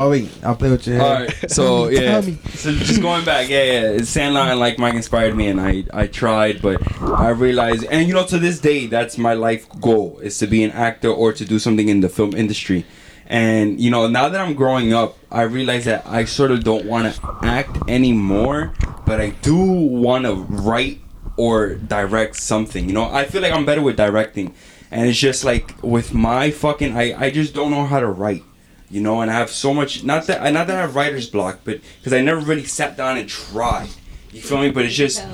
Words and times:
Oh 0.00 0.10
wait, 0.10 0.30
I'll 0.44 0.54
play 0.54 0.70
with 0.70 0.86
your 0.86 0.94
hair. 0.94 1.04
All 1.04 1.24
right, 1.24 1.50
so 1.50 1.88
yeah, 1.88 2.20
so 2.20 2.70
just 2.70 3.02
going 3.02 3.24
back, 3.24 3.48
yeah, 3.48 3.64
yeah, 3.64 3.98
Sandlot 4.04 4.48
and 4.48 4.60
like 4.60 4.78
Mike 4.78 4.94
inspired 4.94 5.34
me, 5.34 5.48
and 5.48 5.60
I 5.60 5.86
I 5.92 6.06
tried, 6.06 6.62
but 6.62 6.80
I 7.02 7.30
realized, 7.30 7.82
and 7.82 8.06
you 8.06 8.14
know, 8.14 8.24
to 8.26 8.38
this 8.38 8.60
day, 8.60 8.86
that's 8.86 9.18
my 9.18 9.34
life 9.34 9.68
goal 9.80 10.20
is 10.20 10.38
to 10.38 10.46
be 10.46 10.62
an 10.62 10.70
actor 10.70 11.08
or 11.10 11.32
to 11.32 11.44
do 11.44 11.58
something 11.58 11.88
in 11.88 11.98
the 11.98 12.08
film 12.08 12.32
industry. 12.36 12.86
And 13.26 13.80
you 13.80 13.90
know, 13.90 14.06
now 14.06 14.28
that 14.28 14.40
I'm 14.40 14.54
growing 14.54 14.92
up, 14.92 15.18
I 15.32 15.42
realize 15.42 15.86
that 15.86 16.06
I 16.06 16.26
sort 16.26 16.52
of 16.52 16.62
don't 16.62 16.84
want 16.84 17.12
to 17.12 17.38
act 17.42 17.76
anymore, 17.88 18.74
but 19.04 19.20
I 19.20 19.30
do 19.30 19.56
want 19.56 20.26
to 20.26 20.34
write 20.34 21.00
or 21.36 21.74
direct 21.74 22.36
something. 22.36 22.86
You 22.86 22.94
know, 22.94 23.10
I 23.10 23.24
feel 23.24 23.42
like 23.42 23.52
I'm 23.52 23.66
better 23.66 23.82
with 23.82 23.96
directing, 23.96 24.54
and 24.92 25.08
it's 25.08 25.18
just 25.18 25.42
like 25.42 25.74
with 25.82 26.14
my 26.14 26.52
fucking, 26.52 26.96
I 26.96 27.24
I 27.26 27.30
just 27.30 27.52
don't 27.52 27.72
know 27.72 27.84
how 27.84 27.98
to 27.98 28.06
write 28.06 28.44
you 28.90 29.00
know, 29.00 29.20
and 29.20 29.30
I 29.30 29.34
have 29.34 29.50
so 29.50 29.72
much. 29.74 30.02
Not 30.04 30.26
that 30.26 30.52
not 30.52 30.66
that 30.66 30.76
I 30.76 30.80
have 30.80 30.94
writer's 30.96 31.28
block, 31.28 31.60
but 31.64 31.80
because 31.98 32.12
I 32.12 32.20
never 32.22 32.40
really 32.40 32.64
sat 32.64 32.96
down 32.96 33.18
and 33.18 33.28
tried. 33.28 33.88
You 34.32 34.40
feel 34.40 34.58
me? 34.60 34.70
But 34.70 34.84
it's 34.84 34.94
just. 34.94 35.24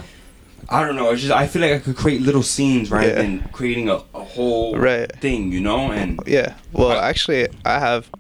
I 0.71 0.83
don't 0.83 0.97
know. 0.97 1.11
It's 1.11 1.21
just 1.21 1.33
I 1.33 1.47
feel 1.47 1.61
like 1.61 1.73
I 1.73 1.79
could 1.79 1.95
create 1.95 2.23
little 2.23 2.43
scenes 2.43 2.91
rather 2.91 3.09
Yeah. 3.09 3.15
than 3.17 3.41
creating 3.53 3.91
a, 3.91 3.97
a 4.15 4.25
whole 4.25 4.79
Right. 4.79 5.13
thing, 5.21 5.53
you 5.53 5.61
know. 5.61 5.93
And 5.93 6.19
Yeah. 6.27 6.55
Well, 6.73 6.93
actually, 6.99 7.49
I 7.67 7.79
have 7.81 8.11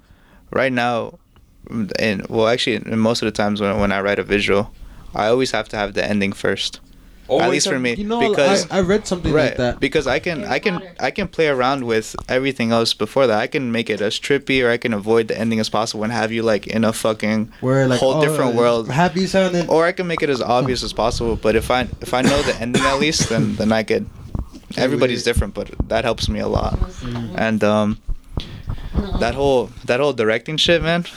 right 0.50 0.70
now, 0.72 1.18
and 1.98 2.26
well, 2.28 2.46
actually, 2.48 2.80
most 2.94 3.22
of 3.22 3.26
the 3.26 3.32
times 3.32 3.60
when 3.62 3.78
when 3.80 3.92
I 3.92 4.00
write 4.02 4.18
a 4.18 4.22
visual, 4.22 4.72
I 5.14 5.28
always 5.28 5.52
have 5.52 5.68
to 5.70 5.76
have 5.78 5.94
the 5.94 6.04
ending 6.04 6.32
first. 6.34 6.80
At 7.30 7.50
least 7.50 7.68
for 7.68 7.78
me, 7.78 7.94
You 7.94 8.04
know, 8.04 8.28
because 8.28 8.70
I, 8.70 8.78
I 8.78 8.80
read 8.82 9.06
something 9.06 9.32
right, 9.32 9.46
like 9.46 9.56
that. 9.56 9.80
because 9.80 10.06
I 10.06 10.18
can 10.18 10.44
I 10.44 10.58
can 10.58 10.82
I 11.00 11.10
can 11.10 11.28
play 11.28 11.48
around 11.48 11.84
with 11.84 12.14
everything 12.28 12.70
else 12.70 12.92
before 12.92 13.26
that. 13.26 13.38
I 13.38 13.46
can 13.46 13.72
make 13.72 13.88
it 13.88 14.00
as 14.00 14.20
trippy, 14.20 14.62
or 14.64 14.70
I 14.70 14.76
can 14.76 14.92
avoid 14.92 15.28
the 15.28 15.38
ending 15.38 15.58
as 15.58 15.70
possible 15.70 16.04
and 16.04 16.12
have 16.12 16.32
you 16.32 16.42
like 16.42 16.66
in 16.66 16.84
a 16.84 16.92
fucking 16.92 17.52
Where 17.60 17.88
like 17.88 18.00
whole 18.00 18.14
oh, 18.14 18.20
different 18.20 18.54
world. 18.54 18.90
Happy 18.90 19.26
sounding. 19.26 19.68
Or 19.68 19.86
I 19.86 19.92
can 19.92 20.06
make 20.06 20.22
it 20.22 20.28
as 20.28 20.42
obvious 20.42 20.82
as 20.82 20.92
possible. 20.92 21.36
But 21.36 21.56
if 21.56 21.70
I 21.70 21.88
if 22.02 22.12
I 22.12 22.20
know 22.20 22.42
the 22.42 22.54
ending 22.60 22.82
at 22.82 22.98
least, 22.98 23.28
then 23.30 23.56
then 23.56 23.72
I 23.72 23.82
could. 23.82 24.06
Everybody's 24.76 25.22
different, 25.22 25.54
but 25.54 25.70
that 25.88 26.04
helps 26.04 26.28
me 26.28 26.40
a 26.40 26.48
lot. 26.48 26.76
And 27.36 27.62
um, 27.62 28.02
that 29.20 29.34
whole 29.34 29.70
that 29.84 30.00
whole 30.00 30.12
directing 30.12 30.56
shit, 30.56 30.82
man. 30.82 31.04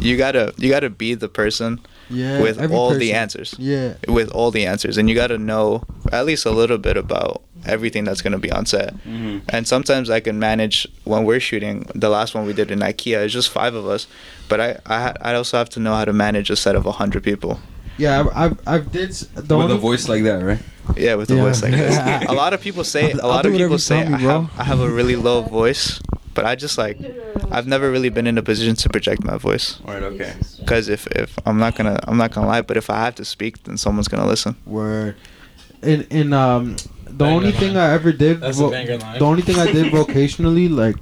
You 0.00 0.16
gotta 0.16 0.54
you 0.56 0.70
gotta 0.70 0.88
be 0.88 1.12
the 1.12 1.28
person 1.28 1.78
yeah, 2.10 2.40
with 2.42 2.58
every 2.60 2.76
all 2.76 2.94
the 2.94 3.12
answers. 3.12 3.54
Yeah. 3.58 3.94
With 4.08 4.30
all 4.32 4.50
the 4.50 4.66
answers, 4.66 4.98
and 4.98 5.08
you 5.08 5.14
gotta 5.14 5.38
know 5.38 5.84
at 6.12 6.26
least 6.26 6.44
a 6.46 6.50
little 6.50 6.78
bit 6.78 6.96
about 6.96 7.42
everything 7.66 8.04
that's 8.04 8.22
gonna 8.22 8.38
be 8.38 8.50
on 8.50 8.66
set. 8.66 8.94
Mhm. 9.06 9.42
And 9.48 9.66
sometimes 9.68 10.10
I 10.10 10.20
can 10.20 10.38
manage 10.38 10.86
when 11.04 11.24
we're 11.24 11.40
shooting. 11.40 11.86
The 11.94 12.08
last 12.08 12.34
one 12.34 12.46
we 12.46 12.52
did 12.52 12.70
in 12.70 12.80
IKEA, 12.80 13.24
it's 13.24 13.32
just 13.34 13.50
five 13.50 13.74
of 13.74 13.86
us, 13.86 14.06
but 14.48 14.60
I 14.60 14.78
I, 14.86 15.14
I 15.20 15.34
also 15.34 15.56
have 15.58 15.68
to 15.70 15.80
know 15.80 15.94
how 15.94 16.04
to 16.04 16.12
manage 16.12 16.50
a 16.50 16.56
set 16.56 16.74
of 16.76 16.84
hundred 16.84 17.22
people. 17.22 17.60
Yeah, 17.98 18.20
I've, 18.20 18.28
I've, 18.34 18.58
I've 18.66 18.92
did 18.92 19.10
the 19.34 19.56
with 19.58 19.70
a 19.70 19.76
voice 19.76 20.08
like 20.08 20.22
that, 20.24 20.42
right? 20.42 20.58
Yeah, 20.96 21.14
with 21.16 21.28
the 21.28 21.36
Yeah. 21.36 21.42
voice 21.44 21.62
like 21.62 21.72
that. 21.72 22.28
a 22.30 22.32
lot 22.32 22.54
of 22.54 22.60
people 22.62 22.82
say 22.82 23.12
a 23.22 23.26
lot 23.26 23.44
of 23.46 23.52
people 23.52 23.78
say 23.78 24.08
me, 24.08 24.14
I 24.14 24.18
have 24.18 24.50
I 24.58 24.64
have 24.64 24.80
a 24.80 24.88
really 24.88 25.16
low 25.16 25.42
voice, 25.42 26.00
but 26.34 26.44
I 26.44 26.54
just 26.54 26.78
like 26.78 26.98
I've 27.50 27.66
never 27.66 27.90
really 27.90 28.08
been 28.08 28.26
in 28.26 28.38
a 28.38 28.42
position 28.42 28.76
to 28.76 28.88
project 28.88 29.24
my 29.24 29.36
voice. 29.36 29.80
All 29.86 29.94
right, 29.94 30.02
okay. 30.02 30.34
Because 30.58 30.88
if, 30.88 31.06
if 31.08 31.38
I'm 31.46 31.58
not 31.58 31.74
gonna 31.74 31.98
I'm 32.04 32.16
not 32.16 32.32
gonna 32.32 32.46
lie, 32.46 32.62
but 32.62 32.76
if 32.76 32.88
I 32.90 33.04
have 33.04 33.14
to 33.16 33.24
speak, 33.24 33.62
then 33.64 33.76
someone's 33.76 34.08
gonna 34.08 34.26
listen. 34.26 34.56
word. 34.66 35.16
In 35.82 36.02
in 36.10 36.32
um 36.32 36.76
the 37.06 37.12
Banger 37.12 37.32
only 37.36 37.52
thing. 37.52 37.76
I 37.76 37.92
ever 37.92 38.12
did 38.12 38.40
That's 38.40 38.58
vo- 38.58 38.68
a 38.70 38.96
line. 38.98 39.18
the 39.18 39.24
only 39.24 39.42
thing 39.42 39.56
I 39.56 39.70
did 39.72 39.92
vocationally 39.92 40.68
like 40.70 40.96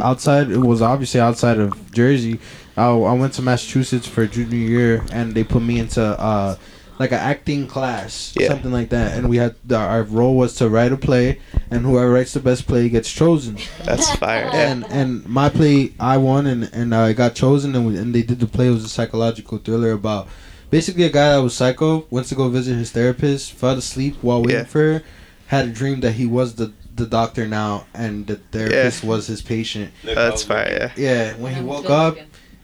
outside 0.00 0.50
it 0.50 0.58
was 0.58 0.82
obviously 0.82 1.20
outside 1.20 1.58
of 1.58 1.92
Jersey. 1.92 2.40
I, 2.76 2.86
I 2.90 3.12
went 3.14 3.32
to 3.34 3.42
Massachusetts 3.42 4.06
for 4.06 4.26
junior 4.26 4.56
year 4.58 5.04
and 5.12 5.34
they 5.34 5.44
put 5.44 5.62
me 5.62 5.78
into 5.78 6.02
uh 6.02 6.56
like 6.98 7.12
an 7.12 7.18
acting 7.18 7.66
class, 7.66 8.34
Yeah. 8.38 8.48
something 8.48 8.72
like 8.72 8.88
that. 8.90 9.16
And 9.16 9.28
we 9.28 9.36
had 9.36 9.54
the, 9.64 9.76
our 9.76 10.02
role 10.02 10.36
was 10.36 10.54
to 10.56 10.68
write 10.68 10.92
a 10.92 10.96
play, 10.96 11.38
and 11.70 11.82
whoever 11.86 12.10
writes 12.10 12.32
the 12.32 12.40
best 12.40 12.66
play 12.66 12.88
gets 12.88 13.10
chosen. 13.12 13.58
That's 13.84 14.14
fire. 14.16 14.50
Yeah. 14.52 14.70
And 14.72 14.84
and 14.90 15.26
my 15.26 15.48
play, 15.48 15.92
I 16.00 16.16
won, 16.18 16.46
and 16.46 16.64
and 16.72 16.94
I 16.94 17.12
got 17.12 17.34
chosen, 17.34 17.74
and, 17.74 17.86
we, 17.86 17.96
and 17.98 18.14
they 18.14 18.22
did 18.22 18.40
the 18.40 18.46
play. 18.46 18.66
It 18.68 18.70
was 18.72 18.84
a 18.84 18.88
psychological 18.88 19.58
thriller 19.58 19.92
about 19.92 20.28
basically 20.70 21.04
a 21.04 21.10
guy 21.10 21.30
that 21.36 21.42
was 21.42 21.54
psycho 21.54 22.06
went 22.10 22.26
to 22.28 22.34
go 22.34 22.48
visit 22.48 22.74
his 22.76 22.90
therapist, 22.90 23.52
fell 23.52 23.78
asleep 23.78 24.16
while 24.22 24.40
waiting 24.42 24.56
Yeah. 24.60 24.64
for 24.64 24.80
her, 24.80 25.02
had 25.46 25.68
a 25.68 25.70
dream 25.70 26.00
that 26.00 26.12
he 26.12 26.26
was 26.26 26.54
the 26.56 26.72
the 26.94 27.06
doctor 27.06 27.46
now, 27.46 27.86
and 27.94 28.26
the 28.26 28.36
therapist 28.50 29.04
was 29.04 29.28
his 29.28 29.40
patient. 29.40 29.92
That's 30.02 30.42
fire. 30.42 30.92
Yeah. 30.96 31.30
Yeah, 31.30 31.34
when 31.36 31.54
he 31.54 31.62
woke 31.62 31.88
up, 31.88 32.18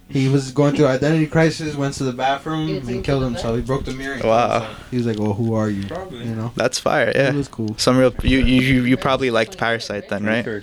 he 0.08 0.28
was 0.28 0.52
going 0.52 0.76
through 0.76 0.86
identity 0.86 1.26
crisis, 1.26 1.74
went 1.74 1.94
to 1.94 2.04
the 2.04 2.12
bathroom, 2.12 2.68
and 2.88 3.04
killed 3.04 3.22
himself. 3.22 3.56
He 3.56 3.62
broke 3.62 3.84
the 3.84 3.92
mirror. 3.92 4.18
Wow. 4.22 4.60
himself. 4.60 4.90
He 4.90 4.96
was 4.98 5.06
like, 5.06 5.18
"Well, 5.18 5.32
who 5.34 5.54
are 5.54 5.70
you?" 5.70 5.86
Probably. 5.86 6.24
You 6.24 6.34
know. 6.34 6.52
That's 6.56 6.78
fire. 6.78 7.12
Yeah. 7.14 7.30
It 7.30 7.34
was 7.34 7.48
cool. 7.48 7.76
Some 7.78 7.96
real 7.98 8.14
you 8.22 8.38
you 8.38 8.60
you, 8.60 8.82
you 8.84 8.96
probably 8.96 9.30
liked 9.30 9.58
Parasite 9.58 10.08
then, 10.08 10.24
right? 10.24 10.44
Sure. 10.44 10.62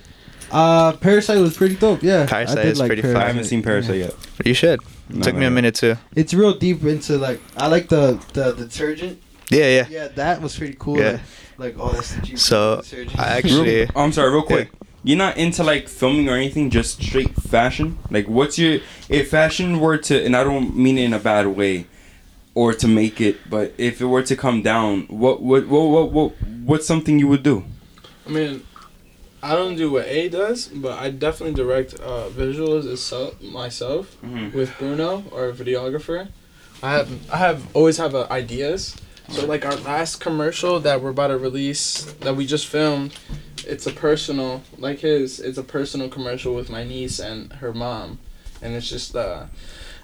Uh, 0.51 0.91
Parasite 0.94 1.40
was 1.40 1.56
pretty 1.56 1.75
dope. 1.75 2.03
Yeah, 2.03 2.25
Parasite 2.28 2.57
I 2.57 2.63
did 2.63 2.72
is 2.74 2.80
like 2.80 2.88
pretty 2.88 3.01
I 3.07 3.13
fire. 3.13 3.24
I 3.24 3.28
haven't 3.28 3.46
seen 3.46 3.63
Parasite 3.63 3.97
yet. 3.97 4.16
You 4.46 4.53
should. 4.53 4.81
No, 5.09 5.22
Took 5.22 5.34
no, 5.35 5.40
me 5.40 5.46
a 5.46 5.50
no. 5.50 5.56
minute 5.56 5.75
too. 5.75 5.96
It's 6.16 6.34
real 6.34 6.53
deep 6.53 6.84
into 6.84 7.18
like 7.18 7.41
I 7.57 7.68
like 7.68 7.90
the 7.90 8.24
the 8.34 8.53
detergent. 8.53 9.22
Yeah, 9.50 9.68
yeah. 9.68 9.88
Yeah, 9.90 10.07
that 10.09 10.41
was 10.41 10.57
pretty 10.57 10.75
cool. 10.80 10.97
Yeah. 10.97 11.19
Like, 11.57 11.75
like 11.75 11.75
oh, 11.78 11.91
that's 11.91 12.13
the 12.16 12.22
cheap 12.25 12.40
So. 12.40 12.81
I 13.18 13.38
actually- 13.38 13.81
Real, 13.81 13.90
oh, 13.96 14.03
I'm 14.03 14.13
sorry, 14.13 14.31
real 14.31 14.46
Yeah. 14.50 14.66
You're 15.03 15.17
not 15.17 15.38
into 15.38 15.63
like 15.63 15.88
filming 15.88 16.29
or 16.29 16.35
anything, 16.35 16.69
just 16.69 17.01
straight 17.01 17.34
fashion. 17.35 17.97
Like, 18.12 18.28
what's 18.28 18.59
your 18.59 18.79
if 19.09 19.31
fashion 19.31 19.79
were 19.79 19.97
to, 19.97 20.23
and 20.23 20.35
I 20.35 20.44
don't 20.44 20.75
mean 20.75 20.97
it 20.97 21.06
in 21.06 21.13
a 21.13 21.19
bad 21.19 21.47
way, 21.47 21.88
or 22.53 22.73
to 22.73 22.88
make 22.88 23.19
it, 23.19 23.50
but 23.50 23.73
if 23.78 24.00
it 24.01 24.06
were 24.06 24.22
to 24.23 24.35
come 24.35 24.62
down, 24.62 25.03
what 25.07 25.41
what 25.41 25.67
what 25.67 25.85
what, 25.89 26.12
what 26.12 26.34
what's 26.66 26.85
something 26.85 27.17
you 27.17 27.28
would 27.28 27.41
do? 27.44 27.63
I 28.28 28.29
mean, 28.29 28.63
I 29.41 29.56
don't 29.56 29.75
do 29.75 29.89
what 29.91 30.06
A 30.06 30.29
does, 30.29 30.67
but 30.67 31.00
I 31.00 31.09
definitely 31.09 31.56
direct 31.56 31.95
uh, 31.95 32.29
visuals 32.29 32.85
myself 33.41 34.16
Mhm. 34.23 34.53
with 34.53 34.78
Bruno, 34.78 35.23
our 35.33 35.51
videographer. 35.51 36.28
I 36.83 36.91
have 36.94 37.09
I 37.31 37.38
have 37.38 37.75
always 37.75 37.97
have 37.97 38.13
uh, 38.13 38.28
ideas. 38.29 38.95
So 39.29 39.45
like 39.47 39.66
our 39.66 39.75
last 39.78 40.19
commercial 40.19 40.79
that 40.81 41.01
we're 41.01 41.12
about 41.12 41.29
to 41.29 41.38
release 41.38 42.03
that 42.19 42.35
we 42.35 42.45
just 42.45 42.68
filmed, 42.68 43.13
it's 43.66 43.86
a 43.86 43.92
personal 43.92 44.62
like 44.78 45.00
his. 45.00 45.40
It's 45.40 45.58
a 45.58 45.64
personal 45.64 46.10
commercial 46.10 46.54
with 46.56 46.70
my 46.70 46.84
niece 46.84 47.20
and 47.20 47.52
her 47.54 47.74
mom, 47.74 48.20
and 48.62 48.74
it's 48.74 48.90
just 48.90 49.16
uh. 49.16 49.46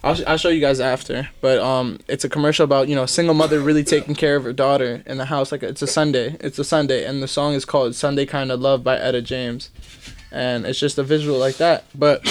I'll, 0.04 0.14
sh- 0.14 0.24
I'll 0.28 0.38
show 0.38 0.50
you 0.50 0.62
guys 0.62 0.80
after, 0.80 1.28
but 1.42 1.58
um, 1.58 2.00
it's 2.08 2.24
a 2.24 2.30
commercial 2.30 2.64
about 2.64 2.88
you 2.88 2.96
know 2.96 3.04
a 3.04 3.08
single 3.08 3.34
mother 3.34 3.60
really 3.60 3.84
taking 3.96 4.16
care 4.16 4.36
of 4.36 4.44
her 4.44 4.54
daughter 4.54 5.04
in 5.06 5.18
the 5.18 5.26
house. 5.26 5.52
Like 5.52 5.64
it's 5.64 5.82
a 5.82 5.88
Sunday, 5.88 6.38
it's 6.40 6.60
a 6.60 6.64
Sunday, 6.64 7.04
and 7.06 7.22
the 7.22 7.28
song 7.28 7.54
is 7.54 7.66
called 7.66 7.96
"Sunday 7.96 8.26
Kind 8.26 8.52
of 8.52 8.62
Love" 8.62 8.84
by 8.84 8.98
Etta 8.98 9.22
James, 9.22 9.72
and 10.32 10.66
it's 10.66 10.80
just 10.80 10.98
a 10.98 11.04
visual 11.04 11.38
like 11.40 11.58
that. 11.58 11.86
But 11.96 12.26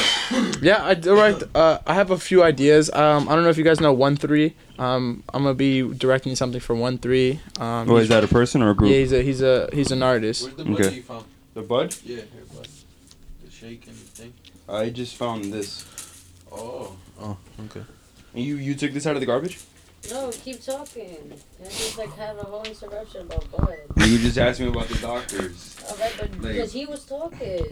yeah, 0.60 0.84
I 0.84 0.94
direct. 0.94 1.44
Uh, 1.54 1.78
I 1.86 1.94
have 1.94 2.10
a 2.10 2.18
few 2.18 2.42
ideas. 2.42 2.90
Um, 2.92 3.28
I 3.28 3.34
don't 3.34 3.44
know 3.44 3.50
if 3.50 3.58
you 3.58 3.64
guys 3.64 3.80
know 3.80 3.92
One 3.92 4.16
Three. 4.16 4.54
Um, 4.78 5.22
I'm 5.32 5.42
gonna 5.44 5.54
be 5.54 5.82
directing 5.82 6.34
something 6.36 6.60
for 6.60 6.74
One 6.74 6.98
Three. 6.98 7.40
Um, 7.58 7.90
Oh, 7.90 7.96
is 7.96 8.08
that 8.08 8.24
a 8.24 8.28
person 8.28 8.62
or 8.62 8.70
a 8.70 8.74
group? 8.74 8.90
Yeah, 8.90 8.98
he's 8.98 9.12
a 9.12 9.22
he's 9.22 9.42
a 9.42 9.68
he's 9.72 9.90
an 9.90 10.02
artist. 10.02 10.56
the 10.56 10.64
Okay. 10.72 11.00
from? 11.00 11.24
The 11.54 11.62
bud? 11.62 11.94
Yeah, 12.04 12.16
here, 12.16 12.44
bud. 12.54 12.68
The 13.44 13.50
shaking 13.50 13.94
thing. 13.94 14.32
I 14.68 14.90
just 14.90 15.16
found 15.16 15.52
this. 15.52 15.84
Oh. 16.52 16.96
Oh, 17.20 17.36
okay. 17.66 17.82
And 18.34 18.44
you 18.44 18.56
you 18.56 18.74
took 18.74 18.92
this 18.92 19.06
out 19.06 19.14
of 19.16 19.20
the 19.20 19.26
garbage? 19.26 19.58
No, 20.10 20.30
keep 20.30 20.62
talking. 20.64 21.32
And 21.60 21.70
just 21.70 21.98
like 21.98 22.12
have 22.16 22.38
a 22.38 22.42
whole 22.44 22.62
interruption 22.64 23.22
about 23.22 23.50
Bud. 23.50 23.76
You 24.06 24.18
just 24.18 24.38
asked 24.38 24.60
me 24.60 24.68
about 24.68 24.88
the 24.88 24.98
doctors. 24.98 25.76
Alright, 25.90 26.12
but 26.18 26.30
Like- 26.40 26.52
because 26.54 26.72
he 26.72 26.86
was 26.86 27.04
talking. 27.04 27.66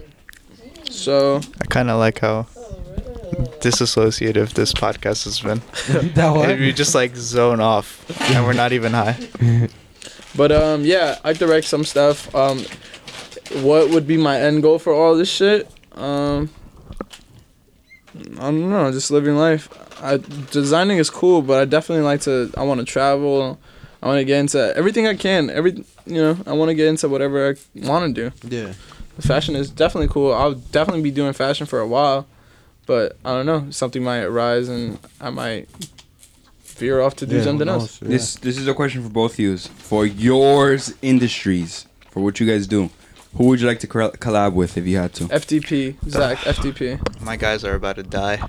So 0.89 1.41
I 1.61 1.65
kind 1.65 1.89
of 1.89 1.99
like 1.99 2.19
how 2.19 2.47
Oh, 2.55 2.77
really? 2.89 3.47
disassociative 3.59 4.53
this 4.53 4.73
podcast 4.73 5.23
has 5.25 5.39
been. 5.41 5.61
that 6.15 6.29
what? 6.35 6.57
we 6.59 6.71
just 6.73 6.95
like 6.95 7.15
zone 7.15 7.59
off, 7.59 8.03
and 8.31 8.45
we're 8.45 8.53
not 8.53 8.71
even 8.73 8.93
high. 8.93 9.17
But 10.37 10.51
um, 10.51 10.83
yeah, 10.83 11.17
I 11.23 11.31
direct 11.31 11.65
some 11.65 11.85
stuff. 11.85 12.33
Um, 12.35 12.65
what 13.63 13.89
would 13.91 14.05
be 14.05 14.17
my 14.17 14.37
end 14.37 14.63
goal 14.63 14.79
for 14.79 14.91
all 14.91 15.15
this 15.15 15.29
shit? 15.29 15.65
Um, 15.93 16.49
I 18.37 18.51
don't 18.51 18.69
know, 18.69 18.91
just 18.91 19.11
living 19.11 19.37
life. 19.37 19.69
I 20.01 20.17
designing 20.51 20.97
is 20.97 21.09
cool, 21.09 21.41
but 21.41 21.59
I 21.61 21.65
definitely 21.65 22.03
like 22.03 22.21
to. 22.21 22.51
I 22.57 22.63
want 22.63 22.79
to 22.79 22.85
travel. 22.85 23.59
I 24.01 24.07
want 24.07 24.19
to 24.19 24.25
get 24.25 24.39
into 24.39 24.75
everything 24.75 25.07
I 25.07 25.15
can. 25.15 25.49
Every 25.49 25.83
you 26.05 26.21
know, 26.21 26.37
I 26.45 26.53
want 26.53 26.69
to 26.69 26.75
get 26.75 26.87
into 26.87 27.09
whatever 27.09 27.49
I 27.49 27.55
want 27.87 28.15
to 28.15 28.29
do. 28.29 28.55
Yeah. 28.55 28.73
Fashion 29.19 29.55
is 29.55 29.69
definitely 29.69 30.09
cool. 30.09 30.33
I'll 30.33 30.53
definitely 30.53 31.01
be 31.01 31.11
doing 31.11 31.33
fashion 31.33 31.65
for 31.65 31.79
a 31.79 31.87
while, 31.87 32.27
but 32.85 33.17
I 33.23 33.31
don't 33.31 33.45
know. 33.45 33.71
Something 33.71 34.03
might 34.03 34.23
arise, 34.23 34.67
and 34.67 34.99
I 35.21 35.29
might 35.29 35.69
veer 36.63 37.01
off 37.01 37.15
to 37.17 37.25
do 37.25 37.37
Yeah, 37.37 37.43
something 37.43 37.69
else. 37.69 38.01
Yeah. 38.01 38.09
This 38.09 38.35
this 38.35 38.57
is 38.57 38.67
a 38.67 38.73
question 38.73 39.01
for 39.01 39.09
both 39.09 39.33
of 39.33 39.39
you. 39.39 39.57
For 39.57 40.05
yours 40.05 40.93
industries, 41.01 41.87
for 42.11 42.21
what 42.21 42.39
you 42.39 42.45
guys 42.45 42.67
do, 42.67 42.89
who 43.37 43.45
would 43.45 43.61
you 43.61 43.67
like 43.67 43.79
to 43.79 43.87
collab 43.87 44.53
with 44.53 44.77
if 44.77 44.85
you 44.85 44.97
had 44.97 45.13
to? 45.13 45.23
FTP, 45.25 45.95
Zach, 46.09 46.37
FTP. 46.39 46.99
My 47.21 47.37
guys 47.37 47.63
are 47.63 47.75
about 47.75 47.95
to 47.95 48.03
die. 48.03 48.41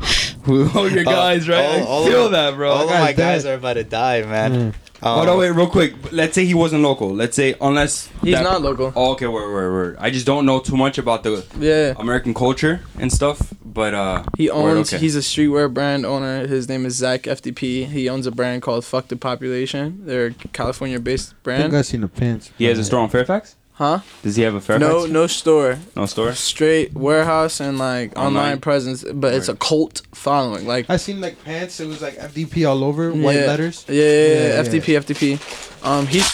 all 0.74 0.88
your 0.90 1.04
guys, 1.04 1.48
right? 1.48 1.64
all- 1.64 1.72
I 1.78 1.80
all 1.82 2.06
feel 2.06 2.26
of- 2.26 2.32
that, 2.32 2.54
bro. 2.54 2.70
All 2.70 2.84
of 2.84 2.90
guy's 2.90 3.00
my 3.02 3.12
guys 3.12 3.42
dead. 3.44 3.50
are 3.52 3.54
about 3.54 3.74
to 3.74 3.84
die, 3.84 4.22
man. 4.22 4.52
Mm. 4.52 4.74
Um, 5.02 5.20
Oh 5.20 5.24
no, 5.24 5.38
wait, 5.38 5.48
real 5.50 5.66
quick. 5.66 5.94
Let's 6.12 6.34
say 6.34 6.44
he 6.44 6.52
wasn't 6.52 6.82
local. 6.82 7.14
Let's 7.14 7.34
say 7.34 7.54
unless 7.60 8.08
He's 8.22 8.34
that- 8.34 8.42
not 8.42 8.60
local. 8.60 8.92
Oh, 8.94 9.12
okay, 9.12 9.26
word, 9.26 9.50
word, 9.50 9.72
word. 9.72 9.96
I 9.98 10.10
just 10.10 10.26
don't 10.26 10.44
know 10.44 10.60
too 10.60 10.76
much 10.76 10.98
about 10.98 11.22
the 11.22 11.42
Yeah. 11.58 11.94
American 11.98 12.34
culture 12.34 12.82
and 12.98 13.10
stuff. 13.10 13.52
But 13.64 13.94
uh, 13.94 14.24
He 14.36 14.50
word, 14.50 14.76
owns. 14.76 14.92
okay. 14.92 15.00
He's 15.00 15.16
a 15.16 15.20
streetwear 15.20 15.72
brand 15.72 16.04
owner. 16.04 16.46
His 16.46 16.68
name 16.68 16.84
is 16.84 16.96
Zach 16.96 17.22
FTP. 17.22 17.86
He 17.86 18.08
owns 18.10 18.26
a 18.26 18.30
brand 18.30 18.60
called 18.62 18.84
Fuck 18.84 19.08
the 19.08 19.16
Population. 19.16 20.02
They're 20.04 20.26
a 20.26 20.32
California-based 20.52 21.28
I 21.28 21.32
think 21.32 21.42
brand. 21.44 21.76
I 21.76 21.82
seen 21.82 22.00
the 22.02 22.08
pants. 22.08 22.50
he 22.58 22.64
has 22.64 22.78
a 22.78 22.84
store 22.84 23.00
on 23.00 23.08
Fairfax. 23.08 23.56
Huh? 23.80 24.00
Does 24.22 24.36
he 24.36 24.42
have 24.42 24.54
a 24.54 24.60
Fairfax? 24.60 24.86
No, 24.92 25.06
no 25.06 25.26
store. 25.26 25.78
no 25.96 26.04
store. 26.04 26.34
Straight 26.34 26.92
warehouse 26.92 27.60
and 27.60 27.78
like 27.78 28.10
online, 28.14 28.26
Online. 28.36 28.60
presence, 28.60 29.02
but 29.10 29.32
it's 29.32 29.48
a 29.48 29.56
cult 29.56 30.02
following. 30.12 30.66
Like 30.66 30.90
I 30.90 30.98
seen 30.98 31.22
like 31.22 31.42
pants. 31.44 31.80
It 31.80 31.86
was 31.88 32.02
like 32.02 32.16
FTP 32.18 32.68
all 32.68 32.84
over, 32.84 33.10
white 33.10 33.36
Yeah. 33.36 33.46
letters. 33.46 33.86
Yeah, 33.88 33.94
yeah, 33.94 34.02
yeah, 34.02 34.34
Yeah, 34.34 34.48
yeah. 34.48 34.62
FTP, 34.62 34.96
FTP. 35.00 35.82
Um, 35.82 36.06
he's 36.06 36.28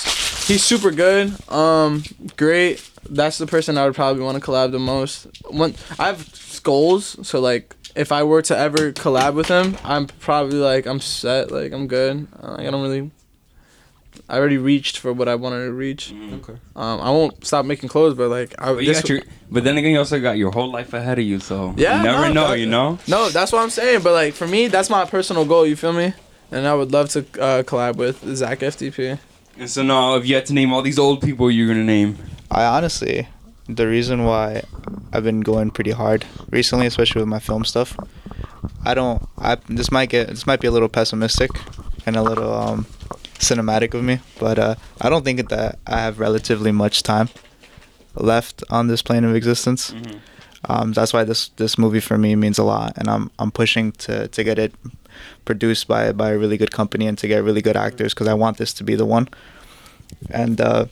he's 0.49 0.65
super 0.65 0.91
good. 0.91 1.33
Um, 1.49 2.03
great. 2.37 2.83
That's 3.09 3.39
the 3.39 3.47
person 3.47 3.79
I 3.79 3.85
would 3.85 3.95
probably 3.95 4.25
want 4.25 4.43
to 4.43 4.45
collab 4.45 4.73
the 4.73 4.81
most. 4.81 5.29
When 5.49 5.77
I 6.01 6.09
have 6.09 6.61
goals, 6.65 7.17
so 7.23 7.39
like 7.39 7.77
if 7.95 8.11
I 8.11 8.25
were 8.25 8.43
to 8.43 8.59
ever 8.59 8.91
collab 8.91 9.35
with 9.35 9.47
him, 9.47 9.77
I'm 9.85 10.09
probably 10.19 10.59
like 10.59 10.85
I'm 10.87 10.99
set. 10.99 11.53
Like 11.53 11.71
I'm 11.73 11.87
good. 11.87 12.27
Uh, 12.43 12.57
I 12.59 12.71
don't 12.73 12.83
really. 12.83 13.13
I 14.29 14.39
already 14.39 14.59
reached 14.59 14.99
for 14.99 15.13
what 15.13 15.29
I 15.29 15.37
wanted 15.37 15.67
to 15.67 15.73
reach. 15.73 16.13
Okay. 16.13 16.55
Um, 16.75 17.01
I 17.01 17.11
won't 17.11 17.47
stop 17.47 17.65
making 17.65 17.89
clothes, 17.89 18.15
but 18.17 18.29
like 18.29 18.55
I. 18.59 18.75
But, 18.75 18.83
you 18.85 18.93
got 18.93 19.09
your, 19.09 19.23
but 19.51 19.63
then 19.63 19.77
again, 19.79 19.93
you 19.93 19.99
also 19.99 20.21
got 20.21 20.37
your 20.37 20.51
whole 20.51 20.71
life 20.71 20.93
ahead 20.95 21.19
of 21.19 21.25
you, 21.25 21.39
so 21.39 21.75
Yeah, 21.77 21.99
you 21.99 22.03
never 22.03 22.29
no, 22.29 22.33
know, 22.33 22.49
that- 22.49 22.59
you 22.59 22.67
know. 22.67 22.99
No, 23.07 23.29
that's 23.29 23.53
what 23.53 23.63
I'm 23.63 23.71
saying. 23.71 24.03
But 24.03 24.13
like 24.15 24.35
for 24.35 24.49
me, 24.49 24.67
that's 24.67 24.91
my 24.91 25.05
personal 25.05 25.45
goal. 25.45 25.65
You 25.67 25.77
feel 25.77 25.93
me? 25.93 26.13
And 26.51 26.67
I 26.67 26.75
would 26.75 26.93
love 26.93 27.09
to 27.11 27.21
uh, 27.41 27.63
collab 27.63 27.97
with 27.97 28.23
Zach 28.37 28.61
FTP. 28.61 29.19
And 29.59 29.71
so 29.71 29.83
now, 29.83 30.17
if 30.17 30.27
you 30.27 30.35
had 30.35 30.47
to 30.47 30.53
name 30.55 30.73
all 30.73 30.83
these 30.83 30.99
old 30.99 31.21
people, 31.23 31.51
you're 31.51 31.69
gonna 31.69 31.85
name. 31.85 32.19
I 32.51 32.65
honestly, 32.65 33.29
the 33.69 33.87
reason 33.87 34.25
why 34.25 34.63
I've 35.13 35.25
been 35.25 35.41
going 35.41 35.71
pretty 35.71 35.93
hard 35.93 36.25
recently, 36.51 36.87
especially 36.87 37.21
with 37.23 37.29
my 37.29 37.39
film 37.39 37.65
stuff, 37.65 37.97
I 38.85 38.95
don't. 38.95 39.23
I 39.39 39.57
this 39.69 39.91
might 39.93 40.09
get 40.09 40.29
this 40.29 40.47
might 40.47 40.61
be 40.61 40.67
a 40.67 40.71
little 40.73 40.89
pessimistic 40.89 41.51
and 42.07 42.17
a 42.17 42.23
little 42.23 42.53
um, 42.55 42.87
cinematic 43.39 43.95
of 43.95 44.03
me, 44.05 44.21
but 44.39 44.59
uh, 44.59 44.75
I 45.01 45.09
don't 45.11 45.25
think 45.25 45.49
that 45.49 45.79
I 45.87 45.99
have 45.99 46.19
relatively 46.19 46.73
much 46.73 47.03
time 47.03 47.29
left 48.15 48.63
on 48.71 48.87
this 48.87 49.03
plane 49.03 49.25
of 49.25 49.35
existence. 49.35 49.93
Um, 50.69 50.93
that's 50.93 51.13
why 51.13 51.25
this 51.25 51.49
this 51.57 51.79
movie 51.79 52.01
for 52.01 52.19
me 52.19 52.35
means 52.35 52.59
a 52.59 52.65
lot, 52.65 52.97
and 52.97 53.09
I'm 53.09 53.31
I'm 53.39 53.51
pushing 53.51 53.93
to 53.93 54.29
to 54.29 54.45
get 54.45 54.59
it 54.59 54.75
produced 55.45 55.87
by 55.87 56.13
by 56.13 56.31
a 56.31 56.39
really 56.39 56.57
good 56.57 56.73
company 56.73 57.07
and 57.07 57.17
to 57.19 57.29
get 57.29 57.45
really 57.45 57.63
good 57.63 57.77
actors 57.77 58.15
because 58.15 58.29
I 58.29 58.35
want 58.35 58.57
this 58.57 58.73
to 58.75 58.85
be 58.85 58.95
the 58.95 59.07
one. 59.07 59.29
And 60.31 60.61
uh, 60.61 60.87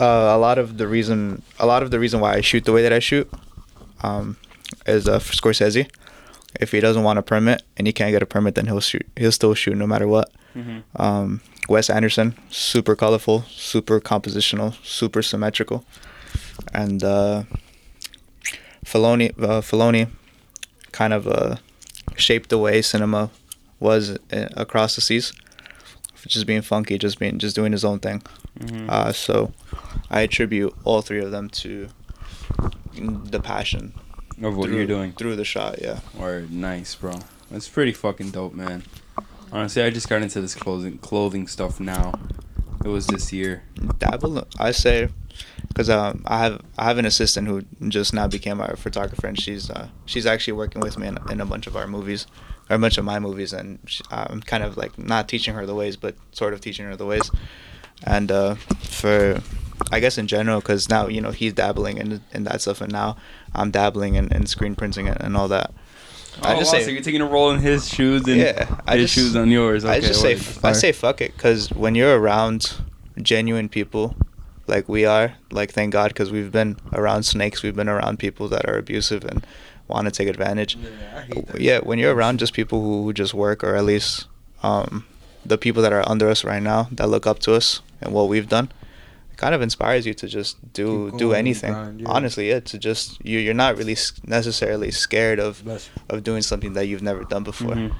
uh, 0.00 0.34
a 0.34 0.38
lot 0.38 0.58
of 0.58 0.78
the 0.78 0.86
reason 0.86 1.42
a 1.58 1.66
lot 1.66 1.82
of 1.82 1.90
the 1.90 1.98
reason 1.98 2.20
why 2.20 2.34
I 2.34 2.40
shoot 2.40 2.64
the 2.64 2.72
way 2.72 2.82
that 2.82 2.92
I 2.92 2.98
shoot 2.98 3.30
um, 4.02 4.36
is 4.86 5.08
uh, 5.08 5.18
for 5.18 5.32
Scorsese. 5.32 5.88
If 6.60 6.72
he 6.72 6.80
doesn't 6.80 7.02
want 7.02 7.18
a 7.18 7.22
permit 7.22 7.62
and 7.76 7.86
he 7.86 7.92
can't 7.92 8.12
get 8.12 8.22
a 8.22 8.26
permit, 8.26 8.54
then 8.54 8.66
he'll 8.66 8.80
shoot. 8.80 9.06
He'll 9.16 9.32
still 9.32 9.54
shoot 9.54 9.76
no 9.76 9.86
matter 9.86 10.06
what. 10.06 10.30
Um, 10.96 11.40
Wes 11.68 11.88
Anderson, 11.88 12.34
super 12.50 12.96
colorful, 12.96 13.44
super 13.48 14.00
compositional, 14.00 14.74
super 14.84 15.22
symmetrical, 15.22 15.84
and 16.74 17.02
uh, 17.04 17.44
Fellini, 18.84 19.30
uh, 19.40 19.60
Fellini, 19.60 20.08
kind 20.92 21.12
of 21.12 21.28
uh, 21.28 21.56
shaped 22.16 22.50
the 22.50 22.58
way 22.58 22.82
cinema 22.82 23.30
was 23.78 24.18
uh, 24.32 24.48
across 24.56 24.96
the 24.96 25.00
seas. 25.00 25.32
Just 26.26 26.46
being 26.46 26.60
funky, 26.62 26.98
just 26.98 27.18
being, 27.18 27.38
just 27.38 27.54
doing 27.56 27.72
his 27.72 27.84
own 27.84 27.98
thing. 28.00 28.22
Uh, 28.90 29.10
so, 29.12 29.52
I 30.10 30.20
attribute 30.22 30.74
all 30.84 31.00
three 31.00 31.20
of 31.20 31.30
them 31.30 31.48
to 31.50 31.88
the 32.94 33.40
passion 33.40 33.94
Of 34.42 34.56
what 34.56 34.68
through, 34.68 34.76
you're 34.76 34.86
doing. 34.86 35.12
through 35.12 35.36
the 35.36 35.44
shot. 35.44 35.80
Yeah. 35.82 36.00
Or 36.18 36.46
nice, 36.50 36.94
bro. 36.94 37.14
That's 37.50 37.68
pretty 37.68 37.92
fucking 37.92 38.30
dope, 38.30 38.54
man. 38.54 38.84
Honestly, 39.52 39.82
I 39.82 39.90
just 39.90 40.08
got 40.08 40.22
into 40.22 40.40
this 40.40 40.54
clothing 40.54 40.98
clothing 40.98 41.46
stuff 41.46 41.80
now. 41.80 42.14
It 42.84 42.88
was 42.88 43.06
this 43.06 43.30
year. 43.32 43.62
dabble 43.98 44.46
i 44.58 44.70
say 44.70 45.08
because 45.68 45.90
um, 45.90 46.22
i 46.26 46.38
have 46.38 46.62
i 46.78 46.84
have 46.84 46.96
an 46.98 47.04
assistant 47.04 47.46
who 47.46 47.62
just 47.88 48.14
now 48.14 48.26
became 48.26 48.58
our 48.60 48.74
photographer 48.76 49.26
and 49.26 49.38
she's 49.38 49.68
uh, 49.70 49.88
she's 50.06 50.24
actually 50.26 50.54
working 50.54 50.80
with 50.80 50.96
me 50.98 51.06
in, 51.06 51.18
in 51.30 51.40
a 51.40 51.44
bunch 51.46 51.66
of 51.66 51.76
our 51.76 51.86
movies 51.86 52.26
or 52.70 52.76
a 52.76 52.78
bunch 52.78 52.96
of 52.96 53.04
my 53.04 53.18
movies 53.18 53.52
and 53.52 53.78
she, 53.86 54.02
i'm 54.10 54.40
kind 54.40 54.64
of 54.64 54.76
like 54.78 54.98
not 54.98 55.28
teaching 55.28 55.54
her 55.54 55.66
the 55.66 55.74
ways 55.74 55.96
but 55.96 56.14
sort 56.32 56.54
of 56.54 56.60
teaching 56.62 56.86
her 56.86 56.96
the 56.96 57.04
ways 57.06 57.30
and 58.04 58.32
uh, 58.32 58.54
for 58.80 59.40
i 59.92 60.00
guess 60.00 60.18
in 60.18 60.26
general 60.26 60.60
because 60.60 60.88
now 60.88 61.06
you 61.08 61.20
know 61.20 61.30
he's 61.30 61.52
dabbling 61.52 61.98
in, 61.98 62.20
in 62.32 62.44
that 62.44 62.60
stuff 62.60 62.80
and 62.80 62.92
now 62.92 63.16
i'm 63.54 63.70
dabbling 63.70 64.14
in, 64.14 64.32
in 64.32 64.46
screen 64.46 64.74
printing 64.74 65.08
and, 65.08 65.20
and 65.20 65.36
all 65.36 65.48
that 65.48 65.72
I 66.42 66.54
just 66.58 66.70
say 66.70 66.78
Oh, 66.80 66.84
so 66.84 66.90
you're 66.90 67.02
taking 67.02 67.20
a 67.20 67.26
role 67.26 67.50
in 67.50 67.58
his 67.60 67.88
shoes 67.88 68.22
and 68.28 68.36
Yeah, 68.36 68.76
I 68.86 68.96
his 68.96 69.02
just- 69.10 69.14
shoes 69.14 69.36
on 69.36 69.50
yours. 69.50 69.84
Okay, 69.84 69.94
I 69.94 70.00
just 70.00 70.20
say 70.22 70.36
word. 70.36 70.64
I 70.64 70.72
say 70.72 70.92
fuck 70.92 71.20
it 71.20 71.32
because 71.36 71.70
when 71.72 71.94
you're 71.96 72.18
around 72.18 72.72
genuine 73.20 73.68
people 73.68 74.14
like 74.66 74.88
we 74.88 75.04
are, 75.04 75.34
like 75.50 75.72
thank 75.72 75.92
God 75.92 76.08
because 76.10 76.30
we've 76.30 76.52
been 76.52 76.76
around 76.94 77.24
snakes, 77.24 77.62
we've 77.64 77.74
been 77.74 77.88
around 77.88 78.20
people 78.20 78.46
that 78.48 78.66
are 78.68 78.78
abusive 78.78 79.24
and 79.24 79.44
want 79.88 80.06
to 80.06 80.12
take 80.12 80.28
advantage. 80.28 80.76
Yeah, 80.76 80.88
I 81.18 81.20
hate 81.22 81.46
that. 81.48 81.60
Yeah, 81.60 81.78
when 81.80 81.98
you're 81.98 82.14
around 82.14 82.38
just 82.38 82.52
people 82.54 82.80
who, 82.80 83.02
who 83.04 83.12
just 83.12 83.34
work 83.34 83.64
or 83.64 83.74
at 83.74 83.84
least 83.84 84.26
um, 84.62 85.04
the 85.44 85.58
people 85.58 85.82
that 85.82 85.92
are 85.92 86.08
under 86.08 86.30
us 86.30 86.44
right 86.44 86.62
now 86.62 86.88
that 86.92 87.08
look 87.08 87.26
up 87.26 87.40
to 87.40 87.54
us 87.54 87.82
and 88.00 88.14
what 88.14 88.28
we've 88.28 88.48
done, 88.48 88.66
it 88.66 88.79
kind 89.42 89.54
of 89.56 89.60
inspires 89.62 90.04
you 90.08 90.14
to 90.22 90.26
just 90.38 90.52
do 90.80 90.86
Keep 91.10 91.18
do 91.24 91.28
anything. 91.42 91.72
grind, 91.72 92.00
yeah. 92.00 92.08
Honestly, 92.14 92.44
yeah, 92.52 92.60
to 92.70 92.76
just 92.88 93.04
you 93.24 93.38
you're 93.44 93.60
not 93.64 93.72
really 93.80 93.96
necessarily 94.36 94.90
scared 94.90 95.38
of 95.46 95.64
Bless 95.64 95.88
of 96.10 96.22
doing 96.28 96.42
something 96.50 96.72
that 96.76 96.86
you've 96.88 97.02
never 97.10 97.22
done 97.34 97.44
before. 97.52 97.74
Mhm. 97.74 97.90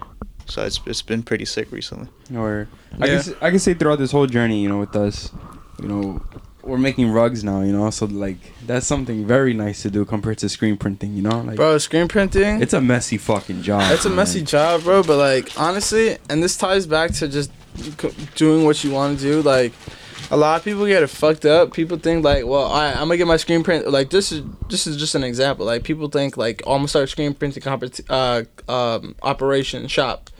So 0.52 0.58
it's 0.68 0.78
it's 0.86 1.02
been 1.02 1.22
pretty 1.30 1.44
sick 1.56 1.66
recently. 1.78 2.08
Or 2.42 2.68
I 3.00 3.06
Yeah. 3.06 3.12
guess 3.14 3.26
I 3.40 3.48
can 3.50 3.58
say 3.66 3.72
throughout 3.74 3.98
this 4.04 4.12
whole 4.16 4.26
journey, 4.36 4.58
you 4.62 4.68
know, 4.72 4.80
with 4.84 4.94
us, 5.06 5.30
you 5.82 5.88
know, 5.88 6.04
we're 6.62 6.76
making 6.88 7.06
rugs 7.20 7.40
now, 7.42 7.62
you 7.62 7.72
know, 7.72 7.88
so 7.90 8.04
like 8.06 8.40
that's 8.66 8.86
something 8.86 9.18
very 9.26 9.54
nice 9.54 9.78
to 9.82 9.90
do 9.96 10.04
compared 10.04 10.38
to 10.42 10.48
screen 10.56 10.76
printing, 10.76 11.10
you 11.16 11.22
know, 11.22 11.38
like 11.48 11.56
Bro, 11.56 11.78
screen 11.78 12.06
printing. 12.08 12.60
it's 12.64 12.74
a 12.74 12.80
messy 12.94 13.16
fucking 13.16 13.62
job. 13.62 13.82
It's 13.94 14.04
a 14.04 14.10
messy 14.20 14.42
job, 14.42 14.82
bro. 14.84 15.02
But 15.02 15.18
like 15.28 15.46
honestly, 15.56 16.18
and 16.28 16.42
this 16.44 16.56
ties 16.64 16.84
back 16.96 17.12
to 17.20 17.28
just 17.28 17.50
doing 18.34 18.64
what 18.66 18.76
you 18.84 18.90
want 18.90 19.18
to 19.18 19.24
do. 19.24 19.36
Like 19.42 19.72
a 20.30 20.36
lot 20.36 20.58
of 20.58 20.64
people 20.64 20.86
get 20.86 21.02
it 21.02 21.08
fucked 21.08 21.44
up. 21.44 21.72
People 21.72 21.98
think 21.98 22.24
like, 22.24 22.46
well, 22.46 22.66
I, 22.66 22.92
I'm 22.92 23.00
gonna 23.08 23.16
get 23.16 23.26
my 23.26 23.36
screen 23.36 23.64
print. 23.64 23.90
Like 23.90 24.10
this 24.10 24.30
is 24.30 24.42
this 24.68 24.86
is 24.86 24.96
just 24.96 25.14
an 25.14 25.24
example. 25.24 25.66
Like 25.66 25.82
people 25.82 26.08
think 26.08 26.36
like, 26.36 26.62
oh, 26.66 26.72
I'm 26.72 26.78
gonna 26.78 26.88
start 26.88 27.08
screen 27.08 27.34
printing 27.34 27.62
compet- 27.62 28.04
uh, 28.08 28.44
um, 28.72 29.16
operation 29.22 29.88
shop. 29.88 30.30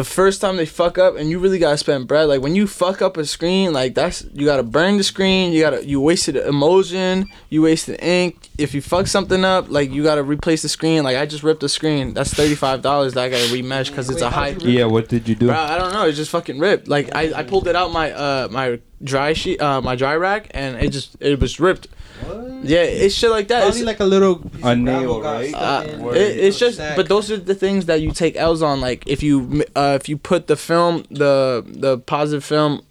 The 0.00 0.04
first 0.04 0.40
time 0.40 0.56
they 0.56 0.64
fuck 0.64 0.96
up 0.96 1.16
and 1.16 1.28
you 1.28 1.38
really 1.38 1.58
gotta 1.58 1.76
spend 1.76 2.08
bread. 2.08 2.26
Like 2.26 2.40
when 2.40 2.54
you 2.54 2.66
fuck 2.66 3.02
up 3.02 3.18
a 3.18 3.26
screen, 3.26 3.74
like 3.74 3.94
that's 3.94 4.24
you 4.32 4.46
gotta 4.46 4.62
burn 4.62 4.96
the 4.96 5.02
screen. 5.02 5.52
You 5.52 5.60
gotta 5.60 5.86
you 5.86 6.00
wasted 6.00 6.36
emulsion. 6.36 7.28
You 7.50 7.60
wasted 7.60 8.02
ink. 8.02 8.48
If 8.56 8.72
you 8.72 8.80
fuck 8.80 9.08
something 9.08 9.44
up, 9.44 9.68
like 9.68 9.90
you 9.90 10.02
gotta 10.02 10.22
replace 10.22 10.62
the 10.62 10.70
screen. 10.70 11.02
Like 11.04 11.18
I 11.18 11.26
just 11.26 11.42
ripped 11.42 11.60
the 11.60 11.68
screen. 11.68 12.14
That's 12.14 12.32
thirty 12.32 12.54
five 12.54 12.80
dollars 12.80 13.12
that 13.12 13.24
I 13.24 13.28
gotta 13.28 13.52
remesh 13.52 13.90
because 13.90 14.08
it's 14.08 14.22
Wait, 14.22 14.28
a 14.28 14.30
high. 14.30 14.52
how'd 14.52 14.62
you 14.62 14.68
rip 14.68 14.78
Yeah, 14.78 14.84
what 14.86 15.08
did 15.10 15.28
you 15.28 15.34
do? 15.34 15.48
Bro, 15.48 15.56
I 15.56 15.76
don't 15.76 15.92
know. 15.92 16.06
It 16.06 16.12
just 16.12 16.30
fucking 16.30 16.58
ripped. 16.58 16.88
Like 16.88 17.14
I, 17.14 17.34
I 17.34 17.42
pulled 17.42 17.68
it 17.68 17.76
out 17.76 17.92
my 17.92 18.10
uh 18.10 18.48
my 18.50 18.80
dry 19.04 19.34
sheet 19.34 19.60
uh 19.60 19.82
my 19.82 19.96
dry 19.96 20.16
rack 20.16 20.50
and 20.52 20.76
it 20.78 20.92
just 20.92 21.14
it 21.20 21.38
was 21.38 21.60
ripped. 21.60 21.88
What? 22.26 22.64
Yeah, 22.64 22.82
it's 22.82 23.14
shit 23.14 23.30
like 23.30 23.48
that. 23.48 23.60
Probably 23.62 23.80
It's, 23.80 23.86
like 23.86 24.00
a 24.00 24.04
little 24.04 24.42
A 24.62 24.76
nail, 24.76 25.20
right? 25.22 25.52
uh, 25.54 25.84
it, 26.14 26.16
it's 26.38 26.58
just, 26.58 26.76
sack. 26.76 26.94
but 26.96 27.08
those 27.08 27.30
are 27.30 27.38
the 27.38 27.54
things 27.54 27.86
that 27.86 28.00
you 28.02 28.12
take 28.12 28.36
L's 28.36 28.60
on. 28.62 28.80
Like 28.80 29.02
if 29.06 29.22
you 29.22 29.64
uh 29.74 29.96
if 30.00 30.08
you 30.08 30.16
put 30.18 30.46
the 30.46 30.56
film 30.56 31.04
the 31.10 31.64
the 31.66 31.98
positive 31.98 32.44
film 32.44 32.82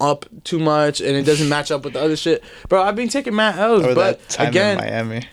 up 0.00 0.26
too 0.44 0.58
much 0.58 1.00
and 1.00 1.16
it 1.16 1.22
doesn't 1.24 1.48
match 1.48 1.70
up 1.70 1.82
with 1.84 1.94
the 1.94 2.00
other 2.00 2.16
shit, 2.16 2.44
bro. 2.68 2.82
I've 2.82 2.96
been 2.96 3.08
taking 3.08 3.34
mad 3.34 3.58
L's, 3.58 3.82
Or 3.84 3.94
but 3.94 4.18
that 4.20 4.28
time 4.28 4.48
again, 4.48 4.78
in 4.78 4.84
Miami. 4.84 5.26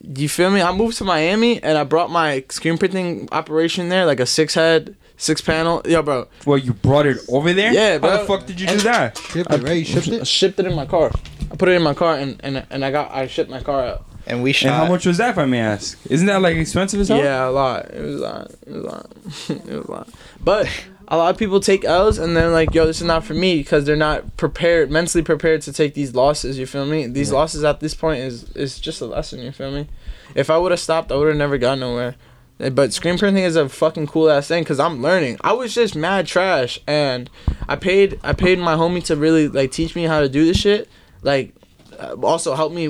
you 0.00 0.28
feel 0.30 0.50
me? 0.50 0.62
I 0.62 0.72
moved 0.72 0.96
to 0.98 1.04
Miami 1.04 1.62
and 1.62 1.76
I 1.76 1.84
brought 1.84 2.10
my 2.10 2.42
screen 2.48 2.78
printing 2.78 3.28
operation 3.32 3.90
there, 3.90 4.06
like 4.06 4.18
a 4.20 4.24
six 4.26 4.54
head, 4.54 4.96
six 5.18 5.42
panel. 5.42 5.82
Yo, 5.84 6.00
bro, 6.02 6.28
Well, 6.46 6.56
you 6.56 6.72
brought 6.72 7.04
it 7.04 7.18
over 7.28 7.52
there? 7.52 7.72
Yeah, 7.74 7.98
bro. 7.98 8.10
How 8.10 8.16
the 8.20 8.24
fuck 8.24 8.46
did 8.46 8.58
you 8.58 8.66
do 8.66 8.78
that? 8.78 9.18
Shipped 9.18 9.52
it, 9.52 9.62
right? 9.62 9.72
You 9.76 9.84
shipped 9.84 10.08
I 10.08 10.12
it? 10.14 10.26
shipped 10.26 10.58
it 10.60 10.64
in 10.64 10.74
my 10.74 10.86
car. 10.86 11.12
I 11.50 11.56
put 11.56 11.68
it 11.68 11.72
in 11.72 11.82
my 11.82 11.94
car 11.94 12.16
and 12.16 12.40
and, 12.42 12.66
and 12.70 12.84
I 12.84 12.90
got 12.90 13.10
I 13.10 13.26
shipped 13.26 13.50
my 13.50 13.60
car 13.62 13.84
out. 13.84 14.04
And 14.28 14.42
we 14.42 14.52
shot. 14.52 14.68
And 14.72 14.74
how 14.74 14.88
much 14.88 15.06
was 15.06 15.18
that, 15.18 15.30
if 15.30 15.38
I 15.38 15.44
may 15.44 15.60
ask? 15.60 15.96
Isn't 16.10 16.26
that 16.26 16.42
like 16.42 16.56
expensive 16.56 16.98
as 17.00 17.08
hell? 17.08 17.18
Yeah, 17.18 17.48
a 17.48 17.50
lot. 17.50 17.90
It 17.92 18.02
was 18.02 18.16
a 18.16 18.18
lot. 18.18 18.50
It 18.66 18.72
was 18.72 18.84
a 18.84 18.86
lot. 18.88 19.10
it 19.48 19.76
was 19.76 19.86
a 19.86 19.90
lot. 19.92 20.08
But 20.42 20.68
a 21.06 21.16
lot 21.16 21.30
of 21.30 21.38
people 21.38 21.60
take 21.60 21.84
L's 21.84 22.18
and 22.18 22.36
they're 22.36 22.50
like, 22.50 22.74
"Yo, 22.74 22.86
this 22.86 22.98
is 23.00 23.06
not 23.06 23.22
for 23.24 23.34
me," 23.34 23.58
because 23.58 23.84
they're 23.84 23.94
not 23.94 24.36
prepared, 24.36 24.90
mentally 24.90 25.22
prepared 25.22 25.62
to 25.62 25.72
take 25.72 25.94
these 25.94 26.14
losses. 26.14 26.58
You 26.58 26.66
feel 26.66 26.86
me? 26.86 27.06
These 27.06 27.30
losses 27.30 27.62
at 27.62 27.78
this 27.78 27.94
point 27.94 28.20
is 28.20 28.50
is 28.56 28.80
just 28.80 29.00
a 29.00 29.06
lesson. 29.06 29.40
You 29.40 29.52
feel 29.52 29.70
me? 29.70 29.86
If 30.34 30.50
I 30.50 30.58
would 30.58 30.72
have 30.72 30.80
stopped, 30.80 31.12
I 31.12 31.16
would 31.16 31.28
have 31.28 31.36
never 31.36 31.56
got 31.58 31.78
nowhere. 31.78 32.16
Eh, 32.58 32.70
But 32.70 32.92
screen 32.92 33.18
printing 33.18 33.44
is 33.44 33.54
a 33.54 33.68
fucking 33.68 34.08
cool 34.08 34.28
ass 34.28 34.48
thing 34.48 34.64
because 34.64 34.80
I'm 34.80 35.00
learning. 35.02 35.38
I 35.42 35.52
was 35.52 35.72
just 35.72 35.94
mad 35.94 36.26
trash, 36.26 36.80
and 36.86 37.30
I 37.68 37.76
paid 37.76 38.18
I 38.24 38.32
paid 38.32 38.58
my 38.58 38.74
homie 38.74 39.04
to 39.04 39.14
really 39.14 39.46
like 39.46 39.70
teach 39.70 39.94
me 39.94 40.02
how 40.04 40.20
to 40.20 40.28
do 40.28 40.44
this 40.44 40.56
shit. 40.56 40.88
Like, 41.26 41.54
uh, 41.98 42.14
also 42.22 42.54
help 42.54 42.72
me 42.72 42.88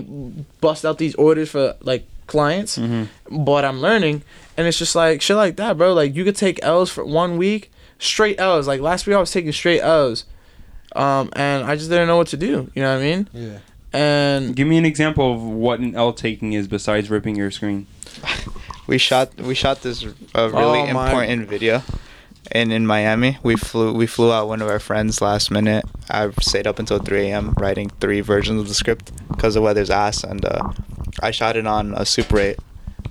bust 0.60 0.84
out 0.84 0.98
these 0.98 1.14
orders 1.16 1.48
for 1.50 1.74
like 1.80 2.06
clients. 2.26 2.78
But 3.30 3.64
I'm 3.64 3.80
learning, 3.80 4.22
and 4.56 4.66
it's 4.68 4.78
just 4.78 4.94
like 4.94 5.22
shit 5.22 5.36
like 5.36 5.56
that, 5.56 5.76
bro. 5.78 5.92
Like 5.94 6.14
you 6.14 6.22
could 6.24 6.36
take 6.36 6.58
L's 6.62 6.90
for 6.90 7.04
one 7.04 7.36
week, 7.38 7.72
straight 7.98 8.38
L's. 8.38 8.66
Like 8.68 8.80
last 8.80 9.06
week 9.06 9.16
I 9.16 9.20
was 9.20 9.30
taking 9.32 9.52
straight 9.52 9.80
L's, 9.80 10.24
um, 10.94 11.30
and 11.34 11.64
I 11.64 11.76
just 11.76 11.88
didn't 11.88 12.08
know 12.08 12.16
what 12.18 12.28
to 12.28 12.36
do. 12.36 12.70
You 12.74 12.82
know 12.82 12.92
what 12.94 13.02
I 13.02 13.10
mean? 13.10 13.28
Yeah. 13.32 13.58
And 13.92 14.54
Give 14.54 14.68
me 14.68 14.76
an 14.76 14.84
example 14.84 15.32
of 15.32 15.40
what 15.42 15.80
an 15.80 15.94
L 15.96 16.12
taking 16.12 16.52
is 16.52 16.68
besides 16.68 17.08
ripping 17.10 17.36
your 17.36 17.50
screen. 17.50 17.86
We 18.88 18.98
shot 18.98 19.34
we 19.40 19.54
shot 19.56 19.82
this 19.82 20.04
uh, 20.04 20.48
really 20.54 20.82
Oh 20.86 20.92
my- 20.94 21.06
important 21.10 21.48
video, 21.48 21.82
and 22.52 22.72
in 22.72 22.86
Miami 22.86 23.38
we 23.42 23.56
flew 23.56 23.92
we 23.92 24.06
flew 24.06 24.32
out 24.32 24.48
one 24.48 24.62
of 24.62 24.68
our 24.68 24.78
friends 24.80 25.20
last 25.20 25.50
minute. 25.50 25.84
I 26.10 26.30
stayed 26.40 26.66
up 26.66 26.78
until 26.78 26.98
3 26.98 27.28
a.m. 27.30 27.52
writing 27.58 27.90
three 28.00 28.20
versions 28.20 28.60
of 28.60 28.68
the 28.68 28.74
script 28.74 29.12
because 29.28 29.54
the 29.54 29.60
weather's 29.62 29.90
ass, 29.90 30.22
and 30.24 30.44
uh, 30.44 30.72
I 31.22 31.30
shot 31.30 31.56
it 31.56 31.66
on 31.66 31.94
a 31.94 32.04
Super 32.06 32.38
8. 32.38 32.58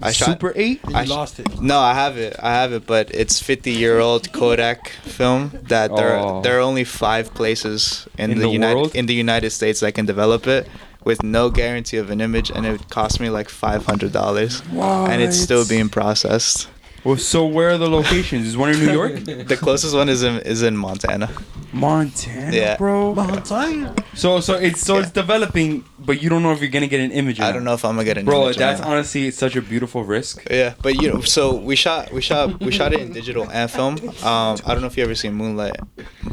I 0.01 0.11
shot 0.11 0.25
Super 0.31 0.51
8? 0.55 0.83
And 0.85 0.97
I 0.97 1.01
you 1.01 1.07
sh- 1.07 1.09
lost 1.09 1.39
it. 1.39 1.61
No, 1.61 1.79
I 1.79 1.93
have 1.93 2.17
it. 2.17 2.35
I 2.41 2.51
have 2.51 2.73
it, 2.73 2.85
but 2.85 3.09
it's 3.15 3.41
50 3.41 3.71
year 3.71 3.99
old 3.99 4.31
Kodak 4.33 4.89
film 5.03 5.51
that 5.69 5.95
there 5.95 6.17
Oh. 6.17 6.37
are, 6.37 6.43
there 6.43 6.57
are 6.57 6.61
only 6.61 6.83
five 6.83 7.33
places 7.33 8.07
in, 8.17 8.31
In 8.31 8.37
the, 8.39 8.43
the 8.45 8.49
United 8.51 8.75
world? 8.75 8.95
in 8.95 9.05
the 9.05 9.13
United 9.13 9.51
States 9.51 9.79
that 9.79 9.93
can 9.93 10.05
develop 10.05 10.47
it 10.47 10.67
with 11.05 11.21
no 11.23 11.49
guarantee 11.51 11.97
of 11.97 12.09
an 12.09 12.19
image, 12.19 12.49
and 12.49 12.65
it 12.65 12.89
cost 12.89 13.19
me 13.19 13.29
like 13.29 13.47
five 13.47 13.85
hundred 13.85 14.11
dollars, 14.11 14.61
and 14.73 15.21
it's 15.21 15.37
still 15.39 15.63
being 15.67 15.87
processed. 15.87 16.67
Well, 17.05 17.17
so 17.17 17.45
where 17.45 17.69
are 17.69 17.77
the 17.77 17.87
locations? 17.89 18.47
Is 18.47 18.57
one 18.57 18.71
in 18.71 18.79
New 18.85 18.91
York? 18.91 19.13
The 19.51 19.57
closest 19.57 19.93
one 19.95 20.09
is 20.09 20.23
in 20.23 20.39
is 20.41 20.61
in 20.63 20.75
Montana. 20.75 21.29
Montana, 21.71 22.55
Yeah. 22.55 22.77
bro. 22.77 23.13
Montana. 23.13 23.93
So 24.15 24.39
so 24.39 24.55
it's 24.55 24.81
so 24.81 24.97
it's 24.97 25.11
developing, 25.11 25.83
but 25.99 26.21
you 26.21 26.29
don't 26.29 26.41
know 26.41 26.51
if 26.53 26.61
you're 26.61 26.69
gonna 26.77 26.87
get 26.87 27.01
an 27.01 27.11
image. 27.11 27.39
or 27.39 27.43
I 27.43 27.47
not. 27.47 27.53
don't 27.53 27.63
know 27.63 27.73
if 27.73 27.83
I'm 27.85 27.95
gonna 27.95 28.05
get 28.05 28.17
an 28.17 28.25
Bro, 28.25 28.43
image 28.43 28.55
or 28.57 28.59
that's 28.59 28.79
not. 28.81 28.89
honestly 28.89 29.29
such 29.31 29.55
a 29.55 29.61
beautiful 29.61 30.03
risk. 30.03 30.47
Yeah, 30.49 30.73
but 30.81 30.93
you 31.01 31.07
know, 31.11 31.21
so 31.21 31.53
we 31.69 31.75
shot, 31.75 32.11
we 32.11 32.21
shot, 32.21 32.59
we 32.59 32.71
shot 32.71 32.93
it 32.93 33.01
in 33.01 33.11
digital 33.13 33.49
and 33.51 33.69
film. 33.69 33.95
Um, 34.23 34.57
I 34.65 34.69
don't 34.73 34.81
know 34.81 34.87
if 34.87 34.97
you 34.97 35.03
ever 35.03 35.15
seen 35.15 35.33
Moonlight, 35.35 35.75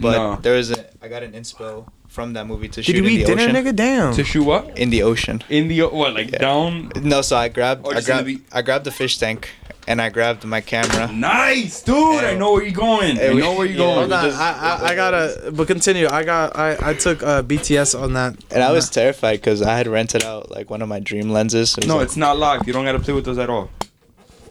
but 0.05 0.17
No. 0.17 0.37
there 0.41 0.55
was 0.57 0.71
a, 0.71 0.79
I 1.03 1.09
got 1.09 1.23
an 1.23 1.33
inspo 1.33 1.87
from 2.09 2.33
that 2.35 2.47
movie 2.47 2.69
to 2.69 2.81
did 2.81 2.85
shoot 2.87 2.97
you 2.97 3.05
in 3.05 3.11
eat 3.11 3.17
the 3.27 3.35
dinner, 3.35 3.43
ocean. 3.43 3.57
nigga? 3.57 3.75
Damn. 3.77 4.15
To 4.15 4.23
shoot 4.25 4.45
what? 4.45 4.79
In 4.79 4.89
the 4.91 5.03
ocean. 5.03 5.43
In 5.51 5.69
the 5.69 5.83
what? 5.83 6.15
Like 6.15 6.31
Yeah. 6.33 6.39
down? 6.39 6.93
No, 7.03 7.21
so 7.23 7.37
I 7.37 7.49
grabbed, 7.49 7.87
Or 7.87 7.93
I 7.93 7.97
just 7.97 8.09
in 8.09 8.15
grabbed, 8.15 8.27
be- 8.27 8.43
I 8.53 8.63
grabbed 8.63 8.85
the 8.85 8.91
fish 8.93 9.19
tank, 9.19 9.49
and 9.87 10.01
I 10.01 10.09
grabbed 10.11 10.45
my 10.45 10.61
camera. 10.61 11.11
Nice, 11.13 11.83
dude. 11.83 12.25
I 12.25 12.35
know 12.35 12.53
where 12.53 12.63
you're 12.63 12.73
going. 12.73 13.19
I 13.19 13.33
know 13.33 13.55
where 13.57 13.67
you're 13.67 13.77
yeah, 13.77 13.77
going. 13.77 13.99
Hold 13.99 14.13
on, 14.13 14.25
just- 14.25 14.39
I, 14.41 14.53
I, 14.53 14.89
I 14.91 14.95
gotta, 14.95 15.53
but 15.55 15.67
continue. 15.67 16.09
I 16.09 16.23
got, 16.25 16.57
I, 16.57 16.91
I 16.91 16.95
took 16.95 17.23
uh, 17.23 17.43
BTS 17.43 18.01
on 18.01 18.13
that. 18.15 18.37
And 18.51 18.63
I 18.63 18.71
was 18.73 18.89
that. 18.89 18.95
terrified 18.95 19.37
because 19.41 19.63
I 19.63 19.77
had 19.77 19.87
rented 19.87 20.23
out 20.25 20.51
like 20.51 20.71
one 20.71 20.83
of 20.83 20.89
my 20.89 21.01
dream 21.01 21.31
lenses. 21.31 21.77
It 21.79 21.87
No, 21.87 21.97
like, 21.97 22.05
it's 22.05 22.17
not 22.17 22.39
locked. 22.39 22.67
You 22.67 22.73
don't 22.73 22.85
gotta 22.85 23.01
play 23.01 23.15
with 23.15 23.25
those 23.25 23.39
at 23.39 23.51
all. 23.51 23.71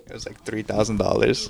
it 0.08 0.14
was 0.14 0.26
like 0.26 0.42
three 0.44 0.64
thousand 0.64 0.98
dollars. 0.98 1.50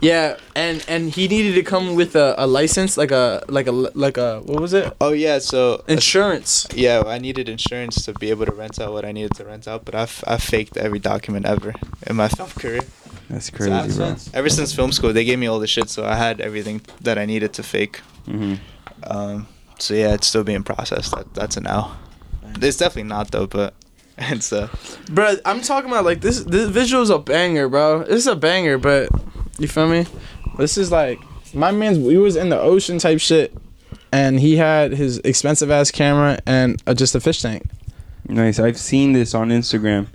Yeah, 0.00 0.36
and 0.54 0.84
and 0.88 1.10
he 1.10 1.28
needed 1.28 1.54
to 1.54 1.62
come 1.62 1.94
with 1.94 2.14
a, 2.16 2.34
a 2.38 2.46
license, 2.46 2.96
like 2.96 3.10
a, 3.10 3.42
like 3.48 3.66
a, 3.66 3.72
like 3.72 4.16
a, 4.18 4.40
what 4.40 4.60
was 4.60 4.72
it? 4.72 4.92
Oh 5.00 5.12
yeah, 5.12 5.38
so 5.38 5.82
Insurance. 5.88 6.66
yeah, 6.74 7.02
I 7.06 7.18
needed 7.18 7.48
insurance 7.48 8.04
to 8.04 8.12
be 8.14 8.30
able 8.30 8.46
to 8.46 8.52
rent 8.52 8.80
out 8.80 8.92
what 8.92 9.04
I 9.04 9.12
needed 9.12 9.34
to 9.36 9.44
rent 9.44 9.66
out, 9.68 9.84
but 9.84 9.94
I, 9.94 10.02
f- 10.02 10.24
I 10.26 10.36
faked 10.38 10.76
every 10.76 10.98
document 10.98 11.46
ever 11.46 11.74
in 12.06 12.16
my 12.16 12.28
film 12.36 12.50
career. 12.50 12.80
That's 13.30 13.50
Makes 13.52 13.66
crazy, 13.66 13.96
bro. 13.98 14.06
sense. 14.08 14.30
Ever 14.34 14.48
since 14.50 14.74
film 14.74 14.92
school, 14.92 15.12
they 15.12 15.24
gave 15.24 15.38
me 15.38 15.46
all 15.46 15.58
the 15.58 15.66
shit, 15.66 15.88
so 15.88 16.04
I 16.04 16.14
had 16.16 16.40
everything 16.40 16.82
that 17.00 17.16
I 17.18 17.24
needed 17.24 17.52
to 17.54 17.62
fake. 17.62 18.00
hmm 18.26 18.54
Um, 19.04 19.46
so 19.78 19.94
yeah, 19.94 20.14
it's 20.14 20.26
still 20.26 20.44
being 20.44 20.62
processed. 20.62 21.12
That, 21.14 21.32
that's 21.34 21.56
an 21.56 21.66
L. 21.66 21.96
It's 22.60 22.76
definitely 22.76 23.08
not 23.08 23.30
though, 23.30 23.46
but 23.46 23.74
it's 24.18 24.52
uh 24.52 24.68
Bro, 25.10 25.36
I'm 25.44 25.60
talking 25.62 25.90
about 25.90 26.04
like 26.04 26.20
this. 26.20 26.44
This 26.44 26.68
visual's 26.70 27.10
a 27.10 27.18
banger, 27.18 27.68
bro. 27.68 28.04
This 28.04 28.16
is 28.18 28.26
a 28.26 28.36
banger, 28.36 28.78
but 28.78 29.08
you 29.58 29.68
feel 29.68 29.88
me? 29.88 30.06
This 30.58 30.76
is 30.78 30.90
like 30.90 31.18
my 31.54 31.70
man's. 31.70 31.98
We 31.98 32.16
was 32.16 32.36
in 32.36 32.48
the 32.48 32.60
ocean 32.60 32.98
type 32.98 33.20
shit, 33.20 33.54
and 34.12 34.40
he 34.40 34.56
had 34.56 34.92
his 34.92 35.18
expensive 35.18 35.70
ass 35.70 35.90
camera 35.90 36.38
and 36.46 36.82
uh, 36.86 36.94
just 36.94 37.14
a 37.14 37.20
fish 37.20 37.40
tank. 37.42 37.64
Nice. 38.28 38.58
I've 38.58 38.78
seen 38.78 39.12
this 39.12 39.34
on 39.34 39.50
Instagram. 39.50 40.06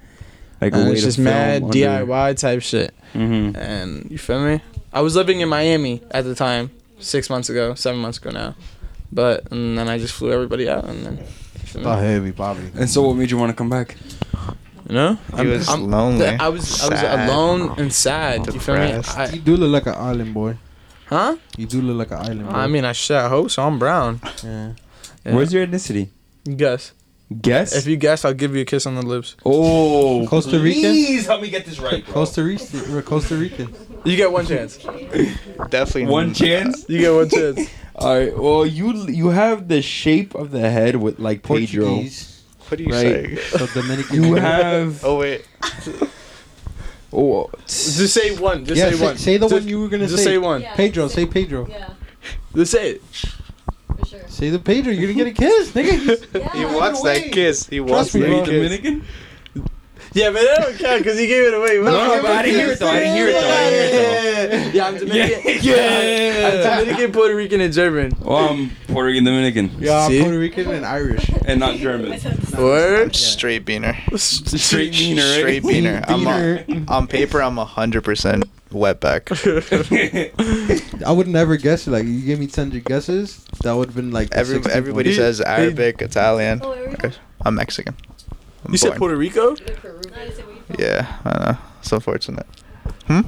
Like 0.62 0.74
And 0.74 0.90
it's 0.90 1.04
just 1.04 1.20
mad 1.20 1.64
DIY 1.64 2.38
type 2.38 2.62
shit. 2.62 2.94
hmm 3.14 3.52
And 3.56 4.10
you 4.12 4.18
feel 4.18 4.44
me? 4.44 4.62
I 4.92 5.02
was 5.02 5.16
living 5.16 5.40
in 5.40 5.48
Miami 5.48 6.02
at 6.12 6.26
the 6.26 6.36
time, 6.36 6.72
six 7.00 7.30
months 7.30 7.50
ago, 7.50 7.76
seven 7.76 8.02
months 8.02 8.18
ago 8.18 8.32
now. 8.32 8.56
But 9.12 9.52
and 9.52 9.78
then 9.78 9.88
I 9.88 9.98
just 10.00 10.14
flew 10.14 10.32
everybody 10.32 10.68
out, 10.70 10.86
and 10.86 11.06
then 11.06 11.18
you? 11.74 11.82
Oh, 11.84 11.96
heavy, 11.96 12.32
Bobby. 12.32 12.72
And 12.76 12.90
so, 12.90 13.04
what 13.04 13.16
made 13.16 13.30
you 13.32 13.38
want 13.38 13.52
to 13.52 13.56
come 13.56 13.70
back? 13.70 13.96
You 14.90 14.96
know, 14.96 15.18
he 15.38 15.46
was 15.48 15.70
lonely. 15.70 16.26
I 16.26 16.50
was 16.50 16.82
I 16.82 16.90
was 16.90 17.00
sad, 17.00 17.30
alone 17.30 17.80
and 17.80 17.94
sad. 17.94 18.54
You 18.54 18.60
feel 18.60 18.76
me? 18.76 19.02
I, 19.16 19.30
You 19.30 19.40
do 19.42 19.56
look 19.58 19.72
like 19.72 19.88
an 19.96 20.02
island 20.02 20.34
boy. 20.34 20.58
huh? 21.06 21.38
You 21.58 21.66
do 21.68 21.82
look 21.82 21.98
like 22.10 22.12
an 22.20 22.26
island 22.26 22.50
boy. 22.50 22.56
I 22.56 22.68
mean, 22.68 22.84
I 22.86 22.92
shit. 22.94 23.18
I 23.18 23.30
hope 23.30 23.52
so. 23.52 23.64
I'm 23.64 23.78
brown. 23.80 24.20
yeah. 24.44 24.74
Yeah. 25.26 25.36
Where's 25.36 25.54
your 25.54 25.66
ethnicity? 25.68 26.10
You 26.46 26.56
guess? 26.56 26.94
Guess. 27.42 27.76
If 27.76 27.86
you 27.86 27.96
guess, 27.98 28.26
I'll 28.26 28.34
give 28.34 28.56
you 28.56 28.62
a 28.64 28.66
kiss 28.66 28.88
on 28.88 28.96
the 28.96 29.04
lips. 29.04 29.36
oh, 29.46 30.26
Costa 30.28 30.58
Rican? 30.60 30.82
Please 30.82 31.28
help 31.28 31.42
me 31.44 31.50
get 31.52 31.64
this 31.66 31.78
right, 31.80 32.04
bro. 32.04 32.14
Costa 32.14 32.42
Rican. 32.44 32.92
We're 32.92 33.04
Costa 33.04 33.36
Rican. 33.36 33.70
You 34.04 34.16
get 34.18 34.32
one 34.32 34.48
chance. 34.48 34.78
definitely 35.70 36.08
One 36.08 36.34
chance. 36.34 36.90
You 36.90 36.98
get 37.00 37.12
one 37.14 37.30
chance. 37.30 37.70
All 37.96 38.18
right. 38.18 38.36
Well, 38.36 38.66
you 38.66 38.94
you 39.08 39.28
have 39.30 39.68
the 39.68 39.82
shape 39.84 40.34
of 40.34 40.50
the 40.52 40.72
head 40.72 40.96
with 40.96 41.20
like 41.20 41.44
Pedro. 41.44 42.02
Portuguese. 42.70 42.94
What 42.96 43.06
are 43.06 43.10
you 43.10 43.16
Right. 43.16 43.40
saying? 43.52 43.68
So 43.70 43.82
Dominican. 43.82 44.24
You 44.24 44.36
have. 44.36 45.04
Oh 45.04 45.20
wait, 45.20 45.46
Oh, 47.12 47.44
uh, 47.46 47.48
Just 47.66 48.14
say 48.14 48.36
one. 48.38 48.66
Just 48.66 48.78
yeah, 48.78 48.90
say 48.92 48.96
say, 48.98 49.06
one. 49.06 49.18
say 49.18 49.38
the 49.38 49.46
Just- 49.48 49.54
one 49.62 49.68
you 49.68 49.82
were 49.82 49.88
gonna 49.88 50.04
Just 50.06 50.18
say. 50.18 50.24
Just 50.24 50.26
say 50.26 50.38
one. 50.38 50.62
Yeah, 50.62 50.76
Pedro, 50.76 51.08
say- 51.08 51.16
say 51.16 51.26
Pedro. 51.26 51.68
Yeah, 51.68 51.90
Just 52.56 52.72
say 52.72 52.92
it. 52.92 53.02
for 53.98 54.06
sure. 54.06 54.20
Say 54.28 54.50
the 54.52 54.60
Pedro. 54.60 54.92
You're 54.94 55.12
gonna 55.14 55.26
get 55.26 55.28
a 55.28 55.32
kiss, 55.32 55.72
nigga. 55.72 56.26
Yeah. 56.36 56.54
he 56.54 56.66
wants 56.66 57.02
that 57.02 57.32
kiss. 57.32 57.68
He 57.68 57.80
wants 57.80 58.14
me, 58.14 58.22
that 58.22 58.28
bro. 58.28 58.40
kiss. 58.46 58.54
Dominican. 58.54 59.06
Yeah, 60.14 60.32
but 60.32 60.42
that 60.42 60.58
don't 60.62 60.78
count 60.80 61.04
because 61.04 61.20
he 61.20 61.28
gave 61.28 61.44
it 61.44 61.54
away. 61.54 61.78
No, 61.78 61.92
no, 61.92 62.22
but 62.22 62.32
I 62.32 62.42
didn't 62.42 62.60
hear 62.60 62.72
it 62.72 62.80
though. 62.80 62.88
I 62.88 63.00
didn't 63.00 63.16
hear 63.16 63.28
it 63.28 63.34
though. 63.34 63.50
I 63.50 63.70
didn't 63.70 63.94
hear 63.94 64.02
it 64.02 64.50
though. 64.74 64.78
Yeah, 64.78 64.88
I'm 64.88 64.98
Dominican. 64.98 65.60
Yeah. 65.62 66.50
I'm 66.70 66.86
Dominican, 66.86 67.12
Puerto 67.12 67.36
Rican, 67.36 67.62
and 67.62 67.74
German. 67.74 68.14
Well, 68.22 68.38
I'm 68.38 68.72
Puerto 68.88 69.08
Rican 69.08 69.24
Dominican 69.26 69.72
Yeah, 69.80 70.00
I'm 70.00 70.10
See? 70.12 70.22
Puerto 70.22 70.40
Rican 70.40 70.72
and 70.72 70.86
Irish. 70.86 71.30
and 71.46 71.60
not 71.60 71.76
German. 71.76 72.20
Word. 72.58 73.16
Straight 73.16 73.66
beaner. 73.66 73.96
Straight 74.18 74.94
meaner, 74.94 75.22
right? 75.22 75.40
Straight 75.40 75.64
beaner. 75.64 76.04
I'm 76.08 76.26
a, 76.26 76.64
Beaner. 76.64 76.90
on 76.90 77.08
paper, 77.08 77.42
I'm 77.42 77.58
hundred 77.58 78.04
percent 78.04 78.46
wetback. 78.72 79.30
I 81.06 81.12
would 81.12 81.28
never 81.28 81.58
guess 81.58 81.88
it. 81.88 81.92
Like 81.92 82.06
you 82.06 82.22
gave 82.22 82.40
me 82.40 82.48
ten 82.48 82.70
guesses, 82.70 83.46
that 83.64 83.74
would 83.74 83.90
have 83.90 83.96
been 83.96 84.12
like 84.12 84.30
Every, 84.32 84.60
everybody 84.72 85.10
one. 85.10 85.16
says 85.18 85.42
Arabic, 85.42 86.02
Italian. 86.02 86.62
Oh, 86.64 86.70
where 86.70 86.86
are 86.86 86.90
we 86.90 86.96
from? 86.96 87.12
I'm 87.42 87.56
Mexican. 87.56 87.96
I'm 88.66 88.72
You 88.72 88.78
said 88.78 88.90
born. 88.90 89.00
Puerto 89.00 89.16
Rico? 89.18 89.56
You're 89.56 89.76
Peruvian. 89.78 90.14
I 90.14 90.30
said 90.32 90.46
where 90.46 90.56
you 90.56 90.62
from? 90.68 90.76
Yeah, 90.80 91.18
I 91.26 91.52
know. 91.52 91.58
It's 91.80 91.92
unfortunate. 91.92 92.46
Hmm? 93.08 93.22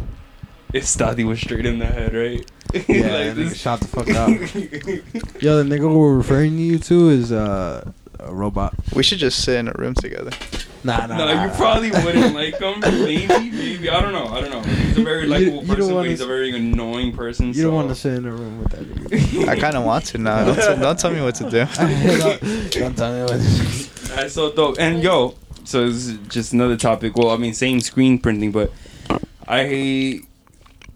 If 0.74 0.86
Stati 0.86 1.26
was 1.26 1.40
straight 1.40 1.66
in 1.66 1.80
the 1.80 1.86
head, 1.86 2.14
right? 2.14 2.50
Yeah, 2.74 2.80
Like 2.88 2.88
nigga 2.88 3.36
this- 3.36 3.58
shot 3.58 3.80
the 3.82 3.88
fuck 3.88 4.10
out. 4.10 4.30
Yo, 5.42 5.62
the 5.64 5.76
nigga 5.76 5.94
we're 5.94 6.16
referring 6.16 6.52
to 6.58 6.64
you 6.64 6.80
to 6.80 7.10
is 7.10 7.32
uh, 7.32 7.92
a 8.22 8.34
robot. 8.34 8.74
We 8.96 9.04
should 9.04 9.20
just 9.20 9.44
sit 9.44 9.58
in 9.58 9.68
a 9.68 9.74
room 9.78 9.94
together. 9.96 10.32
Nah, 10.84 11.06
nah. 11.06 11.18
No, 11.18 11.26
nah. 11.34 11.46
you 11.46 11.52
probably 11.52 11.92
wouldn't 12.04 12.34
like 12.34 12.58
him. 12.58 12.80
Maybe, 12.80 13.28
maybe. 13.52 13.90
I 13.90 14.02
don't 14.02 14.14
know. 14.14 14.28
I 14.28 14.42
don't 14.42 14.50
know. 14.52 14.62
He's 14.62 14.98
a 14.98 15.04
very 15.04 15.28
likable 15.28 15.62
you 15.62 15.68
don't 15.68 15.76
person, 15.76 15.94
but 15.94 16.06
he's 16.08 16.20
a 16.22 16.24
s- 16.24 16.28
very 16.28 16.56
annoying 16.56 17.12
person. 17.16 17.54
You 17.54 17.64
don't 17.64 17.76
want 17.76 17.90
to 17.90 17.96
sit 17.96 18.14
in 18.14 18.26
a 18.26 18.32
room 18.32 18.64
with 18.64 18.72
that 18.72 18.82
nigga. 18.82 19.48
I 19.50 19.60
kind 19.60 19.76
of 19.78 19.84
want 19.84 20.06
to 20.06 20.18
now. 20.18 20.46
Don't, 20.46 20.56
t- 20.56 20.82
don't 20.82 21.00
tell 21.00 21.12
me 21.12 21.22
what 21.22 21.36
to 21.36 21.44
do. 21.50 21.66
don't, 21.66 22.72
don't 22.72 22.98
tell 22.98 23.14
me 23.14 23.22
what. 23.22 23.40
to 23.42 23.48
do. 23.48 24.16
That's 24.16 24.34
so 24.34 24.52
dope. 24.52 24.78
And 24.80 25.04
yo, 25.04 25.36
so 25.64 25.86
this 25.88 26.08
is 26.08 26.18
just 26.28 26.54
another 26.54 26.78
topic. 26.78 27.16
Well, 27.16 27.30
I 27.30 27.38
mean, 27.38 27.54
same 27.54 27.80
screen 27.80 28.18
printing, 28.18 28.52
but 28.52 28.72
I, 29.48 30.22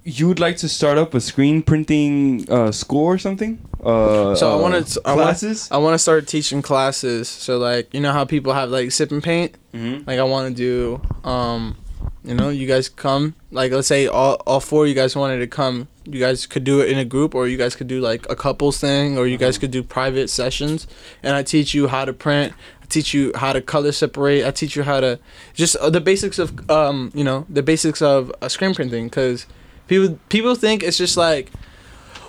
you 0.03 0.27
would 0.27 0.39
like 0.39 0.57
to 0.57 0.69
start 0.69 0.97
up 0.97 1.13
a 1.13 1.21
screen 1.21 1.61
printing 1.61 2.49
uh, 2.49 2.71
school 2.71 3.05
or 3.05 3.17
something? 3.19 3.59
Uh, 3.85 4.35
So 4.35 4.49
I 4.51 4.55
uh, 4.55 4.57
wanted 4.57 4.87
to- 4.87 5.01
I 5.05 5.11
wanna- 5.11 5.23
classes. 5.23 5.67
I 5.71 5.77
want 5.77 5.93
to 5.93 5.99
start 5.99 6.27
teaching 6.27 6.61
classes. 6.61 7.27
So 7.29 7.57
like, 7.57 7.93
you 7.93 7.99
know 8.01 8.11
how 8.11 8.25
people 8.25 8.53
have 8.53 8.69
like 8.69 8.91
sip 8.91 9.11
and 9.11 9.21
paint? 9.23 9.55
Mhm. 9.73 10.07
Like 10.07 10.19
I 10.19 10.23
want 10.23 10.49
to 10.49 10.53
do, 10.55 11.01
um, 11.29 11.75
you 12.23 12.33
know, 12.33 12.49
you 12.49 12.65
guys 12.67 12.89
come. 12.89 13.35
Like 13.51 13.71
let's 13.71 13.87
say 13.87 14.07
all 14.07 14.41
all 14.47 14.59
four 14.59 14.83
of 14.83 14.89
you 14.89 14.95
guys 14.95 15.15
wanted 15.15 15.39
to 15.39 15.47
come. 15.47 15.87
You 16.05 16.19
guys 16.19 16.45
could 16.45 16.63
do 16.63 16.81
it 16.81 16.89
in 16.89 16.97
a 16.97 17.05
group, 17.05 17.33
or 17.35 17.47
you 17.47 17.57
guys 17.57 17.75
could 17.75 17.87
do 17.87 17.99
like 18.01 18.25
a 18.29 18.35
couples 18.35 18.79
thing, 18.79 19.17
or 19.17 19.27
you 19.27 19.37
guys 19.37 19.57
could 19.57 19.71
do 19.71 19.83
private 19.83 20.29
sessions. 20.29 20.87
And 21.23 21.35
I 21.35 21.43
teach 21.43 21.73
you 21.75 21.87
how 21.87 22.05
to 22.05 22.13
print. 22.13 22.53
I 22.81 22.85
teach 22.87 23.13
you 23.13 23.31
how 23.35 23.53
to 23.53 23.61
color 23.61 23.91
separate. 23.91 24.45
I 24.45 24.51
teach 24.51 24.75
you 24.75 24.83
how 24.83 24.99
to 24.99 25.19
just 25.53 25.75
uh, 25.77 25.89
the 25.91 26.01
basics 26.01 26.39
of 26.39 26.49
um 26.69 27.11
you 27.13 27.23
know 27.23 27.45
the 27.49 27.61
basics 27.61 28.01
of 28.01 28.31
a 28.41 28.49
screen 28.49 28.73
printing 28.73 29.05
because 29.07 29.45
people 29.87 30.17
people 30.29 30.55
think 30.55 30.81
it's 30.83 30.97
just 30.97 31.17
like 31.17 31.51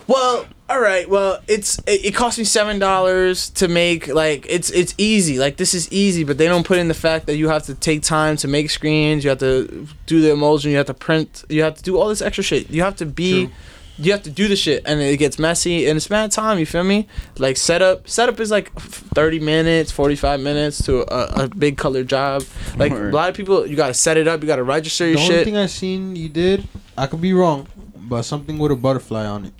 well 0.07 0.47
all 0.69 0.81
right 0.81 1.09
well 1.09 1.39
it's 1.47 1.79
it, 1.87 2.07
it 2.07 2.15
cost 2.15 2.39
me 2.39 2.45
seven 2.45 2.79
dollars 2.79 3.51
to 3.51 3.69
make 3.69 4.09
like 4.09 4.45
it's 4.49 4.71
it's 4.71 4.95
easy 4.99 5.39
like 5.39 5.57
this 5.57 5.75
is 5.75 5.91
easy 5.93 6.25
but 6.25 6.39
they 6.39 6.47
don't 6.47 6.67
put 6.67 6.79
in 6.79 6.89
the 6.89 6.95
fact 6.95 7.27
that 7.27 7.37
you 7.37 7.49
have 7.49 7.63
to 7.65 7.75
take 7.75 8.03
time 8.03 8.37
to 8.37 8.49
make 8.49 8.69
screens 8.69 9.23
you 9.23 9.31
have 9.31 9.39
to 9.39 9.87
do 10.07 10.21
the 10.21 10.33
emulsion 10.33 10.71
you 10.71 10.77
have 10.77 10.87
to 10.87 10.95
print 10.95 11.45
you 11.49 11.63
have 11.63 11.77
to 11.77 11.83
do 11.83 11.97
all 11.99 12.09
this 12.09 12.21
extra 12.21 12.43
shit 12.43 12.69
you 12.69 12.83
have 12.83 12.97
to 12.97 13.07
be 13.07 13.47
True. 13.47 13.55
you 13.99 14.11
have 14.11 14.25
to 14.25 14.31
do 14.31 14.49
the 14.49 14.57
shit 14.57 14.83
and 14.87 15.01
it 15.01 15.17
gets 15.19 15.39
messy 15.39 15.87
and 15.87 15.97
it's 15.97 16.11
mad 16.11 16.33
time 16.33 16.59
you 16.59 16.67
feel 16.67 16.83
me 16.83 17.07
like 17.39 17.57
setup 17.57 18.09
setup 18.09 18.41
is 18.41 18.51
like 18.51 18.73
30 18.73 19.39
minutes 19.39 19.93
45 19.93 20.41
minutes 20.41 20.85
to 20.85 21.03
a, 21.15 21.45
a 21.45 21.49
big 21.49 21.77
color 21.77 22.03
job 22.03 22.43
like 22.77 22.91
Word. 22.91 23.13
a 23.13 23.17
lot 23.17 23.29
of 23.29 23.37
people 23.37 23.65
you 23.69 23.77
gotta 23.77 23.95
set 23.95 24.17
it 24.17 24.27
up 24.27 24.41
you 24.41 24.49
gotta 24.49 24.65
register 24.65 25.05
The 25.05 25.11
your 25.13 25.21
only 25.21 25.33
shit 25.33 25.45
thing 25.45 25.57
I 25.57 25.67
seen 25.67 26.17
you 26.17 26.29
did, 26.29 26.67
I 26.99 27.07
could 27.07 27.21
be 27.21 27.33
wrong, 27.33 27.69
but 27.97 28.23
something 28.23 28.59
with 28.59 28.73
a 28.73 28.77
butterfly 28.77 29.25
on 29.25 29.45
it. 29.45 29.53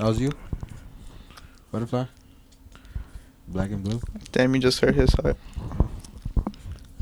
That 0.00 0.06
was 0.06 0.18
you. 0.18 0.30
Butterfly. 1.70 2.04
Black 3.48 3.70
and 3.70 3.84
blue. 3.84 4.00
Damn, 4.32 4.54
you 4.54 4.60
just 4.62 4.80
hurt 4.80 4.94
his 4.94 5.12
heart. 5.12 5.36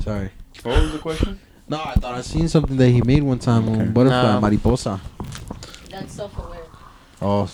Sorry. 0.03 0.31
What 0.63 0.81
was 0.81 0.91
the 0.91 0.97
question? 0.99 1.39
No, 1.69 1.77
I 1.81 1.93
thought 1.93 2.15
I 2.15 2.19
seen 2.21 2.49
something 2.49 2.75
that 2.75 2.89
he 2.89 3.01
made 3.01 3.23
one 3.23 3.39
time 3.39 3.69
Okay. 3.69 3.79
on 3.79 3.93
butterfly 3.93 4.33
No. 4.33 4.41
mariposa. 4.41 4.99
That's 5.89 6.11
self-aware. 6.13 6.59
Oh, 7.21 7.49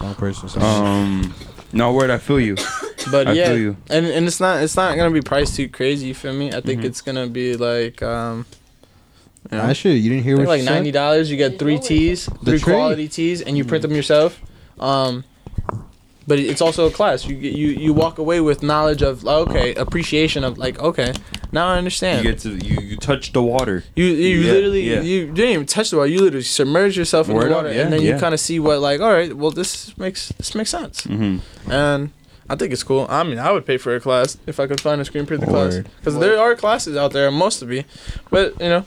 wrong 0.00 0.14
person. 0.14 0.48
Sorry. 0.48 0.64
Um, 0.64 1.34
no 1.74 1.92
word. 1.92 2.08
I 2.08 2.16
feel 2.18 2.40
you. 2.40 2.56
But 3.10 3.26
I 3.28 3.32
yeah, 3.32 3.46
feel 3.48 3.58
you. 3.58 3.76
and 3.90 4.04
and 4.06 4.26
it's 4.26 4.40
not 4.40 4.62
it's 4.62 4.76
not 4.76 4.94
gonna 4.96 5.10
be 5.12 5.22
priced 5.22 5.54
too 5.56 5.68
crazy. 5.68 6.08
You 6.08 6.14
feel 6.14 6.32
me? 6.34 6.48
I 6.52 6.60
think 6.60 6.82
Mhm. 6.82 6.84
it's 6.86 7.00
gonna 7.00 7.26
be 7.26 7.56
like 7.56 8.02
um, 8.02 8.44
you 9.50 9.56
know, 9.56 9.64
I 9.64 9.72
should. 9.72 9.96
You 9.96 10.10
didn't 10.10 10.24
hear 10.24 10.36
I 10.36 10.40
what 10.40 10.48
like 10.48 10.60
she 10.60 10.66
ninety 10.66 10.90
dollars. 10.90 11.30
You 11.30 11.36
get 11.38 11.58
three 11.58 11.78
tees, 11.78 12.28
three 12.44 12.58
tray. 12.58 12.74
quality 12.74 13.08
tees, 13.08 13.40
and 13.40 13.56
you 13.56 13.64
print 13.64 13.82
them 13.82 13.92
yourself. 13.92 14.40
Um, 14.80 15.24
but 16.28 16.38
it's 16.38 16.60
also 16.60 16.86
a 16.86 16.90
class. 16.90 17.26
You 17.26 17.36
you 17.36 17.68
you 17.68 17.94
walk 17.94 18.18
away 18.18 18.40
with 18.40 18.62
knowledge 18.62 19.00
of 19.00 19.26
okay, 19.26 19.74
appreciation 19.74 20.44
of 20.44 20.58
like 20.58 20.78
okay, 20.78 21.14
now 21.52 21.68
I 21.68 21.78
understand. 21.78 22.24
You 22.24 22.32
get 22.32 22.40
to 22.42 22.50
you. 22.50 22.80
You 22.80 22.96
touch 22.98 23.32
the 23.32 23.42
water. 23.42 23.82
You 23.96 24.04
you 24.04 24.40
Yeah, 24.40 24.52
literally 24.52 24.90
yeah. 24.90 25.00
you 25.00 25.26
didn't 25.26 25.52
even 25.52 25.66
touch 25.66 25.90
the 25.90 25.96
water. 25.96 26.10
You 26.10 26.20
literally 26.20 26.44
submerge 26.44 26.98
yourself 26.98 27.30
in 27.30 27.34
Word 27.34 27.50
the 27.50 27.56
up, 27.56 27.64
water, 27.64 27.74
yeah, 27.74 27.82
and 27.82 27.92
then 27.92 28.02
you 28.02 28.18
kind 28.18 28.34
of 28.34 28.40
see 28.40 28.60
what 28.60 28.80
like 28.80 29.00
all 29.00 29.10
right, 29.10 29.32
well 29.34 29.50
this 29.50 29.96
makes 29.96 30.28
this 30.32 30.54
makes 30.54 30.70
sense. 30.70 31.06
Mm-hmm. 31.06 31.72
and 31.72 32.10
I 32.50 32.56
think 32.56 32.72
it's 32.72 32.82
cool. 32.82 33.06
I 33.08 33.24
mean, 33.24 33.38
I 33.38 33.50
would 33.52 33.66
pay 33.66 33.76
for 33.78 33.94
a 33.94 34.00
class 34.00 34.38
if 34.46 34.60
I 34.60 34.66
could 34.66 34.80
find 34.80 35.00
a 35.00 35.04
screen 35.04 35.26
printer 35.26 35.46
class 35.46 35.78
because 35.98 36.18
there 36.18 36.38
are 36.38 36.54
classes 36.54 36.96
out 36.96 37.12
there, 37.12 37.30
most 37.30 37.62
of 37.62 37.68
be, 37.68 37.84
but 38.30 38.52
you 38.60 38.68
know, 38.68 38.84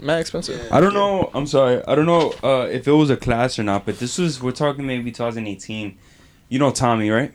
mad 0.00 0.20
expensive. 0.20 0.60
I 0.72 0.80
don't 0.80 0.94
know. 0.94 1.30
I'm 1.34 1.46
sorry. 1.46 1.82
I 1.86 1.94
don't 1.94 2.06
know 2.06 2.32
uh, 2.42 2.66
if 2.70 2.86
it 2.88 2.92
was 2.92 3.10
a 3.10 3.16
class 3.16 3.58
or 3.58 3.62
not, 3.62 3.84
but 3.86 3.98
this 3.98 4.18
was 4.18 4.42
we're 4.42 4.52
talking 4.52 4.86
maybe 4.86 5.10
2018. 5.12 5.96
You 6.48 6.58
know 6.58 6.70
Tommy, 6.70 7.10
right? 7.10 7.32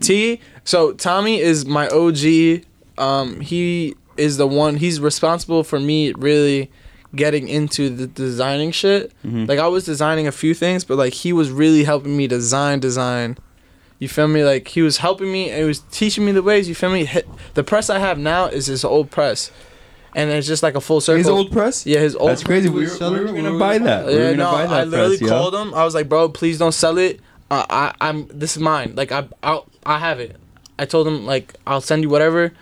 T. 0.00 0.40
So 0.64 0.92
Tommy 0.92 1.40
is 1.40 1.66
my 1.66 1.88
OG. 1.88 2.64
Um, 2.98 3.40
he 3.40 3.94
is 4.16 4.36
the 4.36 4.46
one. 4.46 4.76
He's 4.76 5.00
responsible 5.00 5.64
for 5.64 5.80
me 5.80 6.12
really 6.12 6.70
getting 7.14 7.48
into 7.48 7.90
the 7.90 8.06
designing 8.06 8.70
shit. 8.70 9.12
Mhm. 9.24 9.46
Like 9.48 9.58
I 9.58 9.68
was 9.68 9.84
designing 9.84 10.26
a 10.26 10.32
few 10.32 10.54
things, 10.54 10.84
but 10.84 10.96
like 10.96 11.12
he 11.12 11.32
was 11.32 11.50
really 11.50 11.84
helping 11.84 12.16
me 12.16 12.26
design 12.26 12.80
design. 12.80 13.36
You 13.98 14.08
feel 14.08 14.28
me? 14.28 14.44
Like 14.44 14.68
he 14.68 14.82
was 14.82 14.98
helping 14.98 15.30
me 15.30 15.50
and 15.50 15.60
he 15.60 15.64
was 15.64 15.80
teaching 15.90 16.24
me 16.24 16.32
the 16.32 16.42
ways. 16.42 16.68
You 16.68 16.74
feel 16.74 16.90
me? 16.90 17.08
The 17.54 17.62
press 17.62 17.88
I 17.90 17.98
have 17.98 18.18
now 18.18 18.46
is 18.46 18.66
his 18.66 18.84
old 18.84 19.10
press, 19.10 19.50
and 20.14 20.30
it's 20.30 20.46
just 20.46 20.62
like 20.62 20.74
a 20.74 20.80
full 20.80 21.00
circle. 21.00 21.18
His 21.18 21.28
old 21.28 21.52
press. 21.52 21.86
yeah, 21.86 22.00
his 22.00 22.14
old. 22.16 22.30
That's 22.30 22.44
crazy. 22.44 22.68
We 22.68 22.86
were, 22.86 23.10
we 23.10 23.20
were 23.20 23.32
gonna 23.32 23.52
We 23.52 23.58
buy 23.58 23.78
that. 23.78 24.06
We 24.06 24.14
were 24.14 24.18
yeah, 24.18 24.30
gonna 24.32 24.36
no, 24.36 24.52
buy 24.52 24.66
that 24.66 24.80
I 24.80 24.84
literally 24.84 25.18
press, 25.18 25.30
yeah. 25.30 25.36
called 25.36 25.54
him. 25.54 25.74
I 25.74 25.84
was 25.84 25.94
like, 25.94 26.08
bro, 26.08 26.28
please 26.28 26.58
don't 26.58 26.72
sell 26.72 26.98
it. 26.98 27.20
Uh, 27.50 27.66
I, 27.68 27.94
I'm. 28.00 28.26
This 28.28 28.56
is 28.56 28.62
mine. 28.62 28.94
Like 28.94 29.12
I, 29.12 29.26
I, 29.42 29.60
I 29.84 29.98
have 29.98 30.20
it. 30.20 30.36
I 30.78 30.84
told 30.84 31.06
him 31.06 31.26
like 31.26 31.54
I'll 31.66 31.80
send 31.80 32.02
you 32.02 32.08
whatever. 32.08 32.52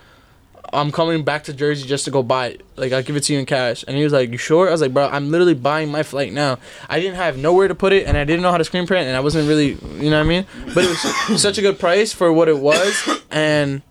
I'm 0.72 0.92
coming 0.92 1.24
back 1.24 1.44
to 1.44 1.52
Jersey 1.52 1.86
just 1.88 2.04
to 2.04 2.12
go 2.12 2.22
buy 2.22 2.48
it. 2.48 2.64
Like 2.76 2.92
I'll 2.92 3.02
give 3.02 3.16
it 3.16 3.24
to 3.24 3.32
you 3.32 3.40
in 3.40 3.46
cash. 3.46 3.84
And 3.88 3.96
he 3.96 4.04
was 4.04 4.12
like, 4.12 4.30
"You 4.30 4.38
sure?" 4.38 4.68
I 4.68 4.70
was 4.72 4.80
like, 4.80 4.92
"Bro, 4.92 5.08
I'm 5.08 5.30
literally 5.30 5.54
buying 5.54 5.90
my 5.90 6.02
flight 6.02 6.32
now. 6.32 6.58
I 6.88 7.00
didn't 7.00 7.16
have 7.16 7.36
nowhere 7.36 7.66
to 7.66 7.74
put 7.74 7.92
it, 7.92 8.06
and 8.06 8.16
I 8.16 8.24
didn't 8.24 8.42
know 8.42 8.52
how 8.52 8.58
to 8.58 8.64
screen 8.64 8.86
print, 8.86 9.08
and 9.08 9.16
I 9.16 9.20
wasn't 9.20 9.48
really, 9.48 9.70
you 10.02 10.10
know 10.10 10.18
what 10.18 10.26
I 10.26 10.28
mean? 10.28 10.46
But 10.74 10.84
it 10.84 10.88
was 10.88 11.42
such 11.42 11.58
a 11.58 11.62
good 11.62 11.78
price 11.80 12.12
for 12.12 12.32
what 12.32 12.48
it 12.48 12.58
was, 12.58 13.20
and 13.30 13.82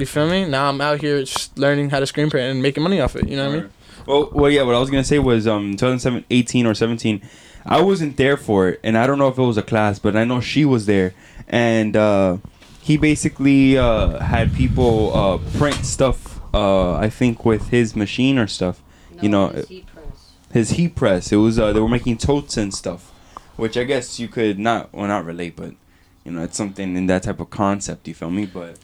you 0.00 0.06
feel 0.06 0.28
me? 0.28 0.44
Now 0.44 0.68
I'm 0.68 0.80
out 0.80 1.00
here 1.00 1.20
just 1.20 1.58
learning 1.58 1.90
how 1.90 2.00
to 2.00 2.06
screen 2.06 2.30
print 2.30 2.50
and 2.50 2.62
making 2.62 2.82
money 2.82 3.00
off 3.00 3.16
it. 3.16 3.28
You 3.28 3.36
know 3.36 3.48
what 3.48 3.58
I 3.58 3.60
mean? 3.60 3.70
Well, 4.06 4.30
well, 4.32 4.50
yeah. 4.50 4.62
What 4.62 4.74
I 4.74 4.78
was 4.78 4.90
gonna 4.90 5.04
say 5.04 5.18
was, 5.18 5.46
um, 5.46 5.76
2018 5.76 6.66
or 6.66 6.74
17. 6.74 7.22
I 7.66 7.82
wasn't 7.82 8.16
there 8.16 8.36
for 8.38 8.68
it, 8.68 8.80
and 8.82 8.96
I 8.96 9.06
don't 9.06 9.18
know 9.18 9.28
if 9.28 9.36
it 9.36 9.42
was 9.42 9.58
a 9.58 9.62
class, 9.62 9.98
but 9.98 10.16
I 10.16 10.24
know 10.24 10.40
she 10.40 10.64
was 10.64 10.86
there, 10.86 11.12
and 11.48 11.94
uh, 11.94 12.38
he 12.80 12.96
basically 12.96 13.76
uh, 13.76 14.18
had 14.20 14.54
people 14.54 15.14
uh, 15.14 15.38
print 15.58 15.84
stuff. 15.84 16.40
Uh, 16.54 16.94
I 16.94 17.10
think 17.10 17.44
with 17.44 17.68
his 17.68 17.94
machine 17.94 18.38
or 18.38 18.46
stuff. 18.46 18.82
You 19.20 19.28
know, 19.28 19.48
it's 19.48 19.68
heat 19.68 19.86
press. 19.86 20.32
his 20.52 20.70
heat 20.70 20.94
press. 20.94 21.32
It 21.32 21.36
was 21.36 21.58
uh, 21.58 21.72
they 21.72 21.80
were 21.80 21.88
making 21.88 22.18
totes 22.18 22.56
and 22.56 22.72
stuff, 22.72 23.10
which 23.56 23.76
I 23.76 23.84
guess 23.84 24.18
you 24.18 24.28
could 24.28 24.58
not 24.58 24.92
well 24.94 25.08
not 25.08 25.24
relate, 25.26 25.56
but 25.56 25.74
you 26.24 26.32
know 26.32 26.42
it's 26.44 26.56
something 26.56 26.96
in 26.96 27.06
that 27.08 27.24
type 27.24 27.40
of 27.40 27.50
concept. 27.50 28.08
You 28.08 28.14
feel 28.14 28.30
me? 28.30 28.46
But 28.46 28.78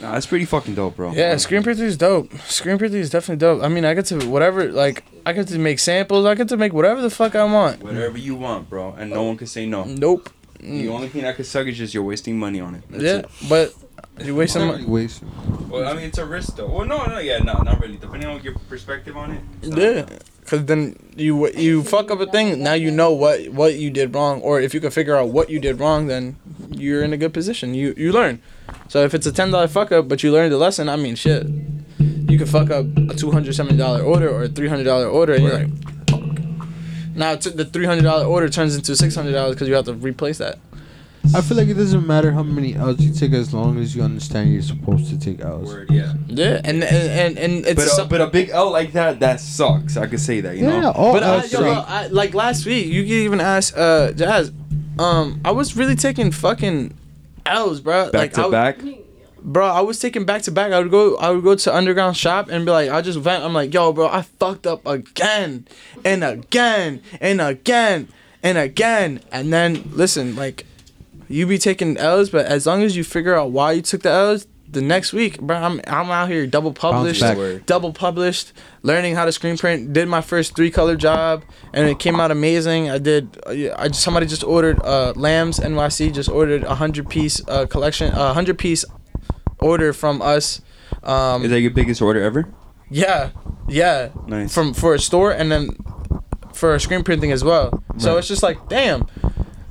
nah, 0.00 0.16
it's 0.16 0.26
pretty 0.26 0.44
fucking 0.44 0.74
dope, 0.74 0.96
bro. 0.96 1.12
Yeah, 1.12 1.36
screen 1.36 1.62
printing 1.62 1.84
is 1.84 1.96
dope. 1.96 2.32
Screen 2.40 2.78
printing 2.78 3.00
is 3.00 3.10
definitely 3.10 3.40
dope. 3.40 3.62
I 3.62 3.68
mean, 3.68 3.84
I 3.84 3.94
get 3.94 4.06
to 4.06 4.28
whatever, 4.28 4.70
like, 4.72 5.04
I 5.26 5.32
get 5.32 5.48
to 5.48 5.58
make 5.58 5.78
samples. 5.78 6.26
I 6.26 6.34
get 6.34 6.48
to 6.48 6.56
make 6.56 6.72
whatever 6.72 7.00
the 7.00 7.10
fuck 7.10 7.34
I 7.34 7.44
want. 7.44 7.82
Whatever 7.82 8.18
you 8.18 8.34
want, 8.34 8.68
bro, 8.68 8.92
and 8.92 9.10
no 9.10 9.22
one 9.22 9.36
can 9.36 9.46
say 9.46 9.66
no. 9.66 9.84
Nope. 9.84 10.30
The 10.60 10.88
only 10.88 11.08
thing 11.08 11.24
I 11.24 11.32
could 11.32 11.46
suck 11.46 11.66
is 11.66 11.78
just 11.78 11.94
you're 11.94 12.02
wasting 12.02 12.38
money 12.38 12.60
on 12.60 12.74
it. 12.74 12.82
That's 12.90 13.02
yeah, 13.02 13.18
it. 13.18 13.30
but 13.48 13.74
you 14.24 14.34
waste 14.34 14.54
some 14.54 14.66
money. 14.68 14.84
Waste. 14.84 15.22
Well, 15.68 15.86
I 15.88 15.94
mean, 15.94 16.04
it's 16.04 16.18
a 16.18 16.26
risk 16.26 16.56
though. 16.56 16.66
Well, 16.66 16.86
no, 16.86 17.04
no, 17.06 17.18
yeah, 17.18 17.38
no, 17.38 17.54
not 17.62 17.80
really. 17.80 17.96
Depending 17.96 18.28
on 18.28 18.42
your 18.42 18.54
perspective 18.68 19.16
on 19.16 19.32
it. 19.32 19.42
Yeah, 19.62 20.06
cause 20.46 20.64
then 20.64 20.96
you 21.16 21.48
you 21.50 21.82
fuck 21.82 22.10
up 22.10 22.20
a 22.20 22.26
thing. 22.26 22.62
Now 22.62 22.74
you 22.74 22.90
know 22.90 23.12
what 23.12 23.48
what 23.48 23.74
you 23.74 23.90
did 23.90 24.14
wrong, 24.14 24.40
or 24.42 24.60
if 24.60 24.74
you 24.74 24.80
can 24.80 24.90
figure 24.90 25.16
out 25.16 25.28
what 25.28 25.50
you 25.50 25.60
did 25.60 25.78
wrong, 25.78 26.06
then 26.06 26.36
you're 26.70 27.02
in 27.02 27.12
a 27.12 27.16
good 27.16 27.32
position. 27.32 27.74
You 27.74 27.94
you 27.96 28.12
learn. 28.12 28.42
So 28.88 29.04
if 29.04 29.14
it's 29.14 29.26
a 29.26 29.32
ten 29.32 29.50
dollar 29.50 29.68
fuck 29.68 29.92
up, 29.92 30.08
but 30.08 30.22
you 30.22 30.32
learned 30.32 30.52
the 30.52 30.58
lesson, 30.58 30.88
I 30.88 30.96
mean, 30.96 31.14
shit, 31.14 31.46
you 31.98 32.38
can 32.38 32.46
fuck 32.46 32.70
up 32.70 32.86
a 32.96 33.14
two 33.14 33.30
hundred 33.30 33.54
seventy 33.54 33.76
dollar 33.76 34.02
order 34.02 34.28
or 34.28 34.44
a 34.44 34.48
three 34.48 34.68
hundred 34.68 34.84
dollar 34.84 35.06
order, 35.06 35.34
and 35.34 35.44
you're 35.44 35.54
like, 35.54 36.08
fuck. 36.08 36.20
Now 37.14 37.36
t- 37.36 37.50
the 37.50 37.64
three 37.64 37.86
hundred 37.86 38.02
dollar 38.02 38.24
order 38.24 38.48
turns 38.48 38.74
into 38.74 38.96
six 38.96 39.14
hundred 39.14 39.32
dollars 39.32 39.54
because 39.54 39.68
you 39.68 39.74
have 39.74 39.84
to 39.86 39.94
replace 39.94 40.38
that. 40.38 40.58
I 41.34 41.40
feel 41.42 41.56
like 41.56 41.68
it 41.68 41.74
doesn't 41.74 42.06
matter 42.06 42.32
how 42.32 42.42
many 42.42 42.74
L's 42.74 43.00
you 43.00 43.12
take 43.12 43.32
as 43.32 43.54
long 43.54 43.78
as 43.78 43.94
you 43.94 44.02
understand 44.02 44.52
you're 44.52 44.62
supposed 44.62 45.08
to 45.10 45.18
take 45.18 45.40
L's. 45.40 45.68
Word, 45.68 45.90
yeah. 45.90 46.14
Yeah, 46.26 46.60
and 46.64 46.82
and 46.82 46.84
and, 46.84 47.38
and 47.38 47.66
it's 47.66 47.74
But 47.74 47.84
a, 47.86 47.90
some- 47.90 48.08
but 48.08 48.20
a 48.20 48.26
big 48.26 48.48
L 48.50 48.70
like 48.72 48.92
that, 48.92 49.20
that 49.20 49.38
sucks. 49.40 49.96
I 49.96 50.06
could 50.06 50.18
say 50.20 50.40
that, 50.40 50.56
you 50.56 50.64
Yeah, 50.64 50.80
know. 50.80 50.90
all 50.92 51.12
But 51.12 51.22
I, 51.22 51.36
L's 51.36 51.52
yo, 51.52 51.60
suck. 51.60 51.86
bro, 51.86 51.94
I, 51.94 52.06
like 52.08 52.34
last 52.34 52.66
week, 52.66 52.86
you 52.86 53.02
can 53.04 53.12
even 53.12 53.40
ask 53.40 53.74
uh 53.76 54.12
Jazz. 54.12 54.50
Um, 54.98 55.40
I 55.44 55.52
was 55.52 55.76
really 55.76 55.94
taking 55.94 56.30
fucking 56.32 56.94
L's, 57.46 57.80
bro. 57.80 58.10
Back 58.10 58.14
like, 58.20 58.32
to 58.34 58.46
I, 58.46 58.50
back. 58.50 58.78
bro. 59.40 59.66
I 59.66 59.80
was 59.82 59.98
taking 60.00 60.24
back 60.24 60.42
to 60.42 60.50
back. 60.50 60.72
I 60.72 60.80
would 60.80 60.90
go, 60.90 61.16
I 61.16 61.30
would 61.30 61.44
go 61.44 61.54
to 61.54 61.74
underground 61.74 62.16
shop 62.16 62.48
and 62.50 62.64
be 62.66 62.72
like, 62.72 62.90
I 62.90 63.00
just 63.02 63.18
vent. 63.20 63.44
I'm 63.44 63.52
like, 63.52 63.72
yo, 63.72 63.92
bro, 63.92 64.08
I 64.08 64.22
fucked 64.22 64.66
up 64.66 64.84
again 64.86 65.66
and 66.04 66.24
again 66.24 67.02
and 67.20 67.40
again 67.40 68.08
and 68.42 68.58
again. 68.58 69.20
And 69.32 69.52
then 69.52 69.84
listen, 69.92 70.34
like, 70.36 70.66
you 71.30 71.46
be 71.46 71.56
taking 71.58 71.96
L's, 71.96 72.28
but 72.30 72.44
as 72.46 72.66
long 72.66 72.82
as 72.82 72.96
you 72.96 73.04
figure 73.04 73.34
out 73.34 73.50
why 73.52 73.72
you 73.72 73.82
took 73.82 74.02
the 74.02 74.10
L's. 74.10 74.46
The 74.72 74.80
next 74.80 75.12
week, 75.12 75.40
bro, 75.40 75.56
I'm 75.56 75.80
I'm 75.88 76.10
out 76.12 76.28
here 76.28 76.46
double 76.46 76.72
published, 76.72 77.24
double 77.66 77.92
published, 77.92 78.52
learning 78.84 79.16
how 79.16 79.24
to 79.24 79.32
screen 79.32 79.58
print. 79.58 79.92
Did 79.92 80.06
my 80.06 80.20
first 80.20 80.54
three 80.54 80.70
color 80.70 80.94
job, 80.94 81.42
and 81.74 81.88
it 81.88 81.98
came 81.98 82.20
out 82.20 82.30
amazing. 82.30 82.88
I 82.88 82.98
did. 82.98 83.36
yeah, 83.50 83.74
I 83.76 83.88
just, 83.88 84.00
somebody 84.00 84.26
just 84.26 84.44
ordered 84.44 84.80
uh, 84.84 85.12
Lambs 85.16 85.58
NYC 85.58 86.14
just 86.14 86.28
ordered 86.28 86.62
a 86.62 86.76
hundred 86.76 87.08
piece 87.08 87.42
uh, 87.48 87.66
collection, 87.66 88.12
a 88.14 88.32
hundred 88.32 88.58
piece 88.58 88.84
order 89.58 89.92
from 89.92 90.22
us. 90.22 90.62
Um, 91.02 91.42
Is 91.42 91.50
that 91.50 91.60
your 91.60 91.72
biggest 91.72 92.00
order 92.00 92.22
ever? 92.22 92.46
yeah, 92.88 93.30
yeah, 93.68 94.10
Nice. 94.28 94.54
from 94.54 94.72
for 94.72 94.94
a 94.94 95.00
store 95.00 95.32
and 95.32 95.50
then 95.50 95.70
for 96.54 96.76
a 96.76 96.78
screen 96.78 97.02
printing 97.02 97.32
as 97.32 97.42
well. 97.42 97.82
So 97.98 98.18
it's 98.18 98.28
just 98.28 98.44
like, 98.44 98.68
damn, 98.68 99.08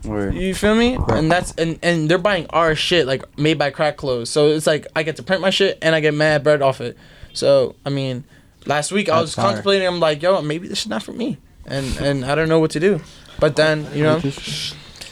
Word. 0.06 0.34
you 0.36 0.56
feel 0.56 0.76
me? 0.76 0.98
And 1.10 1.32
that's 1.32 1.52
and 1.54 1.78
and 1.84 2.10
they're 2.10 2.18
buying 2.18 2.46
our 2.52 2.74
shit 2.76 3.06
like 3.06 3.24
made 3.38 3.58
by 3.60 3.70
crack 3.70 3.98
clothes. 3.98 4.30
So 4.30 4.48
it's 4.48 4.66
like 4.68 4.88
I 4.96 5.04
get 5.04 5.18
to 5.18 5.24
print 5.24 5.42
my 5.42 5.50
shit 5.50 5.78
and 5.82 5.94
I 5.94 6.00
get 6.00 6.14
mad 6.14 6.44
bread 6.44 6.62
off 6.62 6.80
it. 6.82 6.98
So 7.34 7.76
I 7.86 7.90
mean, 7.90 8.24
last 8.66 8.92
week 8.92 9.10
I 9.10 9.20
was 9.22 9.36
fire. 9.36 9.46
contemplating. 9.46 9.88
I'm 9.88 10.00
like, 10.00 10.22
yo, 10.22 10.42
maybe 10.42 10.68
this 10.68 10.82
is 10.82 10.88
not 10.88 11.04
for 11.04 11.12
me, 11.12 11.38
and 11.66 11.86
and 11.98 12.26
I 12.26 12.36
don't 12.36 12.50
know 12.50 12.60
what 12.60 12.72
to 12.72 12.80
do. 12.80 13.02
But 13.40 13.56
then 13.56 13.88
you 13.94 14.04
know, 14.04 14.20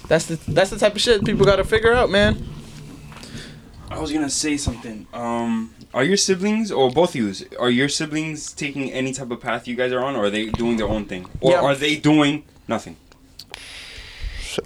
that's 0.08 0.26
the 0.28 0.40
that's 0.48 0.70
the 0.70 0.78
type 0.80 0.96
of 0.96 1.02
shit 1.02 1.24
people 1.26 1.46
got 1.46 1.58
to 1.58 1.64
figure 1.66 1.94
out, 1.94 2.10
man. 2.10 2.46
I 3.90 4.00
was 4.00 4.12
gonna 4.12 4.30
say 4.30 4.58
something. 4.58 5.08
Um, 5.14 5.74
are 5.94 6.04
your 6.04 6.18
siblings 6.18 6.72
or 6.72 6.92
both 6.92 7.10
of 7.10 7.16
you? 7.16 7.34
Are 7.60 7.70
your 7.70 7.90
siblings 7.90 8.52
taking 8.54 8.92
any 8.92 9.14
type 9.14 9.32
of 9.32 9.40
path 9.42 9.68
you 9.68 9.76
guys 9.76 9.92
are 9.94 10.04
on, 10.04 10.16
or 10.16 10.26
are 10.26 10.30
they 10.30 10.48
doing 10.48 10.78
their 10.78 10.88
own 10.90 11.06
thing, 11.06 11.26
or 11.42 11.52
Yeah. 11.52 11.62
are 11.62 11.76
they 11.76 11.96
doing 11.96 12.44
nothing? 12.68 12.98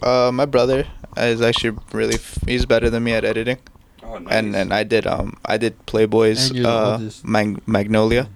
Uh, 0.02 0.32
my 0.34 0.46
brother 0.46 0.86
is 1.18 1.42
actually 1.42 1.78
really. 1.92 2.16
F- 2.16 2.40
he's 2.48 2.66
better 2.66 2.90
than 2.90 3.04
me 3.04 3.14
at 3.14 3.24
editing, 3.26 3.58
Oh, 4.04 4.18
nice. 4.18 4.34
and 4.34 4.56
and 4.56 4.74
I 4.74 4.84
did 4.84 5.06
um 5.08 5.38
I 5.46 5.58
did 5.58 5.74
Playboi's 5.86 6.48
And 6.50 6.56
you're 6.58 6.64
the 6.66 6.70
uh 6.72 6.92
oldest. 6.94 7.26
Mag- 7.26 7.68
Magnolia. 7.68 8.30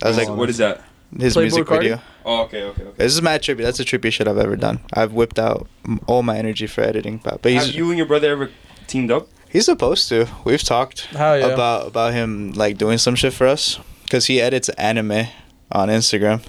That 0.00 0.08
was 0.08 0.18
Oh, 0.18 0.22
like 0.22 0.28
what 0.38 0.48
is 0.50 0.58
that? 0.58 0.82
his 1.18 1.36
Playboi 1.36 1.40
music 1.42 1.64
Carti? 1.66 1.78
video. 1.82 2.00
Oh, 2.24 2.42
okay, 2.44 2.62
okay, 2.62 2.82
okay. 2.84 2.96
This 2.96 3.12
is 3.14 3.20
mad 3.22 3.42
trippy. 3.42 3.58
That's 3.62 3.78
the 3.78 3.84
trippy 3.84 4.10
shit 4.12 4.26
I've 4.28 4.38
ever 4.38 4.56
done. 4.56 4.80
I've 4.94 5.12
whipped 5.12 5.38
out 5.38 5.68
all 6.06 6.22
my 6.22 6.38
energy 6.38 6.66
for 6.66 6.80
editing, 6.82 7.18
but 7.22 7.42
but 7.42 7.52
Have 7.52 7.68
you 7.74 7.88
and 7.90 7.98
your 7.98 8.06
brother 8.06 8.30
ever 8.30 8.50
teamed 8.86 9.10
up? 9.10 9.28
he's 9.50 9.66
supposed 9.66 10.08
to. 10.08 10.26
We've 10.44 10.62
talked 10.62 11.00
Hell 11.12 11.38
yeah. 11.38 11.46
about 11.48 11.86
about 11.88 12.14
him 12.14 12.52
like 12.52 12.78
doing 12.78 12.96
some 12.98 13.14
shit 13.16 13.32
for 13.34 13.46
us 13.46 13.78
because 14.04 14.26
he 14.26 14.40
edits 14.40 14.68
anime 14.70 15.26
on 15.70 15.88
Instagram. 15.88 16.40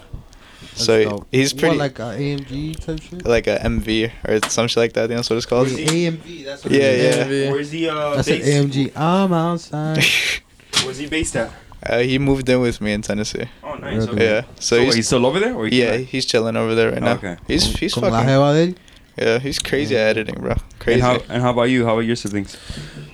That's 0.74 0.86
so 0.86 1.04
dope. 1.04 1.28
he's 1.32 1.54
What, 1.54 1.60
pretty 1.62 1.78
like 1.78 2.00
an 2.00 2.20
AMG 2.20 2.86
type 2.86 3.02
shit. 3.02 3.26
like 3.26 3.48
a 3.48 3.58
MV 3.60 4.12
or 4.28 4.50
some 4.50 4.68
shit 4.68 4.78
like 4.78 4.94
that. 4.94 5.10
You 5.10 5.16
know 5.16 5.22
what 5.22 5.32
it's 5.32 5.46
called? 5.46 5.68
Where's 5.68 5.78
he? 5.78 6.08
AMV. 6.10 6.46
That's 6.46 6.64
what 6.64 6.74
Yeah, 6.74 6.92
yeah. 6.92 7.12
AMV. 7.26 7.52
Where's 7.52 7.72
he 7.72 7.90
uh, 7.90 8.16
That's 8.16 8.28
an? 8.28 8.42
AMG. 8.42 8.92
I'm 8.98 9.34
outside. 9.34 10.04
Where's 10.84 10.98
he 10.98 11.08
based 11.08 11.36
at? 11.36 11.52
uh, 11.86 12.00
he 12.00 12.18
moved 12.18 12.48
in 12.50 12.60
with 12.62 12.80
me 12.82 12.94
in 12.94 13.02
Tennessee. 13.02 13.46
Oh, 13.64 13.76
nice. 13.76 14.08
Okay. 14.08 14.24
Yeah, 14.26 14.42
So, 14.56 14.62
so 14.62 14.78
wait, 14.78 14.86
he's, 14.86 14.96
he's 14.96 15.08
still 15.08 15.26
over 15.26 15.40
there, 15.40 15.54
or 15.54 15.68
he 15.68 15.82
yeah 15.82 15.98
came 15.98 16.06
he's 16.06 16.26
chilling 16.26 16.56
over 16.56 16.74
there 16.76 16.92
right 16.92 17.02
now. 17.02 17.14
Okay. 17.16 17.38
He's 17.48 17.66
he's 17.78 17.94
Como 17.94 18.10
fucking 18.10 18.28
jeva 18.30 18.54
de 18.54 18.72
él. 18.72 18.78
yeah 19.18 19.40
he's 19.40 19.60
crazy 19.60 19.96
at 19.98 20.08
editing, 20.18 20.36
bro. 20.42 20.56
Crazy. 20.80 20.94
And 21.02 21.04
how 21.04 21.22
and 21.30 21.42
how 21.44 21.52
about 21.52 21.70
you? 21.70 21.86
How 21.86 21.94
about 21.94 22.06
your 22.06 22.16
siblings? 22.16 22.58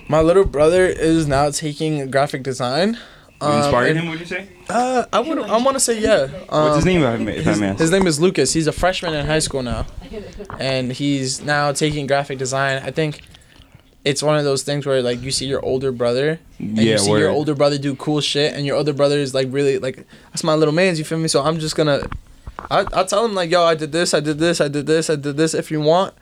My 0.08 0.20
little 0.20 0.44
brother 0.44 0.86
is 0.86 1.26
now 1.26 1.50
taking 1.50 2.10
graphic 2.10 2.42
design. 2.42 2.96
You 3.42 3.46
Um, 3.46 3.58
inspired 3.62 3.90
and- 3.92 4.00
him? 4.00 4.08
Would 4.10 4.20
you 4.20 4.26
say? 4.26 4.48
Uh, 4.68 5.04
I 5.12 5.20
would. 5.20 5.38
I 5.38 5.56
want 5.58 5.74
to 5.74 5.80
say 5.80 5.98
yeah. 6.00 6.28
Um, 6.50 6.64
What's 6.64 6.76
his 6.76 6.84
name? 6.84 7.02
If 7.02 7.08
I 7.08 7.16
may- 7.16 7.38
I 7.38 7.42
His, 7.42 7.60
may 7.60 7.72
his 7.74 7.90
name 7.90 8.06
is 8.06 8.20
Lucas. 8.20 8.52
He's 8.52 8.66
a 8.66 8.72
freshman 8.72 9.14
in 9.14 9.24
high 9.26 9.38
school 9.38 9.62
now, 9.62 9.86
and 10.58 10.92
he's 10.92 11.42
now 11.42 11.72
taking 11.72 12.06
graphic 12.06 12.36
design. 12.38 12.82
I 12.84 12.90
think 12.90 13.22
it's 14.04 14.22
one 14.22 14.36
of 14.38 14.44
those 14.44 14.62
things 14.62 14.84
where 14.86 15.02
like 15.02 15.22
you 15.22 15.30
see 15.30 15.46
your 15.46 15.64
older 15.64 15.90
brother 15.92 16.38
and 16.58 16.78
you 16.78 16.98
see 16.98 17.10
your 17.12 17.30
older 17.30 17.54
brother 17.54 17.78
do 17.78 17.94
cool 17.96 18.20
shit, 18.20 18.52
and 18.54 18.66
your 18.66 18.76
older 18.76 18.92
brother 18.92 19.18
is 19.18 19.32
like 19.34 19.48
really 19.50 19.78
like 19.78 20.06
that's 20.32 20.44
my 20.44 20.54
little 20.54 20.74
man's. 20.74 20.98
You 20.98 21.04
feel 21.06 21.18
me? 21.18 21.28
So 21.28 21.42
I'm 21.42 21.58
just 21.58 21.76
gonna, 21.76 22.02
I 22.70 22.84
I 22.92 23.04
tell 23.04 23.24
him 23.24 23.34
like 23.34 23.50
yo, 23.50 23.64
I 23.64 23.74
did 23.74 23.92
this, 23.92 24.12
I 24.12 24.20
did 24.20 24.38
this, 24.38 24.60
I 24.60 24.68
did 24.68 24.86
this, 24.86 25.08
I 25.08 25.16
did 25.16 25.38
this. 25.38 25.54
If 25.54 25.70
you 25.70 25.80
want, 25.80 26.12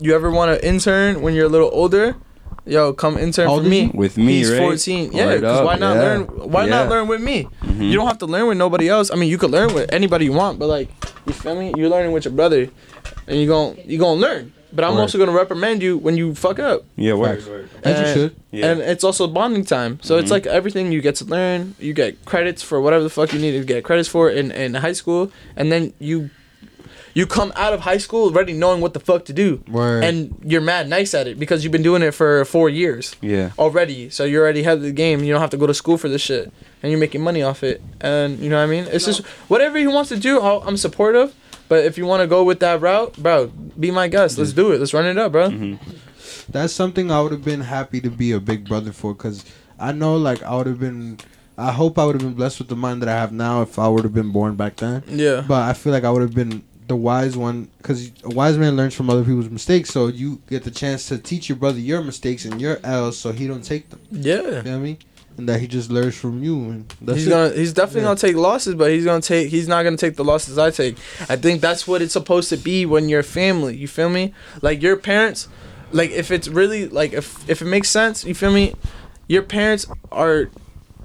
you 0.00 0.14
ever 0.14 0.30
want 0.30 0.58
to 0.58 0.66
intern 0.66 1.20
when 1.20 1.34
you're 1.34 1.46
a 1.46 1.50
little 1.50 1.70
older, 1.74 2.16
yo, 2.68 2.92
come 2.92 3.18
intern 3.18 3.48
How 3.48 3.56
for 3.56 3.62
me. 3.62 3.90
With 3.94 4.16
me, 4.16 4.38
He's 4.38 4.50
right? 4.52 4.60
14. 4.60 5.12
Yeah, 5.12 5.26
Word 5.26 5.40
because 5.40 5.64
why 5.66 5.76
not 5.76 5.94
yeah. 5.96 6.02
learn? 6.02 6.20
Why 6.24 6.66
not 6.66 6.88
learn 6.88 7.08
with 7.08 7.20
me? 7.20 7.48
Mhm. 7.62 7.88
You 7.90 7.94
don't 7.94 8.06
have 8.06 8.18
to 8.18 8.26
learn 8.26 8.46
with 8.48 8.58
nobody 8.58 8.88
else. 8.88 9.10
I 9.10 9.16
mean, 9.16 9.28
you 9.28 9.38
could 9.38 9.50
learn 9.50 9.74
with 9.74 9.92
anybody 9.92 10.26
you 10.26 10.32
want, 10.32 10.58
but 10.58 10.66
like, 10.68 10.88
you 11.26 11.32
feel 11.32 11.56
me? 11.56 11.72
You're 11.76 11.88
learning 11.88 12.12
with 12.12 12.24
your 12.24 12.34
brother, 12.34 12.68
and 13.26 13.38
you 13.40 13.46
gon' 13.46 13.76
you're 13.84 14.00
gonna 14.00 14.20
learn. 14.20 14.52
But 14.70 14.84
I'm 14.84 14.94
Word. 14.96 15.00
also 15.00 15.16
gonna 15.16 15.32
reprimand 15.32 15.82
you 15.82 15.96
when 15.96 16.18
you 16.18 16.34
fuck 16.34 16.58
up. 16.58 16.84
Yeah, 16.94 17.14
word. 17.14 17.36
Facts. 17.38 17.48
word. 17.48 17.68
As 17.84 18.00
you 18.06 18.12
should. 18.14 18.36
Yeah. 18.50 18.66
And 18.72 18.80
it's 18.82 19.02
also 19.02 19.26
bonding 19.26 19.64
time. 19.64 19.98
So 20.02 20.18
it's 20.18 20.28
Mhm. 20.28 20.32
like 20.32 20.46
everything 20.46 20.92
you 20.92 21.00
get 21.00 21.14
to 21.16 21.24
learn. 21.24 21.74
You 21.80 21.94
get 21.94 22.22
credits 22.26 22.62
for 22.62 22.78
whatever 22.78 23.02
the 23.02 23.08
fuck 23.08 23.32
you 23.32 23.38
need 23.40 23.52
to 23.58 23.64
get 23.64 23.82
credits 23.82 24.08
for 24.10 24.28
in, 24.28 24.50
in 24.50 24.74
high 24.74 24.92
school, 24.92 25.30
and 25.56 25.72
then 25.72 25.94
you 25.98 26.28
you 27.14 27.26
come 27.26 27.52
out 27.56 27.72
of 27.72 27.80
high 27.80 27.98
school 27.98 28.24
already 28.24 28.52
knowing 28.52 28.80
what 28.80 28.94
the 28.94 29.00
fuck 29.00 29.24
to 29.26 29.32
do, 29.32 29.62
Word. 29.68 30.04
and 30.04 30.34
you're 30.44 30.60
mad 30.60 30.88
nice 30.88 31.14
at 31.14 31.26
it 31.26 31.38
because 31.38 31.62
you've 31.62 31.72
been 31.72 31.82
doing 31.82 32.02
it 32.02 32.12
for 32.12 32.44
four 32.44 32.68
years 32.68 33.16
yeah. 33.20 33.50
already. 33.58 34.10
So 34.10 34.24
you're 34.24 34.42
already 34.42 34.62
have 34.62 34.80
the 34.80 34.92
game. 34.92 35.24
You 35.24 35.32
don't 35.32 35.40
have 35.40 35.50
to 35.50 35.56
go 35.56 35.66
to 35.66 35.74
school 35.74 35.98
for 35.98 36.08
this 36.08 36.22
shit, 36.22 36.52
and 36.82 36.90
you're 36.90 37.00
making 37.00 37.20
money 37.22 37.42
off 37.42 37.62
it. 37.62 37.82
And 38.00 38.38
you 38.38 38.50
know 38.50 38.56
what 38.56 38.64
I 38.64 38.66
mean? 38.66 38.86
It's 38.90 39.04
just 39.04 39.26
whatever 39.48 39.78
he 39.78 39.86
wants 39.86 40.08
to 40.10 40.18
do. 40.18 40.40
I'll, 40.40 40.62
I'm 40.62 40.76
supportive. 40.76 41.34
But 41.68 41.84
if 41.84 41.98
you 41.98 42.06
want 42.06 42.22
to 42.22 42.26
go 42.26 42.44
with 42.44 42.60
that 42.60 42.80
route, 42.80 43.14
bro, 43.18 43.48
be 43.78 43.90
my 43.90 44.08
guest. 44.08 44.38
Let's 44.38 44.54
do 44.54 44.72
it. 44.72 44.78
Let's 44.80 44.94
run 44.94 45.04
it 45.04 45.18
up, 45.18 45.32
bro. 45.32 45.50
hmm 45.50 45.74
that's 46.50 46.72
something 46.72 47.10
I 47.10 47.20
would 47.20 47.32
have 47.32 47.44
been 47.44 47.60
happy 47.60 48.00
to 48.00 48.10
be 48.10 48.32
a 48.32 48.40
big 48.40 48.66
brother 48.68 48.92
for 48.92 49.14
because 49.14 49.44
I 49.78 49.92
know 49.92 50.16
like 50.16 50.42
I 50.42 50.56
would 50.56 50.66
have 50.66 50.80
been. 50.80 51.18
I 51.56 51.72
hope 51.72 51.98
I 51.98 52.04
would 52.04 52.14
have 52.14 52.22
been 52.22 52.34
blessed 52.34 52.60
with 52.60 52.68
the 52.68 52.76
mind 52.76 53.02
that 53.02 53.08
I 53.08 53.14
have 53.14 53.32
now 53.32 53.62
if 53.62 53.80
I 53.80 53.88
would 53.88 54.04
have 54.04 54.14
been 54.14 54.30
born 54.30 54.54
back 54.54 54.76
then. 54.76 55.02
Yeah. 55.08 55.44
But 55.46 55.62
I 55.62 55.72
feel 55.72 55.92
like 55.92 56.04
I 56.04 56.10
would 56.10 56.22
have 56.22 56.34
been 56.34 56.62
the 56.88 56.96
wise 56.96 57.36
one 57.36 57.68
because 57.78 58.10
a 58.24 58.30
wise 58.30 58.58
man 58.58 58.76
learns 58.76 58.94
from 58.94 59.08
other 59.10 59.22
people's 59.22 59.50
mistakes. 59.50 59.90
So 59.90 60.08
you 60.08 60.40
get 60.48 60.64
the 60.64 60.70
chance 60.70 61.06
to 61.08 61.18
teach 61.18 61.48
your 61.48 61.56
brother 61.56 61.78
your 61.78 62.02
mistakes 62.02 62.44
and 62.44 62.60
your 62.60 62.78
L's, 62.82 63.16
so 63.18 63.30
he 63.32 63.46
don't 63.46 63.62
take 63.62 63.90
them. 63.90 64.00
Yeah. 64.10 64.40
You 64.40 64.62
know 64.62 64.76
I 64.76 64.78
mean? 64.78 64.98
And 65.36 65.48
that 65.48 65.60
he 65.60 65.68
just 65.68 65.90
learns 65.90 66.16
from 66.16 66.42
you. 66.42 66.56
And 66.70 66.92
that's 67.00 67.18
he's 67.18 67.26
it. 67.28 67.30
gonna 67.30 67.54
he's 67.54 67.72
definitely 67.72 68.00
Yeah. 68.00 68.06
gonna 68.08 68.18
take 68.18 68.36
losses, 68.36 68.74
but 68.74 68.90
he's 68.90 69.04
gonna 69.04 69.20
take 69.22 69.50
he's 69.50 69.68
not 69.68 69.82
gonna 69.84 69.96
take 69.96 70.16
the 70.16 70.24
losses 70.24 70.58
I 70.58 70.70
take. 70.70 70.96
I 71.28 71.36
think 71.36 71.60
that's 71.60 71.86
what 71.86 72.02
it's 72.02 72.12
supposed 72.12 72.48
to 72.48 72.56
be 72.56 72.84
when 72.86 73.08
you're 73.08 73.22
family. 73.22 73.76
You 73.76 73.86
feel 73.86 74.08
me? 74.08 74.34
Like 74.62 74.82
your 74.82 74.96
parents, 74.96 75.46
like 75.92 76.10
if 76.10 76.30
it's 76.30 76.48
really 76.48 76.88
like 76.88 77.12
if 77.12 77.48
if 77.48 77.62
it 77.62 77.66
makes 77.66 77.88
sense, 77.88 78.24
you 78.24 78.34
feel 78.34 78.52
me? 78.52 78.74
Your 79.28 79.42
parents 79.42 79.86
are 80.10 80.50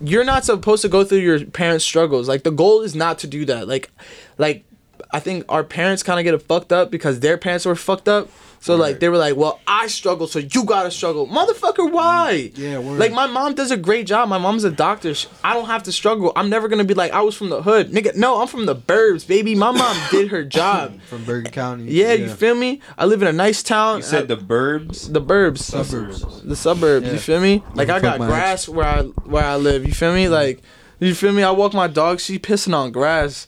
you're 0.01 0.23
not 0.25 0.43
supposed 0.45 0.81
to 0.81 0.89
go 0.89 1.03
through 1.03 1.19
your 1.19 1.45
parents' 1.45 1.85
struggles. 1.85 2.27
Like 2.27 2.43
the 2.43 2.51
goal 2.51 2.81
is 2.81 2.95
not 2.95 3.19
to 3.19 3.27
do 3.27 3.45
that. 3.45 3.67
Like 3.67 3.91
like 4.39 4.65
I 5.13 5.19
think 5.19 5.45
our 5.47 5.63
parents 5.63 6.01
kind 6.03 6.19
of 6.19 6.23
get 6.23 6.33
it 6.33 6.41
fucked 6.41 6.73
up 6.73 6.89
because 6.89 7.19
their 7.19 7.37
parents 7.37 7.65
were 7.65 7.75
fucked 7.75 8.09
up. 8.09 8.29
So 8.61 8.77
like 8.77 9.01
they 9.01 9.09
were 9.09 9.17
like, 9.17 9.35
"Well, 9.35 9.59
I 9.67 9.87
struggle, 9.87 10.25
so 10.25 10.39
you 10.39 10.63
gotta 10.63 10.89
struggle, 10.89 11.27
motherfucker. 11.27 11.91
Why? 11.91 12.49
Yeah, 12.55 12.79
word. 12.79 12.97
Like 12.97 13.11
my 13.11 13.27
mom 13.27 13.55
does 13.55 13.71
a 13.71 13.75
great 13.77 14.07
job. 14.07 14.29
My 14.29 14.37
mom's 14.37 14.63
a 14.63 14.71
doctor. 14.71 15.13
Sh- 15.13 15.27
I 15.43 15.53
don't 15.53 15.65
have 15.65 15.83
to 15.83 15.91
struggle. 15.91 16.31
I'm 16.37 16.49
never 16.49 16.69
gonna 16.69 16.85
be 16.85 16.93
like 16.93 17.11
I 17.11 17.19
was 17.21 17.35
from 17.35 17.49
the 17.49 17.61
hood, 17.61 17.91
nigga. 17.91 18.15
No, 18.15 18.41
I'm 18.41 18.47
from 18.47 18.65
the 18.65 18.75
burbs, 18.75 19.27
baby. 19.27 19.53
My 19.53 19.71
mom 19.71 19.97
did 20.11 20.29
her 20.29 20.45
job. 20.45 21.01
from 21.09 21.25
Bergen 21.25 21.51
County. 21.51 21.91
Yeah, 21.91 22.13
you 22.13 22.29
feel 22.29 22.55
me? 22.55 22.79
I 22.97 23.03
live 23.05 23.21
in 23.21 23.27
a 23.27 23.33
nice 23.33 23.63
town. 23.63 23.97
You 23.97 24.03
said 24.03 24.29
the 24.29 24.37
burbs. 24.37 25.11
the 25.11 25.21
burbs, 25.21 25.57
suburbs. 25.57 26.41
the 26.43 26.55
suburbs. 26.55 27.07
Yeah. 27.07 27.11
You 27.13 27.19
feel 27.19 27.41
me? 27.41 27.63
Like 27.75 27.89
I 27.89 27.99
got 27.99 28.17
my 28.17 28.27
grass 28.27 28.69
where 28.69 28.87
I 28.87 29.01
where 29.01 29.43
I 29.43 29.57
live. 29.57 29.85
You 29.85 29.93
feel 29.93 30.13
me? 30.13 30.29
Like. 30.29 30.61
You 30.99 31.13
feel 31.13 31.33
me? 31.33 31.43
I 31.43 31.51
walk 31.51 31.73
my 31.73 31.87
dog. 31.87 32.19
She 32.21 32.39
pissing 32.39 32.73
on 32.73 32.91
grass, 32.91 33.45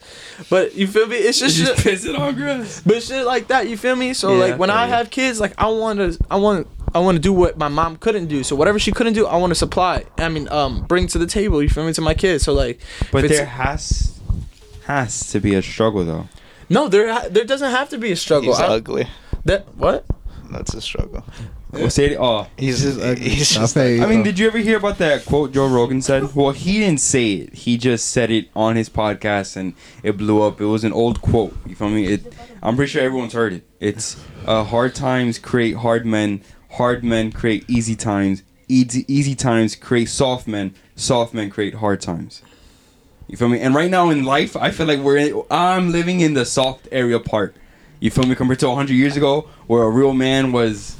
but 0.49 0.75
you 0.75 0.87
feel 0.87 1.07
me? 1.07 1.15
It's 1.17 1.39
just, 1.39 1.55
Just 1.55 1.81
shit, 1.81 1.93
pissing 1.99 2.19
on 2.19 2.35
grass. 2.35 2.81
but 2.85 3.01
shit 3.01 3.25
like 3.25 3.47
that. 3.47 3.69
You 3.69 3.77
feel 3.77 3.95
me? 3.95 4.13
So 4.13 4.33
Yeah, 4.33 4.45
like 4.51 4.59
when 4.59 4.69
I 4.69 4.83
I 4.83 4.87
have 4.87 5.09
kids, 5.09 5.39
like 5.39 5.53
I 5.57 5.67
want 5.67 5.99
to, 5.99 6.17
I 6.29 6.35
want, 6.35 6.67
I 6.93 6.99
want 6.99 7.15
to 7.15 7.21
do 7.21 7.31
what 7.31 7.57
my 7.57 7.67
mom 7.69 7.95
couldn't 7.97 8.27
do. 8.27 8.43
So 8.43 8.55
whatever 8.55 8.77
she 8.79 8.91
couldn't 8.91 9.13
do, 9.13 9.25
I 9.25 9.37
want 9.37 9.51
to 9.51 9.55
supply. 9.55 10.03
I 10.17 10.27
mean, 10.29 10.49
um, 10.49 10.83
bring 10.83 11.07
to 11.07 11.17
the 11.17 11.27
table. 11.27 11.61
You 11.63 11.69
feel 11.69 11.85
me? 11.85 11.93
To 11.93 12.01
my 12.01 12.13
kids. 12.13 12.43
So 12.43 12.53
like, 12.53 12.79
But 13.11 13.27
there 13.29 13.45
has 13.45 14.19
has 14.85 15.31
to 15.31 15.39
be 15.39 15.55
a 15.55 15.61
struggle 15.61 16.03
though. 16.03 16.27
no, 16.69 16.87
there, 16.89 17.29
there 17.29 17.45
doesn't 17.45 17.71
have 17.71 17.89
to 17.89 17.97
be 17.97 18.11
a 18.11 18.15
struggle. 18.15 18.51
He's 18.53 18.59
I- 18.61 18.67
ugly. 18.75 19.07
that 19.45 19.73
what? 19.75 20.05
That's 20.51 20.73
a 20.73 20.81
struggle. 20.81 21.23
Well, 21.75 21.89
say 21.89 22.11
it. 22.11 22.17
Oh, 22.19 22.47
He's 22.57 22.81
Just 22.81 22.99
ugly. 22.99 23.29
he's 23.29 23.49
just 23.53 23.77
it. 23.77 24.01
I 24.01 24.05
mean, 24.05 24.23
did 24.23 24.39
you 24.39 24.47
ever 24.47 24.57
hear 24.57 24.77
about 24.77 24.97
that 24.99 25.25
quote 25.25 25.51
Joe 25.51 25.67
Rogan 25.67 26.01
said? 26.01 26.23
Well, 26.35 26.51
he 26.51 26.79
didn't 26.79 27.01
say 27.01 27.33
it. 27.33 27.53
He 27.53 27.77
just 27.77 28.07
said 28.09 28.31
it 28.31 28.49
on 28.55 28.75
his 28.75 28.89
podcast, 28.89 29.55
and 29.55 29.73
it 30.03 30.17
blew 30.17 30.41
up. 30.41 30.59
It 30.61 30.65
was 30.65 30.83
an 30.83 30.93
old 30.93 31.21
quote. 31.21 31.55
You 31.65 31.75
feel 31.75 31.89
me? 31.89 32.05
It. 32.07 32.33
I'm 32.63 32.75
pretty 32.75 32.91
sure 32.91 33.01
everyone's 33.03 33.33
heard 33.33 33.53
it. 33.53 33.63
It's 33.79 34.17
uh, 34.45 34.63
hard 34.63 34.95
times 34.95 35.37
create 35.39 35.75
hard 35.77 36.05
men. 36.05 36.41
Hard 36.71 37.03
men 37.03 37.31
create 37.31 37.63
easy 37.69 37.95
times. 37.95 38.43
Easy 38.67 39.05
easy 39.07 39.35
times 39.35 39.75
create 39.75 40.09
soft 40.09 40.47
men. 40.47 40.73
Soft 40.95 41.33
men 41.33 41.49
create 41.49 41.75
hard 41.75 42.01
times. 42.01 42.41
You 43.27 43.37
feel 43.37 43.49
me? 43.49 43.59
And 43.59 43.73
right 43.75 43.89
now 43.89 44.09
in 44.09 44.23
life, 44.23 44.55
I 44.55 44.71
feel 44.71 44.85
like 44.87 44.99
we're. 44.99 45.17
In, 45.17 45.41
I'm 45.51 45.91
living 45.91 46.21
in 46.21 46.33
the 46.33 46.45
soft 46.45 46.87
area 46.91 47.19
part. 47.19 47.55
You 47.99 48.11
feel 48.11 48.25
me? 48.25 48.35
Compared 48.35 48.59
to 48.59 48.67
100 48.67 48.93
years 48.93 49.15
ago, 49.17 49.47
where 49.67 49.83
a 49.83 49.89
real 49.89 50.13
man 50.13 50.51
was. 50.51 50.95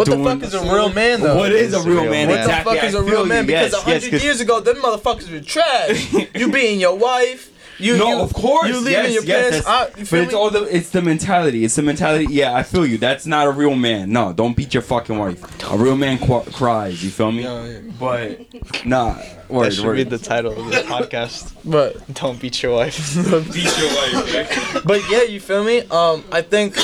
What 0.00 0.06
doing- 0.06 0.24
the 0.24 0.30
fuck 0.30 0.42
is 0.42 0.54
a 0.54 0.62
real 0.62 0.88
man 0.92 1.20
though? 1.20 1.36
What 1.36 1.52
is 1.52 1.74
a 1.74 1.78
real 1.80 2.02
real 2.02 2.04
man? 2.04 2.10
man. 2.10 2.28
What 2.30 2.38
Exactly. 2.40 2.74
the 2.74 2.80
fuck 2.80 2.88
is 2.88 2.94
a 2.94 3.02
real 3.02 3.26
man? 3.26 3.44
you. 3.44 3.46
Because 3.48 3.72
Yes, 3.72 3.72
a 3.72 3.76
yes, 3.76 3.84
hundred 4.02 4.10
'cause- 4.12 4.24
years 4.24 4.40
ago, 4.40 4.60
them 4.60 4.76
motherfuckers 4.76 5.30
were 5.30 5.40
trash. 5.40 6.12
you 6.34 6.50
being 6.50 6.80
your 6.80 6.96
wife. 6.96 7.48
You, 7.78 7.96
no, 7.96 8.08
you, 8.08 8.16
of 8.20 8.34
course. 8.34 8.68
You 8.68 8.74
leaving 8.76 8.92
yes, 8.92 9.12
your 9.14 9.24
yes, 9.24 9.36
parents. 9.40 9.56
that's- 9.66 9.66
out, 9.66 9.88
you 9.96 10.02
but 10.04 10.08
feel 10.08 10.22
it's 10.24 10.32
me? 10.32 10.38
all 10.38 10.50
the 10.50 10.76
it's 10.76 10.90
the 10.90 11.00
mentality. 11.00 11.64
It's 11.64 11.76
the 11.76 11.82
mentality. 11.82 12.26
Yeah, 12.28 12.52
I 12.54 12.62
feel 12.62 12.84
you. 12.84 12.98
That's 12.98 13.24
not 13.24 13.46
a 13.46 13.50
real 13.50 13.74
man. 13.74 14.12
No, 14.12 14.34
don't 14.34 14.54
beat 14.54 14.74
your 14.74 14.82
fucking 14.82 15.18
wife. 15.18 15.40
A 15.72 15.78
real 15.78 15.96
man 15.96 16.18
qu- 16.18 16.42
cries. 16.52 17.02
You 17.02 17.08
feel 17.10 17.32
me? 17.32 17.42
No, 17.44 17.80
but 17.98 18.38
nah, 18.84 19.16
word, 19.48 19.64
that 19.66 19.74
should 19.74 19.86
word. 19.86 19.96
be 19.96 20.04
the 20.04 20.18
title 20.18 20.52
of 20.52 20.70
this 20.70 20.84
podcast. 20.84 21.52
but 21.64 21.96
Don't 22.12 22.38
beat 22.38 22.62
your 22.62 22.72
wife. 22.74 23.14
Don't 23.30 23.50
beat 23.50 23.64
your 23.78 23.94
wife. 23.94 24.82
but 24.84 25.00
yeah, 25.10 25.22
you 25.22 25.40
feel 25.40 25.64
me? 25.64 25.78
Um, 25.90 26.22
I 26.30 26.42
think 26.42 26.76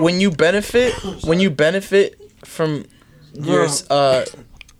when 0.00 0.20
you 0.20 0.30
benefit, 0.30 0.94
when 1.24 1.38
you 1.38 1.50
benefit 1.50 2.18
from 2.44 2.86
your 3.34 3.66
uh, 3.90 4.24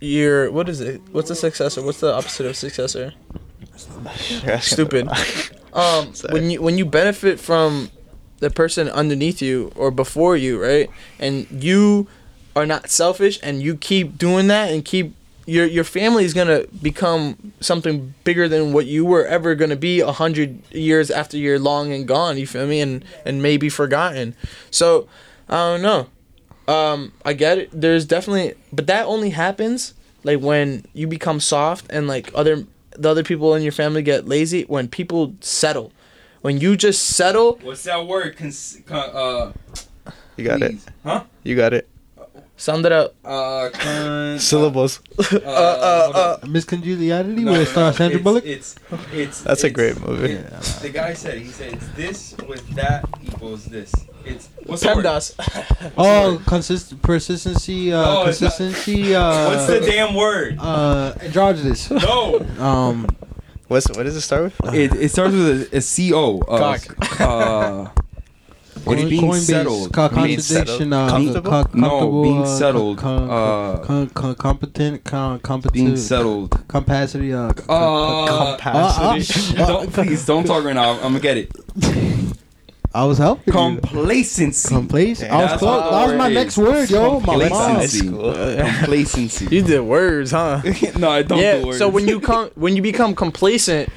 your 0.00 0.50
what 0.50 0.68
is 0.68 0.80
it? 0.80 1.00
What's 1.12 1.28
the 1.28 1.34
successor? 1.34 1.82
What's 1.82 2.00
the 2.00 2.12
opposite 2.12 2.46
of 2.46 2.56
successor? 2.56 3.14
Stupid. 4.60 5.08
Um, 5.72 6.12
when 6.30 6.50
you 6.50 6.62
when 6.62 6.78
you 6.78 6.84
benefit 6.84 7.40
from 7.40 7.90
the 8.38 8.50
person 8.50 8.88
underneath 8.88 9.42
you 9.42 9.72
or 9.74 9.90
before 9.90 10.36
you, 10.36 10.62
right? 10.62 10.90
And 11.18 11.46
you 11.50 12.06
are 12.54 12.66
not 12.66 12.90
selfish 12.90 13.38
and 13.42 13.60
you 13.60 13.76
keep 13.76 14.16
doing 14.16 14.46
that 14.48 14.70
and 14.70 14.84
keep 14.84 15.14
your 15.46 15.66
your 15.66 15.84
family 15.84 16.24
is 16.24 16.32
gonna 16.32 16.64
become 16.82 17.52
something 17.60 18.14
bigger 18.24 18.48
than 18.48 18.72
what 18.72 18.86
you 18.86 19.04
were 19.04 19.26
ever 19.26 19.54
gonna 19.54 19.76
be 19.76 20.00
a 20.00 20.12
hundred 20.12 20.62
years 20.72 21.10
after 21.10 21.36
you're 21.36 21.58
long 21.58 21.92
and 21.92 22.06
gone. 22.06 22.38
You 22.38 22.46
feel 22.46 22.66
me? 22.66 22.80
And 22.80 23.04
and 23.24 23.42
maybe 23.42 23.68
forgotten. 23.68 24.34
So 24.70 25.08
I 25.48 25.72
don't 25.72 25.82
know. 25.82 26.08
Um, 26.66 27.12
I 27.24 27.32
get 27.34 27.58
it. 27.58 27.68
There's 27.72 28.06
definitely, 28.06 28.54
but 28.72 28.86
that 28.86 29.06
only 29.06 29.30
happens 29.30 29.94
like 30.22 30.40
when 30.40 30.84
you 30.94 31.06
become 31.06 31.40
soft 31.40 31.86
and 31.90 32.08
like 32.08 32.30
other 32.34 32.64
the 32.96 33.10
other 33.10 33.24
people 33.24 33.54
in 33.54 33.62
your 33.62 33.72
family 33.72 34.02
get 34.02 34.26
lazy. 34.26 34.62
When 34.62 34.88
people 34.88 35.34
settle, 35.40 35.92
when 36.40 36.60
you 36.60 36.76
just 36.76 37.02
settle. 37.04 37.58
What's 37.62 37.82
that 37.84 38.06
word? 38.06 38.36
Cons- 38.36 38.80
con- 38.86 39.10
uh, 39.12 39.52
You 40.36 40.44
got 40.44 40.62
it. 40.62 40.76
Huh? 41.02 41.24
You 41.42 41.56
got 41.56 41.74
it. 41.74 41.88
Sound 42.56 42.86
it 42.86 42.92
up. 42.92 43.14
Uh, 43.24 43.68
con- 43.72 44.38
Syllables. 44.38 45.00
Uh, 45.18 45.38
uh, 45.44 46.02
hold 46.04 46.16
up. 46.16 46.46
Miss 46.46 46.64
Congeniality 46.64 47.42
No, 47.42 47.50
with 47.52 47.60
no, 47.60 47.64
Star 47.64 47.84
no, 47.90 47.92
Sandra 47.96 48.16
it's, 48.18 48.22
Bullock. 48.24 48.44
It's, 48.46 48.76
it's, 49.12 49.40
That's 49.42 49.64
a 49.64 49.70
great 49.70 50.00
movie. 50.00 50.34
Yeah. 50.34 50.60
The 50.80 50.90
guy 50.90 51.14
said, 51.14 51.38
he 51.38 51.48
said, 51.48 51.74
it's 51.74 51.88
this 51.88 52.36
with 52.48 52.66
that 52.76 53.06
equals 53.24 53.64
this. 53.64 53.92
It's, 54.26 54.48
what's 54.66 54.82
the 54.82 54.94
word? 54.94 55.04
PEMDAS. 55.04 55.92
Oh, 55.98 56.40
consist 56.46 57.00
persistency, 57.02 57.92
uh, 57.92 58.02
No, 58.02 58.24
consistency. 58.24 59.14
Uh, 59.14 59.48
What's 59.50 59.66
the 59.66 59.80
damn 59.80 60.14
word? 60.14 60.58
uh, 60.58 61.12
androgynous. 61.20 61.90
No. 61.90 62.40
Um, 62.58 63.06
What's 63.68 63.88
what 63.88 64.02
does 64.04 64.14
it 64.16 64.20
start 64.20 64.42
with? 64.44 64.74
It, 64.74 64.94
it 64.94 65.08
starts 65.10 65.32
with 65.34 65.72
a, 65.72 65.76
a 65.78 65.80
C-O. 65.80 66.38
Uh, 66.40 66.58
Cock. 66.78 67.20
Uh, 67.20 67.88
Coin- 68.84 68.98
it's 68.98 69.08
being 69.08 69.22
Coinbase, 69.22 69.40
settled. 69.40 69.92
co- 69.94 70.08
Being 70.10 70.36
contradiction. 70.36 70.92
Uh, 70.92 71.08
Comfortable? 71.08 71.50
co- 71.50 71.70
No, 71.72 71.88
comfortable, 71.88 72.22
being 72.22 72.42
uh, 72.42 72.46
settled, 72.58 72.98
uh, 72.98 73.78
con- 73.82 74.08
con- 74.10 74.34
competent. 74.34 75.04
Con- 75.04 75.38
competent. 75.40 75.72
being 75.74 75.96
settled. 75.96 76.68
Capacity. 76.68 77.32
Uh, 77.32 77.52
co- 77.52 77.72
Uh, 77.72 78.56
Capacity. 78.56 79.56
uh, 79.62 79.66
don't, 79.72 79.92
please, 79.92 80.26
don't 80.26 80.44
talk 80.46 80.62
right 80.64 80.74
now. 80.74 80.92
I'm 80.96 81.16
gonna 81.16 81.20
get 81.20 81.38
it. 81.38 81.50
I 82.94 83.04
was 83.04 83.18
helping. 83.18 83.52
you. 83.52 83.52
Complacency. 83.52 84.68
Complacency. 84.68 85.28
I 85.28 85.42
was 85.42 85.58
close. 85.58 85.90
That 85.90 86.06
was 86.06 86.16
my 86.16 86.28
next 86.28 86.56
word, 86.56 86.88
yo. 86.88 87.18
My. 87.20 87.48
Complacency. 87.48 88.08
Complacency. 88.08 89.46
You 89.54 89.62
did 89.62 89.80
words, 89.80 90.30
huh? 90.30 90.62
no, 90.96 91.10
I 91.10 91.22
don't 91.22 91.38
do 91.38 91.44
yeah. 91.44 91.64
words. 91.64 91.78
So 91.78 91.88
when 91.88 92.06
you 92.06 92.20
come, 92.20 92.50
when 92.54 92.76
you 92.76 92.82
become 92.82 93.16
complacent, 93.16 93.88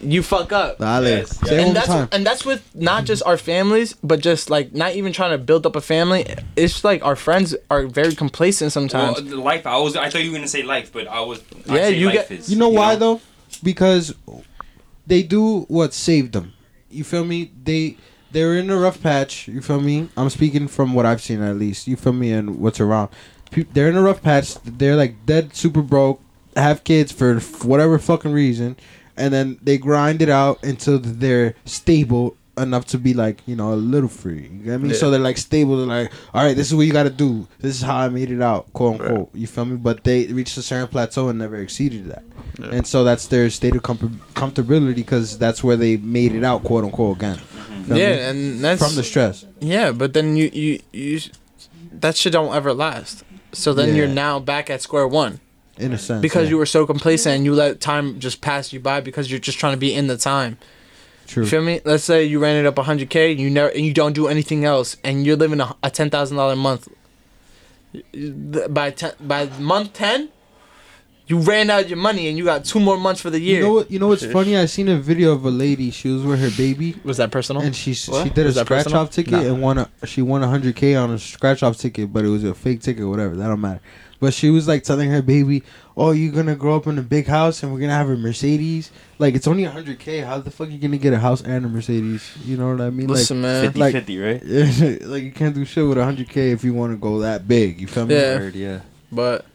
you 0.00 0.22
fuck 0.22 0.52
up. 0.52 0.78
Dale. 0.78 1.02
Yes, 1.04 1.38
Say 1.46 1.62
and 1.62 1.76
that's 1.76 1.86
time. 1.86 2.08
and 2.12 2.24
that's 2.26 2.46
with 2.46 2.66
not 2.74 3.04
just 3.04 3.22
our 3.26 3.36
families, 3.36 3.94
but 4.02 4.20
just 4.20 4.48
like 4.48 4.72
not 4.74 4.94
even 4.94 5.12
trying 5.12 5.32
to 5.32 5.38
build 5.38 5.66
up 5.66 5.76
a 5.76 5.82
family. 5.82 6.24
It's 6.56 6.82
like 6.82 7.04
our 7.04 7.16
friends 7.16 7.54
are 7.70 7.86
very 7.86 8.14
complacent 8.14 8.72
sometimes. 8.72 9.22
the 9.22 9.36
life. 9.36 9.66
I 9.66 9.76
was. 9.76 9.96
I 9.96 10.08
thought 10.08 10.22
you 10.24 10.30
were 10.30 10.38
gonna 10.38 10.48
say 10.48 10.62
life, 10.62 10.90
but 10.92 11.06
I 11.08 11.20
was. 11.20 11.40
I 11.68 11.74
Yeah, 11.76 11.82
say 11.82 11.98
you 11.98 12.06
life 12.06 12.14
get- 12.14 12.30
Is, 12.30 12.50
You 12.50 12.56
know 12.56 12.70
why 12.70 12.96
though? 12.96 13.20
Because 13.62 14.14
they 15.06 15.22
do 15.22 15.60
what 15.68 15.92
saved 15.92 16.32
them. 16.32 16.54
You 16.90 17.04
feel 17.04 17.24
me? 17.26 17.50
They 17.62 17.98
they're 18.32 18.56
in 18.56 18.70
a 18.70 18.76
rough 18.78 19.02
patch. 19.02 19.48
You 19.48 19.60
feel 19.60 19.80
me? 19.80 20.08
I'm 20.16 20.30
speaking 20.30 20.68
from 20.68 20.94
what 20.94 21.06
I've 21.06 21.20
seen 21.22 21.42
at 21.42 21.56
least. 21.56 21.86
You 21.88 21.96
feel 21.96 22.12
me? 22.12 22.32
And 22.32 22.58
what's 22.60 22.80
around. 22.80 23.08
Pe- 23.50 23.64
They're 23.72 23.88
in 23.88 23.96
a 23.96 24.02
rough 24.02 24.22
patch. 24.22 24.54
They're 24.64 24.96
like 24.96 25.26
dead, 25.26 25.54
super 25.56 25.82
broke, 25.82 26.20
have 26.56 26.84
kids 26.84 27.10
for 27.12 27.36
f- 27.36 27.64
whatever 27.64 27.98
fucking 27.98 28.32
reason, 28.32 28.76
and 29.16 29.32
then 29.34 29.58
they 29.62 29.76
grind 29.78 30.22
it 30.22 30.28
out 30.28 30.62
until 30.64 30.98
they're 30.98 31.54
stable 31.64 32.36
enough 32.58 32.84
to 32.84 32.98
be 32.98 33.14
like 33.14 33.40
you 33.46 33.56
know 33.56 33.72
a 33.72 33.74
little 33.74 34.08
free. 34.08 34.42
You 34.52 34.64
get 34.64 34.80
me? 34.80 34.90
Yeah. 34.90 34.94
So 34.96 35.10
they're 35.10 35.18
like 35.18 35.38
stable. 35.38 35.78
They're 35.78 35.86
like, 35.86 36.12
all 36.34 36.44
right, 36.44 36.54
this 36.56 36.68
is 36.68 36.74
what 36.74 36.82
you 36.86 36.92
got 36.92 37.04
to 37.04 37.10
do. 37.10 37.48
This 37.58 37.74
is 37.76 37.82
how 37.82 37.96
I 37.96 38.08
made 38.08 38.30
it 38.30 38.42
out, 38.42 38.72
quote 38.72 39.00
Right. 39.00 39.10
unquote. 39.10 39.30
You 39.34 39.46
feel 39.46 39.64
me? 39.64 39.76
But 39.76 40.04
they 40.04 40.26
reached 40.26 40.56
a 40.58 40.62
certain 40.62 40.86
plateau 40.88 41.28
and 41.28 41.38
never 41.38 41.56
exceeded 41.56 42.06
that. 42.08 42.22
Yeah. 42.58 42.66
And 42.72 42.86
so 42.86 43.02
that's 43.02 43.26
their 43.28 43.48
state 43.50 43.74
of 43.74 43.82
com- 43.82 44.20
comfortability 44.34 44.94
because 44.96 45.38
that's 45.38 45.64
where 45.64 45.76
they 45.76 45.96
made 45.96 46.34
it 46.34 46.44
out, 46.44 46.62
quote 46.64 46.84
unquote, 46.84 47.16
again. 47.16 47.40
Feel 47.84 47.94
me? 47.94 48.00
yeah, 48.00 48.30
and 48.30 48.60
that's 48.64 48.82
from 48.84 48.94
the 48.96 49.02
stress. 49.02 49.44
yeah. 49.60 49.92
But 49.92 50.12
then 50.12 50.36
you 50.36 50.50
you 50.52 50.80
you 50.92 51.20
that 51.92 52.16
shit 52.16 52.32
don't 52.32 52.54
ever 52.54 52.72
last. 52.72 53.24
So 53.52 53.74
then 53.74 53.96
you're 53.96 54.06
now 54.08 54.38
back 54.38 54.70
at 54.70 54.80
square 54.80 55.08
one 55.08 55.40
In 55.76 55.92
a 55.92 55.98
sense, 55.98 56.22
because 56.22 56.44
yeah. 56.44 56.50
you 56.50 56.58
were 56.58 56.66
so 56.66 56.86
complacent 56.86 57.34
and 57.36 57.44
you 57.44 57.52
let 57.54 57.80
time 57.80 58.20
just 58.20 58.40
pass 58.40 58.72
you 58.72 58.78
by 58.80 59.00
because 59.00 59.28
you're 59.30 59.40
just 59.40 59.58
trying 59.58 59.72
to 59.72 59.78
be 59.78 59.92
in 59.92 60.06
the 60.06 60.16
time. 60.16 60.56
true. 61.26 61.42
You 61.42 61.48
feel 61.50 61.62
me? 61.62 61.80
Let's 61.84 62.04
say 62.04 62.24
you 62.24 62.38
ran 62.38 62.56
it 62.56 62.66
up 62.66 62.76
100k, 62.76 63.36
you 63.36 63.50
never 63.50 63.70
and 63.70 63.84
you 63.84 63.92
don't 63.92 64.12
do 64.14 64.28
anything 64.28 64.64
else, 64.64 64.96
and 65.02 65.26
you're 65.26 65.36
living 65.36 65.60
a, 65.60 65.74
a 65.82 65.90
ten 65.90 66.10
thousand 66.10 66.36
dollar 66.36 66.54
month. 66.56 66.86
Th- 68.12 68.68
By 68.68 68.90
ten, 68.92 69.12
by 69.20 69.46
month 69.58 69.94
ten, 69.94 70.28
you 71.30 71.38
ran 71.38 71.70
out 71.70 71.82
of 71.84 71.88
your 71.88 71.98
money 71.98 72.28
and 72.28 72.36
you 72.36 72.44
got 72.44 72.64
two 72.64 72.80
more 72.80 72.98
months 72.98 73.20
for 73.20 73.30
the 73.30 73.40
year. 73.40 73.58
You 73.60 73.62
know 73.64 73.72
what? 73.74 73.90
You 73.90 73.98
know 74.00 74.08
what's 74.08 74.26
funny? 74.26 74.56
I 74.56 74.66
seen 74.66 74.88
a 74.88 74.96
video 74.98 75.32
of 75.32 75.44
a 75.44 75.50
lady. 75.50 75.90
She 75.90 76.08
was 76.10 76.22
with 76.22 76.40
her 76.40 76.50
baby, 76.56 76.96
Was 77.04 77.16
that 77.18 77.30
personal? 77.30 77.62
and 77.62 77.74
she 77.74 77.94
she 77.94 78.10
did 78.30 78.38
a 78.38 78.44
Was 78.44 78.54
that 78.56 78.66
scratch 78.66 78.84
personal? 78.84 79.02
off 79.02 79.10
ticket 79.10 79.32
Nah. 79.32 79.40
and 79.42 79.62
won 79.62 79.78
a 79.78 79.88
she 80.06 80.20
won 80.22 80.42
a 80.42 80.48
hundred 80.48 80.76
k 80.76 80.94
on 80.96 81.10
a 81.12 81.18
scratch 81.18 81.62
off 81.62 81.78
ticket, 81.78 82.12
but 82.12 82.24
it 82.24 82.28
was 82.28 82.44
a 82.44 82.54
fake 82.54 82.80
ticket, 82.82 83.06
whatever. 83.06 83.36
That 83.36 83.46
don't 83.48 83.60
matter. 83.60 83.80
But 84.18 84.34
she 84.34 84.50
was 84.50 84.68
like 84.68 84.82
telling 84.82 85.10
her 85.10 85.22
baby, 85.22 85.62
"Oh, 85.96 86.10
you're 86.10 86.32
gonna 86.32 86.54
grow 86.54 86.76
up 86.76 86.86
in 86.86 86.98
a 86.98 87.02
big 87.02 87.26
house, 87.26 87.62
and 87.62 87.72
we're 87.72 87.80
gonna 87.80 87.94
have 87.94 88.10
a 88.10 88.16
Mercedes. 88.16 88.90
Like 89.18 89.34
it's 89.34 89.46
only 89.46 89.64
a 89.64 89.70
hundred 89.70 89.98
k. 89.98 90.18
How 90.18 90.38
the 90.40 90.50
fuck 90.50 90.68
are 90.68 90.70
you 90.70 90.78
gonna 90.78 90.98
get 90.98 91.14
a 91.14 91.18
house 91.18 91.40
and 91.40 91.64
a 91.64 91.68
Mercedes? 91.68 92.28
You 92.44 92.58
know 92.58 92.70
what 92.72 92.82
I 92.82 92.90
mean? 92.90 93.06
Listen, 93.06 93.40
man. 93.40 93.64
50 93.64 93.78
like- 93.80 93.92
50, 93.94 94.18
right? 94.18 94.42
Like, 94.44 95.00
like 95.06 95.22
you 95.22 95.32
can't 95.32 95.54
do 95.54 95.64
shit 95.64 95.86
with 95.86 95.96
a 95.96 96.04
hundred 96.04 96.28
k 96.28 96.50
if 96.50 96.64
you 96.64 96.74
want 96.74 96.92
to 96.92 96.98
go 96.98 97.20
that 97.20 97.48
big. 97.48 97.80
You 97.80 97.86
feel 97.86 98.04
me? 98.06 98.14
Yeah. 98.14 98.38
Word, 98.38 98.54
yeah. 98.56 98.80
But 99.10 99.46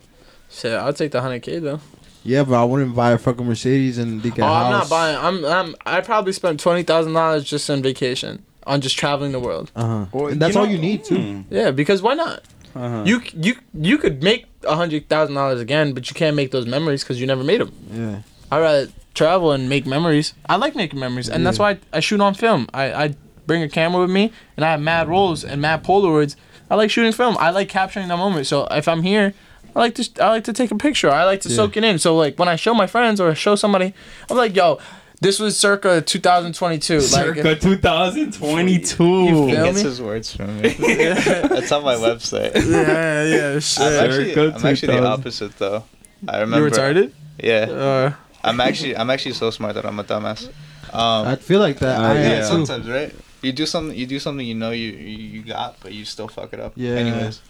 shit, 0.56 0.74
I'll 0.74 0.94
take 0.94 1.12
the 1.12 1.22
100k 1.22 1.62
though. 1.62 1.80
Yeah, 2.24 2.44
but 2.44 2.56
I 2.60 2.64
wouldn't 2.64 2.96
buy 2.96 3.12
a 3.12 3.18
fucking 3.20 3.46
Mercedes 3.46 3.98
and 4.00 4.22
dig 4.22 4.40
a 4.40 4.42
Oh, 4.42 4.46
house. 4.48 4.66
I'm 4.66 4.72
not 4.72 4.90
buying. 4.90 5.18
I'm 5.18 5.46
I'm 5.46 5.76
I 5.86 6.02
probably 6.02 6.34
spent 6.34 6.60
twenty 6.60 6.82
thousand 6.82 7.14
dollars 7.14 7.44
just 7.44 7.70
on 7.70 7.84
vacation 7.84 8.44
on 8.66 8.82
just 8.82 8.98
traveling 8.98 9.32
the 9.32 9.40
world. 9.40 9.72
Uh 9.76 9.86
huh. 9.86 10.06
Well, 10.12 10.28
and 10.28 10.42
that's 10.42 10.56
you 10.56 10.60
all 10.62 10.66
know- 10.66 10.72
you 10.72 10.80
need 10.80 11.04
too. 11.04 11.18
Hmm. 11.22 11.42
Yeah, 11.54 11.70
because 11.70 12.02
why 12.02 12.16
not? 12.16 12.42
Uh-huh. 12.76 13.04
You 13.06 13.22
you 13.36 13.56
you 13.74 13.98
could 14.00 14.24
make 14.24 14.48
a 14.64 14.76
hundred 14.76 15.08
thousand 15.08 15.36
dollars 15.36 15.62
again, 15.62 15.94
but 15.94 16.10
you 16.10 16.16
can't 16.16 16.36
make 16.36 16.50
those 16.50 16.66
memories 16.66 17.04
because 17.04 17.22
you 17.22 17.28
never 17.28 17.44
made 17.44 17.62
them. 17.62 17.72
Yeah. 17.94 18.22
I 18.52 18.60
rather 18.60 18.88
travel 19.14 19.52
and 19.52 19.70
make 19.70 19.86
memories. 19.86 20.34
I 20.50 20.56
like 20.56 20.76
making 20.76 21.00
memories, 21.00 21.30
and 21.30 21.46
that's 21.46 21.58
Yeah. 21.60 21.74
why 21.74 21.80
I, 21.94 22.00
shoot 22.00 22.20
on 22.22 22.34
film. 22.34 22.68
I, 22.74 22.92
I 23.06 23.16
bring 23.46 23.62
a 23.62 23.70
camera 23.70 24.02
with 24.02 24.10
me, 24.10 24.32
and 24.58 24.66
I 24.66 24.72
have 24.72 24.82
mad 24.82 25.08
rolls 25.08 25.44
and 25.46 25.62
mad 25.62 25.84
Polaroids. 25.84 26.36
I 26.72 26.76
like 26.76 26.90
shooting 26.90 27.12
film. 27.12 27.38
I 27.40 27.52
like 27.52 27.70
capturing 27.70 28.08
the 28.08 28.18
moment. 28.18 28.48
So 28.48 28.66
if 28.72 28.88
I'm 28.88 29.04
here, 29.04 29.34
I 29.76 29.80
like 29.80 29.96
to 29.96 30.10
I 30.24 30.30
like 30.30 30.44
to 30.46 30.54
take 30.54 30.72
a 30.72 30.76
picture. 30.78 31.10
I 31.12 31.26
like 31.26 31.42
to 31.42 31.50
Yeah. 31.50 31.56
soak 31.56 31.76
it 31.78 31.84
in. 31.84 32.00
So 32.00 32.16
like 32.16 32.40
when 32.40 32.48
I 32.48 32.56
show 32.56 32.74
my 32.74 32.88
friends 32.88 33.20
or 33.20 33.36
show 33.36 33.56
somebody, 33.56 33.94
I'm 34.30 34.38
like, 34.38 34.56
yo, 34.56 34.80
this 35.22 35.40
was 35.40 35.58
circa 35.58 36.02
2022. 36.02 37.02
Circa 37.02 37.42
Like, 37.42 37.60
2022. 37.62 39.04
You 39.04 39.46
He 39.48 39.52
feel 39.54 39.66
gets 39.66 39.78
me? 39.78 39.84
his 39.84 40.02
words 40.02 40.36
from 40.36 40.62
me. 40.62 40.70
That's 40.80 41.72
on 41.72 41.84
my 41.84 41.96
website. 41.96 42.54
yeah, 42.56 43.24
yeah, 43.24 43.60
I'm 43.80 44.06
actually, 44.06 44.36
I'm 44.38 44.66
actually 44.66 44.96
the 45.00 45.06
opposite 45.06 45.58
though. 45.58 45.84
I 46.28 46.40
remember. 46.40 46.68
You 46.68 46.74
remember. 46.74 47.02
retarded? 47.02 47.12
Yeah, 47.44 47.66
Uh, 47.70 48.14
I'm 48.44 48.60
actually 48.62 48.96
I'm 48.96 49.10
actually 49.10 49.34
so 49.34 49.50
smart 49.52 49.76
that 49.76 49.86
I'm 49.86 50.00
a 50.00 50.04
dumbass. 50.04 50.48
Um, 50.94 51.28
I 51.28 51.36
feel 51.36 51.60
like 51.60 51.80
that. 51.80 52.00
Uh, 52.00 52.04
I 52.04 52.14
yeah, 52.14 52.30
yeah. 52.30 52.44
sometimes 52.46 52.88
right. 52.88 53.14
You 53.42 53.52
do 53.52 53.66
something. 53.66 53.96
You 53.98 54.06
do 54.08 54.20
something. 54.20 54.46
You 54.48 54.56
know 54.56 54.72
you 54.72 54.92
you 54.92 55.18
you 55.36 55.42
got, 55.44 55.78
but 55.82 55.92
you 55.94 56.06
still 56.06 56.28
fuck 56.30 56.54
it 56.54 56.60
up. 56.60 56.74
Yeah. 56.76 56.92
Anyways, 56.96 57.42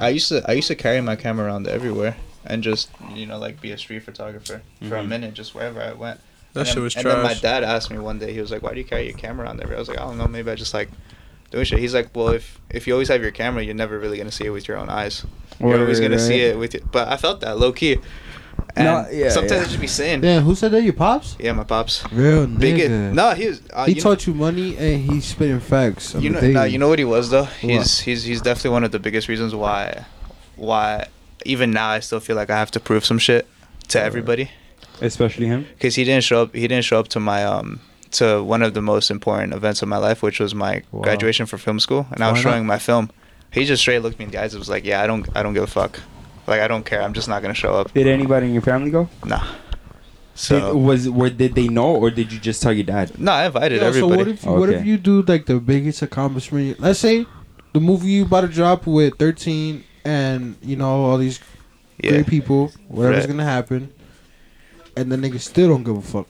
I 0.00 0.08
used 0.10 0.28
to 0.28 0.42
I 0.48 0.52
used 0.52 0.68
to 0.68 0.74
carry 0.74 1.00
my 1.00 1.16
camera 1.16 1.46
around 1.46 1.66
everywhere 1.68 2.16
and 2.44 2.62
just 2.62 2.88
you 3.14 3.26
know 3.26 3.38
like 3.38 3.60
be 3.60 3.72
a 3.72 3.78
street 3.78 4.02
photographer 4.04 4.62
for 4.88 4.96
a 4.96 5.02
Mhm. 5.02 5.08
minute, 5.08 5.34
just 5.34 5.54
wherever 5.54 5.80
I 5.80 5.92
went. 5.92 6.20
that 6.54 6.60
and 6.60 6.68
shit 6.68 6.74
then, 6.76 6.84
was 6.84 6.96
and 6.96 7.02
trash. 7.02 7.14
then 7.14 7.22
my 7.22 7.34
dad 7.34 7.64
asked 7.64 7.90
me 7.90 7.98
one 7.98 8.18
day. 8.18 8.32
He 8.32 8.40
was 8.40 8.50
like, 8.50 8.62
"Why 8.62 8.72
do 8.72 8.78
you 8.78 8.84
carry 8.84 9.04
your 9.08 9.18
camera 9.18 9.44
around 9.46 9.60
everywhere?" 9.60 9.76
I 9.76 9.80
was 9.80 9.88
like, 9.88 9.98
"I 10.00 10.04
don't 10.04 10.16
know. 10.16 10.26
Maybe 10.26 10.50
I 10.50 10.54
just 10.54 10.72
like 10.72 10.88
doing 11.50 11.64
shit." 11.66 11.78
He's 11.80 11.92
like, 11.92 12.08
"Well, 12.14 12.28
if 12.30 12.58
if 12.70 12.86
you 12.86 12.94
always 12.94 13.08
have 13.08 13.20
your 13.20 13.30
camera, 13.30 13.62
you're 13.62 13.74
never 13.74 13.98
really 13.98 14.16
gonna 14.16 14.32
see 14.32 14.44
it 14.46 14.50
with 14.50 14.66
your 14.68 14.78
own 14.78 14.88
eyes. 14.88 15.24
You're 15.60 15.78
always 15.80 16.00
gonna 16.00 16.18
see 16.18 16.40
it 16.40 16.56
with 16.58 16.72
you." 16.74 16.80
But 16.90 17.08
I 17.08 17.16
felt 17.18 17.40
that 17.42 17.58
low 17.58 17.72
key. 17.72 17.98
And 18.76 18.84
No, 18.84 19.06
yeah, 19.10 19.30
sometimes 19.30 19.52
yeah. 19.52 19.60
I 19.60 19.64
just 19.64 19.80
be 19.80 19.86
saying, 19.86 20.20
Damn, 20.20 20.42
who 20.42 20.54
said 20.54 20.70
that? 20.72 20.82
Your 20.82 20.92
pops? 20.92 21.34
"Yeah, 21.40 21.52
my 21.52 21.64
pops." 21.64 22.04
Real 22.12 22.46
Big 22.46 22.76
nigga. 22.76 23.12
No, 23.14 23.30
he 23.34 23.46
was. 23.46 23.62
Uh, 23.72 23.86
he 23.86 23.92
you 23.92 23.96
know- 23.96 24.02
taught 24.02 24.26
you 24.26 24.34
money 24.34 24.76
and 24.76 25.10
he's 25.10 25.24
spitting 25.24 25.60
facts. 25.60 26.14
on 26.14 26.22
you 26.22 26.28
know, 26.30 26.40
daily. 26.40 26.52
no, 26.52 26.64
you 26.64 26.78
know 26.78 26.88
what 26.88 26.98
he 26.98 27.04
was 27.06 27.30
though. 27.30 27.44
He's 27.44 28.00
he's 28.00 28.24
he's 28.24 28.42
definitely 28.42 28.70
one 28.70 28.84
of 28.84 28.92
the 28.92 28.98
biggest 28.98 29.28
reasons 29.28 29.54
why, 29.54 30.04
why 30.56 31.06
even 31.46 31.70
now 31.70 31.88
I 31.88 32.00
still 32.00 32.20
feel 32.20 32.36
like 32.36 32.50
I 32.50 32.58
have 32.58 32.70
to 32.72 32.80
prove 32.80 33.04
some 33.04 33.18
shit 33.18 33.46
to 33.88 34.00
everybody 34.02 34.50
Especially 35.00 35.46
him. 35.46 35.66
because 35.74 35.94
he 35.94 36.04
didn't 36.04 36.24
show 36.24 36.42
up. 36.42 36.54
He 36.54 36.66
didn't 36.68 36.84
show 36.84 36.98
up 37.00 37.08
to 37.08 37.20
my 37.20 37.44
um 37.44 37.80
to 38.12 38.42
one 38.42 38.62
of 38.62 38.74
the 38.74 38.82
most 38.82 39.10
important 39.10 39.52
events 39.54 39.80
of 39.82 39.88
my 39.88 39.96
life, 39.98 40.22
which 40.22 40.38
was 40.40 40.54
my 40.54 40.82
Wow. 40.92 41.02
graduation 41.02 41.46
for 41.46 41.56
film 41.58 41.80
school, 41.80 42.06
and 42.12 42.22
I 42.22 42.30
was 42.30 42.38
Why 42.44 42.50
not? 42.50 42.54
showing 42.56 42.66
my 42.66 42.78
film. 42.78 43.10
He 43.52 43.64
just 43.64 43.80
straight 43.80 44.00
looked 44.02 44.18
me 44.18 44.26
in 44.26 44.30
the 44.32 44.40
eyes. 44.42 44.52
and 44.52 44.58
was 44.58 44.68
like, 44.68 44.84
"Yeah, 44.84 45.02
I 45.02 45.06
don't 45.06 45.26
I 45.34 45.42
don't 45.42 45.54
give 45.54 45.62
a 45.62 45.66
fuck. 45.66 46.00
Like 46.46 46.60
I 46.60 46.68
don't 46.68 46.84
care. 46.84 47.02
I'm 47.02 47.12
just 47.12 47.28
not 47.28 47.42
gonna 47.42 47.54
show 47.54 47.74
up. 47.74 47.92
Did 47.92 48.06
anybody 48.06 48.46
in 48.46 48.52
your 48.52 48.62
family 48.62 48.90
go? 48.90 49.08
Nah." 49.24 49.40
Did, 49.40 50.38
So 50.38 50.76
was 50.76 51.08
where 51.08 51.30
did 51.30 51.54
they 51.54 51.66
know 51.68 51.96
or 51.96 52.10
did 52.10 52.30
you 52.30 52.38
just 52.38 52.60
tell 52.62 52.72
your 52.72 52.84
dad? 52.84 53.18
no, 53.18 53.32
I 53.32 53.46
invited 53.46 53.76
Yo, 53.80 53.84
so 53.84 53.88
everybody. 53.88 54.16
what 54.18 54.28
if 54.28 54.44
what 54.44 54.68
if 54.70 54.84
you 54.84 54.98
do 54.98 55.22
like 55.22 55.46
the 55.46 55.58
biggest 55.58 56.02
accomplishment? 56.02 56.78
Let's 56.78 56.98
say 56.98 57.26
the 57.72 57.80
movie 57.80 58.08
you 58.08 58.24
about 58.26 58.42
to 58.42 58.48
drop 58.48 58.86
with 58.86 59.16
thirteen, 59.18 59.84
and 60.04 60.56
you 60.62 60.76
know 60.76 61.04
all 61.06 61.16
these 61.18 61.40
Yeah. 62.02 62.10
great 62.10 62.26
people, 62.26 62.70
whatever's 62.88 63.20
Right. 63.24 63.28
gonna 63.30 63.44
happen, 63.44 63.88
and 64.94 65.10
the 65.10 65.16
niggas 65.16 65.40
still 65.40 65.68
don't 65.68 65.84
give 65.84 65.96
a 65.96 66.02
fuck. 66.02 66.26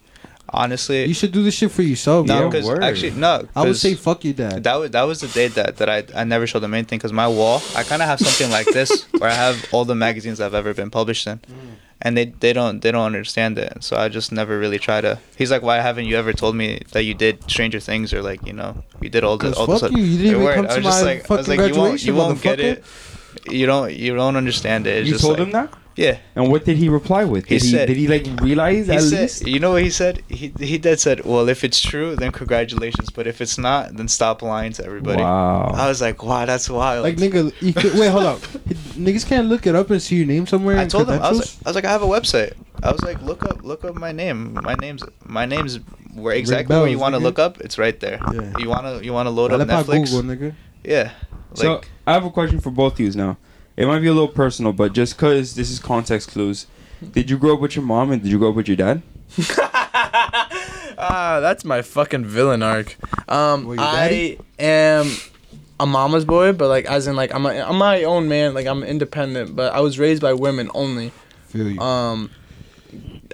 Honestly, 0.48 1.04
You 1.06 1.14
should 1.14 1.32
do 1.32 1.42
this 1.42 1.54
shit 1.54 1.72
for 1.72 1.82
yourself, 1.82 2.26
no, 2.26 2.48
because 2.48 2.68
actually 2.80 3.11
no. 3.12 3.48
I 3.56 3.62
would 3.64 3.76
say 3.76 3.94
fuck 3.94 4.22
your 4.24 4.35
dad. 4.35 4.62
that 4.64 4.76
was 4.76 4.90
that 4.92 5.02
was 5.02 5.20
the 5.20 5.28
day 5.28 5.48
that 5.48 5.78
that 5.78 5.88
I 5.88 6.04
I 6.14 6.24
never 6.24 6.46
showed 6.46 6.61
the 6.61 6.68
main 6.68 6.85
thing 6.85 6.98
because 6.98 7.12
my 7.12 7.26
wall 7.26 7.61
I 7.74 7.82
kind 7.82 8.00
of 8.00 8.06
have 8.09 8.20
something 8.20 8.50
like 8.50 8.66
this 8.66 9.04
where 9.18 9.28
I 9.28 9.35
have 9.35 9.66
all 9.72 9.85
the 9.85 9.96
magazines 9.96 10.40
I've 10.40 10.54
ever 10.54 10.72
been 10.72 10.90
published 10.90 11.26
in, 11.26 11.38
mm. 11.38 11.74
and 12.00 12.16
they 12.16 12.26
they 12.26 12.52
don't 12.52 12.80
they 12.80 12.92
don't 12.92 13.04
understand 13.06 13.59
it. 13.59 13.82
So 13.82 13.96
I 13.96 14.09
just 14.09 14.30
never 14.30 14.56
really 14.56 14.78
try 14.78 15.00
to. 15.00 15.18
He's 15.37 15.50
like, 15.50 15.62
why 15.62 15.80
haven't 15.80 16.04
you 16.06 16.16
ever 16.16 16.32
told 16.32 16.54
me 16.54 16.80
that 16.92 17.02
you 17.02 17.14
did 17.14 17.42
Stranger 17.50 17.80
Things 17.80 18.12
or 18.14 18.22
like 18.22 18.46
you 18.46 18.52
know 18.52 18.85
you 19.00 19.09
did 19.09 19.24
all 19.24 19.37
the 19.38 19.48
'Cause 19.50 19.59
all 19.59 19.66
fuck 19.66 19.90
this. 19.90 19.98
you, 19.98 20.04
you 20.04 20.18
didn't 20.18 20.42
even 20.42 20.54
come 20.54 20.66
I 20.66 20.68
to 20.68 20.76
was 20.76 20.85
just 20.85 21.00
my 21.04 21.06
like, 21.12 21.30
I 21.30 21.35
was 21.37 21.46
fucking 21.46 21.61
like, 21.61 21.74
you 21.74 21.80
won't 21.80 22.04
you 22.04 22.14
won't 22.14 22.40
get 22.40 22.61
it. 22.61 22.85
You 23.50 23.66
don't 23.66 23.92
you 23.92 24.14
don't 24.14 24.37
understand 24.37 24.87
it. 24.87 25.00
It's 25.00 25.11
you 25.11 25.18
told 25.18 25.38
like, 25.38 25.48
him 25.48 25.52
that, 25.52 25.72
Yeah. 25.96 26.18
and 26.35 26.50
what 26.50 26.64
did 26.66 26.76
he 26.76 26.88
reply 26.90 27.24
with? 27.24 27.46
He 27.46 27.54
Did 27.56 27.62
he, 27.64 27.70
said- 27.72 27.87
did 27.88 27.96
he 27.96 28.06
like 28.06 28.26
realize 28.42 28.87
He 28.87 28.92
at 28.92 29.02
said, 29.02 29.20
least? 29.22 29.46
you 29.46 29.59
know 29.59 29.72
what 29.72 29.82
he 29.82 29.88
said? 29.90 30.22
He 30.28 30.52
he 30.61 30.76
did 30.78 31.00
said, 31.00 31.24
well, 31.24 31.48
if 31.48 31.64
it's 31.64 31.80
true, 31.80 32.14
then 32.16 32.32
congratulations. 32.32 33.09
But 33.11 33.26
if 33.26 33.40
it's 33.40 33.56
not, 33.56 33.96
then 33.96 34.06
stop 34.09 34.42
lying 34.42 34.72
to 34.74 34.85
everybody. 34.85 35.22
I 35.22 35.88
was 35.88 36.00
like, 36.02 36.22
wow, 36.22 36.44
that's 36.44 36.68
wild. 36.68 37.02
Like 37.04 37.16
nigga, 37.16 37.50
you 37.62 37.72
could, 37.72 37.94
wait, 37.98 38.09
hold 38.11 38.24
up. 38.24 38.38
Niggas 38.96 39.26
can't 39.26 39.48
look 39.48 39.66
it 39.66 39.74
up 39.74 39.90
and 39.90 40.00
see 40.02 40.16
your 40.16 40.26
name 40.26 40.46
somewhere. 40.46 40.76
I 40.78 40.82
in 40.82 40.88
told 40.88 41.09
him 41.09 41.20
I 41.22 41.30
was, 41.30 41.38
like. 41.38 41.66
I 41.66 41.68
was 41.70 41.74
like, 41.76 41.85
I 41.87 41.90
have 41.90 42.02
a 42.02 42.06
website. 42.06 42.52
I 42.82 42.92
was 42.92 43.02
like, 43.02 43.20
look 43.22 43.42
up, 43.44 43.64
look 43.64 43.85
up 43.85 43.94
my 43.94 44.12
name. 44.12 44.52
My 44.62 44.74
name's, 44.74 45.02
my 45.24 45.46
name's 45.46 45.78
where 46.14 46.32
Ring 46.32 46.40
exactly 46.40 46.76
where 46.76 46.88
you 46.88 46.98
want 46.98 47.14
to 47.14 47.18
look 47.18 47.38
up. 47.38 47.59
It's 47.61 47.78
right 47.78 47.98
there. 48.00 48.18
Yeah. 48.35 48.52
You 48.59 48.68
wanna, 48.68 49.00
you 49.02 49.12
wanna 49.14 49.30
load 49.30 49.48
Dale 49.48 49.62
up 49.62 49.68
Netflix. 49.68 50.11
Google, 50.11 50.35
nigga. 50.35 50.54
Yeah. 50.85 51.12
So 51.54 51.80
I 52.06 52.12
have 52.12 52.24
a 52.26 52.30
question 52.30 52.61
for 52.61 52.70
both 52.70 52.94
of 52.94 53.00
you 53.00 53.11
now. 53.12 53.38
It 53.76 53.86
might 53.86 54.00
be 54.00 54.06
a 54.06 54.12
little 54.12 54.28
personal, 54.28 54.72
but 54.72 54.92
just 54.94 55.18
cause 55.18 55.54
this 55.54 55.70
is 55.70 55.78
context 55.78 56.30
clues. 56.30 56.66
Did 57.12 57.28
you 57.28 57.36
grow 57.38 57.54
up 57.54 57.60
with 57.60 57.76
your 57.76 57.84
mom 57.84 58.10
and 58.10 58.22
did 58.22 58.32
you 58.32 58.38
grow 58.38 58.50
up 58.50 58.54
with 58.56 58.68
your 58.68 58.76
dad? 58.76 59.02
Ah, 60.98 61.40
that's 61.40 61.62
my 61.64 61.82
fucking 61.82 62.24
villain 62.24 62.62
arc. 62.62 62.96
Um, 63.28 63.66
What, 63.66 63.74
your 63.74 63.82
I 63.86 64.08
daddy? 64.08 64.38
am 64.58 65.10
a 65.78 65.84
mama's 65.84 66.24
boy, 66.24 66.52
but 66.54 66.68
like 66.68 66.86
as 66.86 67.06
in 67.06 67.16
like 67.16 67.34
I'm 67.34 67.44
a, 67.44 67.50
I'm 67.50 67.76
my 67.76 68.04
own 68.04 68.28
man. 68.28 68.54
Like 68.54 68.66
I'm 68.66 68.82
independent, 68.82 69.54
but 69.54 69.74
I 69.74 69.80
was 69.80 69.98
raised 69.98 70.22
by 70.22 70.32
women 70.32 70.70
only. 70.74 71.12
Feel 71.48 71.68
you. 71.70 71.78
Um, 71.80 72.30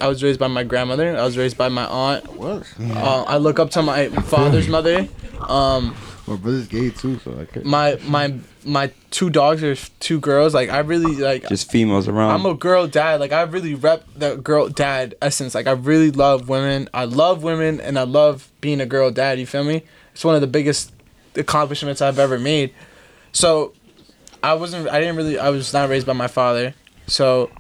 I 0.01 0.09
was 0.09 0.25
raised 0.25 0.41
by 0.41 0.49
my 0.49 0.65
grandmother. 0.65 1.17
I 1.17 1.23
was 1.23 1.39
raised 1.39 1.57
by 1.57 1.69
my 1.69 1.85
aunt. 1.87 2.27
what? 2.37 2.67
Uh, 2.81 3.23
I 3.29 3.37
look 3.37 3.61
up 3.61 3.71
to 3.73 3.83
my 3.83 4.09
father's 4.09 4.67
mother. 4.69 5.07
Um, 5.49 5.95
My 6.27 6.35
brother's 6.35 6.67
gay 6.67 6.91
too, 6.91 7.21
so 7.21 7.39
I 7.41 7.45
can't. 7.45 7.65
my 7.65 7.97
my 8.09 8.35
my 8.65 8.93
two 9.11 9.31
dogs 9.31 9.63
are 9.63 9.75
two 10.01 10.21
girls. 10.21 10.55
Like 10.55 10.69
I 10.71 10.79
really 10.81 11.17
like. 11.17 11.49
Just 11.49 11.71
females 11.71 12.09
around. 12.09 12.31
I'm 12.31 12.47
a 12.47 12.55
girl 12.55 12.87
dad. 12.87 13.21
Like 13.21 13.33
I 13.33 13.43
really 13.43 13.75
rep 13.75 14.05
the 14.17 14.37
girl 14.37 14.69
dad 14.69 15.15
essence. 15.23 15.55
Like 15.55 15.67
I 15.67 15.73
really 15.73 16.11
love 16.11 16.49
women. 16.49 16.89
I 16.95 17.05
love 17.05 17.43
women 17.43 17.81
and 17.81 17.99
I 17.99 18.03
love 18.05 18.51
being 18.61 18.81
a 18.81 18.87
girl 18.87 19.11
dad. 19.11 19.39
You 19.39 19.47
feel 19.47 19.65
me? 19.65 19.83
It's 20.13 20.25
one 20.25 20.35
of 20.35 20.41
the 20.41 20.47
biggest 20.47 20.93
accomplishments 21.37 22.03
I've 22.03 22.19
ever 22.19 22.39
made. 22.39 22.75
So 23.33 23.73
I 24.43 24.55
wasn't. 24.55 24.89
I 24.89 25.01
didn't 25.01 25.17
really. 25.17 25.39
I 25.39 25.49
was 25.51 25.73
not 25.73 25.89
raised 25.89 26.07
by 26.07 26.13
my 26.13 26.29
father. 26.29 26.75
So 27.07 27.51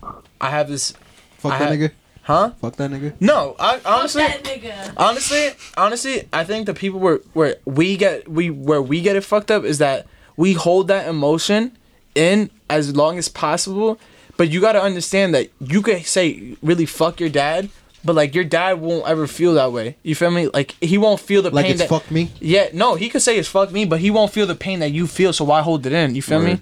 I 0.40 0.50
have 0.50 0.68
this. 0.68 0.92
Fuck 1.38 1.52
I 1.54 1.58
that 1.58 1.68
had- 1.70 1.78
nigga. 1.78 1.92
Huh? 2.24 2.50
Fuck 2.60 2.76
that 2.76 2.90
nigga. 2.92 3.14
No. 3.18 3.56
I 3.58 3.80
honestly. 3.84 4.22
Fuck 4.22 4.44
that 4.44 4.62
nigga. 4.62 4.92
honestly, 4.96 5.50
honestly, 5.76 6.28
I 6.32 6.44
think 6.44 6.66
the 6.66 6.74
people 6.74 7.00
where 7.00 7.18
where 7.32 7.56
we 7.64 7.96
get 7.96 8.28
we 8.28 8.48
where 8.48 8.80
we 8.80 9.00
get 9.00 9.16
it 9.16 9.24
fucked 9.24 9.50
up 9.50 9.64
is 9.64 9.78
that 9.78 10.06
we 10.36 10.52
hold 10.54 10.88
that 10.88 11.08
emotion 11.08 11.76
in 12.14 12.50
as 12.68 12.94
long 12.96 13.18
as 13.18 13.28
possible, 13.28 13.98
but 14.36 14.50
you 14.50 14.60
got 14.60 14.72
to 14.72 14.82
understand 14.82 15.34
that 15.34 15.50
you 15.60 15.82
could 15.82 16.04
say 16.06 16.56
really 16.62 16.86
fuck 16.86 17.20
your 17.20 17.28
dad, 17.28 17.68
but 18.04 18.14
like 18.16 18.34
your 18.34 18.44
dad 18.44 18.80
won't 18.80 19.06
ever 19.06 19.26
feel 19.26 19.54
that 19.54 19.72
way. 19.72 19.96
You 20.02 20.14
feel 20.14 20.30
me? 20.30 20.48
Like 20.48 20.72
he 20.80 20.98
won't 20.98 21.20
feel 21.20 21.42
the 21.42 21.50
Like 21.50 21.64
pain 21.66 21.72
Like 21.76 21.80
it's 21.80 21.90
that 21.90 22.00
fuck 22.00 22.10
me. 22.10 22.30
Yeah, 22.40 22.68
no, 22.72 22.94
he 22.94 23.08
could 23.08 23.22
say 23.22 23.38
it's 23.38 23.48
fuck 23.48 23.70
me, 23.72 23.84
but 23.84 24.00
he 24.00 24.10
won't 24.10 24.32
feel 24.32 24.46
the 24.46 24.54
pain 24.54 24.80
that 24.80 24.90
you 24.90 25.06
feel. 25.06 25.32
So 25.32 25.44
why 25.44 25.62
hold 25.62 25.86
it 25.86 25.92
in? 25.92 26.14
You 26.14 26.22
feel 26.22 26.40
me? 26.40 26.60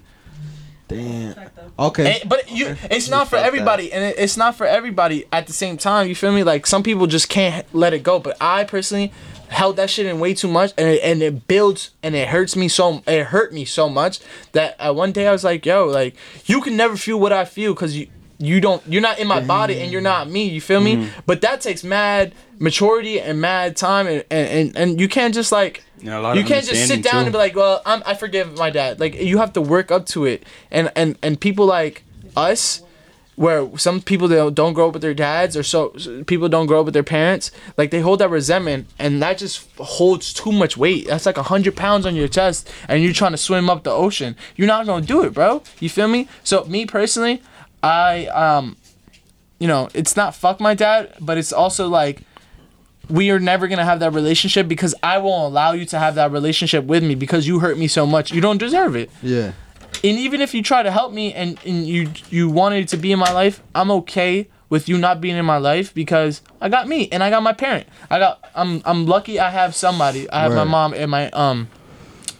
Damn. 0.87 1.35
Okay. 1.79 2.19
And- 2.21 2.29
but 2.29 2.51
you, 2.51 2.75
it's 2.89 3.09
not 3.09 3.27
for 3.27 3.31
felt 3.37 3.43
that. 3.43 3.47
everybody, 3.47 3.93
and 3.93 4.03
it, 4.03 4.15
it's 4.17 4.35
not 4.35 4.55
for 4.55 4.65
everybody 4.65 5.25
at 5.31 5.47
the 5.47 5.53
same 5.53 5.77
time. 5.77 6.07
You 6.07 6.15
feel 6.15 6.31
me? 6.33 6.43
Like 6.43 6.67
some 6.67 6.83
people 6.83 7.07
just 7.07 7.29
can't 7.29 7.65
let 7.73 7.93
it 7.93 8.03
go, 8.03 8.19
but 8.19 8.35
I 8.41 8.65
personally 8.65 9.11
held 9.51 9.75
that 9.75 9.89
shit 9.89 10.05
in 10.05 10.19
way 10.19 10.33
too 10.33 10.47
much, 10.47 10.73
and 10.77 10.87
it, 10.87 11.03
and 11.03 11.21
it 11.21 11.47
builds 11.47 11.91
and 12.01 12.15
it 12.15 12.29
hurts 12.29 12.55
me 12.55 12.67
so. 12.67 13.03
It 13.05 13.25
hurt 13.27 13.53
me 13.53 13.65
so 13.65 13.89
much 13.89 14.19
that 14.53 14.75
uh, 14.79 14.93
one 14.93 15.11
day 15.11 15.27
I 15.27 15.31
was 15.31 15.43
like, 15.43 15.65
"Yo, 15.65 15.85
like 15.85 16.15
you 16.45 16.61
can 16.61 16.75
never 16.75 16.97
feel 16.97 17.19
what 17.19 17.31
I 17.33 17.45
feel 17.45 17.73
because 17.73 17.95
you." 17.97 18.07
You 18.43 18.59
don't. 18.59 18.81
You're 18.87 19.03
not 19.03 19.19
in 19.19 19.27
my 19.27 19.39
body, 19.39 19.79
and 19.81 19.91
you're 19.91 20.01
not 20.01 20.27
me. 20.27 20.49
You 20.49 20.61
feel 20.61 20.81
me? 20.81 21.11
But 21.27 21.41
that 21.41 21.61
takes 21.61 21.83
mad 21.83 22.33
maturity 22.57 23.21
and 23.21 23.39
mad 23.39 23.77
time, 23.77 24.07
and 24.07 24.23
and, 24.31 24.47
and, 24.49 24.77
and 24.77 24.99
you 24.99 25.07
can't 25.07 25.31
just 25.31 25.51
like 25.51 25.83
Yeah, 25.99 26.33
you 26.33 26.43
can't 26.43 26.65
just 26.65 26.87
sit 26.87 27.03
down 27.03 27.13
too. 27.13 27.19
and 27.25 27.31
be 27.31 27.37
like, 27.37 27.55
"Well, 27.55 27.83
I'm, 27.85 28.01
I 28.03 28.15
forgive 28.15 28.57
my 28.57 28.71
dad." 28.71 28.99
Like 28.99 29.13
you 29.21 29.37
have 29.37 29.53
to 29.53 29.61
work 29.61 29.91
up 29.91 30.07
to 30.07 30.25
it, 30.25 30.43
and 30.71 30.91
and 30.95 31.19
and 31.21 31.39
people 31.39 31.67
like 31.67 32.01
us, 32.35 32.81
where 33.41 33.75
some 33.75 34.01
people 34.01 34.27
don't 34.27 34.53
don't 34.53 34.73
grow 34.73 34.89
up 34.89 34.93
with 34.93 35.01
their 35.01 35.15
dads, 35.15 35.57
or 35.57 35.63
so 35.63 35.89
people 36.27 36.47
don't 36.47 36.67
grow 36.67 36.81
up 36.81 36.85
with 36.85 36.93
their 36.93 37.01
parents. 37.01 37.49
Like 37.75 37.89
they 37.89 37.99
hold 37.99 38.19
that 38.19 38.29
resentment, 38.29 38.87
and 38.99 39.19
that 39.23 39.39
just 39.39 39.67
holds 39.79 40.31
too 40.31 40.51
much 40.51 40.77
weight. 40.77 41.07
That's 41.07 41.25
like 41.25 41.37
a 41.37 41.43
hundred 41.43 41.75
pounds 41.75 42.05
on 42.05 42.15
your 42.15 42.27
chest, 42.27 42.71
and 42.87 43.03
you're 43.03 43.13
trying 43.13 43.31
to 43.31 43.39
swim 43.39 43.67
up 43.67 43.83
the 43.83 43.89
ocean. 43.89 44.35
You're 44.55 44.67
not 44.67 44.85
gonna 44.85 45.03
do 45.03 45.23
it, 45.23 45.33
bro. 45.33 45.63
You 45.79 45.89
feel 45.89 46.07
me? 46.07 46.27
So 46.43 46.65
me 46.65 46.85
personally, 46.85 47.41
I 47.81 48.27
um, 48.27 48.77
you 49.57 49.67
know, 49.67 49.89
it's 49.95 50.15
not 50.15 50.35
fuck 50.35 50.59
my 50.59 50.75
dad, 50.75 51.15
but 51.19 51.39
it's 51.39 51.51
also 51.51 51.87
like 51.87 52.21
we 53.09 53.31
are 53.31 53.39
never 53.39 53.67
gonna 53.67 53.85
have 53.85 54.01
that 54.01 54.13
relationship 54.13 54.67
because 54.67 54.93
I 55.01 55.17
won't 55.17 55.51
allow 55.51 55.71
you 55.71 55.85
to 55.87 55.97
have 55.97 56.13
that 56.13 56.31
relationship 56.31 56.85
with 56.85 57.03
me 57.03 57.15
because 57.15 57.47
you 57.47 57.57
hurt 57.57 57.79
me 57.79 57.87
so 57.87 58.05
much. 58.05 58.31
You 58.31 58.39
don't 58.39 58.59
deserve 58.59 58.95
it. 58.95 59.09
Yeah. 59.23 59.53
And 60.03 60.17
even 60.17 60.41
if 60.41 60.53
you 60.53 60.63
try 60.63 60.83
to 60.83 60.91
help 60.91 61.13
me 61.13 61.33
and, 61.33 61.59
and 61.65 61.85
you 61.85 62.11
you 62.29 62.49
wanted 62.49 62.87
to 62.89 62.97
be 62.97 63.11
in 63.11 63.19
my 63.19 63.31
life, 63.31 63.61
I'm 63.75 63.91
okay 63.91 64.47
with 64.69 64.87
you 64.87 64.97
not 64.97 65.21
being 65.21 65.35
in 65.35 65.45
my 65.45 65.57
life 65.57 65.93
because 65.93 66.41
I 66.61 66.69
got 66.69 66.87
me 66.87 67.09
and 67.11 67.21
I 67.21 67.29
got 67.29 67.43
my 67.43 67.53
parent. 67.53 67.87
I 68.09 68.19
got 68.19 68.43
I'm 68.55 68.81
I'm 68.85 69.05
lucky 69.05 69.39
I 69.39 69.49
have 69.49 69.75
somebody. 69.75 70.29
I 70.29 70.43
have 70.43 70.53
my 70.53 70.63
mom 70.63 70.93
and 70.93 71.11
my 71.11 71.29
um 71.31 71.69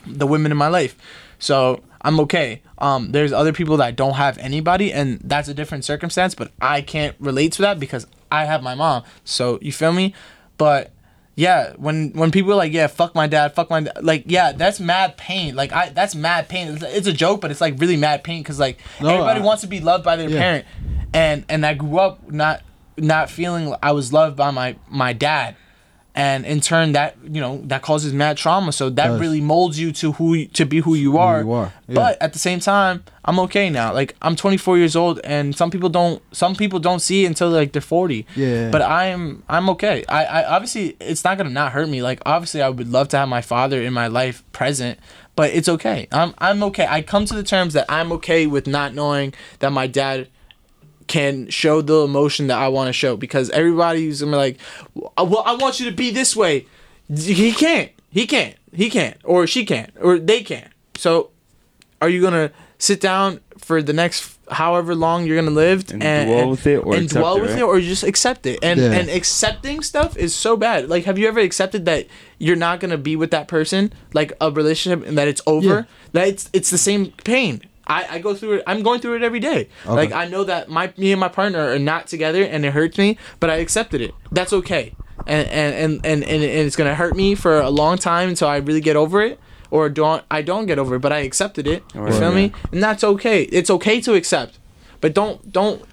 the 0.07 0.25
women 0.25 0.51
in 0.51 0.57
my 0.57 0.69
life. 0.69 0.95
So 1.39 1.83
I'm 2.01 2.19
okay. 2.21 2.61
Um, 2.77 3.11
there's 3.11 3.31
other 3.31 3.53
people 3.53 3.77
that 3.77 3.95
don't 3.95 4.13
have 4.13 4.37
anybody, 4.39 4.91
and 4.91 5.19
that's 5.23 5.47
a 5.47 5.53
different 5.53 5.85
circumstance. 5.85 6.33
But 6.33 6.51
I 6.59 6.81
can't 6.81 7.15
relate 7.19 7.51
to 7.53 7.61
that 7.63 7.79
because 7.79 8.07
I 8.31 8.45
have 8.45 8.63
my 8.63 8.75
mom. 8.75 9.03
So 9.23 9.59
you 9.61 9.71
feel 9.71 9.93
me? 9.93 10.15
But 10.57 10.91
yeah, 11.35 11.73
when 11.77 12.11
when 12.13 12.29
people 12.31 12.51
are 12.51 12.55
like, 12.55 12.73
yeah, 12.73 12.87
fuck 12.87 13.15
my 13.15 13.27
dad, 13.27 13.53
fuck 13.55 13.69
my 13.69 13.81
dad, 13.81 14.03
like 14.03 14.23
yeah, 14.27 14.51
that's 14.51 14.79
mad 14.79 15.17
pain. 15.17 15.55
Like 15.55 15.71
I, 15.71 15.89
that's 15.89 16.13
mad 16.15 16.49
pain. 16.49 16.67
It's, 16.69 16.83
it's 16.83 17.07
a 17.07 17.13
joke, 17.13 17.41
but 17.41 17.51
it's 17.51 17.61
like 17.61 17.79
really 17.79 17.97
mad 17.97 18.23
pain 18.23 18.41
because 18.43 18.59
like 18.59 18.79
No, 19.01 19.09
everybody 19.09 19.39
I- 19.39 19.43
wants 19.43 19.61
to 19.61 19.67
be 19.67 19.79
loved 19.79 20.03
by 20.03 20.15
their 20.17 20.29
Yeah. 20.29 20.39
parent, 20.39 20.65
and 21.13 21.45
and 21.49 21.65
I 21.65 21.73
grew 21.73 21.97
up 21.99 22.29
not 22.31 22.61
not 22.97 23.29
feeling 23.29 23.73
I 23.81 23.93
was 23.93 24.11
loved 24.11 24.35
by 24.35 24.51
my 24.51 24.75
my 24.89 25.13
dad 25.13 25.55
and 26.13 26.45
in 26.45 26.59
turn 26.59 26.91
that 26.91 27.15
you 27.23 27.39
know 27.39 27.61
that 27.65 27.81
causes 27.81 28.13
mad 28.13 28.37
trauma. 28.37 28.71
So 28.71 28.89
that 28.89 29.19
really 29.19 29.41
molds 29.41 29.79
you 29.79 29.91
to 29.93 30.11
who 30.13 30.45
to 30.45 30.65
be 30.65 30.79
who 30.79 30.93
you 30.95 31.17
are, 31.17 31.41
you 31.41 31.51
are, 31.51 31.73
yeah. 31.87 31.95
but 31.95 32.21
at 32.21 32.33
the 32.33 32.39
same 32.39 32.59
time 32.59 33.03
i'm 33.23 33.39
okay 33.39 33.69
now. 33.69 33.93
Like 33.93 34.15
i'm 34.21 34.35
24 34.35 34.77
years 34.77 34.95
old 34.95 35.19
and 35.23 35.55
some 35.55 35.71
people 35.71 35.89
don't 35.89 36.21
some 36.35 36.55
people 36.55 36.79
don't 36.79 36.99
see 36.99 37.23
it 37.23 37.27
until 37.27 37.49
like 37.49 37.71
they're 37.71 37.81
40 37.81 38.25
Yeah. 38.35 38.69
but 38.71 38.81
i'm 38.81 39.43
i'm 39.47 39.69
okay. 39.69 40.03
I, 40.09 40.25
I 40.25 40.55
obviously 40.55 40.97
it's 40.99 41.23
not 41.23 41.37
gonna 41.37 41.49
not 41.49 41.71
hurt 41.71 41.87
me. 41.87 42.01
Like 42.01 42.21
obviously 42.25 42.61
i 42.61 42.69
would 42.69 42.89
love 42.89 43.07
to 43.09 43.17
have 43.17 43.29
my 43.29 43.41
father 43.41 43.81
in 43.81 43.93
my 43.93 44.07
life 44.07 44.43
present 44.51 44.99
but 45.35 45.51
it's 45.51 45.69
okay. 45.69 46.07
I'm 46.11 46.33
i'm 46.39 46.61
okay. 46.63 46.87
I 46.89 47.01
come 47.03 47.25
to 47.25 47.35
the 47.35 47.43
terms 47.43 47.73
that 47.73 47.85
i'm 47.89 48.11
okay 48.13 48.47
with 48.47 48.67
not 48.67 48.93
knowing 48.93 49.33
that 49.59 49.71
my 49.71 49.87
dad 49.87 50.27
can 51.07 51.49
show 51.49 51.81
the 51.81 52.01
emotion 52.03 52.47
that 52.47 52.57
I 52.57 52.67
want 52.69 52.87
to 52.87 52.93
show 52.93 53.15
because 53.17 53.49
everybody's 53.51 54.21
gonna 54.21 54.31
be 54.33 54.37
like, 54.37 54.57
uh, 55.17 55.23
well, 55.23 55.43
I 55.45 55.55
want 55.55 55.79
you 55.79 55.89
to 55.89 55.95
be 55.95 56.11
this 56.11 56.35
way. 56.35 56.65
He 57.13 57.51
can't. 57.51 57.91
He 58.09 58.25
can't. 58.27 58.55
He 58.73 58.89
can't. 58.89 59.17
Or 59.23 59.47
she 59.47 59.65
can't. 59.65 59.91
Or 60.01 60.17
they 60.19 60.43
can't. 60.43 60.71
So, 60.95 61.29
are 62.01 62.09
you 62.09 62.21
gonna 62.21 62.51
sit 62.77 62.99
down 63.01 63.39
for 63.57 63.81
the 63.81 63.93
next 63.93 64.37
however 64.49 64.95
long 64.95 65.25
you're 65.25 65.37
gonna 65.37 65.51
live 65.51 65.85
And 65.91 66.27
dwell 66.29 66.49
with 66.49 66.67
it 66.67 66.77
or 66.77 66.95
and 66.95 67.07
dwell 67.07 67.37
it, 67.37 67.41
with 67.41 67.51
right? 67.51 67.59
it, 67.59 67.63
or 67.63 67.79
you 67.79 67.87
just 67.87 68.03
accept 68.03 68.45
it? 68.45 68.59
And 68.63 68.79
Yeah. 68.79 68.91
and 68.91 69.09
accepting 69.09 69.81
stuff 69.81 70.17
is 70.17 70.33
so 70.35 70.57
bad. 70.57 70.89
Like, 70.89 71.05
have 71.05 71.17
you 71.17 71.27
ever 71.27 71.39
accepted 71.39 71.85
that 71.85 72.07
you're 72.37 72.55
not 72.57 72.79
gonna 72.79 72.97
be 72.97 73.15
with 73.15 73.31
that 73.31 73.47
person, 73.47 73.93
like 74.13 74.33
a 74.41 74.51
relationship, 74.51 75.07
and 75.07 75.17
that 75.17 75.27
it's 75.27 75.41
over? 75.47 75.67
Yeah. 75.67 75.83
That 76.13 76.27
it's 76.27 76.49
it's 76.53 76.69
the 76.69 76.77
same 76.77 77.13
pain. 77.23 77.61
I, 77.91 78.15
I 78.15 78.19
go 78.19 78.33
through 78.33 78.53
it. 78.53 78.63
I'm 78.65 78.83
going 78.83 79.01
through 79.01 79.15
it 79.17 79.23
every 79.23 79.41
day. 79.41 79.67
Okay. 79.85 79.93
Like 79.93 80.11
I 80.13 80.25
know 80.25 80.45
that 80.45 80.69
my 80.69 80.93
me 80.97 81.11
and 81.11 81.19
my 81.19 81.27
partner 81.27 81.59
are 81.59 81.79
not 81.79 82.07
together, 82.07 82.41
and 82.43 82.65
it 82.65 82.71
hurts 82.71 82.97
me, 82.97 83.17
but 83.41 83.49
I 83.49 83.55
accepted 83.55 83.99
it. 83.99 84.13
That's 84.31 84.53
okay. 84.53 84.95
And 85.27 85.47
and 85.49 85.75
and 85.75 86.05
and, 86.05 86.23
and, 86.23 86.43
it's 86.43 86.75
gonna 86.77 86.95
hurt 86.95 87.15
me 87.15 87.35
for 87.35 87.59
a 87.59 87.69
long 87.69 87.97
time 87.97 88.29
until 88.29 88.47
I 88.47 88.57
really 88.57 88.81
get 88.81 88.95
over 88.95 89.21
it. 89.21 89.39
or 89.69 89.89
don't 89.89 90.23
I 90.29 90.41
don't 90.41 90.65
get 90.65 90.79
over 90.79 90.95
it, 90.95 90.99
but 90.99 91.11
I 91.11 91.19
accepted 91.19 91.67
it. 91.67 91.83
You 91.93 92.01
Right. 92.01 92.13
feel 92.13 92.33
me? 92.33 92.51
And 92.71 92.81
that's 92.83 93.03
okay. 93.03 93.43
It's 93.43 93.69
okay 93.69 94.01
to 94.01 94.13
accept, 94.15 94.57
but 95.01 95.13
don't 95.13 95.51
don't. 95.51 95.83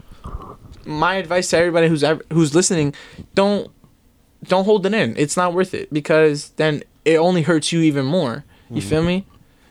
My 0.84 1.14
advice 1.16 1.50
to 1.50 1.58
everybody 1.58 1.88
who's 1.88 2.02
ever, 2.02 2.22
who's 2.32 2.54
listening, 2.54 2.94
don't 3.34 3.70
don't 4.52 4.64
hold 4.64 4.86
it 4.86 4.94
in. 4.94 5.16
It's 5.16 5.36
not 5.36 5.52
worth 5.52 5.74
it 5.74 5.92
because 5.92 6.50
then 6.56 6.82
it 7.04 7.16
only 7.16 7.42
hurts 7.42 7.72
you 7.72 7.80
even 7.80 8.06
more. 8.06 8.44
You 8.70 8.80
mm-hmm. 8.80 8.88
feel 8.88 9.02
me? 9.02 9.26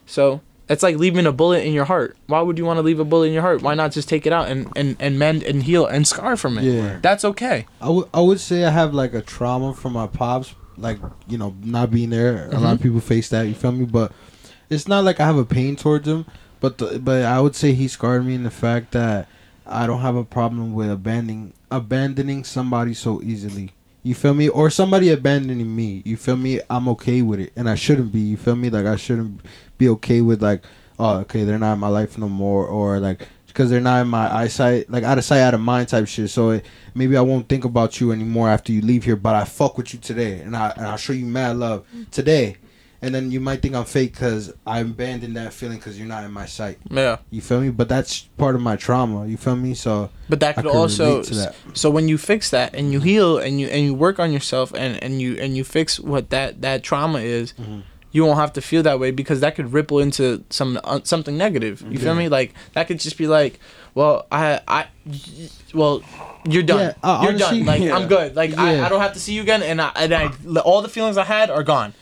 So 0.06 0.42
it's 0.70 0.84
like 0.84 0.98
leaving 0.98 1.26
a 1.26 1.32
bullet 1.32 1.64
in 1.64 1.74
your 1.74 1.86
heart. 1.86 2.18
Why 2.28 2.42
would 2.42 2.58
you 2.58 2.66
want 2.66 2.78
to 2.78 2.82
leave 2.82 3.00
a 3.00 3.06
bullet 3.06 3.28
in 3.28 3.34
your 3.34 3.42
heart? 3.42 3.62
Why 3.62 3.74
not 3.74 3.92
just 3.92 4.10
take 4.10 4.26
it 4.26 4.34
out 4.34 4.50
and, 4.50 4.72
and, 4.76 4.98
and 5.00 5.18
mend 5.18 5.44
and 5.44 5.64
heal 5.64 5.86
and 5.86 6.08
scar 6.08 6.36
from 6.36 6.58
it? 6.58 6.64
Yeah. 6.64 7.00
That's 7.02 7.24
okay. 7.24 7.66
I 7.82 7.90
would 7.90 8.10
I 8.14 8.22
would 8.22 8.40
say 8.40 8.66
I 8.66 8.70
have 8.70 8.94
like 8.94 9.14
a 9.14 9.22
trauma 9.22 9.74
from 9.74 9.94
my 9.94 10.08
pops, 10.08 10.56
like 10.78 11.00
you 11.28 11.38
know 11.38 11.56
not 11.64 11.92
being 11.92 12.10
there. 12.10 12.48
A 12.48 12.52
lot 12.52 12.54
of 12.54 12.62
mm-hmm. 12.62 12.84
people 12.84 13.00
face 13.00 13.30
that. 13.30 13.44
You 13.44 13.54
feel 13.54 13.72
me? 13.72 13.86
But 13.86 14.12
it's 14.70 14.88
not 14.88 15.04
like 15.04 15.20
I 15.20 15.26
have 15.26 15.38
a 15.38 15.46
pain 15.46 15.76
towards 15.76 16.08
him. 16.08 16.26
But 16.60 16.80
the, 16.80 17.00
but 17.00 17.24
I 17.24 17.40
would 17.40 17.56
say 17.56 17.74
he 17.74 17.88
scarred 17.88 18.26
me 18.26 18.36
in 18.36 18.44
the 18.44 18.52
fact 18.52 18.92
that 18.92 19.28
I 19.66 19.86
don't 19.86 20.02
have 20.02 20.16
a 20.16 20.24
problem 20.24 20.74
with 20.74 20.90
abandoning 20.90 21.54
abandoning 21.72 22.44
somebody 22.44 22.94
so 22.94 23.22
easily. 23.22 23.72
You 24.08 24.16
feel 24.16 24.34
me? 24.34 24.48
Or 24.48 24.70
somebody 24.70 25.10
abandoning 25.10 25.76
me. 25.76 26.02
You 26.06 26.16
feel 26.16 26.38
me? 26.38 26.62
I'm 26.70 26.88
okay 26.90 27.22
with 27.22 27.42
it, 27.42 27.52
and 27.58 27.70
I 27.70 27.76
shouldn't 27.76 28.14
be. 28.14 28.22
You 28.22 28.38
feel 28.38 28.56
me? 28.56 28.70
Like 28.70 28.86
I 28.86 28.96
shouldn't 28.96 29.42
be 29.78 29.90
okay 29.90 30.22
with 30.22 30.42
like, 30.42 30.64
oh, 30.98 31.18
okay, 31.20 31.44
they're 31.44 31.60
not 31.60 31.74
in 31.74 31.80
my 31.80 31.90
life 31.90 32.18
no 32.18 32.30
more, 32.30 32.66
or 32.66 33.00
like 33.00 33.28
because 33.48 33.70
they're 33.70 33.82
not 33.82 34.02
in 34.02 34.08
my 34.08 34.34
eyesight, 34.34 34.90
like 34.90 35.04
out 35.04 35.18
of 35.18 35.26
sight, 35.26 35.42
out 35.42 35.56
of 35.56 35.60
mind 35.60 35.90
type 35.90 36.08
shit. 36.08 36.30
So 36.30 36.52
it, 36.52 36.66
maybe 36.96 37.18
I 37.18 37.22
won't 37.22 37.50
think 37.50 37.66
about 37.66 38.00
you 38.00 38.14
anymore 38.14 38.48
after 38.48 38.72
you 38.72 38.80
leave 38.80 39.04
here, 39.04 39.18
but 39.18 39.36
I 39.36 39.44
fuck 39.44 39.78
with 39.78 39.94
you 39.94 40.00
today, 40.00 40.40
and 40.40 40.56
I 40.56 40.70
and 40.78 40.86
I'll 40.86 40.96
show 40.96 41.12
you 41.12 41.26
mad 41.26 41.58
love 41.58 41.86
today, 42.10 42.56
and 43.02 43.14
then 43.14 43.32
you 43.32 43.40
might 43.40 43.62
think 43.62 43.76
I'm 43.76 43.86
fake 43.86 44.14
because 44.14 44.54
I 44.66 44.80
abandoned 44.80 45.36
that 45.38 45.54
feeling 45.54 45.78
because 45.78 45.98
you're 45.98 46.08
not 46.08 46.24
in 46.24 46.32
my 46.32 46.46
sight. 46.46 46.80
Yeah. 46.90 47.18
You 47.30 47.42
feel 47.42 47.62
me? 47.62 47.70
But 47.70 47.88
that's 47.90 48.22
part 48.38 48.56
of 48.56 48.62
my 48.62 48.76
trauma. 48.76 49.28
You 49.28 49.38
feel 49.38 49.56
me? 49.56 49.74
So 49.76 50.10
But 50.30 50.40
that 50.40 50.58
I 50.58 50.62
could 50.64 50.72
also 50.72 51.22
that. 51.24 51.56
so 51.74 51.90
when 51.90 52.08
you 52.08 52.18
fix 52.18 52.50
that 52.50 52.74
and 52.76 52.92
you 52.92 53.00
heal 53.00 53.38
and 53.38 53.60
you 53.60 53.68
and 53.68 53.84
you 53.86 53.94
work 53.94 54.20
on 54.20 54.32
yourself 54.32 54.74
and 54.74 55.02
and 55.04 55.22
you 55.22 55.36
and 55.40 55.56
you 55.56 55.64
fix 55.64 56.00
what 56.00 56.30
that 56.32 56.62
that 56.62 56.84
trauma 56.84 57.20
is, 57.20 57.54
Mhm. 57.54 57.84
you 58.12 58.26
won't 58.26 58.40
have 58.40 58.54
to 58.54 58.62
feel 58.62 58.82
that 58.84 59.00
way 59.00 59.12
because 59.12 59.42
that 59.42 59.56
could 59.56 59.74
ripple 59.74 60.00
into 60.00 60.44
some 60.50 60.80
uh, 60.84 61.00
something 61.04 61.38
negative. 61.38 61.84
You 61.90 62.00
feel 62.00 62.16
me? 62.16 62.30
Like 62.30 62.54
that 62.74 62.88
could 62.88 63.00
just 63.00 63.18
be 63.18 63.28
like, 63.28 63.60
well, 63.94 64.26
I 64.32 64.62
I 64.68 64.86
well, 65.74 66.02
you're 66.50 66.64
done. 66.64 66.80
Yeah, 66.80 66.94
uh, 67.04 67.20
you're 67.24 67.34
honestly- 67.34 67.58
done. 67.60 67.68
Like 67.68 67.82
Yeah. 67.82 67.96
I'm 67.96 68.08
good. 68.08 68.36
Like 68.36 68.58
I, 68.58 68.86
I 68.86 68.90
don't 68.90 69.02
have 69.02 69.14
to 69.14 69.20
see 69.20 69.34
you 69.34 69.42
again 69.42 69.62
and 69.62 69.82
I 69.82 69.92
and 69.96 70.14
I 70.14 70.32
all 70.62 70.82
the 70.82 70.90
feelings 70.90 71.18
I 71.18 71.24
had 71.26 71.50
are 71.50 71.64
gone. 71.64 71.94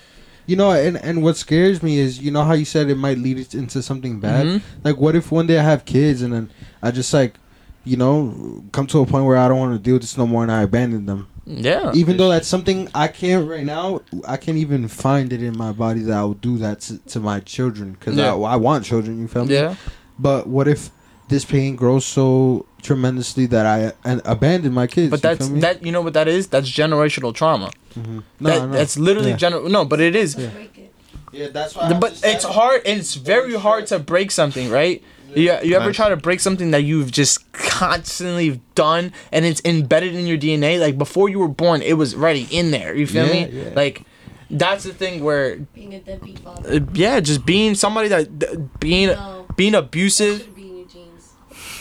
You 0.48 0.56
know, 0.56 0.72
and 0.72 0.98
and 0.98 1.24
what 1.24 1.38
scares 1.38 1.82
me 1.82 1.98
is, 2.00 2.20
you 2.20 2.32
know 2.32 2.44
how 2.44 2.54
you 2.54 2.66
said 2.66 2.90
it 2.90 2.96
might 2.98 3.18
lead 3.18 3.54
into 3.54 3.82
something 3.82 4.20
bad. 4.20 4.46
Mhm. 4.46 4.62
Like, 4.84 4.98
what 4.98 5.16
if 5.16 5.32
one 5.32 5.48
day 5.48 5.58
I 5.60 5.64
have 5.64 5.86
kids 5.86 6.22
and 6.22 6.32
then 6.34 6.50
I 6.84 6.92
just 6.92 7.12
like, 7.14 7.36
you 7.84 7.98
know, 7.98 8.64
come 8.72 8.86
to 8.88 9.00
a 9.02 9.06
point 9.06 9.26
where 9.26 9.38
I 9.38 9.48
don't 9.48 9.58
want 9.60 9.74
to 9.74 9.80
deal 9.80 9.94
with 9.96 10.04
this 10.04 10.18
no 10.18 10.28
more 10.28 10.44
and 10.44 10.52
I 10.52 10.62
abandon 10.64 11.06
them. 11.08 11.28
Yeah. 11.48 11.92
Even 11.94 12.18
though 12.18 12.30
that's 12.30 12.48
something 12.48 12.90
I 12.96 13.08
can't 13.08 13.48
right 13.48 13.64
now, 13.66 14.02
I 14.28 14.38
can't 14.38 14.58
even 14.58 14.88
find 14.88 15.32
it 15.32 15.44
in 15.44 15.56
my 15.56 15.72
body 15.72 16.00
that 16.02 16.18
I 16.18 16.24
would 16.26 16.42
do 16.42 16.58
that 16.58 16.82
to, 16.82 16.98
to 16.98 17.20
my 17.20 17.40
children 17.40 17.92
because 17.94 18.16
Yeah. 18.16 18.34
I, 18.34 18.54
I 18.54 18.56
want 18.56 18.84
children. 18.86 19.20
You 19.20 19.28
feel 19.28 19.46
me? 19.46 19.54
Yeah. 19.54 19.76
But 20.18 20.48
what 20.48 20.68
if 20.68 20.90
this 21.28 21.44
pain 21.46 21.76
grows 21.76 22.06
so 22.06 22.66
tremendously 22.82 23.46
that 23.48 23.66
I 23.66 23.94
and 24.10 24.22
abandon 24.26 24.74
my 24.74 24.88
kids? 24.88 25.10
But 25.12 25.22
that's 25.22 25.46
feel 25.48 25.56
me? 25.56 25.62
that 25.62 25.84
you 25.86 25.92
know 25.92 26.02
what 26.02 26.14
that 26.14 26.28
is? 26.28 26.48
That's 26.48 26.70
generational 26.70 27.34
trauma. 27.34 27.72
Mhm. 27.98 28.24
No, 28.40 28.50
that, 28.50 28.66
no. 28.68 28.72
That's 28.78 28.98
literally 28.98 29.32
Yeah. 29.32 29.38
general. 29.38 29.70
No, 29.70 29.86
but 29.86 30.00
it 30.02 30.16
is. 30.16 30.36
Yeah. 30.36 30.48
Break 30.50 30.78
it. 30.78 30.94
Yeah, 31.32 31.48
that's 31.52 31.76
why. 31.76 31.92
But 31.94 32.20
it's 32.24 32.46
hard. 32.46 32.82
It's 32.86 33.16
very 33.16 33.56
hard 33.56 33.88
to 33.88 34.00
break 34.00 34.32
something, 34.32 34.70
right? 34.70 35.04
You, 35.36 35.54
you 35.64 35.76
ever 35.76 35.92
try 35.92 36.08
to 36.08 36.16
break 36.16 36.40
something 36.40 36.72
that 36.72 36.84
you've 36.84 37.12
just 37.12 37.52
constantly 37.52 38.62
done 38.74 39.12
and 39.34 39.44
it's 39.46 39.62
embedded 39.66 40.16
in 40.16 40.28
your 40.28 40.38
DNA? 40.38 40.80
Like 40.80 40.98
before 40.98 41.28
you 41.28 41.40
were 41.40 41.50
born, 41.50 41.82
it 41.82 41.94
was 41.98 42.14
already 42.14 42.48
in 42.52 42.72
there. 42.72 42.96
You 42.96 43.06
feel 43.06 43.26
Yeah, 43.28 43.34
me? 43.34 43.50
yeah. 43.52 43.70
Like 43.76 44.04
that's 44.50 44.86
the 44.86 44.94
thing 44.94 45.24
where, 45.26 45.58
Being 45.74 45.94
a 45.96 46.00
deadbeat 46.00 46.40
father. 46.40 46.76
uh, 46.76 46.80
yeah, 46.94 47.20
just 47.20 47.46
being 47.46 47.76
somebody 47.76 48.08
that 48.10 48.40
th- 48.40 48.60
being 48.80 49.08
No. 49.08 49.46
being 49.58 49.76
abusive. 49.76 50.38
Should 50.40 50.56
be 50.56 50.62
in 50.70 50.78
your 50.78 50.86
genes. 50.88 51.34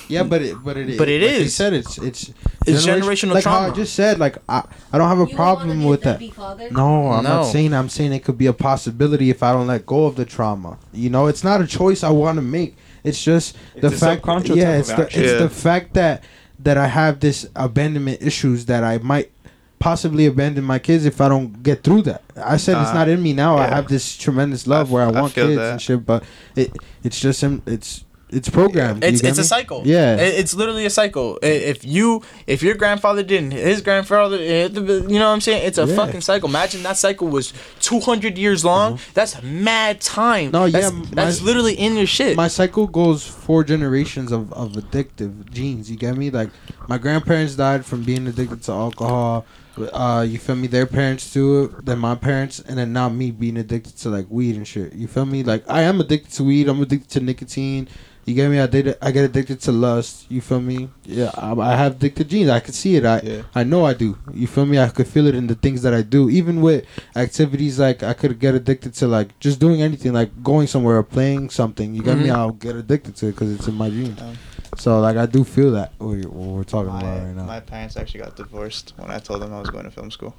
Yeah, 0.08 0.22
but 0.22 0.42
it, 0.42 0.56
but 0.64 0.76
it, 0.76 0.98
But 0.98 1.08
it 1.08 1.20
like 1.22 1.30
they 1.30 1.42
is. 1.44 1.54
said 1.54 1.72
it's 1.72 1.98
it's 1.98 2.30
It's 2.66 2.84
generation- 2.84 3.30
generational 3.30 3.34
Like 3.34 3.44
how 3.44 3.56
I 3.56 3.58
trauma. 3.66 3.76
just 3.76 3.94
said, 3.94 4.18
like 4.18 4.38
I, 4.48 4.62
I 4.92 4.98
don't 4.98 5.08
have 5.08 5.18
a 5.18 5.22
You 5.22 5.26
don't 5.28 5.38
wanna 5.38 5.54
problem 5.56 5.78
be 5.80 5.86
with 5.86 6.02
that. 6.02 6.12
deadbeat 6.12 6.34
Father? 6.34 6.68
No, 6.70 7.08
I'm 7.12 7.24
No. 7.24 7.30
not 7.36 7.42
saying. 7.46 7.72
I'm 7.74 7.88
saying 7.88 8.12
it 8.12 8.24
could 8.24 8.38
be 8.38 8.46
a 8.46 8.52
possibility 8.52 9.30
if 9.30 9.42
I 9.42 9.52
don't 9.52 9.66
let 9.66 9.84
go 9.86 10.06
of 10.06 10.16
the 10.16 10.24
trauma. 10.24 10.78
You 10.92 11.10
know, 11.10 11.26
it's 11.26 11.44
not 11.44 11.60
a 11.60 11.66
choice 11.66 12.02
I 12.04 12.10
want 12.10 12.36
to 12.36 12.42
make. 12.42 12.76
It's 13.02 13.22
just 13.22 13.56
the 13.80 13.88
It's 13.88 13.96
a 13.96 13.98
fact. 13.98 14.16
subconscious 14.20 14.56
Yeah, 14.56 14.70
type 14.72 14.80
it's 14.80 14.90
of 14.90 14.96
the 14.96 15.02
action. 15.04 15.22
it's 15.24 15.32
Yeah. 15.32 15.38
the 15.38 15.48
fact 15.50 15.94
that 15.94 16.24
that 16.62 16.78
I 16.78 16.86
have 16.86 17.20
this 17.20 17.46
abandonment 17.56 18.22
issues 18.22 18.66
that 18.66 18.84
I 18.84 18.98
might 18.98 19.30
possibly 19.78 20.24
abandon 20.24 20.64
my 20.64 20.78
kids 20.78 21.04
if 21.04 21.20
I 21.20 21.28
don't 21.28 21.62
get 21.62 21.82
through 21.82 22.02
that. 22.02 22.22
I 22.42 22.56
said 22.56 22.80
it's 22.80 22.90
Uh, 22.90 22.94
not 22.94 23.08
in 23.08 23.22
me 23.22 23.34
now. 23.34 23.56
I 23.58 23.66
yeah. 23.66 23.74
have 23.74 23.88
this 23.88 24.16
tremendous 24.16 24.66
love 24.66 24.86
I 24.86 24.88
f- 24.88 24.90
where 24.90 25.02
I 25.04 25.08
I 25.08 25.20
want 25.20 25.32
feel 25.34 25.46
kids 25.48 25.58
that. 25.58 25.72
and 25.72 25.82
shit, 25.82 26.06
but 26.06 26.22
it 26.56 26.72
it's 27.02 27.20
just 27.20 27.42
in- 27.42 27.60
it's 27.66 28.04
it's 28.34 28.48
programmed. 28.50 29.02
It's 29.04 29.22
it's 29.22 29.38
a 29.38 29.44
cycle. 29.44 29.82
Yeah. 29.84 30.16
It- 30.16 30.34
it's 30.40 30.54
literally 30.54 30.84
a 30.86 30.90
cycle. 30.90 31.38
If 31.42 31.84
you 31.84 32.22
if 32.46 32.62
your 32.62 32.74
grandfather 32.74 33.22
didn't, 33.22 33.52
his 33.52 33.80
grandfather, 33.80 34.36
eh, 34.40 34.68
you 34.72 35.18
know 35.20 35.28
what 35.28 35.34
I'm 35.34 35.40
saying? 35.40 35.66
It's 35.66 35.78
a 35.78 35.86
Yeah. 35.86 35.96
fucking 35.96 36.20
cycle. 36.22 36.48
Imagine 36.48 36.82
that 36.82 36.96
cycle 36.96 37.28
was 37.28 37.52
200 37.80 38.36
years 38.38 38.64
long. 38.64 38.98
That's 39.14 39.42
mad 39.42 40.00
time. 40.00 40.52
Mm-hmm. 40.52 40.52
No, 40.52 40.64
yeah, 40.66 40.80
that's, 40.80 40.92
my- 40.92 41.04
that's 41.12 41.40
literally 41.42 41.74
in 41.74 41.96
your 41.96 42.06
shit. 42.06 42.36
my 42.36 42.48
cycle 42.48 42.86
goes 42.86 43.24
four 43.26 43.64
generations 43.64 44.32
of, 44.32 44.52
of 44.52 44.72
addictive 44.72 45.50
genes. 45.50 45.90
You 45.90 45.96
get 45.96 46.16
me? 46.16 46.30
Like 46.30 46.50
my 46.88 46.98
grandparents 46.98 47.54
died 47.56 47.84
from 47.86 48.02
being 48.02 48.26
addicted 48.26 48.62
to 48.64 48.72
alcohol. 48.72 49.46
Uh, 49.92 50.24
you 50.28 50.38
feel 50.38 50.54
me? 50.54 50.68
Their 50.68 50.86
parents 50.86 51.34
it. 51.36 51.84
Then 51.84 51.98
my 51.98 52.14
parents, 52.14 52.60
and 52.60 52.78
then 52.78 52.92
now 52.92 53.08
me 53.08 53.30
being 53.32 53.56
addicted 53.56 53.96
to 53.98 54.08
like 54.08 54.26
weed 54.30 54.54
and 54.56 54.66
shit. 54.66 54.92
You 54.92 55.08
feel 55.08 55.26
me? 55.26 55.42
Like 55.42 55.64
I 55.68 55.82
am 55.82 56.00
addicted 56.00 56.32
to 56.34 56.44
weed. 56.44 56.68
I'm 56.68 56.80
addicted 56.80 57.10
to 57.10 57.20
nicotine. 57.20 57.88
You 58.26 58.34
get 58.34 58.50
me? 58.50 58.58
I 58.58 58.66
did. 58.66 58.96
I 59.02 59.10
get 59.10 59.24
addicted 59.24 59.60
to 59.62 59.72
lust. 59.72 60.24
You 60.30 60.40
feel 60.40 60.60
me? 60.60 60.88
Yeah, 61.04 61.30
I, 61.34 61.52
I 61.52 61.76
have 61.76 61.96
addicted 61.96 62.28
genes. 62.30 62.48
I 62.48 62.60
can 62.60 62.72
see 62.72 62.96
it. 62.96 63.04
I 63.04 63.20
Yeah. 63.20 63.42
I 63.54 63.64
know 63.64 63.84
I 63.84 63.92
do. 63.94 64.16
You 64.32 64.46
feel 64.46 64.64
me? 64.66 64.78
I 64.78 64.88
could 64.88 65.06
feel 65.06 65.26
it 65.26 65.34
in 65.34 65.46
the 65.46 65.54
things 65.54 65.82
that 65.82 65.92
I 65.92 66.02
do. 66.02 66.30
Even 66.30 66.60
with 66.62 66.86
activities 67.16 67.78
like 67.78 68.02
I 68.02 68.14
could 68.14 68.38
get 68.38 68.54
addicted 68.54 68.94
to 68.94 69.06
like 69.06 69.38
just 69.40 69.60
doing 69.60 69.82
anything 69.82 70.12
like 70.14 70.30
going 70.42 70.66
somewhere 70.66 70.96
or 70.96 71.02
playing 71.02 71.50
something. 71.50 71.94
You 71.94 72.02
get 72.02 72.16
me? 72.18 72.28
Mhm. 72.28 72.34
I'll 72.36 72.52
get 72.52 72.76
addicted 72.76 73.16
to 73.16 73.26
it 73.28 73.32
because 73.32 73.52
it's 73.52 73.68
in 73.68 73.74
my 73.74 73.90
genes. 73.90 74.20
Um, 74.20 74.36
So 74.76 74.98
like 75.00 75.16
I 75.16 75.26
do 75.26 75.44
feel 75.44 75.70
that 75.72 75.92
what 75.98 76.16
what 76.26 76.48
we're 76.56 76.64
talking 76.64 76.92
my, 76.92 77.00
about 77.00 77.22
right 77.26 77.36
now. 77.36 77.44
my 77.44 77.60
parents 77.60 77.96
actually 77.96 78.20
got 78.24 78.34
divorced 78.36 78.92
when 78.96 79.10
I 79.10 79.18
told 79.20 79.42
them 79.42 79.52
I 79.54 79.60
was 79.60 79.70
going 79.70 79.84
to 79.84 79.90
film 79.90 80.10
school. 80.10 80.34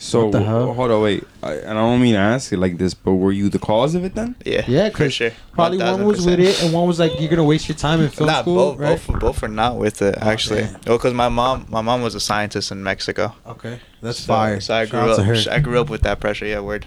So 0.00 0.24
What 0.26 0.32
the 0.32 0.42
hell? 0.44 0.72
hold 0.74 0.90
on, 0.92 1.02
wait. 1.02 1.24
I, 1.42 1.54
and 1.54 1.70
I 1.70 1.74
don't 1.74 2.00
mean 2.00 2.14
to 2.14 2.20
ask 2.20 2.52
it 2.52 2.58
like 2.58 2.78
this, 2.78 2.94
but 2.94 3.14
were 3.14 3.32
you 3.32 3.48
the 3.48 3.58
cause 3.58 3.96
of 3.96 4.04
it 4.04 4.14
then? 4.14 4.36
Yeah, 4.44 4.64
Yeah, 4.68 4.90
for 4.90 4.98
'cause 4.98 5.12
sure. 5.14 5.32
Probably 5.52 5.78
one 5.78 6.04
was 6.04 6.24
with 6.24 6.38
it 6.38 6.62
and 6.62 6.72
one 6.72 6.86
was 6.86 7.00
like 7.00 7.18
you're 7.18 7.28
gonna 7.28 7.42
waste 7.42 7.68
your 7.68 7.76
time 7.76 8.00
in 8.00 8.08
film 8.08 8.28
Nah, 8.28 8.42
school, 8.42 8.54
both, 8.54 8.78
right? 8.78 9.06
both, 9.06 9.20
both 9.20 9.42
are 9.42 9.48
not 9.48 9.76
with 9.76 10.00
it 10.02 10.16
actually. 10.20 10.62
Okay. 10.62 10.72
Well, 10.86 10.98
because 10.98 11.14
my 11.14 11.28
mom, 11.28 11.66
my 11.68 11.80
mom 11.80 12.02
was 12.02 12.14
a 12.14 12.20
scientist 12.20 12.70
in 12.70 12.82
Mexico. 12.84 13.34
Okay, 13.44 13.80
that's 14.00 14.20
so, 14.20 14.32
fire. 14.32 14.60
So 14.60 14.74
I 14.74 14.86
grew 14.86 15.00
out 15.00 15.18
up. 15.18 15.46
I 15.50 15.58
grew 15.58 15.80
up 15.80 15.90
with 15.90 16.02
that 16.02 16.20
pressure. 16.20 16.46
Yeah, 16.46 16.60
word. 16.60 16.86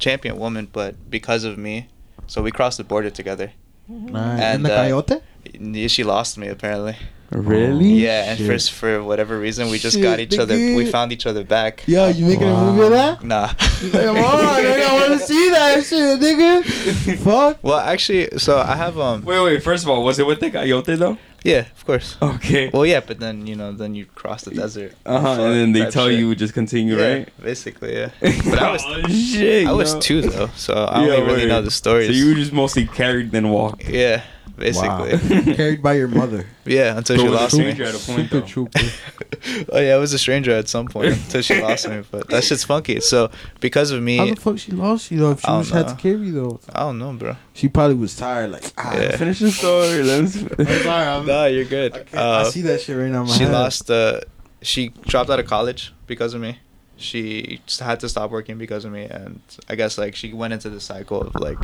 Champion 0.00 0.36
woman, 0.36 0.68
but 0.72 1.10
because 1.10 1.44
of 1.44 1.58
me, 1.58 1.88
so 2.26 2.42
we 2.42 2.50
crossed 2.50 2.78
the 2.78 2.84
border 2.84 3.10
together. 3.10 3.52
Nah, 3.88 4.34
in 4.34 4.40
and, 4.40 4.64
the 4.64 4.72
uh, 4.72 4.76
coyote. 4.82 5.20
Yeah, 5.58 5.88
She 5.88 6.04
lost 6.04 6.38
me 6.38 6.48
apparently. 6.48 6.96
Really? 7.30 7.90
Yeah, 7.92 8.30
and 8.30 8.38
Shit. 8.38 8.62
for 8.62 8.72
for 8.72 9.02
whatever 9.04 9.38
reason, 9.38 9.68
we 9.68 9.78
just 9.78 9.96
Shit, 9.96 10.02
got 10.02 10.18
each 10.18 10.38
other. 10.38 10.54
We 10.54 10.86
found 10.86 11.12
each 11.12 11.26
other 11.26 11.44
back. 11.44 11.84
Yo, 11.86 12.08
you 12.08 12.24
making 12.24 12.48
a 12.48 12.56
movie 12.56 12.84
of 12.84 12.90
that? 12.92 13.22
Nah. 13.22 13.48
Come 13.48 14.16
on, 14.16 14.62
nigga, 14.64 14.86
I 14.88 14.94
want 14.94 15.20
to 15.20 15.26
see 15.30 15.50
that 15.50 15.84
shit, 15.84 16.20
nigga. 16.20 17.18
Fuck. 17.18 17.58
Well, 17.62 17.78
actually, 17.80 18.30
so 18.38 18.56
I 18.58 18.74
have 18.76 18.98
um. 18.98 19.24
Wait, 19.26 19.42
wait. 19.42 19.62
First 19.62 19.84
of 19.84 19.90
all, 19.90 20.02
was 20.04 20.18
it 20.18 20.26
with 20.26 20.40
the 20.40 20.50
coyote 20.50 20.96
though? 20.96 21.18
Yeah, 21.44 21.66
of 21.76 21.84
course. 21.84 22.16
Okay. 22.20 22.70
Well, 22.72 22.86
yeah, 22.86 23.00
but 23.00 23.20
then 23.20 23.46
you 23.46 23.56
know, 23.56 23.72
then 23.72 23.94
you 23.94 24.06
cross 24.06 24.44
the 24.44 24.52
desert. 24.54 24.94
Uh 25.04 25.20
huh. 25.20 25.42
And 25.42 25.54
then 25.54 25.72
they 25.72 25.90
tell 25.90 26.08
shit. 26.08 26.18
you 26.18 26.34
just 26.34 26.54
continue, 26.54 26.96
yeah, 26.96 27.08
right? 27.12 27.28
Basically, 27.42 27.94
yeah. 27.94 28.10
But 28.20 28.58
I 28.58 28.72
was 28.72 28.82
oh, 28.86 29.02
shit. 29.08 29.66
I 29.68 29.72
was 29.72 29.92
yo. 29.92 30.00
two 30.00 30.20
though, 30.22 30.48
so 30.56 30.72
I 30.72 31.04
Yeah, 31.06 31.12
only 31.16 31.34
really 31.34 31.46
know 31.46 31.60
the 31.60 31.70
stories. 31.70 32.06
So 32.08 32.12
you 32.14 32.34
just 32.34 32.54
mostly 32.54 32.86
carried 32.86 33.32
then 33.32 33.50
walked. 33.50 33.84
yeah, 33.86 34.22
basically. 34.58 34.88
Wow. 35.16 35.54
Carried 35.54 35.82
by 35.82 35.94
your 35.94 36.08
mother. 36.08 36.46
Yeah, 36.64 36.96
until 36.98 37.16
So 37.16 37.22
she 37.22 37.28
was 37.28 37.38
a 37.38 37.42
lost 37.42 37.54
me. 37.54 37.60
stranger 37.72 37.84
at 37.84 37.94
a 37.94 37.98
point, 37.98 38.28
Super 38.30 38.40
though. 38.40 38.46
trooper. 38.46 38.80
oh 39.72 39.78
yeah, 39.80 39.94
I 39.94 39.96
was 39.98 40.12
a 40.12 40.18
stranger 40.18 40.50
at 40.52 40.68
some 40.68 40.86
point 40.86 41.12
until 41.14 41.42
she 41.42 41.60
lost 41.62 41.88
me. 41.88 42.02
But 42.10 42.28
that 42.28 42.44
shit's 42.44 42.64
funky. 42.64 43.00
So 43.00 43.30
because 43.60 43.90
of 43.90 44.02
me, 44.02 44.16
How 44.18 44.24
me, 44.26 44.30
the 44.34 44.40
fuck 44.40 44.58
she 44.58 44.72
lost 44.72 45.10
you 45.10 45.18
though? 45.18 45.30
If 45.32 45.40
she 45.40 45.46
I 45.46 45.50
don't 45.52 45.62
just 45.62 45.74
had 45.74 45.88
to 45.88 45.94
carry 45.94 46.26
you 46.26 46.32
though, 46.32 46.60
I 46.72 46.80
don't 46.80 46.98
know, 46.98 47.12
bro. 47.12 47.36
she 47.54 47.68
probably 47.68 47.96
was 47.96 48.16
tired. 48.16 48.50
Like, 48.52 48.64
ah, 48.76 48.94
Yeah. 48.96 49.16
Finish 49.16 49.38
the 49.40 49.50
story. 49.50 50.02
Let's. 50.02 50.36
I'm 50.36 50.66
sorry. 50.82 51.06
I'm, 51.06 51.26
No, 51.26 51.46
you're 51.46 51.64
good. 51.64 52.06
I, 52.12 52.16
Uh, 52.18 52.44
I 52.46 52.50
see 52.50 52.62
that 52.62 52.80
shit 52.80 52.96
right 52.96 53.10
now. 53.10 53.22
In 53.22 53.28
my 53.28 53.32
she 53.34 53.44
head. 53.44 53.52
lost. 53.52 53.90
Uh, 53.90 54.20
she 54.60 54.88
dropped 55.06 55.30
out 55.30 55.38
of 55.40 55.46
college 55.46 55.92
because 56.06 56.34
of 56.34 56.40
me. 56.40 56.58
she 56.96 57.60
just 57.64 57.78
had 57.80 58.00
to 58.00 58.08
stop 58.08 58.28
working 58.28 58.58
because 58.58 58.84
of 58.84 58.90
me, 58.90 59.04
and 59.04 59.40
I 59.68 59.76
guess 59.76 59.96
like 59.98 60.16
she 60.16 60.32
went 60.32 60.52
into 60.52 60.68
the 60.68 60.80
cycle 60.80 61.20
of 61.22 61.34
like 61.36 61.58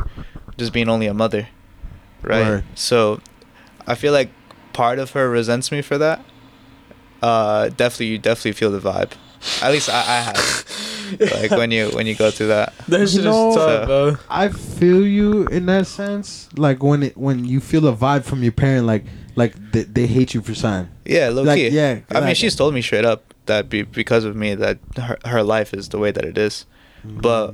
just 0.57 0.71
being 0.71 0.87
only 0.87 1.07
a 1.07 1.13
mother, 1.13 1.49
right? 2.21 2.45
Word. 2.47 2.63
So 2.75 3.19
I 3.87 3.95
feel 3.95 4.13
like 4.13 4.29
part 4.73 4.99
of 4.99 5.11
her 5.11 5.29
resents 5.29 5.71
me 5.71 5.81
for 5.81 5.97
that. 5.97 6.23
Uh, 7.21 7.69
definitely, 7.69 8.07
you 8.07 8.17
definitely 8.17 8.51
feel 8.53 8.71
the 8.71 8.79
vibe. 8.79 9.13
At 9.61 9.71
least 9.71 9.89
I, 9.89 9.99
I 9.99 10.21
have. 10.21 11.19
like 11.41 11.51
when 11.51 11.69
you 11.71 11.89
when 11.89 12.07
you 12.07 12.15
go 12.15 12.31
through 12.31 12.47
that. 12.47 12.73
That 12.87 13.07
shit 13.09 13.23
know- 13.23 13.49
is 13.49 13.55
tough, 13.55 13.85
bro. 13.85 14.17
I 14.29 14.49
feel 14.49 15.05
you 15.05 15.45
in 15.47 15.65
that 15.67 15.87
sense. 15.87 16.49
Like 16.57 16.81
when 16.83 17.03
it 17.03 17.17
when 17.17 17.45
you 17.45 17.59
feel 17.59 17.87
a 17.87 17.95
vibe 17.95 18.25
from 18.25 18.41
your 18.43 18.51
parent, 18.51 18.85
like 18.87 19.05
like 19.35 19.53
they, 19.71 19.83
they 19.83 20.07
hate 20.07 20.33
you 20.33 20.41
for 20.41 20.55
something. 20.55 20.91
Yeah, 21.05 21.29
low 21.29 21.43
Like, 21.43 21.57
key. 21.57 21.69
yeah, 21.69 21.99
I 22.09 22.21
mean, 22.21 22.35
she's 22.35 22.55
told 22.55 22.73
me 22.73 22.81
straight 22.81 23.05
up 23.05 23.33
that 23.45 23.69
be, 23.69 23.83
because 23.83 24.23
of 24.23 24.35
me 24.35 24.55
that 24.55 24.79
her, 24.97 25.17
her 25.25 25.43
life 25.43 25.73
is 25.73 25.89
the 25.89 25.99
way 25.99 26.09
that 26.11 26.25
it 26.25 26.37
is. 26.37 26.65
But 27.03 27.53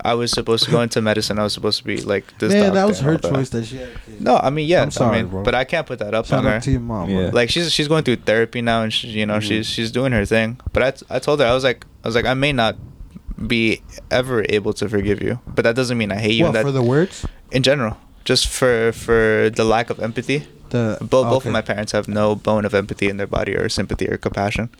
I 0.00 0.14
was 0.14 0.30
supposed 0.32 0.64
to 0.64 0.70
go 0.70 0.80
into 0.82 1.00
medicine. 1.00 1.38
I 1.38 1.44
was 1.44 1.52
supposed 1.54 1.78
to 1.78 1.84
be 1.84 1.96
like 2.02 2.36
this. 2.38 2.52
Man, 2.52 2.62
doctor 2.64 2.74
that 2.74 2.86
was 2.86 3.00
her 3.00 3.16
that. 3.16 3.30
choice 3.32 3.48
that 3.50 3.64
she 3.64 3.76
had. 3.76 3.88
a 3.88 3.98
kid. 4.00 4.20
No, 4.20 4.36
I 4.36 4.50
mean, 4.50 4.68
yeah, 4.68 4.82
I'm 4.82 4.90
sorry, 4.90 5.18
I 5.18 5.22
mean, 5.22 5.30
bro. 5.30 5.42
but 5.42 5.54
I 5.54 5.64
can't 5.64 5.86
put 5.86 5.98
that 6.00 6.12
up 6.14 6.26
Shout 6.26 6.40
on 6.40 6.46
out 6.46 6.52
her. 6.54 6.60
to 6.60 6.70
your 6.72 6.80
mom. 6.80 7.08
Yeah. 7.10 7.30
Like 7.32 7.48
she's 7.50 7.72
she's 7.72 7.88
going 7.88 8.04
through 8.04 8.16
therapy 8.16 8.60
now, 8.60 8.82
and 8.82 8.92
she, 8.92 9.08
you 9.08 9.24
know 9.26 9.34
Mm-hmm. 9.38 9.48
she's 9.48 9.66
she's 9.66 9.90
doing 9.92 10.12
her 10.12 10.24
thing. 10.26 10.60
But 10.72 10.82
I, 10.82 10.90
t- 10.90 11.06
I 11.10 11.18
told 11.20 11.40
her 11.40 11.46
I 11.46 11.54
was 11.54 11.64
like 11.64 11.86
I 12.04 12.08
was 12.08 12.14
like 12.14 12.26
I 12.26 12.34
may 12.34 12.52
not 12.52 12.76
be 13.46 13.82
ever 14.10 14.44
able 14.48 14.72
to 14.74 14.88
forgive 14.88 15.22
you, 15.22 15.40
but 15.46 15.62
that 15.62 15.74
doesn't 15.74 15.96
mean 15.98 16.12
I 16.12 16.18
hate 16.18 16.34
you. 16.34 16.44
what 16.44 16.52
that 16.52 16.64
for 16.64 16.72
the 16.72 16.82
words? 16.82 17.26
in 17.50 17.62
general, 17.62 17.96
just 18.24 18.48
for 18.48 18.92
for 18.92 19.50
the 19.54 19.64
lack 19.64 19.90
of 19.90 20.00
empathy. 20.00 20.46
The 20.70 20.98
Both 21.00 21.28
both 21.30 21.46
of 21.46 21.52
my 21.52 21.62
parents 21.62 21.92
have 21.92 22.08
no 22.08 22.34
bone 22.34 22.64
of 22.64 22.74
empathy 22.74 23.08
in 23.08 23.16
their 23.16 23.26
body 23.28 23.54
or 23.56 23.68
sympathy 23.68 24.08
or 24.08 24.16
compassion. 24.16 24.70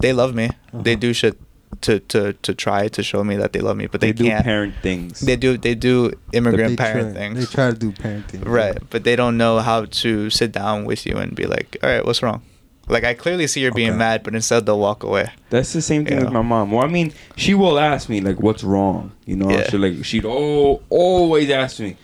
They 0.00 0.12
love 0.12 0.34
me. 0.34 0.50
They 0.72 0.92
Uh-huh. 0.92 1.00
do 1.00 1.12
shit 1.12 1.38
to 1.82 2.00
to 2.00 2.32
to 2.32 2.54
try 2.54 2.88
to 2.88 3.02
show 3.02 3.22
me 3.24 3.36
that 3.36 3.52
they 3.52 3.60
love 3.60 3.76
me, 3.76 3.86
but 3.86 4.00
They, 4.00 4.08
they, 4.12 4.12
do 4.12 4.24
can't. 4.24 4.44
parent 4.44 4.74
things. 4.82 5.20
They 5.20 5.36
do 5.36 5.56
they 5.58 5.74
do 5.74 6.12
immigrant 6.32 6.70
They 6.70 6.76
parent 6.76 7.12
try, 7.12 7.20
things. 7.20 7.38
They 7.38 7.46
try 7.54 7.70
to 7.70 7.76
do 7.76 7.92
parenting. 7.92 8.46
Right, 8.46 8.78
but 8.90 9.04
they 9.04 9.14
don't 9.16 9.36
know 9.36 9.58
how 9.60 9.84
to 9.84 10.30
sit 10.30 10.52
down 10.52 10.84
with 10.84 11.04
you 11.06 11.16
and 11.16 11.34
be 11.34 11.44
like, 11.46 11.76
"All 11.82 11.90
right, 11.90 12.04
what's 12.04 12.22
wrong?" 12.22 12.42
Like 12.88 13.04
I 13.04 13.14
clearly 13.14 13.46
see 13.48 13.60
you're 13.62 13.72
being 13.72 13.90
Okay. 13.90 13.98
mad, 13.98 14.22
but 14.22 14.34
instead 14.34 14.64
they'll 14.64 14.78
walk 14.78 15.02
away. 15.02 15.26
That's 15.50 15.72
the 15.72 15.82
same 15.82 16.04
thing 16.06 16.18
Yeah. 16.18 16.24
with 16.24 16.32
my 16.32 16.42
mom. 16.42 16.70
Well, 16.70 16.84
I 16.84 16.88
mean, 16.88 17.12
she 17.36 17.52
will 17.52 17.78
ask 17.78 18.08
me 18.08 18.20
like, 18.20 18.40
"What's 18.40 18.62
wrong?" 18.64 19.12
You 19.26 19.36
know, 19.36 19.50
Yeah. 19.50 19.68
she 19.68 19.76
like 19.76 20.04
she'd 20.04 20.24
oh, 20.24 20.80
always 20.88 21.50
ask 21.50 21.80
me, 21.80 21.96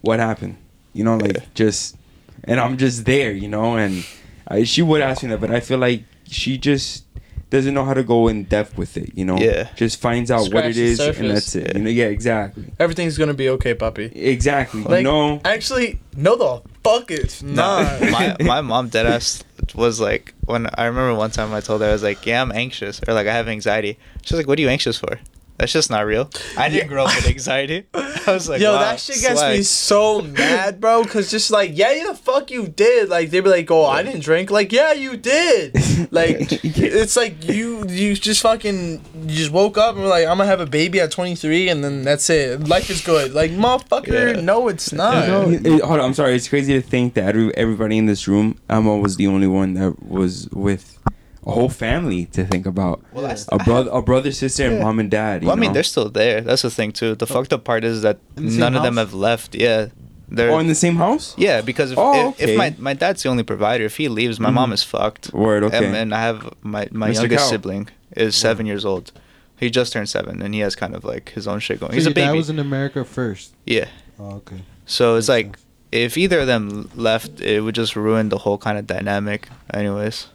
"What 0.00 0.18
happened?" 0.18 0.56
You 0.92 1.04
know, 1.04 1.16
like 1.16 1.36
Yeah. 1.36 1.44
just, 1.54 1.96
and 2.44 2.60
I'm 2.60 2.76
just 2.76 3.04
there, 3.06 3.32
you 3.32 3.48
know, 3.48 3.76
and 3.76 4.04
I, 4.48 4.64
she 4.64 4.82
would 4.82 5.00
ask 5.00 5.22
me 5.22 5.28
that, 5.30 5.40
but 5.40 5.50
I 5.50 5.60
feel 5.60 5.78
like 5.78 6.02
she 6.28 6.58
just 6.58 7.04
doesn't 7.52 7.74
know 7.74 7.84
how 7.84 7.94
to 7.94 8.02
go 8.02 8.28
in 8.28 8.44
depth 8.44 8.76
with 8.76 8.96
it. 8.96 9.10
You 9.14 9.24
know, 9.24 9.36
Yeah. 9.38 9.68
just 9.76 10.00
finds 10.00 10.30
out 10.30 10.40
what 10.40 10.46
Scratch 10.64 10.70
it 10.70 10.74
the 10.74 10.82
is, 10.82 10.98
surface. 10.98 11.20
and 11.20 11.30
that's 11.30 11.54
it. 11.54 11.66
Yeah. 11.68 11.78
You 11.78 11.84
know, 11.84 11.90
yeah, 11.90 12.06
exactly, 12.06 12.64
Everything's 12.80 13.16
gonna 13.18 13.34
be 13.34 13.48
okay, 13.50 13.74
puppy. 13.74 14.06
exactly. 14.06 14.82
Like, 14.82 14.98
you 14.98 15.02
know, 15.04 15.40
actually, 15.44 16.00
no, 16.16 16.36
the 16.36 16.62
fuck 16.82 17.10
it's 17.10 17.42
not. 17.42 18.00
my 18.10 18.36
my 18.40 18.60
mom 18.60 18.88
dead 18.88 19.06
ass 19.06 19.44
was 19.74 20.00
like 20.00 20.34
when 20.46 20.66
I 20.74 20.86
remember 20.86 21.14
one 21.14 21.30
time 21.30 21.52
I 21.54 21.60
told 21.60 21.82
her 21.82 21.88
I 21.88 21.92
was 21.92 22.02
like, 22.02 22.26
"Yeah, 22.26 22.42
I'm 22.42 22.50
anxious," 22.52 23.00
or 23.06 23.14
like 23.14 23.26
I 23.28 23.32
have 23.34 23.46
anxiety. 23.48 23.96
She 24.24 24.34
was 24.34 24.40
like, 24.40 24.48
"What 24.48 24.58
are 24.58 24.62
you 24.62 24.68
anxious 24.68 24.98
for?" 24.98 25.20
That's 25.62 25.72
just 25.72 25.90
not 25.90 26.06
real. 26.06 26.28
I 26.56 26.68
didn't 26.68 26.82
Yeah. 26.82 26.88
grow 26.88 27.04
up 27.04 27.14
with 27.14 27.28
anxiety. 27.36 27.84
I 27.94 28.32
was 28.32 28.48
like, 28.48 28.60
Yo, 28.60 28.72
wow, 28.72 28.80
that 28.80 28.98
shit 28.98 29.20
gets 29.20 29.40
me 29.42 29.62
so 29.62 30.20
mad, 30.20 30.80
bro. 30.80 31.04
Cause 31.04 31.30
just 31.30 31.52
like, 31.52 31.70
yeah, 31.74 31.92
you 31.92 32.08
the 32.08 32.16
fuck 32.16 32.50
you 32.50 32.66
did. 32.66 33.08
Like 33.08 33.30
they'd 33.30 33.40
be 33.44 33.48
like, 33.48 33.70
oh, 33.70 33.86
I 33.86 34.02
didn't 34.02 34.22
drink. 34.24 34.50
Like, 34.50 34.72
yeah, 34.72 34.92
you 34.92 35.16
did. 35.16 35.76
Like 36.10 36.48
it's 36.64 37.16
like 37.16 37.44
you 37.48 37.86
you 37.88 38.14
just 38.16 38.42
fucking 38.42 39.00
you 39.26 39.34
just 39.36 39.52
woke 39.52 39.78
up 39.78 39.94
and 39.94 40.02
were 40.02 40.08
like, 40.10 40.26
I'm 40.26 40.36
gonna 40.38 40.46
have 40.50 40.60
a 40.60 40.66
baby 40.66 40.98
at 41.00 41.10
23, 41.12 41.68
and 41.68 41.84
then 41.84 42.02
that's 42.02 42.28
it. 42.28 42.66
Life 42.66 42.90
is 42.90 43.02
good. 43.02 43.32
Like 43.34 43.52
motherfucker, 43.52 44.34
Yeah. 44.34 44.40
no, 44.40 44.66
it's 44.68 44.92
not. 44.92 45.28
know, 45.28 45.48
It- 45.50 45.64
it- 45.66 45.80
hold 45.82 46.00
on, 46.00 46.06
I'm 46.06 46.14
sorry. 46.14 46.34
It's 46.34 46.48
crazy 46.48 46.72
to 46.74 46.82
think 46.82 47.14
that 47.14 47.28
every, 47.36 47.56
everybody 47.56 47.98
in 47.98 48.06
this 48.06 48.26
room, 48.26 48.58
Emma 48.68 48.96
was 48.96 49.16
the 49.16 49.28
only 49.28 49.46
one 49.46 49.74
that 49.74 50.02
was 50.02 50.48
with 50.52 50.98
a 51.46 51.50
whole 51.50 51.68
family 51.68 52.26
to 52.26 52.44
think 52.44 52.66
about. 52.66 53.02
Well, 53.12 53.22
that's- 53.22 53.48
a 53.50 53.58
brother, 53.58 53.90
a 53.92 54.00
brother, 54.02 54.30
sister, 54.32 54.64
and 54.66 54.76
Yeah. 54.78 54.84
mom 54.84 54.98
and 55.00 55.10
dad. 55.10 55.42
You 55.42 55.48
Well, 55.48 55.56
I 55.56 55.60
mean, 55.60 55.70
know? 55.70 55.74
they're 55.74 55.82
still 55.82 56.08
there. 56.08 56.40
That's 56.40 56.62
the 56.62 56.70
thing 56.70 56.92
too. 56.92 57.14
The 57.14 57.26
fucked 57.26 57.52
up 57.52 57.64
part 57.64 57.84
is 57.84 58.02
that 58.02 58.18
In 58.36 58.46
the 58.46 58.50
same 58.52 58.60
none 58.60 58.76
of 58.76 58.82
them 58.82 58.96
have 58.96 59.12
left. 59.12 59.54
Yeah, 59.54 59.86
they're 60.28 60.50
Oh, 60.52 60.58
in 60.60 60.68
the 60.68 60.74
same 60.74 60.96
house. 60.96 61.34
yeah 61.36 61.60
because 61.60 61.90
if, 61.92 61.98
Oh, 61.98 62.30
if, 62.38 62.48
if 62.50 62.56
my 62.56 62.74
my 62.78 62.94
dad's 62.94 63.22
the 63.22 63.28
only 63.28 63.42
provider, 63.42 63.84
if 63.84 63.96
he 63.96 64.08
leaves, 64.08 64.38
my 64.38 64.50
Mhm. 64.50 64.54
mom 64.54 64.72
is 64.72 64.82
fucked. 64.84 65.32
Word. 65.32 65.64
Okay. 65.64 65.84
And, 65.84 65.96
and 65.96 66.14
I 66.14 66.22
have 66.22 66.38
my 66.62 66.88
my 66.92 67.10
Mr. 67.10 67.14
youngest 67.22 67.44
Cow. 67.44 67.50
sibling 67.50 67.88
is 68.16 68.34
seven 68.36 68.64
years 68.66 68.84
old. 68.84 69.10
He 69.58 69.70
just 69.70 69.92
turned 69.92 70.08
seven, 70.08 70.42
and 70.42 70.54
he 70.54 70.60
has 70.60 70.74
kind 70.74 70.94
of 70.94 71.04
like 71.04 71.30
his 71.34 71.46
own 71.48 71.60
shit 71.60 71.78
going. 71.80 71.92
So 71.92 71.96
He's 71.96 72.06
a 72.06 72.10
your 72.10 72.14
dad 72.26 72.34
was 72.34 72.50
in 72.50 72.58
America 72.58 73.04
first. 73.04 73.52
yeah. 73.66 73.86
Oh, 74.18 74.36
okay. 74.42 74.62
So 74.86 75.16
it's 75.16 75.28
Makes 75.28 75.36
like 75.36 75.46
sense. 75.56 75.66
if 75.92 76.18
either 76.18 76.40
of 76.40 76.46
them 76.46 76.88
left, 76.96 77.40
it 77.40 77.60
would 77.62 77.74
just 77.74 77.94
ruin 77.96 78.28
the 78.28 78.38
whole 78.38 78.58
kind 78.58 78.76
of 78.78 78.86
dynamic. 78.86 79.48
Anyways, 79.72 80.26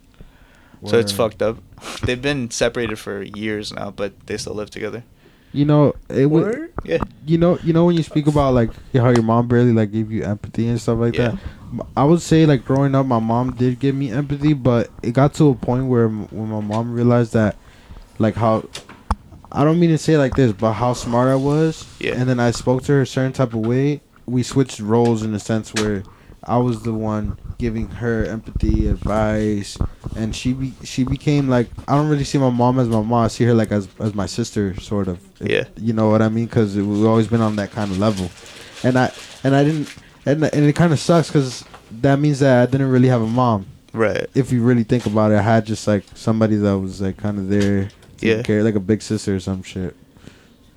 so 0.87 0.97
it's 0.97 1.11
fucked 1.11 1.41
up. 1.41 1.57
They've 2.03 2.21
been 2.21 2.49
separated 2.51 2.97
for 2.99 3.21
years 3.21 3.73
now, 3.73 3.91
but 3.91 4.27
they 4.27 4.37
still 4.37 4.53
live 4.53 4.69
together. 4.69 5.03
You 5.53 5.65
know, 5.65 5.95
it 6.09 6.25
would. 6.27 6.73
Yeah. 6.83 6.99
You 7.25 7.37
know, 7.37 7.57
you 7.63 7.73
know 7.73 7.85
when 7.85 7.95
you 7.95 8.03
speak 8.03 8.27
about 8.27 8.53
like 8.53 8.69
how 8.93 9.09
your 9.09 9.23
mom 9.23 9.47
barely 9.47 9.71
like 9.73 9.91
gave 9.91 10.11
you 10.11 10.23
empathy 10.23 10.67
and 10.67 10.79
stuff 10.79 10.99
like 10.99 11.15
Yeah. 11.15 11.37
that. 11.73 11.85
I 11.95 12.03
would 12.03 12.21
say 12.21 12.45
like 12.45 12.65
growing 12.65 12.95
up, 12.95 13.05
my 13.05 13.19
mom 13.19 13.51
did 13.55 13.79
give 13.79 13.95
me 13.95 14.11
empathy, 14.11 14.53
but 14.53 14.89
it 15.01 15.11
got 15.13 15.33
to 15.35 15.49
a 15.49 15.55
point 15.55 15.87
where 15.87 16.09
when 16.09 16.49
my 16.49 16.59
mom 16.59 16.93
realized 16.93 17.33
that, 17.33 17.55
like 18.19 18.35
how, 18.35 18.67
I 19.51 19.63
don't 19.63 19.79
mean 19.79 19.89
to 19.91 19.97
say 19.97 20.13
it 20.13 20.17
like 20.17 20.35
this, 20.35 20.51
but 20.51 20.73
how 20.73 20.93
smart 20.93 21.29
I 21.29 21.35
was. 21.35 21.85
Yeah. 21.99 22.15
And 22.15 22.29
then 22.29 22.39
I 22.39 22.51
spoke 22.51 22.83
to 22.83 22.91
her 22.93 23.01
a 23.01 23.07
certain 23.07 23.33
type 23.33 23.53
of 23.53 23.61
way. 23.65 24.01
We 24.25 24.43
switched 24.43 24.79
roles 24.79 25.23
in 25.23 25.31
the 25.31 25.39
sense 25.39 25.73
where 25.73 26.03
I 26.43 26.57
was 26.57 26.83
the 26.83 26.93
one 26.93 27.37
giving 27.57 27.87
her 27.89 28.23
empathy, 28.25 28.87
advice, 28.87 29.77
and 30.15 30.35
she 30.35 30.53
be, 30.53 30.73
she 30.83 31.03
became 31.03 31.47
like 31.49 31.69
I 31.87 31.95
don't 31.95 32.07
really 32.09 32.23
see 32.23 32.37
my 32.37 32.49
mom 32.49 32.79
as 32.79 32.87
my 32.87 33.01
mom. 33.01 33.25
I 33.25 33.27
see 33.27 33.45
her 33.45 33.53
like 33.53 33.71
as 33.71 33.87
as 33.99 34.13
my 34.13 34.25
sister, 34.25 34.79
sort 34.79 35.07
of. 35.07 35.19
Yeah. 35.39 35.65
You 35.77 35.93
know 35.93 36.09
what 36.09 36.21
I 36.21 36.29
mean? 36.29 36.45
Because 36.45 36.75
we've 36.75 37.05
always 37.05 37.27
been 37.27 37.41
on 37.41 37.55
that 37.57 37.71
kind 37.71 37.91
of 37.91 37.97
level, 37.97 38.29
and 38.83 38.97
I 38.97 39.11
and 39.43 39.55
I 39.55 39.63
didn't 39.63 39.93
and 40.25 40.43
and 40.43 40.65
it 40.65 40.75
kind 40.75 40.93
of 40.93 40.99
sucks 40.99 41.27
because 41.29 41.63
that 42.01 42.19
means 42.19 42.39
that 42.39 42.61
I 42.67 42.71
didn't 42.71 42.89
really 42.89 43.07
have 43.07 43.21
a 43.21 43.27
mom. 43.27 43.65
Right. 43.93 44.27
If 44.35 44.51
you 44.51 44.61
really 44.63 44.83
think 44.83 45.05
about 45.05 45.31
it, 45.31 45.37
I 45.37 45.41
had 45.41 45.65
just 45.65 45.87
like 45.87 46.03
somebody 46.13 46.55
that 46.57 46.77
was 46.77 47.01
like 47.01 47.17
kind 47.17 47.39
of 47.39 47.49
there, 47.49 47.89
Yeah. 48.19 48.43
care, 48.43 48.61
like 48.63 48.75
a 48.75 48.79
big 48.79 49.01
sister 49.01 49.35
or 49.35 49.39
some 49.39 49.63
shit. 49.63 49.95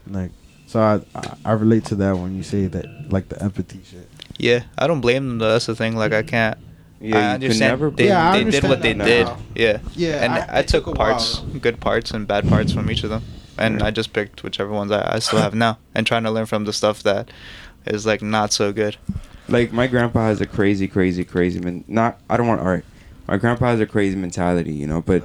Like, 0.06 0.30
so 0.66 0.80
I, 0.80 1.00
I 1.14 1.36
I 1.44 1.52
relate 1.52 1.84
to 1.86 1.94
that 1.96 2.16
when 2.16 2.36
you 2.36 2.42
say 2.42 2.66
that, 2.68 2.86
like 3.12 3.28
the 3.28 3.42
empathy 3.42 3.80
shit. 3.84 4.08
Yeah, 4.38 4.62
I 4.78 4.86
don't 4.86 5.00
blame 5.02 5.28
them. 5.28 5.38
Though. 5.38 5.50
That's 5.52 5.66
the 5.66 5.74
thing. 5.76 5.96
Like 5.96 6.12
I 6.12 6.22
can't. 6.22 6.56
Yeah, 7.00 7.16
I 7.16 7.20
you 7.20 7.38
could 7.38 7.44
understand. 7.44 7.60
never 7.72 7.90
they 7.90 8.06
Yeah, 8.08 8.28
I 8.28 8.32
they 8.32 8.38
did 8.38 8.46
understand 8.46 8.70
what 8.70 8.82
they 8.82 8.92
that 8.92 9.04
did. 9.04 9.26
now. 9.26 9.38
Yeah. 9.54 9.78
Yeah, 9.94 10.24
And 10.24 10.32
I- 10.34 10.58
I, 10.58 10.62
took 10.62 10.84
took 10.84 10.96
parts, 10.96 11.40
while. 11.40 11.58
good 11.60 11.80
parts 11.80 12.10
and 12.10 12.26
bad 12.28 12.46
parts 12.48 12.72
from 12.72 12.90
each 12.90 13.04
of 13.04 13.10
them, 13.10 13.22
and 13.58 13.82
I 13.82 13.90
just 13.90 14.12
picked 14.12 14.42
whichever 14.42 14.70
ones 14.70 14.92
I, 14.92 15.14
I 15.16 15.18
still 15.18 15.38
have 15.40 15.54
now, 15.54 15.78
and 15.94 16.06
trying 16.06 16.24
to 16.24 16.30
learn 16.30 16.46
from 16.46 16.64
the 16.64 16.72
stuff 16.74 17.02
that 17.04 17.30
is 17.86 18.04
like 18.04 18.20
not 18.22 18.52
so 18.52 18.72
good. 18.72 18.96
like 19.48 19.72
my 19.72 19.86
grandpa 19.86 20.26
has 20.26 20.40
a 20.42 20.46
crazy, 20.46 20.86
crazy, 20.88 21.24
crazy 21.24 21.58
man. 21.60 21.84
Not 21.88 22.20
I 22.28 22.36
don't 22.36 22.46
want. 22.46 22.60
All 22.60 22.66
right, 22.68 22.84
my 23.26 23.38
grandpa 23.38 23.68
has 23.68 23.80
a 23.80 23.86
crazy 23.86 24.16
mentality, 24.16 24.72
you 24.74 24.86
know. 24.86 25.00
But 25.00 25.24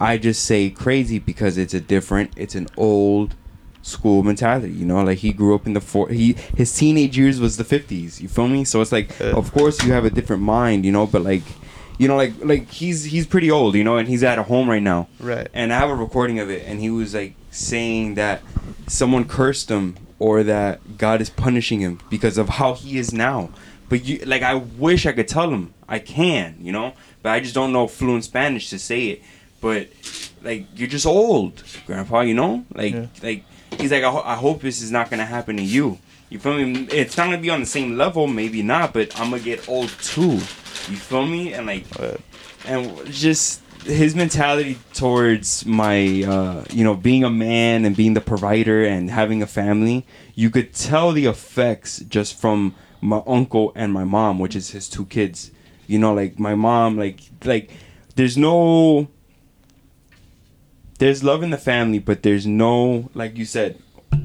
I 0.00 0.18
just 0.18 0.44
say 0.44 0.68
crazy 0.68 1.18
because 1.18 1.56
it's 1.56 1.72
a 1.74 1.80
different. 1.80 2.32
It's 2.36 2.54
an 2.54 2.68
old 2.76 3.34
school 3.82 4.22
mentality, 4.22 4.72
you 4.72 4.84
know. 4.86 5.02
Like 5.02 5.18
he 5.18 5.32
grew 5.32 5.54
up 5.54 5.66
in 5.66 5.72
the 5.72 5.80
four. 5.80 6.08
He 6.08 6.34
his 6.56 6.74
teenage 6.76 7.16
years 7.16 7.40
was 7.40 7.56
the 7.56 7.64
fifties. 7.64 8.20
You 8.20 8.28
feel 8.28 8.48
me? 8.48 8.64
So 8.64 8.80
it's 8.80 8.92
like, 8.92 9.18
of 9.20 9.52
course 9.52 9.82
you 9.84 9.92
have 9.92 10.04
a 10.04 10.10
different 10.10 10.42
mind, 10.42 10.84
you 10.84 10.92
know. 10.92 11.06
But 11.06 11.22
like, 11.22 11.42
you 11.98 12.08
know, 12.08 12.16
like 12.16 12.32
like 12.42 12.70
he's 12.70 13.04
he's 13.04 13.26
pretty 13.26 13.50
old, 13.50 13.74
you 13.74 13.84
know, 13.84 13.96
and 13.96 14.08
he's 14.08 14.22
at 14.22 14.38
a 14.38 14.42
home 14.42 14.68
right 14.68 14.82
now. 14.82 15.08
Right. 15.18 15.48
And 15.54 15.72
I 15.72 15.78
have 15.78 15.90
a 15.90 15.94
recording 15.94 16.38
of 16.38 16.50
it, 16.50 16.64
and 16.66 16.80
he 16.80 16.90
was 16.90 17.14
like 17.14 17.34
saying 17.50 18.14
that 18.14 18.42
someone 18.86 19.24
cursed 19.24 19.68
him 19.70 19.96
or 20.18 20.42
that 20.42 20.98
God 20.98 21.20
is 21.20 21.30
punishing 21.30 21.80
him 21.80 21.98
because 22.10 22.36
of 22.38 22.48
how 22.50 22.74
he 22.74 22.98
is 22.98 23.12
now. 23.12 23.50
But 23.88 24.04
you, 24.04 24.18
like, 24.24 24.42
I 24.42 24.54
wish 24.54 25.04
I 25.06 25.12
could 25.12 25.26
tell 25.26 25.50
him. 25.50 25.74
I 25.88 25.98
can, 25.98 26.56
you 26.60 26.70
know, 26.70 26.92
but 27.22 27.30
I 27.30 27.40
just 27.40 27.54
don't 27.54 27.72
know 27.72 27.88
fluent 27.88 28.22
Spanish 28.22 28.70
to 28.70 28.78
say 28.78 29.06
it. 29.08 29.22
But 29.60 29.88
like, 30.44 30.66
you're 30.76 30.86
just 30.88 31.06
old, 31.06 31.62
Grandpa. 31.86 32.20
You 32.20 32.34
know, 32.34 32.64
like, 32.72 32.94
Yeah. 32.94 33.06
like 33.22 33.44
he's 33.78 33.90
like, 33.92 34.02
I, 34.04 34.10
ho- 34.10 34.22
I 34.24 34.34
hope 34.36 34.60
this 34.60 34.82
is 34.82 34.90
not 34.90 35.10
gonna 35.10 35.26
happen 35.26 35.56
to 35.56 35.62
you. 35.62 35.98
You 36.28 36.38
feel 36.38 36.54
me? 36.54 36.86
It's 36.92 37.16
not 37.16 37.24
gonna 37.24 37.38
be 37.38 37.50
on 37.50 37.60
the 37.60 37.66
same 37.66 37.96
level, 37.96 38.26
maybe 38.26 38.62
not, 38.62 38.92
but 38.92 39.18
I'm 39.18 39.30
gonna 39.30 39.42
get 39.42 39.68
old 39.68 39.88
too. 40.00 40.32
You 40.32 40.96
feel 40.96 41.26
me? 41.26 41.52
And 41.52 41.66
like, 41.66 41.84
and 42.66 43.04
just 43.06 43.62
his 43.84 44.14
mentality 44.14 44.78
towards 44.92 45.64
my 45.64 46.22
uh, 46.22 46.64
you 46.70 46.84
know 46.84 46.94
being 46.94 47.24
a 47.24 47.30
man 47.30 47.84
and 47.84 47.96
being 47.96 48.14
the 48.14 48.20
provider 48.20 48.84
and 48.84 49.10
having 49.10 49.42
a 49.42 49.46
family 49.46 50.06
you 50.34 50.50
could 50.50 50.74
tell 50.74 51.12
the 51.12 51.24
effects 51.24 52.00
just 52.00 52.38
from 52.38 52.74
my 53.00 53.22
uncle 53.26 53.72
and 53.74 53.90
my 53.90 54.04
mom 54.04 54.38
which 54.38 54.54
is 54.54 54.72
his 54.72 54.86
two 54.86 55.06
kids 55.06 55.50
you 55.86 55.98
know 55.98 56.12
like 56.12 56.38
my 56.38 56.54
mom 56.54 56.98
like 56.98 57.20
like 57.46 57.70
there's 58.16 58.36
no 58.36 59.08
there's 61.00 61.24
love 61.24 61.42
in 61.42 61.50
the 61.50 61.58
family, 61.58 61.98
but 61.98 62.22
there's 62.22 62.46
no 62.46 63.10
like 63.14 63.36
you 63.36 63.44
said, 63.44 63.76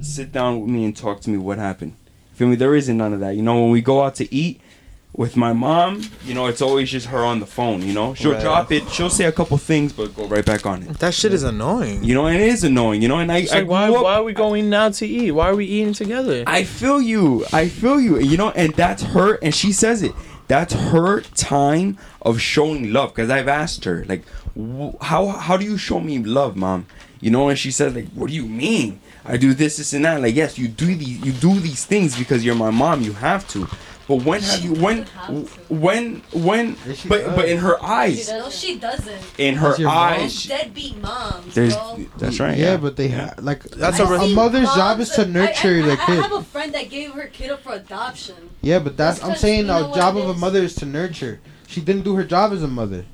sit 0.02 0.32
down 0.32 0.62
with 0.62 0.70
me 0.70 0.86
and 0.86 0.96
talk 0.96 1.22
to 1.22 1.30
me. 1.32 1.38
What 1.38 1.58
happened? 1.58 1.96
Feel 2.34 2.48
me? 2.50 2.56
There 2.56 2.76
isn't 2.76 2.96
none 2.98 3.14
of 3.14 3.20
that. 3.22 3.36
You 3.36 3.42
know, 3.42 3.62
when 3.64 3.72
we 3.72 3.82
go 3.82 4.04
out 4.04 4.16
to 4.16 4.32
eat 4.34 4.62
with 5.14 5.38
my 5.38 5.54
mom, 5.54 6.02
you 6.26 6.34
know, 6.34 6.48
it's 6.48 6.62
always 6.62 6.92
just 6.92 7.08
her 7.08 7.24
on 7.24 7.40
the 7.40 7.46
phone. 7.46 7.82
You 7.82 7.94
know, 7.94 8.14
she'll 8.14 8.34
Right. 8.34 8.42
drop 8.42 8.72
it, 8.74 8.90
she'll 8.90 9.10
say 9.10 9.24
a 9.24 9.32
couple 9.32 9.58
things, 9.58 9.94
but 9.94 10.14
go 10.14 10.28
right 10.28 10.46
back 10.46 10.66
on 10.66 10.84
it. 10.84 11.00
That 11.00 11.14
shit 11.14 11.34
is 11.34 11.44
annoying. 11.44 12.04
You 12.04 12.14
know, 12.14 12.28
and 12.28 12.36
it 12.38 12.48
is 12.50 12.66
annoying. 12.66 13.02
You 13.02 13.08
know, 13.08 13.20
and 13.20 13.32
I, 13.32 13.38
It's 13.38 13.54
I 13.54 13.60
like, 13.60 13.70
why, 13.70 13.88
up- 13.90 14.04
why 14.04 14.16
are 14.16 14.24
we 14.24 14.34
going 14.34 14.70
now 14.70 14.90
to 14.90 15.08
eat? 15.08 15.32
Why 15.32 15.48
are 15.50 15.56
we 15.56 15.66
eating 15.66 15.94
together? 15.94 16.44
I 16.46 16.66
feel 16.66 17.02
you. 17.02 17.46
I 17.54 17.70
feel 17.70 18.02
you. 18.02 18.20
You 18.20 18.36
know, 18.36 18.50
and 18.52 18.74
that's 18.74 19.04
her, 19.04 19.36
and 19.42 19.56
she 19.56 19.72
says 19.72 20.04
it. 20.04 20.12
That's 20.50 20.74
her 20.74 21.22
time 21.22 21.98
of 22.22 22.40
showing 22.42 22.92
love. 22.92 23.16
Because 23.16 23.30
I've 23.32 23.48
asked 23.48 23.86
her, 23.86 24.04
like, 24.10 24.26
wh- 24.28 24.45
how 25.02 25.28
how 25.28 25.58
do 25.58 25.66
you 25.66 25.78
show 25.78 26.00
me 26.00 26.20
love, 26.20 26.56
mom? 26.56 26.86
You 27.22 27.32
know, 27.32 27.50
and 27.50 27.58
she 27.58 27.72
says, 27.72 27.96
like, 27.96 28.08
what 28.10 28.30
do 28.30 28.36
you 28.36 28.46
mean? 28.46 29.00
I 29.24 29.38
do 29.38 29.54
this, 29.54 29.78
this, 29.78 29.94
and 29.94 30.06
that. 30.06 30.22
Like, 30.22 30.36
yes, 30.36 30.58
you 30.60 30.68
do 30.68 30.86
these, 30.94 31.20
you 31.26 31.32
do 31.32 31.60
these 31.60 31.84
things 31.86 32.18
because 32.18 32.46
you're 32.46 32.56
my 32.56 32.70
mom. 32.70 33.02
You 33.02 33.14
have 33.14 33.48
to. 33.50 33.68
But 34.08 34.18
when 34.24 34.42
have 34.44 34.64
you? 34.64 34.74
When? 34.76 35.06
When? 35.68 36.22
When? 36.32 36.78
Yes, 36.86 37.04
But 37.08 37.26
does. 37.26 37.36
but 37.36 37.50
in 37.50 37.58
her 37.58 37.84
eyes, 37.84 38.28
does. 38.28 38.44
No, 38.44 38.50
she 38.52 38.78
doesn't. 38.78 39.40
in 39.40 39.56
her 39.56 39.70
eyes, 39.70 39.80
your 39.80 39.90
mom? 39.90 40.64
Deadbeat 40.66 41.02
moms, 41.02 41.56
there's. 41.56 41.76
bro. 41.76 42.06
That's 42.20 42.40
right. 42.40 42.56
Yeah, 42.56 42.78
but 42.78 42.98
they 42.98 43.08
ha- 43.10 43.34
like 43.42 43.64
That's 43.64 44.00
a, 44.00 44.06
a 44.06 44.14
a 44.14 44.20
re- 44.20 44.36
mother's 44.36 44.72
job 44.76 45.00
is 45.00 45.10
to 45.12 45.26
nurture 45.26 45.78
I, 45.78 45.80
I, 45.80 45.86
the 45.88 45.92
I 45.94 46.06
kid. 46.06 46.22
have 46.22 46.32
a 46.34 46.44
friend 46.44 46.74
that 46.76 46.90
gave 46.92 47.14
her 47.14 47.26
kid 47.28 47.50
up 47.50 47.64
for 47.64 47.74
adoption. 47.74 48.36
Yeah, 48.62 48.78
but 48.78 48.96
that's 48.96 49.20
That's 49.20 49.30
I'm 49.32 49.36
saying 49.38 49.62
you 49.62 49.66
the 49.68 49.92
job 49.94 50.18
of 50.18 50.30
a 50.30 50.36
mother 50.36 50.60
is 50.60 50.76
to 50.76 50.86
nurture. 50.86 51.40
She 51.66 51.82
didn't 51.82 52.04
do 52.04 52.16
her 52.16 52.24
job 52.24 52.54
as 52.54 52.62
a 52.62 52.68
mother. 52.68 53.06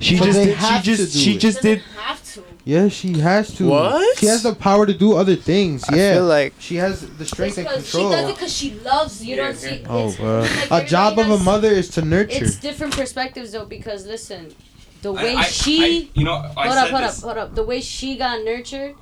She 0.00 0.16
So 0.16 0.24
just 0.26 0.38
did. 0.38 0.48
She 0.48 0.54
have 0.54 0.80
to 0.82 0.96
just. 0.96 1.16
She 1.16 1.34
it. 1.34 1.38
just 1.38 1.62
did. 1.62 1.78
Doesn't 1.78 2.00
have 2.02 2.22
to. 2.34 2.44
Yeah, 2.64 2.88
she 2.88 3.18
has 3.18 3.54
to. 3.56 3.68
What? 3.68 4.18
She 4.18 4.26
has 4.26 4.42
the 4.42 4.54
power 4.54 4.84
to 4.86 4.92
do 4.94 5.14
other 5.16 5.34
things. 5.36 5.84
I 5.88 5.96
Yeah, 5.96 6.14
feel 6.14 6.26
like 6.26 6.54
she 6.58 6.76
has 6.76 7.08
the 7.16 7.24
strength 7.24 7.58
and 7.58 7.66
Because 7.66 7.86
she 7.86 7.92
control. 7.92 8.10
does 8.12 8.30
it 8.30 8.34
because 8.34 8.56
she 8.56 8.70
loves 8.80 9.24
you. 9.24 9.36
Don't 9.36 9.56
see. 9.56 9.84
Oh, 9.88 10.08
it's, 10.08 10.16
bro. 10.16 10.40
like 10.70 10.84
A 10.84 10.86
job 10.86 11.18
of 11.18 11.30
a 11.30 11.38
mother 11.38 11.68
is 11.70 11.88
to 11.90 12.02
nurture. 12.02 12.44
It's 12.44 12.56
different 12.56 12.94
perspectives 12.94 13.52
though 13.52 13.64
because 13.64 14.06
listen, 14.06 14.54
the 15.02 15.12
way 15.12 15.34
I- 15.34 15.40
I- 15.40 15.44
she 15.44 15.84
I- 15.84 16.08
you 16.18 16.24
know, 16.24 16.34
I 16.34 16.68
hold 16.68 16.74
said 16.74 16.84
up, 16.84 16.90
hold 16.90 17.02
this. 17.04 17.18
up, 17.18 17.24
hold 17.24 17.38
up. 17.38 17.54
The 17.54 17.64
way 17.64 17.80
she 17.80 18.16
got 18.16 18.44
nurtured 18.44 18.94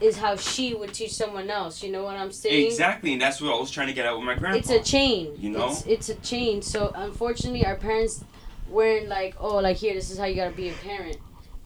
is 0.00 0.16
how 0.16 0.34
she 0.34 0.72
would 0.74 0.94
teach 0.94 1.12
someone 1.12 1.50
else. 1.50 1.82
You 1.82 1.92
know 1.92 2.04
what 2.04 2.16
I'm 2.16 2.32
saying? 2.32 2.66
Exactly, 2.68 3.12
and 3.12 3.20
that's 3.20 3.40
what 3.40 3.54
I 3.54 3.58
was 3.60 3.70
trying 3.70 3.88
to 3.88 3.92
get 3.92 4.06
at 4.06 4.16
with 4.16 4.24
my 4.24 4.34
grandpa. 4.34 4.58
It's 4.58 4.70
a 4.70 4.80
chain. 4.82 5.32
You 5.38 5.50
know? 5.50 5.68
It's, 5.68 5.82
it's 5.86 6.08
a 6.08 6.14
chain. 6.16 6.62
So 6.62 6.90
unfortunately, 6.94 7.66
our 7.66 7.76
parents 7.76 8.24
weren't 8.70 9.08
like, 9.08 9.34
oh, 9.38 9.56
like 9.58 9.76
here, 9.76 9.94
this 9.94 10.10
is 10.10 10.18
how 10.18 10.24
you 10.26 10.34
gotta 10.36 10.54
be 10.54 10.68
a 10.68 10.72
parent. 10.74 11.18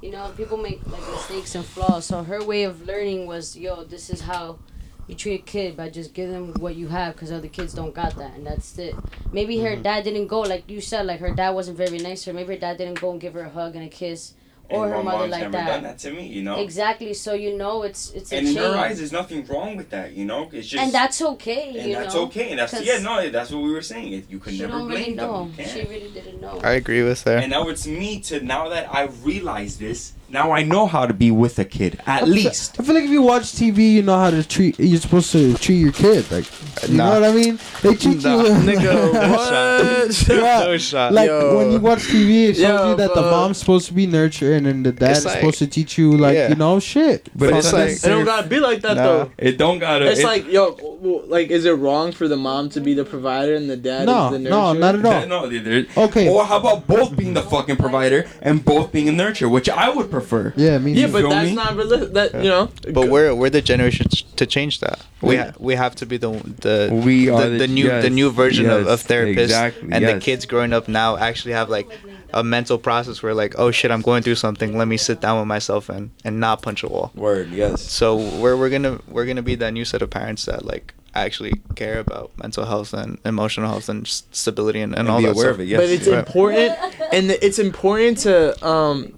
You 0.02 0.11
know, 0.11 0.32
people 0.36 0.57
make 0.57 0.84
like 0.86 1.00
mistakes 1.11 1.55
and 1.55 1.64
flaws. 1.64 2.05
So 2.07 2.22
her 2.22 2.42
way 2.44 2.64
of 2.64 2.86
learning 2.86 3.26
was, 3.26 3.57
yo, 3.57 3.84
this 3.84 4.11
is 4.11 4.22
how 4.22 4.59
you 5.07 5.14
treat 5.14 5.40
a 5.40 5.44
kid 5.44 5.76
by 5.76 5.90
just 5.90 6.14
give 6.14 6.30
them 6.30 6.55
what 6.55 6.74
you 6.76 6.88
have 6.88 7.14
because 7.14 7.30
other 7.30 7.48
kids 7.48 7.74
don't 7.74 7.94
got 7.94 8.16
that 8.16 8.34
and 8.36 8.46
that's 8.46 8.78
it 8.78 8.94
maybe 9.32 9.57
Mm-hmm. 9.57 9.66
her 9.66 9.76
dad 9.76 10.05
didn't 10.05 10.28
go 10.28 10.40
like 10.40 10.64
you 10.66 10.80
said 10.80 11.05
like 11.05 11.20
her 11.20 11.30
dad 11.34 11.50
wasn't 11.50 11.76
very 11.76 11.98
nice 11.98 12.24
to 12.24 12.30
her 12.30 12.34
maybe 12.34 12.55
her 12.55 12.61
dad 12.61 12.78
didn't 12.78 13.00
go 13.02 13.11
and 13.11 13.20
give 13.20 13.34
her 13.34 13.42
a 13.42 13.50
hug 13.50 13.76
and 13.76 13.84
a 13.84 13.88
kiss 13.88 14.32
or 14.70 14.88
her 14.88 15.02
mother 15.02 15.28
like 15.28 15.42
never 15.42 15.52
that. 15.52 15.66
done 15.66 15.82
that 15.82 15.98
to 15.98 16.10
me, 16.10 16.26
you 16.26 16.42
know. 16.42 16.60
exactly 16.60 17.12
so 17.14 17.34
you 17.34 17.56
know 17.56 17.82
it's 17.82 18.10
it's 18.12 18.32
a 18.32 18.36
And 18.36 18.48
in 18.48 18.54
chain 18.54 18.62
her 18.62 18.76
eyes, 18.76 18.98
there's 18.98 19.12
nothing 19.12 19.44
wrong 19.46 19.76
with 19.76 19.90
that, 19.90 20.12
you 20.12 20.24
know. 20.24 20.48
It's 20.52 20.66
just 20.68 20.82
and 20.82 20.92
that's 20.92 21.20
okay 21.22 21.78
and 21.78 21.88
you 21.90 21.94
that's 21.96 22.14
know 22.14 22.22
okay, 22.24 22.50
and 22.50 22.58
that's 22.58 22.72
'cause 22.72 22.84
yeah, 22.86 22.98
no, 22.98 23.28
that's 23.30 23.50
what 23.50 23.62
we 23.62 23.70
were 23.72 23.82
saying. 23.82 24.24
You 24.28 24.38
could 24.38 24.58
never 24.58 24.72
don't 24.72 24.88
blame 24.88 25.00
really 25.02 25.14
know 25.14 25.44
them. 25.44 25.54
You 25.58 25.64
she 25.64 25.78
can't. 25.80 25.88
really 25.90 26.10
didn't 26.10 26.40
know 26.40 26.60
I 26.62 26.72
agree 26.72 27.02
with 27.02 27.22
her. 27.24 27.36
And 27.36 27.50
now 27.50 27.68
it's 27.68 27.86
me 27.86 28.20
to 28.28 28.40
now 28.40 28.68
that 28.70 28.92
I 28.92 29.02
realize 29.22 29.76
this. 29.78 30.12
Now 30.28 30.50
I 30.52 30.64
know 30.64 30.86
how 30.86 31.06
to 31.06 31.14
be 31.14 31.30
with 31.30 31.58
a 31.60 31.64
kid 31.64 32.00
at 32.06 32.08
I 32.08 32.18
feel- 32.24 32.28
least. 32.28 32.76
I 32.80 32.82
feel 32.82 32.94
like 32.96 33.04
if 33.04 33.10
you 33.10 33.22
watch 33.22 33.44
TV, 33.52 33.92
you 33.92 34.02
know 34.02 34.18
how 34.18 34.30
to 34.30 34.42
treat. 34.42 34.78
You're 34.80 35.00
supposed 35.00 35.30
to 35.32 35.54
treat 35.54 35.76
your 35.76 35.92
kid. 35.92 36.28
Like, 36.30 36.44
you 36.88 36.96
Nah. 36.96 37.04
know 37.14 37.20
what 37.20 37.30
I 37.30 37.32
mean? 37.34 37.58
They 37.82 37.94
treat 37.94 38.24
Nah. 38.24 38.42
you. 38.42 38.52
Nigga, 38.54 39.12
what? 39.30 40.28
Yeah. 40.28 40.64
No 40.64 40.76
shot. 40.78 41.12
Like 41.12 41.28
Yo. 41.28 41.56
when 41.58 41.72
you 41.72 41.78
watch 41.78 42.00
TV, 42.08 42.48
it 42.48 42.54
shows 42.56 42.62
Yo, 42.62 42.90
you 42.90 42.96
that 42.96 43.14
the 43.14 43.22
mom's 43.22 43.58
supposed 43.58 43.86
to 43.88 43.92
be 43.94 44.06
nurturing 44.06 44.66
and 44.66 44.84
the 44.84 44.92
dad 44.92 45.10
It's 45.10 45.18
is 45.20 45.24
like- 45.26 45.34
supposed 45.36 45.58
to 45.58 45.66
teach 45.68 45.98
you, 45.98 46.16
like 46.16 46.34
Yeah. 46.34 46.48
you 46.48 46.56
know, 46.56 46.80
shit. 46.80 47.28
But 47.36 47.50
But 47.50 47.58
it's 47.58 47.66
it's 47.68 47.72
like 47.72 47.88
like- 47.90 47.96
It 48.04 48.08
don't 48.08 48.24
gotta 48.24 48.48
be 48.48 48.60
like 48.60 48.80
that 48.82 48.96
Nah. 48.96 49.02
though. 49.04 49.30
it 49.38 49.58
don't 49.58 49.78
gotta. 49.78 50.06
It's 50.10 50.20
it- 50.20 50.26
like 50.26 50.50
yo, 50.50 50.72
w- 50.72 50.96
w- 50.98 51.22
like 51.28 51.50
is 51.50 51.64
it 51.64 51.72
wrong 51.72 52.10
for 52.12 52.26
the 52.28 52.36
mom 52.36 52.70
to 52.70 52.80
be 52.80 52.94
the 52.94 53.04
provider 53.04 53.54
and 53.54 53.70
the 53.70 53.76
dad 53.76 54.06
No, 54.06 54.26
is 54.26 54.32
the 54.32 54.38
no, 54.40 54.50
nurturer? 54.74 54.78
not 54.80 54.94
at 54.96 55.04
all. 55.04 55.26
no, 55.26 55.48
there- 55.48 55.60
there- 55.60 55.86
Okay. 55.96 56.28
Or 56.28 56.44
how 56.44 56.56
about 56.58 56.86
both 56.88 57.16
being 57.16 57.34
the 57.34 57.42
fucking 57.42 57.76
provider 57.76 58.26
and 58.42 58.64
both 58.64 58.90
being 58.90 59.08
a 59.08 59.12
nurturer, 59.12 59.50
which 59.50 59.68
I 59.68 59.90
would 59.90 60.10
prefer. 60.14 60.52
Yeah, 60.56 60.78
me 60.78 60.92
Yeah, 60.92 61.06
too. 61.06 61.12
but 61.12 61.20
feel 61.20 61.30
that's 61.30 61.50
me? 61.50 61.54
not 61.56 61.76
realistic. 61.76 62.12
That 62.14 62.34
you 62.44 62.50
know. 62.54 62.70
But 62.92 63.08
we're 63.08 63.34
we're 63.34 63.50
the 63.50 63.62
generation 63.62 64.06
to 64.40 64.46
change 64.46 64.80
that. 64.80 64.98
We 65.20 65.34
Yeah. 65.34 65.44
ha- 65.44 65.52
we 65.58 65.74
have 65.74 65.94
to 65.96 66.06
be 66.06 66.16
the 66.16 66.30
the 66.66 66.76
We 67.06 67.26
the, 67.26 67.30
are 67.34 67.48
the, 67.48 67.58
the- 67.58 67.68
new 67.78 67.88
the 68.06 68.10
new 68.10 68.30
version 68.30 68.66
of, 68.70 68.84
yes, 68.86 68.90
of 68.94 69.06
therapists 69.08 69.38
exactly, 69.38 69.88
and 69.92 70.04
the 70.06 70.18
kids 70.20 70.46
growing 70.46 70.72
up 70.72 70.88
now 70.88 71.16
actually 71.16 71.54
have 71.54 71.68
like 71.78 71.88
a 72.32 72.42
mental 72.42 72.78
process 72.78 73.22
where 73.22 73.34
like 73.34 73.54
oh 73.58 73.70
shit 73.70 73.90
I'm 73.90 74.02
going 74.02 74.22
through 74.24 74.34
something 74.46 74.76
let 74.76 74.88
me 74.88 74.96
sit 74.96 75.20
down 75.20 75.38
with 75.38 75.46
myself 75.56 75.88
and 75.88 76.10
and 76.24 76.40
not 76.40 76.62
punch 76.62 76.82
a 76.82 76.88
wall. 76.88 77.10
Word, 77.14 77.50
yes. 77.50 77.82
So 78.00 78.16
we're 78.40 78.56
we're 78.56 78.70
gonna 78.70 78.98
we're 79.08 79.26
gonna 79.26 79.42
be 79.52 79.54
that 79.56 79.72
new 79.72 79.84
set 79.84 80.02
of 80.02 80.10
parents 80.10 80.44
that 80.46 80.64
like 80.64 80.94
actually 81.16 81.52
care 81.76 82.00
about 82.00 82.32
mental 82.42 82.64
health 82.66 82.92
and 82.92 83.18
emotional 83.24 83.68
health 83.68 83.88
and 83.88 84.04
stability 84.08 84.80
and, 84.80 84.92
and, 84.98 85.06
And 85.06 85.08
all 85.08 85.18
be 85.20 85.26
that 85.26 85.32
aware 85.36 85.44
stuff. 85.46 85.54
of 85.54 85.60
it, 85.60 85.68
yes. 85.68 85.80
but 85.80 85.88
it's 85.88 86.08
Right. 86.08 86.18
important, 86.26 86.72
and 87.12 87.30
it's 87.30 87.60
important 87.60 88.18
to 88.26 88.34
um, 88.66 89.12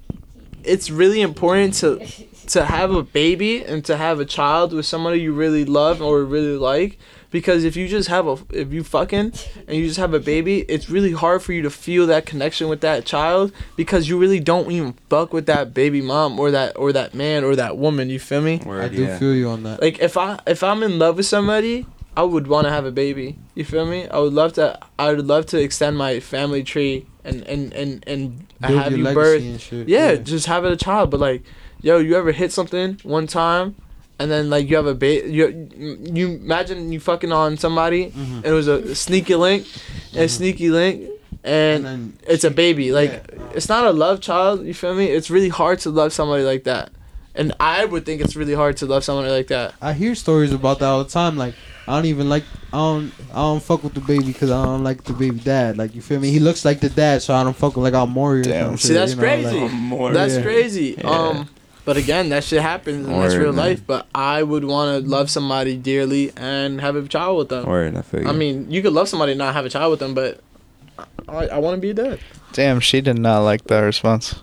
it's 0.66 0.90
really 0.90 1.20
important 1.20 1.74
to 1.74 2.06
to 2.48 2.64
have 2.64 2.92
a 2.92 3.02
baby 3.02 3.64
and 3.64 3.84
to 3.84 3.96
have 3.96 4.20
a 4.20 4.24
child 4.24 4.72
with 4.72 4.86
somebody 4.86 5.20
you 5.20 5.32
really 5.32 5.64
love 5.64 6.00
or 6.00 6.24
really 6.24 6.56
like. 6.56 6.98
Because 7.30 7.64
if 7.64 7.76
you 7.76 7.88
just 7.88 8.08
have 8.08 8.26
a, 8.26 8.38
if 8.50 8.72
you 8.72 8.84
fucking 8.84 9.32
and 9.66 9.76
you 9.76 9.86
just 9.86 9.98
have 9.98 10.14
a 10.14 10.20
baby, 10.20 10.60
it's 10.68 10.88
really 10.88 11.12
hard 11.12 11.42
for 11.42 11.52
you 11.52 11.60
to 11.62 11.70
feel 11.70 12.06
that 12.06 12.24
connection 12.24 12.68
with 12.68 12.80
that 12.82 13.04
child 13.04 13.52
because 13.74 14.08
you 14.08 14.16
really 14.16 14.40
don't 14.40 14.70
even 14.70 14.94
fuck 15.10 15.32
with 15.32 15.46
that 15.46 15.74
baby 15.74 16.00
mom 16.00 16.38
or 16.38 16.50
that 16.52 16.78
or 16.78 16.92
that 16.92 17.14
man 17.14 17.42
or 17.44 17.56
that 17.56 17.76
woman. 17.76 18.10
You 18.10 18.20
feel 18.20 18.40
me? 18.40 18.58
Word, 18.64 18.84
I 18.84 18.88
do 18.88 19.02
yeah. 19.02 19.18
feel 19.18 19.34
you 19.34 19.48
on 19.48 19.64
that. 19.64 19.82
like 19.82 19.98
if 19.98 20.16
I 20.16 20.38
if 20.46 20.62
I'm 20.62 20.82
in 20.82 20.98
love 20.98 21.16
with 21.16 21.26
somebody, 21.26 21.84
I 22.16 22.22
would 22.22 22.46
want 22.46 22.66
to 22.66 22.70
have 22.70 22.86
a 22.86 22.92
baby. 22.92 23.36
You 23.54 23.64
feel 23.64 23.86
me? 23.86 24.08
I 24.08 24.18
would 24.18 24.32
love 24.32 24.54
to. 24.54 24.78
I 24.98 25.12
would 25.12 25.26
love 25.26 25.46
to 25.46 25.60
extend 25.60 25.98
my 25.98 26.20
family 26.20 26.62
tree 26.62 27.06
and 27.26 27.42
and 27.42 27.72
and 27.74 28.04
and 28.06 28.46
Build 28.60 28.78
have 28.82 28.92
your 28.96 29.08
you 29.08 29.14
birth. 29.14 29.60
shit. 29.60 29.88
Yeah, 29.88 30.14
just 30.16 30.46
have 30.46 30.64
it 30.64 30.72
a 30.72 30.76
child. 30.76 31.10
But 31.10 31.20
like, 31.20 31.42
yo, 31.82 31.98
you 31.98 32.16
ever 32.16 32.32
hit 32.32 32.52
something 32.52 32.98
one 33.02 33.26
time, 33.26 33.74
and 34.18 34.30
then 34.30 34.48
like 34.50 34.68
you 34.70 34.76
have 34.76 34.86
a 34.86 34.94
baby. 34.94 35.30
You 35.32 35.68
you 36.18 36.26
imagine 36.36 36.92
you 36.92 37.00
fucking 37.00 37.32
on 37.32 37.56
somebody, 37.58 38.06
Mhm. 38.10 38.36
and 38.36 38.46
it 38.46 38.52
was 38.52 38.68
a 38.68 38.94
sneaky 38.94 39.34
link, 39.34 39.66
a 40.14 40.28
sneaky 40.28 40.70
link, 40.70 41.02
and. 41.44 41.76
And 41.76 41.84
then 41.86 42.12
it's 42.26 42.44
a 42.44 42.50
baby. 42.50 42.92
Like 42.92 43.12
Yeah. 43.12 43.42
it's 43.54 43.68
not 43.68 43.84
a 43.86 43.92
love 43.92 44.20
child. 44.20 44.64
You 44.64 44.74
feel 44.74 44.94
me? 44.94 45.06
It's 45.06 45.30
really 45.30 45.50
hard 45.50 45.78
to 45.80 45.90
love 45.90 46.12
somebody 46.12 46.44
like 46.44 46.64
that, 46.64 46.90
and 47.34 47.52
I 47.60 47.84
would 47.84 48.04
think 48.06 48.20
it's 48.20 48.36
really 48.36 48.54
hard 48.54 48.76
to 48.78 48.86
love 48.86 49.02
somebody 49.04 49.30
like 49.30 49.48
that. 49.48 49.74
I 49.82 49.92
hear 49.92 50.14
stories 50.14 50.52
about 50.52 50.78
that 50.80 50.86
all 50.88 51.04
the 51.04 51.10
time. 51.10 51.36
Like 51.36 51.54
I 51.88 51.94
don't 51.96 52.06
even 52.06 52.28
like 52.28 52.44
I 52.72 52.78
don't 52.78 53.12
I 53.32 53.36
don't 53.36 53.62
fuck 53.62 53.84
with 53.84 53.94
the 53.94 54.00
baby 54.00 54.26
because 54.26 54.50
I 54.50 54.64
don't 54.64 54.82
like 54.82 55.04
the 55.04 55.12
baby 55.12 55.38
dad. 55.38 55.78
Like 55.78 55.94
you 55.94 56.02
feel 56.02 56.18
me? 56.20 56.30
He 56.30 56.40
looks 56.40 56.64
like 56.64 56.80
the 56.80 56.88
dad, 56.88 57.22
so 57.22 57.34
I 57.34 57.44
don't 57.44 57.56
fuck 57.56 57.76
with 57.76 57.84
like 57.84 57.94
I'm 57.94 58.10
more. 58.10 58.40
Damn. 58.42 58.76
See, 58.76 58.92
that's 58.92 59.14
crazy. 59.14 59.58
Um, 59.58 59.72
more. 59.72 60.12
That's 60.12 60.34
Yeah. 60.34 60.42
crazy. 60.42 60.94
Yeah. 60.98 61.08
Um, 61.10 61.48
but 61.84 61.96
again, 61.96 62.30
that 62.30 62.42
shit 62.42 62.60
happens 62.60 63.06
and 63.06 63.14
that's 63.22 63.34
real 63.36 63.52
man. 63.52 63.64
life. 63.66 63.82
But 63.86 64.06
I 64.12 64.42
would 64.42 64.64
want 64.64 65.04
to 65.04 65.08
love 65.08 65.30
somebody 65.30 65.76
dearly 65.76 66.32
and 66.36 66.80
have 66.80 66.96
a 66.96 67.06
child 67.06 67.38
with 67.38 67.48
them. 67.50 67.64
Word, 67.66 67.96
I 67.96 68.02
feel 68.02 68.22
you. 68.22 68.28
I 68.28 68.32
mean, 68.32 68.68
you 68.68 68.82
could 68.82 68.92
love 68.92 69.08
somebody 69.08 69.32
and 69.32 69.38
not 69.38 69.54
have 69.54 69.64
a 69.64 69.68
child 69.70 69.92
with 69.92 70.00
them, 70.00 70.12
but 70.12 70.40
I, 71.28 71.46
I 71.46 71.58
want 71.58 71.76
to 71.76 71.80
be 71.80 71.90
a 71.90 71.94
dad. 71.94 72.18
Damn, 72.52 72.80
she 72.80 73.00
did 73.00 73.18
not 73.20 73.40
like 73.42 73.64
that 73.64 73.78
response. 73.80 74.34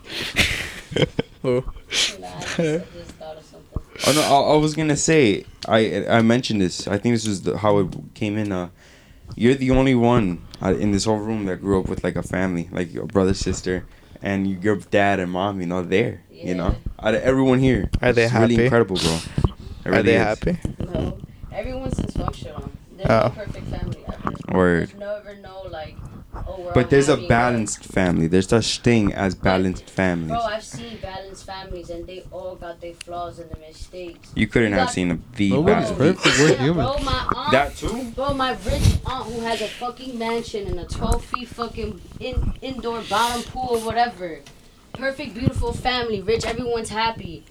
Who? 1.42 1.66
Oh 4.06 4.12
no, 4.14 4.22
I, 4.22 4.54
I 4.54 4.58
was 4.58 4.76
gonna 4.76 4.98
say 4.98 5.46
I 5.68 6.06
I 6.08 6.22
mentioned 6.22 6.60
this. 6.62 6.88
I 6.88 6.98
think 6.98 7.16
this 7.16 7.26
is 7.26 7.44
the, 7.44 7.58
how 7.58 7.78
it 7.80 7.88
came 8.14 8.38
in. 8.38 8.52
Uh, 8.52 8.70
you're 9.36 9.56
the 9.56 9.72
only 9.72 9.96
one 9.96 10.46
uh, 10.62 10.74
in 10.76 10.92
this 10.92 11.06
whole 11.06 11.18
room 11.18 11.46
that 11.46 11.62
grew 11.62 11.80
up 11.80 11.88
with 11.88 12.04
like 12.04 12.16
a 12.18 12.24
family, 12.24 12.70
like 12.72 12.94
your 12.94 13.06
brother, 13.06 13.34
sister, 13.34 13.86
and 14.22 14.62
your 14.64 14.76
dad 14.78 15.20
and 15.20 15.32
mom. 15.32 15.62
You 15.62 15.68
know, 15.68 15.82
there. 15.82 16.22
You 16.30 16.56
know, 16.56 16.76
out 17.00 17.16
of 17.16 17.22
everyone 17.22 17.60
here, 17.60 17.90
Are 18.02 18.12
they 18.12 18.26
it's 18.26 18.34
really 18.34 18.56
happy? 18.56 18.64
incredible, 18.66 18.98
bro. 18.98 19.20
It 19.86 19.94
Are 19.94 20.04
they 20.04 20.16
is. 20.16 20.22
happy? 20.22 20.58
No, 20.78 21.18
everyone's 21.54 21.94
dysfunctional. 21.94 22.70
There's 23.08 23.24
Oh. 23.24 23.28
no 23.28 23.30
perfect 23.46 23.68
family 23.68 24.04
out. 24.08 24.54
Word. 24.54 24.88
There's 24.90 25.00
never 25.00 25.36
no 25.42 25.62
like, 25.70 25.96
oh, 26.36 26.72
But 26.74 26.90
there's 26.90 27.10
a 27.10 27.16
happy. 27.16 27.28
balanced 27.28 27.84
family. 27.86 28.28
There's 28.28 28.48
such 28.48 28.80
thing 28.80 29.14
as 29.14 29.36
balanced 29.36 29.90
families. 29.90 30.30
Bro, 30.30 30.40
I've 30.42 30.64
seen 30.64 30.98
balanced 31.02 31.46
families 31.46 31.90
and 31.90 32.06
they 32.08 32.24
all 32.32 32.56
got 32.56 32.80
their 32.82 32.94
flaws 32.94 33.40
and 33.40 33.50
their 33.50 33.60
mistakes. 33.68 34.30
You 34.36 34.48
couldn't 34.48 34.72
You 34.74 34.78
have 34.80 34.90
seen 34.92 35.12
a, 35.12 35.20
the 35.36 35.50
Nobody's 35.52 35.92
balanced. 35.92 35.98
perfect. 36.24 36.40
We're 36.40 36.50
Yeah, 36.50 36.64
human. 36.64 36.86
Bro, 36.86 36.98
my 37.04 37.28
aunt, 37.36 37.52
That 37.52 37.76
too. 37.76 38.12
bro, 38.16 38.34
my 38.34 38.52
rich 38.66 38.84
aunt 39.06 39.26
who 39.32 39.40
has 39.42 39.62
a 39.62 39.68
fucking 39.68 40.18
mansion 40.18 40.68
and 40.68 40.80
a 40.80 40.86
12 40.86 41.24
feet 41.26 41.48
fucking 41.50 42.02
in, 42.20 42.54
indoor 42.62 43.02
bottom 43.10 43.44
pool 43.44 43.70
or 43.78 43.80
whatever. 43.80 44.40
perfect, 44.94 45.34
beautiful 45.34 45.74
family, 45.74 46.22
rich, 46.22 46.46
everyone's 46.46 46.90
happy. 46.90 47.44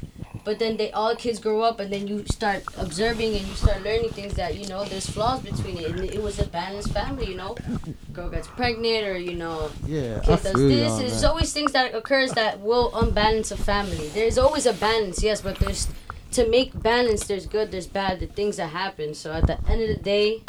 But 0.44 0.58
then 0.58 0.76
they 0.76 0.90
all 0.90 1.14
kids 1.14 1.38
grow 1.38 1.60
up, 1.62 1.78
and 1.78 1.92
then 1.92 2.08
you 2.08 2.24
start 2.26 2.64
observing 2.76 3.36
and 3.36 3.46
you 3.46 3.54
start 3.54 3.82
learning 3.82 4.10
things 4.10 4.34
that 4.34 4.56
you 4.56 4.66
know 4.66 4.84
there's 4.84 5.08
flaws 5.08 5.40
between 5.40 5.78
it. 5.78 5.90
And 5.90 6.00
it 6.00 6.20
was 6.20 6.40
a 6.40 6.46
balanced 6.46 6.92
family, 6.92 7.26
you 7.26 7.36
know. 7.36 7.56
Girl 8.12 8.28
gets 8.28 8.48
pregnant, 8.48 9.06
or 9.06 9.16
you 9.16 9.34
know, 9.34 9.70
Yeah, 9.86 10.18
I 10.22 10.26
kid 10.26 10.42
does 10.42 10.52
this. 10.54 10.98
There's 10.98 11.24
always 11.24 11.52
things 11.52 11.72
that 11.72 11.94
occurs 11.94 12.32
that 12.32 12.60
will 12.60 12.90
unbalance 12.96 13.52
a 13.52 13.56
family. 13.56 14.08
There's 14.08 14.36
always 14.36 14.66
a 14.66 14.72
balance, 14.72 15.22
yes, 15.22 15.40
but 15.40 15.58
there's 15.58 15.86
to 16.32 16.48
make 16.48 16.80
balance. 16.82 17.26
There's 17.26 17.46
good, 17.46 17.70
there's 17.70 17.86
bad, 17.86 18.18
the 18.18 18.26
things 18.26 18.56
that 18.56 18.70
happen. 18.70 19.14
So 19.14 19.32
at 19.32 19.46
the 19.46 19.58
end 19.68 19.82
of 19.82 19.88
the 19.96 20.02
day, 20.02 20.42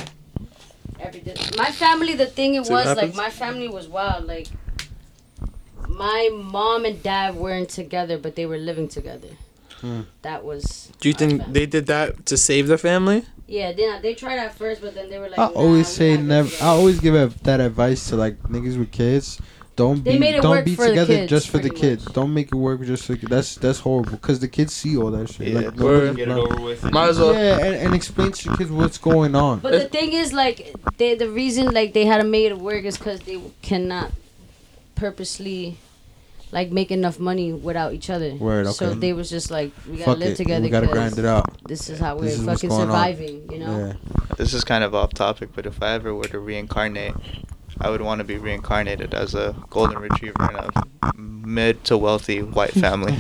everything. 0.99 1.35
My 1.55 1.71
family, 1.71 2.15
the 2.15 2.25
thing 2.25 2.55
it 2.55 2.65
See 2.65 2.73
was 2.73 2.97
like 2.97 3.13
my 3.13 3.29
family 3.29 3.67
was 3.67 3.87
wild. 3.87 4.25
Like 4.25 4.47
my 5.87 6.29
mom 6.33 6.85
and 6.85 7.01
dad 7.03 7.35
weren't 7.35 7.69
together, 7.69 8.17
but 8.17 8.35
they 8.35 8.47
were 8.47 8.57
living 8.57 8.87
together. 8.87 9.29
Hmm. 9.83 10.01
That 10.21 10.45
was. 10.45 10.91
Do 11.01 11.09
you 11.09 11.13
think 11.13 11.41
family. 11.41 11.53
they 11.53 11.65
did 11.65 11.87
that 11.87 12.25
to 12.27 12.37
save 12.37 12.67
the 12.67 12.77
family? 12.77 13.25
Yeah, 13.47 13.73
they 13.73 13.99
they 14.01 14.15
tried 14.15 14.39
at 14.39 14.55
first, 14.55 14.81
but 14.81 14.95
then 14.95 15.09
they 15.09 15.19
were 15.19 15.27
like. 15.27 15.37
I 15.37 15.47
nah, 15.47 15.59
always 15.59 15.89
say 15.89 16.15
never. 16.15 16.49
I 16.63 16.67
always 16.67 17.01
give 17.01 17.15
a, 17.15 17.27
that 17.43 17.59
advice 17.59 18.07
to 18.09 18.15
like 18.15 18.41
niggas 18.43 18.79
with 18.79 18.91
kids. 18.91 19.41
Don't 19.75 20.03
They 20.05 20.13
be 20.13 20.19
made 20.19 20.35
it 20.35 20.41
don't 20.41 20.51
work 20.51 20.65
be 20.65 20.75
together 20.75 21.15
kids, 21.15 21.29
just 21.29 21.49
for 21.49 21.57
the 21.57 21.69
kids. 21.69 22.05
much. 22.05 22.13
Don't 22.13 22.33
make 22.33 22.47
it 22.47 22.55
work 22.55 22.81
just 22.83 23.05
for 23.05 23.15
that's 23.15 23.55
that's 23.55 23.79
horrible 23.79 24.11
because 24.11 24.39
the 24.39 24.47
kids 24.47 24.71
see 24.71 24.95
all 24.95 25.11
that 25.11 25.29
shit. 25.29 25.47
Yeah, 25.47 25.59
like 25.59 25.75
word. 25.75 26.15
nobody 26.15 26.15
Get 26.15 26.27
it 26.27 26.31
knows. 26.31 26.51
over 26.51 26.61
with. 26.61 26.91
Might 26.91 27.09
as 27.09 27.19
well. 27.19 27.33
Yeah, 27.33 27.57
and, 27.57 27.75
and 27.75 27.93
explain 27.93 28.31
to 28.31 28.49
your 28.49 28.57
kids 28.57 28.71
what's 28.71 28.97
going 28.97 29.35
on. 29.35 29.59
But 29.59 29.71
the 29.71 29.89
thing 29.89 30.13
is, 30.13 30.31
like, 30.31 30.73
they 30.97 31.15
the 31.15 31.29
reason 31.29 31.73
like 31.73 31.93
they 31.93 32.05
had 32.05 32.21
to 32.21 32.23
make 32.23 32.45
it 32.45 32.57
work 32.57 32.85
is 32.85 32.97
because 32.97 33.19
they 33.21 33.41
cannot 33.61 34.11
purposely 34.95 35.77
like 36.53 36.71
make 36.71 36.91
enough 36.91 37.19
money 37.19 37.51
without 37.51 37.93
each 37.93 38.09
other. 38.09 38.35
Word, 38.35 38.67
So 38.73 38.93
they 38.93 39.11
was 39.11 39.29
just 39.29 39.49
like, 39.51 39.71
we 39.89 39.97
gotta 39.97 40.11
Fuck 40.11 40.19
live 40.19 40.31
it, 40.33 40.35
together. 40.37 40.63
we 40.63 40.69
gotta 40.69 40.85
'cause 40.87 40.93
grind 40.95 41.17
it 41.19 41.25
out. 41.25 41.67
This 41.67 41.89
is 41.89 41.99
how 41.99 42.15
we're 42.17 42.25
is 42.27 42.43
fucking 42.45 42.69
going 42.69 42.81
on. 42.83 42.87
surviving. 42.87 43.49
You 43.51 43.59
know. 43.59 43.77
Yeah. 43.87 43.93
This 44.37 44.53
is 44.53 44.63
kind 44.63 44.83
of 44.83 44.93
off 44.95 45.13
topic, 45.13 45.49
but 45.55 45.65
if 45.65 45.81
I 45.81 45.93
ever 45.93 46.13
were 46.13 46.25
to 46.25 46.39
reincarnate, 46.39 47.13
I 47.81 47.89
would 47.89 48.01
want 48.01 48.19
to 48.19 48.23
be 48.23 48.37
reincarnated 48.37 49.13
as 49.13 49.33
a 49.35 49.55
golden 49.71 49.97
retriever 49.97 50.49
in 50.49 50.55
a 50.55 51.13
mid 51.17 51.83
to 51.85 51.97
wealthy 51.97 52.41
white 52.43 52.71
family. 52.71 53.17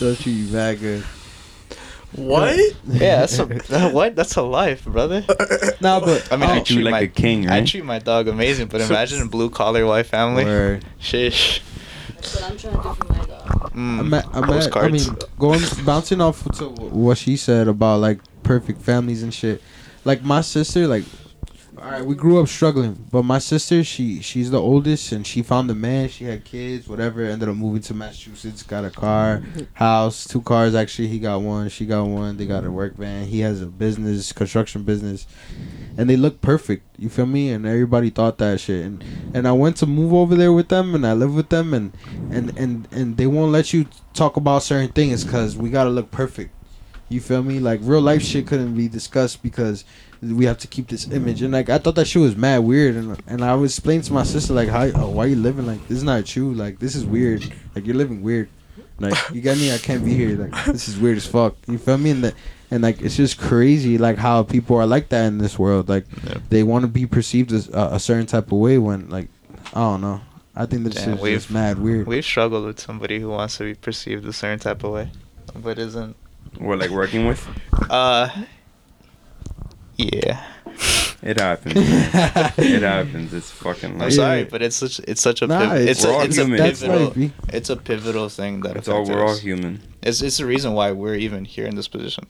Don't 0.00 0.18
treat 0.20 0.26
you 0.26 0.46
bad 0.52 0.80
good. 0.80 1.02
What? 2.16 2.56
yeah, 2.86 3.20
that's 3.20 3.38
a 3.40 3.44
that- 3.46 3.92
what? 3.92 4.14
That's 4.16 4.36
a 4.36 4.42
life, 4.42 4.84
brother. 4.84 5.24
Nah, 5.80 5.98
but 6.00 6.28
I 6.32 6.36
mean, 6.36 6.48
I 6.50 6.60
oh, 6.60 6.62
treat 6.64 6.78
you 6.78 6.84
like 6.84 6.92
my, 6.92 7.00
a 7.00 7.06
king, 7.08 7.48
I 7.50 7.64
treat 7.64 7.84
my 7.84 7.98
dog 7.98 8.28
amazing, 8.28 8.68
but 8.68 8.80
imagine 8.80 9.20
a 9.22 9.26
blue 9.26 9.50
collar 9.50 9.84
white 9.86 10.06
family. 10.06 10.44
word. 10.44 10.84
Shish. 10.98 11.60
That's 12.24 12.40
what 12.40 12.50
I'm 12.50 12.56
trying 12.56 12.76
to 12.76 12.82
do 12.82 12.94
for 12.94 13.12
my 13.12 13.24
dog. 13.26 13.72
Mm, 13.72 14.00
I'm 14.00 14.14
at, 14.14 14.26
I'm 14.32 14.50
at, 14.50 14.76
I 14.76 14.88
mean, 14.88 15.02
going 15.38 15.60
bouncing 15.84 16.20
off 16.20 16.42
to 16.58 16.68
what 16.70 17.18
she 17.18 17.36
said 17.36 17.68
about 17.68 18.00
like 18.00 18.20
perfect 18.42 18.80
families 18.80 19.22
and 19.22 19.32
shit. 19.32 19.60
Like 20.04 20.22
my 20.22 20.40
sister, 20.40 20.86
like, 20.86 21.04
all 21.76 21.90
right, 21.90 22.04
we 22.04 22.14
grew 22.14 22.40
up 22.40 22.46
struggling, 22.46 23.06
but 23.10 23.24
my 23.24 23.38
sister, 23.38 23.82
she 23.82 24.20
she's 24.20 24.50
the 24.50 24.60
oldest, 24.60 25.10
and 25.10 25.26
she 25.26 25.42
found 25.42 25.68
a 25.70 25.74
man. 25.74 26.08
She 26.08 26.24
had 26.24 26.44
kids, 26.44 26.86
whatever. 26.86 27.22
Ended 27.22 27.48
up 27.48 27.56
moving 27.56 27.82
to 27.82 27.94
Massachusetts, 27.94 28.62
got 28.62 28.84
a 28.84 28.90
car, 28.90 29.42
house, 29.72 30.24
two 30.24 30.40
cars. 30.40 30.74
Actually, 30.74 31.08
he 31.08 31.18
got 31.18 31.40
one, 31.40 31.68
she 31.68 31.84
got 31.84 32.04
one. 32.04 32.36
They 32.36 32.46
got 32.46 32.64
a 32.64 32.70
work 32.70 32.96
van. 32.96 33.26
He 33.26 33.40
has 33.40 33.60
a 33.60 33.66
business, 33.66 34.32
construction 34.32 34.84
business, 34.84 35.26
and 35.96 36.08
they 36.08 36.16
look 36.16 36.40
perfect. 36.40 36.86
You 36.96 37.08
feel 37.08 37.26
me? 37.26 37.50
And 37.50 37.66
everybody 37.66 38.10
thought 38.10 38.38
that 38.38 38.60
shit. 38.60 38.84
And 38.84 39.04
and 39.34 39.48
I 39.48 39.52
went 39.52 39.76
to 39.78 39.86
move 39.86 40.12
over 40.12 40.36
there 40.36 40.52
with 40.52 40.68
them, 40.68 40.94
and 40.94 41.04
I 41.04 41.12
live 41.14 41.34
with 41.34 41.48
them, 41.48 41.74
and 41.74 41.92
and 42.30 42.56
and 42.56 42.88
and 42.92 43.16
they 43.16 43.26
won't 43.26 43.50
let 43.50 43.72
you 43.72 43.86
talk 44.12 44.36
about 44.36 44.62
certain 44.62 44.90
things 44.92 45.24
because 45.24 45.56
we 45.56 45.70
gotta 45.70 45.90
look 45.90 46.12
perfect. 46.12 46.54
You 47.14 47.20
feel 47.20 47.42
me? 47.42 47.60
Like 47.60 47.80
real 47.82 48.00
life 48.00 48.22
shit 48.22 48.46
couldn't 48.46 48.74
be 48.74 48.88
discussed 48.88 49.42
because 49.42 49.84
we 50.20 50.44
have 50.46 50.58
to 50.58 50.66
keep 50.66 50.88
this 50.88 51.08
image. 51.10 51.42
And 51.42 51.52
like 51.52 51.68
I 51.70 51.78
thought 51.78 51.94
that 51.96 52.06
shit 52.06 52.22
was 52.22 52.36
mad 52.36 52.58
weird, 52.58 52.96
and 52.96 53.20
and 53.26 53.42
I 53.44 53.54
was 53.54 53.72
explaining 53.78 54.02
to 54.02 54.12
my 54.12 54.22
sister 54.24 54.52
like, 54.52 54.68
how 54.68 54.84
oh, 54.94 55.10
why 55.10 55.26
you 55.26 55.36
living 55.36 55.66
like 55.66 55.80
this 55.88 55.98
is 55.98 56.04
not 56.04 56.26
true. 56.26 56.52
Like 56.54 56.78
this 56.78 56.94
is 56.94 57.04
weird. 57.04 57.42
Like 57.74 57.86
you're 57.86 57.96
living 57.96 58.22
weird. 58.22 58.48
Like 58.98 59.14
you 59.32 59.40
got 59.40 59.56
me. 59.56 59.72
I 59.74 59.78
can't 59.78 60.04
be 60.04 60.14
here. 60.14 60.36
Like 60.36 60.64
this 60.66 60.88
is 60.88 60.98
weird 60.98 61.16
as 61.16 61.26
fuck. 61.26 61.56
You 61.66 61.78
feel 61.78 61.98
me? 61.98 62.10
And 62.10 62.24
that 62.24 62.34
and 62.70 62.82
like 62.82 63.00
it's 63.02 63.16
just 63.16 63.38
crazy 63.38 63.98
like 63.98 64.18
how 64.18 64.42
people 64.42 64.76
are 64.76 64.86
like 64.86 65.08
that 65.10 65.26
in 65.26 65.38
this 65.38 65.58
world. 65.58 65.88
Like 65.88 66.06
Yeah. 66.26 66.38
they 66.48 66.62
want 66.62 66.82
to 66.82 66.88
be 66.88 67.06
perceived 67.06 67.52
as 67.52 67.68
a, 67.68 67.90
a 67.92 68.00
certain 68.00 68.26
type 68.26 68.46
of 68.52 68.58
way 68.58 68.78
when 68.78 69.08
like 69.10 69.28
I 69.72 69.80
don't 69.80 70.00
know. 70.00 70.20
I 70.56 70.66
think 70.66 70.84
that 70.84 70.94
Damn, 70.94 71.04
shit's 71.12 71.22
we've- 71.22 71.34
just 71.36 71.50
mad 71.50 71.78
weird. 71.78 72.06
We've 72.06 72.24
struggled 72.24 72.64
with 72.66 72.78
somebody 72.80 73.18
who 73.20 73.28
wants 73.30 73.56
to 73.58 73.64
be 73.64 73.74
perceived 73.74 74.24
a 74.26 74.32
certain 74.32 74.60
type 74.60 74.84
of 74.84 74.92
way, 74.92 75.10
but 75.54 75.78
isn't. 75.78 76.16
We're 76.60 76.76
like 76.76 76.90
working 76.90 77.26
with. 77.26 77.46
Uh. 77.90 78.28
Yeah. 79.96 80.44
It 81.22 81.40
happens. 81.40 81.74
it 81.76 82.82
happens. 82.82 83.32
It's 83.32 83.50
fucking 83.50 84.02
I'm 84.02 84.10
sorry, 84.10 84.44
but 84.44 84.60
it's 84.60 84.76
such 84.76 84.98
it's 85.00 85.22
such 85.22 85.40
a 85.40 85.46
Nah, 85.46 85.60
piv- 85.60 85.86
it's- 85.88 86.04
it's, 86.04 86.04
a, 86.04 86.20
it's 86.22 86.38
a 86.38 86.44
pivotal 86.46 87.06
life, 87.16 87.32
it's 87.48 87.70
a 87.70 87.76
pivotal 87.76 88.28
thing 88.28 88.60
that 88.60 88.76
It's 88.76 88.88
all. 88.88 89.04
We're 89.06 89.24
all 89.24 89.36
human. 89.36 89.80
It's 90.02 90.20
it's 90.20 90.36
the 90.36 90.44
reason 90.46 90.72
why 90.74 90.92
we're 90.92 91.14
even 91.14 91.44
here 91.46 91.66
in 91.66 91.76
this 91.76 91.88
position. 91.88 92.26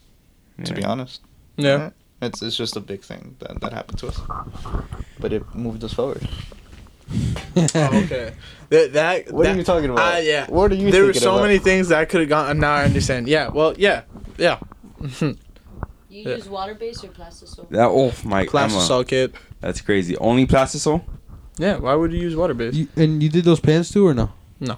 To 0.63 0.73
be 0.73 0.85
honest, 0.85 1.19
Yeah. 1.57 1.89
it's 2.21 2.41
it's 2.41 2.55
just 2.55 2.77
a 2.77 2.79
big 2.79 3.01
thing 3.01 3.35
that 3.39 3.59
that 3.59 3.73
happened 3.73 3.99
to 3.99 4.07
us, 4.07 4.21
but 5.19 5.33
it 5.33 5.43
moved 5.53 5.83
us 5.83 5.91
forward. 5.93 6.25
Oh, 7.11 8.01
okay. 8.03 8.33
That 8.69 8.93
that. 8.93 9.31
What 9.31 9.45
are 9.45 9.55
you 9.55 9.63
talking 9.63 9.91
about? 9.91 9.99
Ah, 10.15 10.17
yeah. 10.17 10.47
What 10.49 10.71
are 10.71 10.75
you 10.75 10.89
There 10.89 11.05
were 11.05 11.13
so 11.13 11.33
about? 11.35 11.43
many 11.43 11.59
things 11.59 11.89
that 11.89 11.99
I 11.99 12.05
could 12.05 12.21
have 12.21 12.29
gone. 12.29 12.59
Now 12.59 12.73
I 12.73 12.83
understand. 12.83 13.27
Yeah. 13.27 13.49
Well. 13.49 13.75
Yeah. 13.77 14.01
Yeah. 14.37 14.59
You 15.21 16.23
Yeah. 16.23 16.35
use 16.37 16.47
water 16.47 16.73
based 16.73 17.03
or 17.03 17.09
plastic 17.09 17.47
soap? 17.49 17.69
That 17.71 17.87
oh 17.89 18.13
my 18.23 18.45
Plastic 18.47 18.89
Emma, 18.89 19.03
kit. 19.03 19.35
That's 19.59 19.81
crazy. 19.81 20.15
Only 20.17 20.47
plastisol? 20.47 21.03
Yeah. 21.57 21.75
Why 21.77 21.93
would 21.93 22.11
you 22.13 22.19
use 22.19 22.35
water 22.37 22.53
based? 22.53 22.77
You, 22.77 22.87
and 22.95 23.21
you 23.21 23.27
did 23.29 23.43
those 23.43 23.59
pants 23.59 23.91
too 23.91 24.07
or 24.07 24.13
no? 24.13 24.31
No. 24.61 24.77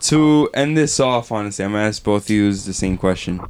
To 0.00 0.48
end 0.54 0.76
this 0.76 1.00
off, 1.00 1.32
honestly, 1.32 1.64
I'm 1.64 1.72
gonna 1.72 1.84
ask 1.84 2.02
both 2.04 2.24
of 2.24 2.30
you 2.30 2.52
the 2.52 2.72
same 2.74 2.96
question. 2.98 3.40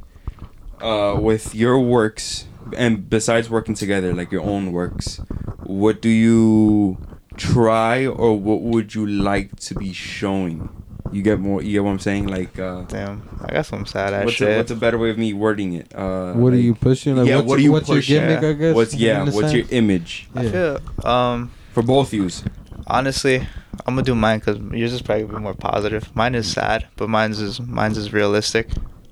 Uh, 0.81 1.17
with 1.19 1.53
your 1.53 1.79
works, 1.79 2.45
and 2.75 3.09
besides 3.09 3.49
working 3.49 3.75
together, 3.75 4.13
like 4.13 4.31
your 4.31 4.43
own 4.43 4.71
works, 4.71 5.19
what 5.63 6.01
do 6.01 6.09
you 6.09 6.97
try, 7.37 8.05
or 8.05 8.37
what 8.37 8.61
would 8.61 8.93
you 8.95 9.05
like 9.05 9.55
to 9.61 9.75
be 9.75 9.93
showing? 9.93 10.69
You 11.11 11.21
get 11.21 11.39
more. 11.39 11.61
You 11.63 11.71
get 11.73 11.83
what 11.85 11.91
I'm 11.91 11.99
saying? 11.99 12.27
Like, 12.27 12.59
uh, 12.59 12.81
Damn, 12.81 13.29
I 13.41 13.53
got 13.53 13.65
some 13.65 13.85
sad 13.85 14.13
ass 14.13 14.25
what's 14.25 14.41
a, 14.41 14.57
what's 14.57 14.71
a 14.71 14.75
better 14.75 14.97
way 14.97 15.09
of 15.09 15.17
me 15.17 15.31
wording 15.33 15.73
it? 15.73 15.93
Uh, 15.95 16.33
What 16.33 16.51
are 16.51 16.57
you 16.57 16.75
pushing? 16.75 17.15
Like, 17.15 17.27
yeah, 17.27 17.37
what's, 17.37 17.47
what 17.47 17.55
do 17.57 17.63
you 17.63 17.71
what's 17.71 17.87
push? 17.87 18.09
your 18.09 18.19
gimmick? 18.19 18.41
yeah. 18.41 18.49
I 18.49 18.53
guess. 18.53 18.75
What's 18.75 18.93
yeah? 18.95 19.21
in 19.21 19.27
a 19.29 19.31
What's 19.31 19.53
your 19.53 19.63
sense? 19.63 19.71
image 19.73 20.27
I 20.35 20.49
feel 20.49 20.79
um 21.05 21.51
for 21.73 21.81
both 21.81 22.11
yous? 22.13 22.43
honestly, 22.87 23.37
I'm 23.85 23.95
gonna 23.95 24.03
do 24.03 24.15
mine 24.15 24.39
because 24.39 24.57
yours 24.77 24.91
is 24.93 25.01
probably 25.01 25.23
a 25.23 25.27
bit 25.27 25.39
more 25.39 25.53
positive. 25.53 26.13
Mine 26.15 26.35
is 26.35 26.51
sad, 26.51 26.87
but 26.97 27.07
mine's 27.09 27.39
is 27.39 27.59
mine's 27.61 27.97
is 27.97 28.11
realistic. 28.11 28.67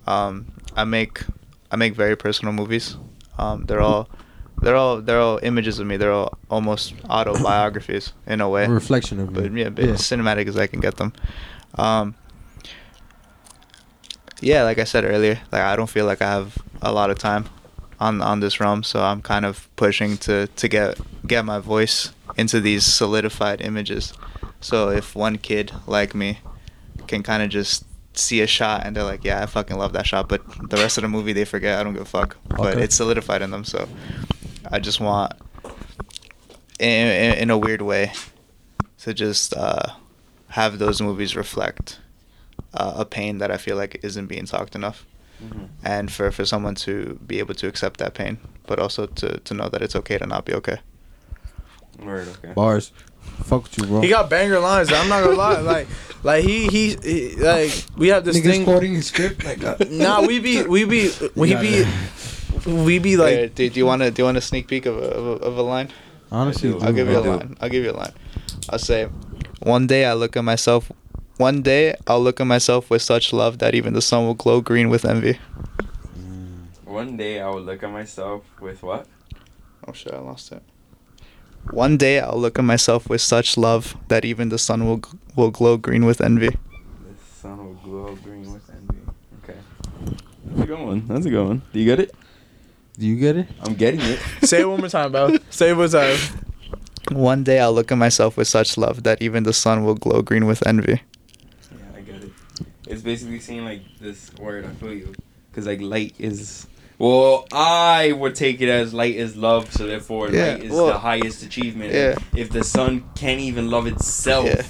Um, 0.05 0.51
I 0.75 0.83
make 0.83 1.23
I 1.71 1.77
make 1.77 1.95
very 1.95 2.17
personal 2.17 2.53
movies. 2.53 2.97
Um, 3.37 3.65
they're 3.67 3.81
all 3.81 4.09
they're 4.61 4.75
all 4.75 5.01
they're 5.01 5.19
all 5.19 5.39
images 5.43 5.79
of 5.79 5.87
me. 5.87 5.97
They're 5.97 6.11
all 6.11 6.37
almost 6.49 6.93
autobiographies 7.09 8.13
in 8.27 8.41
a 8.41 8.49
way. 8.49 8.65
A 8.65 8.69
reflection 8.69 9.19
of 9.19 9.35
you. 9.35 9.41
but 9.41 9.51
yeah, 9.53 9.69
but 9.69 9.85
cinematic 9.99 10.47
as 10.47 10.57
I 10.57 10.67
can 10.67 10.79
get 10.79 10.97
them. 10.97 11.13
Um, 11.75 12.15
yeah, 14.41 14.63
like 14.63 14.79
I 14.79 14.83
said 14.83 15.03
earlier, 15.03 15.39
like 15.51 15.61
I 15.61 15.75
don't 15.75 15.89
feel 15.89 16.05
like 16.05 16.21
I 16.21 16.29
have 16.29 16.57
a 16.81 16.91
lot 16.91 17.09
of 17.09 17.17
time 17.17 17.45
on 17.99 18.21
on 18.21 18.39
this 18.39 18.59
realm, 18.59 18.83
so 18.83 19.01
I'm 19.03 19.21
kind 19.21 19.45
of 19.45 19.69
pushing 19.75 20.17
to 20.19 20.47
to 20.47 20.67
get 20.67 20.99
get 21.25 21.45
my 21.45 21.59
voice 21.59 22.11
into 22.37 22.59
these 22.59 22.85
solidified 22.85 23.61
images. 23.61 24.13
So 24.59 24.89
if 24.89 25.15
one 25.15 25.37
kid 25.37 25.71
like 25.87 26.13
me 26.15 26.39
can 27.07 27.23
kind 27.23 27.43
of 27.43 27.49
just 27.49 27.85
see 28.13 28.41
a 28.41 28.47
shot 28.47 28.85
and 28.85 28.95
they're 28.95 29.03
like, 29.03 29.23
yeah, 29.23 29.43
I 29.43 29.45
fucking 29.45 29.77
love 29.77 29.93
that 29.93 30.05
shot, 30.07 30.27
but 30.29 30.41
the 30.69 30.77
rest 30.77 30.97
of 30.97 31.01
the 31.03 31.07
movie 31.09 31.33
they 31.33 31.45
forget. 31.45 31.79
I 31.79 31.83
don't 31.83 31.93
give 31.93 32.01
a 32.01 32.05
fuck. 32.05 32.37
But 32.49 32.75
Okay. 32.75 32.83
it's 32.83 32.95
solidified 32.95 33.41
in 33.41 33.51
them, 33.51 33.63
so 33.63 33.87
I 34.71 34.79
just 34.79 34.99
want, 34.99 35.33
in, 36.79 37.07
in, 37.07 37.37
in 37.39 37.49
a 37.49 37.57
weird 37.57 37.81
way, 37.81 38.11
to 38.99 39.13
just 39.13 39.53
uh, 39.55 39.93
have 40.49 40.79
those 40.79 41.01
movies 41.01 41.35
reflect 41.35 41.99
uh, 42.73 42.93
a 42.97 43.05
pain 43.05 43.37
that 43.39 43.51
I 43.51 43.57
feel 43.57 43.75
like 43.77 43.99
isn't 44.03 44.27
being 44.27 44.45
talked 44.45 44.75
enough, 44.75 45.05
and 45.83 46.11
for, 46.11 46.31
for 46.31 46.43
someone 46.45 46.75
to 46.75 47.19
be 47.27 47.39
able 47.39 47.53
to 47.55 47.67
accept 47.67 47.99
that 47.99 48.13
pain, 48.15 48.37
but 48.65 48.79
also 48.79 49.05
to, 49.05 49.37
to 49.39 49.53
know 49.53 49.69
that 49.69 49.81
it's 49.81 49.95
okay 49.95 50.17
to 50.17 50.25
not 50.25 50.45
be 50.45 50.53
okay. 50.53 50.79
Word. 51.99 52.27
Okay. 52.27 52.53
Bars. 52.53 52.91
Fuck 53.43 53.63
with 53.63 53.77
you, 53.77 53.85
bro. 53.87 54.01
He 54.01 54.09
got 54.09 54.29
banger 54.29 54.59
lines. 54.59 54.91
I'm 54.91 55.07
not 55.09 55.23
gonna 55.23 55.35
lie. 55.35 55.59
Like, 55.61 55.87
like 56.23 56.43
he, 56.43 56.67
he, 56.67 56.95
he 57.03 57.35
like 57.37 57.71
we 57.97 58.07
have 58.09 58.23
this 58.25 58.37
Niggas 58.37 58.43
thing. 58.43 58.63
quoting 58.63 58.93
his 58.95 59.07
script 59.07 59.43
like. 59.45 59.63
Uh, 59.63 59.77
Nah, 59.89 60.21
we 60.25 60.39
be, 60.39 60.63
we 60.63 60.83
be, 60.85 61.11
we 61.35 61.51
Yeah, 61.51 61.61
be, 61.61 61.85
we 62.65 62.99
be 62.99 63.17
like. 63.17 63.37
Like, 63.37 63.55
do, 63.55 63.69
do 63.69 63.79
you 63.79 63.85
want 63.85 64.01
to 64.01 64.11
do 64.11 64.21
you 64.21 64.25
want 64.25 64.37
a 64.37 64.41
sneak 64.41 64.67
peek 64.67 64.85
of 64.85 64.97
a, 64.97 65.07
of 65.07 65.25
a, 65.25 65.45
of 65.45 65.57
a 65.57 65.61
line? 65.61 65.89
Honestly, 66.31 66.69
I 66.69 66.73
do. 66.73 66.85
I'll 66.85 66.93
give 66.93 67.07
you 67.07 67.17
a 67.17 67.21
line. 67.21 67.57
I'll 67.61 67.69
give 67.69 67.83
you 67.83 67.91
a 67.91 67.97
line. 67.97 68.13
I'll 68.69 68.79
say, 68.79 69.05
one 69.61 69.87
day 69.87 70.05
I 70.05 70.13
look 70.13 70.35
at 70.35 70.43
myself 70.43 70.91
One 71.37 71.61
day 71.61 71.95
I'll 72.07 72.21
look 72.21 72.39
at 72.39 72.47
myself 72.47 72.89
with 72.89 73.01
such 73.01 73.33
love 73.33 73.59
that 73.59 73.75
even 73.75 73.91
the 73.91 74.01
sun 74.01 74.25
will 74.25 74.35
glow 74.35 74.61
green 74.61 74.87
with 74.89 75.03
envy. 75.03 75.37
Mm. 76.17 76.67
One 76.85 77.17
day 77.17 77.41
I 77.41 77.49
will 77.49 77.61
look 77.61 77.83
at 77.83 77.91
myself 77.91 78.43
with 78.61 78.81
what? 78.81 79.05
Oh 79.85 79.91
shit, 79.91 80.13
I 80.13 80.19
lost 80.19 80.53
it. 80.53 80.63
One 81.71 81.97
day 81.97 82.21
I'll 82.21 82.39
look 82.39 82.57
at 82.57 82.63
myself 82.63 83.09
with 83.09 83.19
such 83.19 83.57
love 83.57 83.97
that 84.07 84.23
even 84.23 84.47
the 84.47 84.57
sun 84.57 84.85
will 84.85 85.01
will 85.35 85.51
glow 85.51 85.75
green 85.75 86.05
with 86.05 86.21
envy. 86.21 86.47
The 86.47 86.57
sun 87.19 87.57
will 87.57 87.73
glow 87.83 88.15
green 88.23 88.53
with 88.53 88.69
envy. 88.69 89.01
Okay. 89.43 89.59
That's 90.45 90.61
a 90.61 90.65
good 90.67 90.79
one. 90.79 91.05
That's 91.05 91.25
a 91.25 91.29
good 91.29 91.45
one. 91.45 91.61
Do 91.73 91.79
you 91.79 91.85
get 91.85 91.99
it? 91.99 92.15
Do 92.97 93.05
you 93.05 93.17
get 93.17 93.35
it? 93.37 93.47
I'm 93.61 93.73
getting 93.75 93.99
it. 94.01 94.19
Say 94.43 94.61
it 94.61 94.69
one 94.69 94.79
more 94.79 94.89
time, 94.89 95.11
bro. 95.11 95.37
Say 95.49 95.69
it 95.69 95.73
one 95.73 95.79
more 95.79 95.87
time. 95.89 96.17
One 97.11 97.43
day 97.43 97.59
I'll 97.59 97.73
look 97.73 97.91
at 97.91 97.97
myself 97.97 98.37
with 98.37 98.47
such 98.47 98.77
love 98.77 99.03
that 99.03 99.21
even 99.21 99.43
the 99.43 99.53
sun 99.53 99.83
will 99.83 99.95
glow 99.95 100.21
green 100.21 100.45
with 100.47 100.65
envy. 100.65 101.01
Yeah, 101.71 101.77
I 101.95 102.01
get 102.01 102.23
it. 102.23 102.31
It's 102.87 103.01
basically 103.01 103.39
saying 103.39 103.63
like 103.65 103.81
this 103.99 104.33
word. 104.35 104.65
I 104.65 104.69
feel 104.69 104.93
you, 104.93 105.13
because 105.51 105.67
like 105.67 105.81
light 105.81 106.15
is. 106.17 106.67
Well, 106.97 107.45
I 107.51 108.13
would 108.13 108.35
take 108.35 108.61
it 108.61 108.69
as 108.69 108.93
light 108.93 109.15
is 109.15 109.35
love, 109.35 109.71
so 109.73 109.85
therefore 109.85 110.29
Yeah, 110.29 110.53
light 110.53 110.63
is 110.63 110.71
well, 110.71 110.87
the 110.87 110.97
highest 110.97 111.43
achievement. 111.43 111.93
yeah. 111.93 112.15
If 112.33 112.51
the 112.51 112.63
sun 112.63 113.03
can't 113.15 113.41
even 113.41 113.69
love 113.69 113.85
itself, 113.85 114.45
Yeah. 114.45 114.61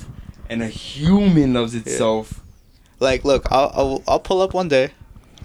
and 0.50 0.64
a 0.64 0.68
human 0.68 1.54
loves 1.54 1.76
itself, 1.76 2.42
Like, 3.00 3.24
look, 3.24 3.46
I'll, 3.52 3.72
I'll 3.76 4.04
I'll 4.08 4.20
pull 4.20 4.42
up 4.42 4.54
one 4.56 4.68
day, 4.70 4.90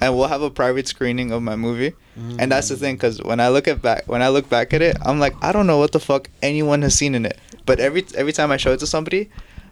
and 0.01 0.17
we'll 0.17 0.29
have 0.29 0.41
a 0.43 0.51
private 0.51 0.89
screening 0.89 1.31
of 1.33 1.43
my 1.43 1.55
movie. 1.55 1.93
And 2.39 2.51
that's 2.51 2.69
the 2.69 2.77
thing, 2.77 2.97
cause 2.97 3.23
when 3.23 3.39
I 3.39 3.49
look 3.49 3.69
at 3.69 3.83
back, 3.83 4.05
when 4.07 4.23
I 4.23 4.29
look 4.29 4.49
back 4.49 4.73
at 4.73 4.81
it, 4.81 4.97
I'm 5.03 5.21
like, 5.21 5.35
I 5.43 5.53
don't 5.53 5.67
know 5.67 5.79
what 5.79 5.93
the 5.93 6.01
fuck 6.01 6.31
anyone 6.43 6.83
has 6.83 6.95
seen 6.95 7.15
in 7.15 7.27
it. 7.27 7.39
But 7.67 7.81
every 7.81 8.05
every 8.17 8.33
time 8.33 8.51
I 8.51 8.57
show 8.57 8.73
it 8.73 8.81
to 8.81 8.87
somebody, 8.87 9.29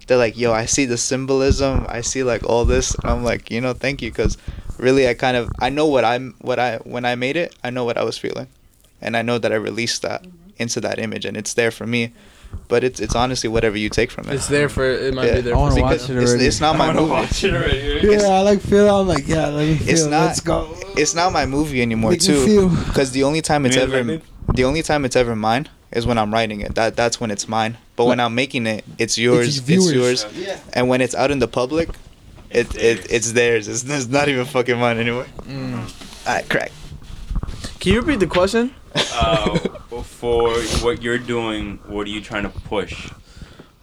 they're 0.06 0.18
like, 0.18 0.36
Yo, 0.36 0.52
I 0.52 0.66
see 0.66 0.84
the 0.84 0.98
symbolism. 0.98 1.86
I 1.88 2.02
see 2.02 2.22
like 2.22 2.44
all 2.44 2.64
this. 2.64 2.94
And 2.94 3.10
I'm 3.10 3.24
like, 3.24 3.50
you 3.50 3.60
know, 3.60 3.72
thank 3.72 4.02
you, 4.02 4.12
cause 4.12 4.36
really, 4.78 5.08
I 5.08 5.14
kind 5.14 5.36
of 5.36 5.50
I 5.58 5.70
know 5.70 5.86
what 5.86 6.04
I'm 6.04 6.34
what 6.40 6.58
I 6.58 6.76
when 6.78 7.04
I 7.04 7.14
made 7.14 7.36
it, 7.36 7.54
I 7.64 7.70
know 7.70 7.84
what 7.84 7.96
I 7.96 8.04
was 8.04 8.18
feeling, 8.18 8.48
and 9.00 9.16
I 9.16 9.22
know 9.22 9.38
that 9.38 9.52
I 9.52 9.56
released 9.56 10.02
that 10.02 10.26
into 10.56 10.80
that 10.80 10.98
image, 10.98 11.24
and 11.24 11.36
it's 11.36 11.54
there 11.54 11.70
for 11.70 11.86
me. 11.86 12.12
But 12.68 12.84
it's 12.84 13.00
it's 13.00 13.14
honestly 13.14 13.48
whatever 13.48 13.78
you 13.78 13.88
take 13.88 14.10
from 14.10 14.28
it. 14.28 14.34
It's 14.34 14.46
there 14.48 14.68
for 14.68 14.84
it 14.84 15.14
might 15.14 15.26
Yeah. 15.26 15.34
be 15.36 15.40
there 15.40 15.54
I 15.54 15.56
for 15.56 15.60
wanna 15.62 15.80
watch 15.82 15.92
it 15.94 16.16
It's, 16.16 16.30
already. 16.30 16.46
it's 16.46 16.60
not 16.60 16.76
my 16.76 16.84
I 16.84 16.86
wanna 16.88 17.00
movie. 17.00 17.12
watch 17.12 17.44
it 17.44 17.54
already. 17.54 18.08
Yeah, 18.12 18.28
I 18.28 18.40
like 18.42 18.60
feel. 18.60 18.94
I'm 18.94 19.08
like, 19.08 19.26
yeah, 19.26 19.46
let 19.48 19.66
me 19.68 19.74
feel. 19.76 19.88
It's 19.88 20.04
not- 20.04 20.26
Let's 20.26 20.40
go. 20.40 20.74
It's 20.96 21.14
not 21.14 21.32
my 21.32 21.46
movie 21.46 21.80
anymore 21.80 22.10
Make 22.12 22.20
too. 22.20 22.68
Because 22.86 23.12
the 23.12 23.22
only 23.24 23.40
time 23.40 23.64
it's 23.66 23.76
You 23.76 23.82
ever, 23.82 23.98
admit 23.98 24.22
the 24.54 24.64
only 24.64 24.82
time 24.82 25.04
it's 25.06 25.16
ever 25.16 25.34
mine 25.34 25.68
is 25.92 26.04
when 26.06 26.18
I'm 26.18 26.32
writing 26.32 26.60
it. 26.60 26.74
That 26.74 26.94
that's 26.96 27.18
when 27.20 27.30
it's 27.30 27.48
mine. 27.48 27.78
But 27.96 28.04
when 28.06 28.20
I'm 28.20 28.34
making 28.34 28.66
it, 28.66 28.84
it's 28.98 29.16
yours. 29.16 29.58
It's 29.58 29.68
It's, 29.68 29.92
yours. 29.92 30.26
Yeah. 30.36 30.58
And 30.74 30.88
when 30.88 31.00
it's 31.00 31.14
out 31.14 31.30
in 31.30 31.38
the 31.38 31.48
public, 31.48 31.88
it, 32.50 32.74
it 32.76 33.06
it's 33.10 33.32
theirs. 33.32 33.66
It's, 33.68 33.82
it's 33.84 34.08
not 34.08 34.28
even 34.28 34.44
fucking 34.44 34.78
mine 34.78 34.98
anymore. 34.98 35.26
Mm. 35.48 35.88
Alright, 36.26 36.48
crack. 36.50 36.72
Can 37.80 37.92
you 37.94 38.00
repeat 38.02 38.20
the 38.20 38.26
question? 38.26 38.74
Uh, 39.14 39.58
for 40.02 40.52
what 40.82 41.02
you're 41.02 41.18
doing, 41.18 41.78
what 41.86 42.06
are 42.06 42.10
you 42.10 42.20
trying 42.20 42.42
to 42.44 42.48
push, 42.50 43.10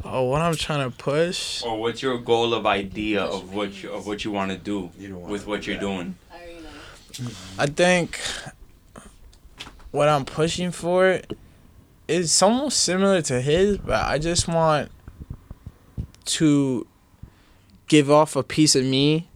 Oh, 0.03 0.23
what 0.25 0.41
I'm 0.41 0.55
trying 0.55 0.89
to 0.89 0.95
push. 0.95 1.63
or 1.63 1.79
what's 1.79 2.01
your 2.01 2.17
goal 2.19 2.53
of 2.53 2.65
idea 2.65 3.23
of 3.23 3.53
what 3.53 3.81
you, 3.81 3.91
of 3.91 4.05
what 4.05 4.23
you 4.23 4.31
want 4.31 4.51
to 4.51 4.57
do 4.57 4.91
You 4.99 5.07
don't 5.09 5.21
wanna 5.21 5.31
with 5.33 5.47
what 5.47 5.61
do 5.63 5.71
you're 5.71 5.79
that. 5.79 5.85
doing? 5.85 6.15
I. 6.31 7.63
I 7.63 7.65
think 7.65 8.19
what 9.91 10.07
I'm 10.09 10.25
pushing 10.25 10.71
for 10.71 11.21
is 12.07 12.41
almost 12.41 12.81
similar 12.81 13.21
to 13.23 13.41
his, 13.41 13.77
but 13.77 14.05
I 14.05 14.17
just 14.19 14.47
want 14.47 14.91
to 16.25 16.85
give 17.87 18.11
off 18.11 18.35
a 18.35 18.43
piece 18.43 18.75
of 18.75 18.83
me 18.83 19.27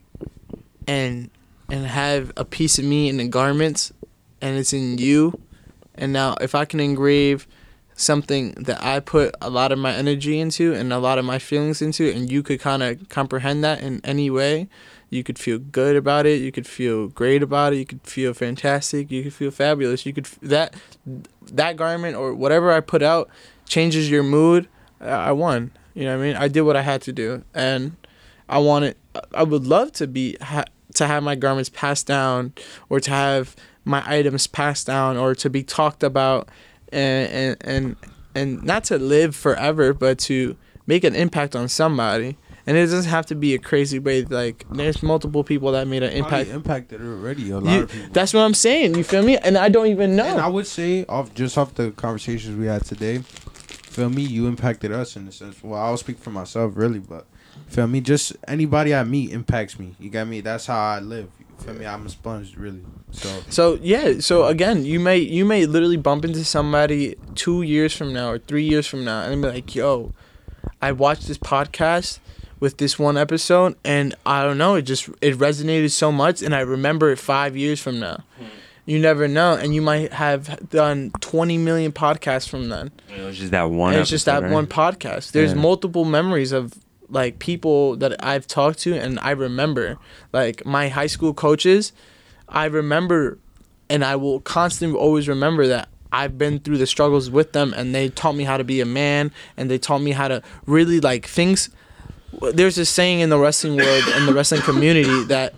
and 0.87 1.29
and 1.71 1.85
have 1.85 2.31
a 2.35 2.43
piece 2.43 2.77
of 2.79 2.85
me 2.85 3.07
in 3.09 3.17
the 3.17 3.27
garments 3.27 3.93
and 4.41 4.57
it's 4.57 4.73
in 4.73 4.97
you. 4.97 5.39
And 5.99 6.11
now 6.11 6.35
if 6.41 6.55
I 6.55 6.65
can 6.65 6.79
engrave 6.79 7.47
something 7.93 8.53
that 8.53 8.81
I 8.81 9.01
put 9.01 9.35
a 9.41 9.49
lot 9.49 9.73
of 9.73 9.77
my 9.77 9.93
energy 9.93 10.39
into 10.39 10.73
and 10.73 10.93
a 10.93 10.99
lot 10.99 11.17
of 11.19 11.25
my 11.25 11.37
feelings 11.37 11.81
into 11.81 12.09
and 12.09 12.31
you 12.31 12.41
could 12.41 12.61
kind 12.61 12.81
of 12.81 13.09
comprehend 13.09 13.63
that 13.65 13.81
in 13.81 13.99
any 14.05 14.29
way, 14.29 14.69
you 15.09 15.23
could 15.23 15.37
feel 15.37 15.59
good 15.59 15.95
about 15.95 16.25
it, 16.25 16.41
you 16.41 16.51
could 16.51 16.67
feel 16.67 17.07
great 17.07 17.43
about 17.43 17.73
it, 17.73 17.77
you 17.77 17.85
could 17.85 18.01
feel 18.03 18.33
fantastic, 18.33 19.11
you 19.11 19.23
could 19.23 19.33
feel 19.33 19.51
fabulous. 19.51 20.05
You 20.05 20.13
could 20.13 20.25
that 20.41 20.75
that 21.51 21.75
garment 21.75 22.15
or 22.15 22.33
whatever 22.33 22.71
I 22.71 22.79
put 22.79 23.03
out 23.03 23.29
changes 23.67 24.09
your 24.09 24.23
mood. 24.23 24.69
I 25.01 25.09
I 25.09 25.31
won. 25.33 25.71
You 25.93 26.05
know 26.05 26.17
what 26.17 26.23
I 26.23 26.27
mean? 26.27 26.35
I 26.37 26.47
did 26.47 26.61
what 26.61 26.77
I 26.77 26.83
had 26.83 27.01
to 27.03 27.11
do 27.11 27.43
and 27.53 27.97
I 28.47 28.59
wanted 28.59 28.95
I 29.33 29.43
would 29.43 29.67
love 29.67 29.91
to 29.93 30.07
be 30.07 30.37
ha- 30.41 30.65
to 30.95 31.07
have 31.07 31.23
my 31.23 31.35
garments 31.35 31.69
passed 31.69 32.07
down 32.07 32.53
or 32.89 32.99
to 33.01 33.11
have 33.11 33.55
my 33.89 34.03
items 34.05 34.47
passed 34.47 34.87
down 34.87 35.17
or 35.17 35.33
to 35.35 35.49
be 35.49 35.63
talked 35.63 36.03
about 36.03 36.47
and 36.91 37.29
and 37.31 37.57
and, 37.61 37.95
and 38.35 38.63
not 38.63 38.83
to 38.85 38.97
live 38.97 39.35
forever 39.35 39.93
but 39.93 40.17
to 40.19 40.55
make 40.87 41.03
an 41.03 41.15
impact 41.15 41.55
on 41.55 41.67
somebody 41.67 42.37
and 42.67 42.77
it 42.77 42.81
doesn't 42.81 43.09
have 43.09 43.25
to 43.25 43.35
be 43.35 43.53
a 43.55 43.59
crazy 43.59 43.97
way 43.99 44.23
like 44.23 44.65
there's 44.71 45.01
multiple 45.01 45.43
people 45.43 45.71
that 45.71 45.87
made 45.87 46.03
an 46.03 46.11
Impact 46.13 46.49
impact 46.49 46.91
impacted 46.93 47.01
already 47.01 47.49
a 47.51 47.59
lot 47.59 47.73
You- 47.73 47.83
of 47.83 47.91
people. 47.91 48.09
that's 48.13 48.33
what 48.33 48.41
i'm 48.41 48.53
saying 48.53 48.95
you 48.95 49.03
feel 49.03 49.23
me 49.23 49.37
and 49.37 49.57
i 49.57 49.69
don't 49.69 49.87
even 49.87 50.15
know 50.15 50.25
And 50.25 50.39
I 50.39 50.47
would 50.47 50.67
say, 50.67 51.05
off 51.07 51.33
just 51.33 51.57
off 51.57 51.73
the 51.75 51.91
conversations 51.91 52.55
we 52.57 52.67
had 52.67 52.85
today, 52.85 53.19
feel 53.95 54.09
me, 54.09 54.21
you 54.21 54.47
impacted 54.47 54.91
us 54.91 55.15
in 55.17 55.27
a 55.27 55.31
sense. 55.31 55.61
Well, 55.63 55.79
I'll 55.81 55.97
speak 55.97 56.17
for 56.19 56.29
myself, 56.29 56.73
really, 56.75 56.99
but 56.99 57.25
feel 57.67 57.87
me, 57.87 58.01
just 58.01 58.37
anybody 58.47 58.93
I 58.95 59.03
meet 59.03 59.31
impacts 59.31 59.77
me. 59.79 59.95
You 59.99 60.09
got 60.09 60.27
me? 60.27 60.41
That's 60.41 60.67
how 60.67 60.79
I 60.79 60.99
live. 60.99 61.29
You 61.59 61.65
feel 61.65 61.73
me? 61.75 61.85
I'm 61.85 62.05
a 62.05 62.09
sponge, 62.09 62.55
really. 62.55 62.81
So 63.11 63.29
So 63.49 63.79
yeah, 63.81 64.19
so 64.19 64.45
again, 64.45 64.85
you 64.85 64.99
may 64.99 65.17
you 65.17 65.45
may 65.45 65.65
literally 65.65 65.97
bump 65.97 66.25
into 66.25 66.43
somebody 66.43 67.15
two 67.35 67.61
years 67.61 67.95
from 67.95 68.13
now 68.13 68.29
or 68.31 68.39
three 68.39 68.63
years 68.63 68.87
from 68.87 69.03
now, 69.03 69.21
and 69.23 69.41
be 69.41 69.47
like, 69.49 69.75
"Yo, 69.75 70.13
I 70.81 70.91
watched 70.91 71.27
this 71.27 71.37
podcast 71.37 72.19
with 72.59 72.77
this 72.77 72.99
one 72.99 73.17
episode, 73.17 73.75
and 73.85 74.15
I 74.25 74.43
don't 74.43 74.57
know, 74.57 74.75
it 74.75 74.83
just 74.83 75.09
it 75.21 75.37
resonated 75.37 75.91
so 75.91 76.11
much, 76.11 76.41
and 76.41 76.53
I 76.55 76.59
remember 76.61 77.11
it 77.11 77.19
five 77.19 77.55
years 77.57 77.79
from 77.81 77.99
now." 77.99 78.23
Hmm. 78.37 78.45
You 78.85 78.97
never 78.97 79.27
know, 79.27 79.53
and 79.53 79.75
you 79.75 79.81
might 79.83 80.13
have 80.13 80.69
done 80.71 81.11
twenty 81.19 81.57
million 81.59 81.91
podcasts 81.91 82.49
from 82.49 82.69
then. 82.69 82.91
it 83.15 83.21
was 83.23 83.37
just 83.37 83.51
that 83.51 83.69
one. 83.69 83.93
And 83.93 84.01
it's 84.01 84.09
just 84.09 84.25
that 84.25 84.37
episode, 84.43 84.53
one 84.53 84.65
podcast. 84.67 85.31
There's 85.31 85.51
Yeah. 85.53 85.59
multiple 85.61 86.05
memories 86.05 86.51
of 86.51 86.73
like 87.09 87.39
people 87.39 87.95
that 87.97 88.23
I've 88.23 88.47
talked 88.47 88.79
to 88.79 88.93
and 88.93 89.19
I 89.19 89.31
remember. 89.31 89.97
Like 90.31 90.65
my 90.65 90.89
high 90.89 91.07
school 91.07 91.33
coaches, 91.33 91.91
I 92.47 92.65
remember 92.65 93.37
and 93.89 94.05
I 94.05 94.15
will 94.15 94.39
constantly 94.41 94.97
always 94.97 95.27
remember 95.27 95.67
that 95.67 95.89
I've 96.11 96.37
been 96.37 96.59
through 96.59 96.77
the 96.77 96.87
struggles 96.87 97.29
with 97.29 97.53
them 97.53 97.73
and 97.75 97.93
they 97.93 98.09
taught 98.09 98.35
me 98.35 98.43
how 98.43 98.57
to 98.57 98.63
be 98.63 98.81
a 98.81 98.85
man 98.85 99.31
and 99.57 99.69
they 99.69 99.77
taught 99.77 99.99
me 99.99 100.11
how 100.11 100.27
to 100.27 100.41
really 100.65 100.99
like 100.99 101.25
things 101.25 101.69
there's 102.53 102.77
a 102.77 102.85
saying 102.85 103.19
in 103.19 103.29
the 103.29 103.37
wrestling 103.37 103.75
world 103.75 104.03
in 104.15 104.25
the 104.25 104.33
wrestling 104.33 104.61
community 104.61 105.23
that 105.25 105.53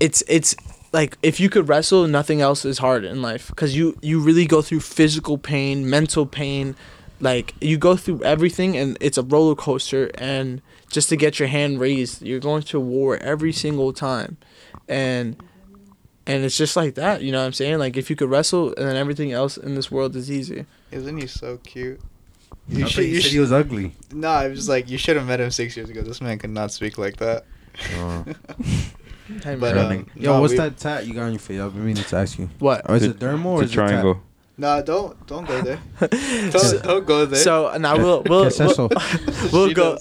it's 0.00 0.22
it's 0.28 0.56
like 0.92 1.16
if 1.22 1.38
you 1.40 1.48
could 1.48 1.68
wrestle 1.68 2.06
nothing 2.06 2.40
else 2.40 2.64
is 2.64 2.78
hard 2.78 3.04
in 3.04 3.22
life 3.22 3.48
because 3.48 3.76
you 3.76 3.96
you 4.02 4.20
really 4.20 4.46
go 4.46 4.62
through 4.62 4.80
physical 4.80 5.38
pain 5.38 5.88
mental 5.88 6.26
pain 6.26 6.74
like 7.20 7.54
you 7.60 7.78
go 7.78 7.96
through 7.96 8.22
everything 8.22 8.76
and 8.76 8.96
it's 9.00 9.16
a 9.18 9.22
roller 9.22 9.54
coaster 9.54 10.10
and 10.16 10.60
just 10.90 11.08
to 11.08 11.16
get 11.16 11.38
your 11.38 11.48
hand 11.48 11.80
raised 11.80 12.22
you're 12.22 12.40
going 12.40 12.62
to 12.62 12.78
war 12.78 13.16
every 13.18 13.52
single 13.52 13.92
time 13.92 14.36
and 14.88 15.36
and 16.26 16.44
it's 16.44 16.56
just 16.56 16.76
like 16.76 16.94
that 16.94 17.22
you 17.22 17.32
know 17.32 17.38
what 17.40 17.46
i'm 17.46 17.52
saying 17.52 17.78
like 17.78 17.96
if 17.96 18.10
you 18.10 18.16
could 18.16 18.28
wrestle 18.28 18.68
and 18.76 18.86
then 18.88 18.96
everything 18.96 19.32
else 19.32 19.56
in 19.56 19.74
this 19.74 19.90
world 19.90 20.14
is 20.14 20.30
easy 20.30 20.66
Isn't 20.92 21.16
he 21.18 21.26
so 21.26 21.58
cute? 21.64 22.00
I 22.68 22.72
You 22.74 22.80
thought 22.82 22.90
should. 22.90 23.04
you 23.04 23.10
You 23.14 23.20
said 23.20 23.32
he 23.32 23.38
was 23.38 23.52
ugly. 23.52 23.92
No, 24.12 24.28
I 24.28 24.48
was 24.48 24.68
like, 24.68 24.90
you 24.90 24.98
should 24.98 25.16
have 25.16 25.26
met 25.26 25.40
him 25.40 25.50
six 25.52 25.76
years 25.76 25.88
ago. 25.88 26.02
This 26.02 26.20
man 26.20 26.36
could 26.38 26.50
not 26.50 26.72
speak 26.72 26.98
like 26.98 27.16
that. 27.18 27.44
Hey, 29.42 29.56
But, 29.56 29.76
um, 29.76 30.06
Yo, 30.14 30.34
no, 30.34 30.40
what's 30.40 30.52
we- 30.52 30.58
that 30.58 30.76
tat 30.76 31.06
you 31.06 31.14
got 31.14 31.24
on 31.24 31.32
your 31.32 31.40
face? 31.40 31.60
I've 31.60 31.74
been 31.74 31.84
meaning 31.86 32.04
to 32.04 32.16
ask 32.16 32.38
you. 32.38 32.48
what 32.60 32.88
Or 32.88 32.94
is 32.96 33.02
The- 33.02 33.10
it 33.10 33.18
dermal 33.18 33.46
or 33.46 33.62
It's 33.62 33.72
is 33.72 33.78
a 33.78 33.84
it 33.84 33.88
tat? 33.88 34.16
Triangle. 34.58 34.58
No, 34.58 34.82
don't 34.82 35.26
don't 35.26 35.46
go 35.46 35.60
there. 35.62 35.80
Don't, 36.50 36.82
don't 36.82 37.06
go 37.06 37.26
there. 37.26 37.40
so 37.40 37.68
and 37.68 37.86
i 37.86 37.94
will 37.94 38.22
we'll, 38.26 38.46
¿Qué 38.46 38.60
es 38.60 38.78
we'll, 38.78 38.88
we'll 39.52 39.74
go 39.74 39.96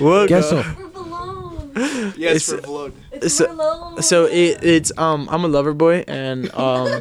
we'll 0.00 0.26
¿Qué 0.26 0.28
go 0.28 0.38
eso? 0.38 0.62
For 0.62 0.88
balloon. 0.90 2.14
yes, 2.16 2.48
it's- 2.48 2.50
for 2.50 2.60
blood. 2.66 2.92
It's 3.12 3.34
So- 3.34 3.46
for 3.46 3.54
balloon. 3.54 4.02
so 4.02 4.24
it, 4.26 4.58
it's 4.64 4.92
um 4.98 5.28
i'm 5.30 5.44
a 5.44 5.48
lover 5.48 5.72
boy 5.74 6.04
and 6.08 6.52
um 6.54 7.00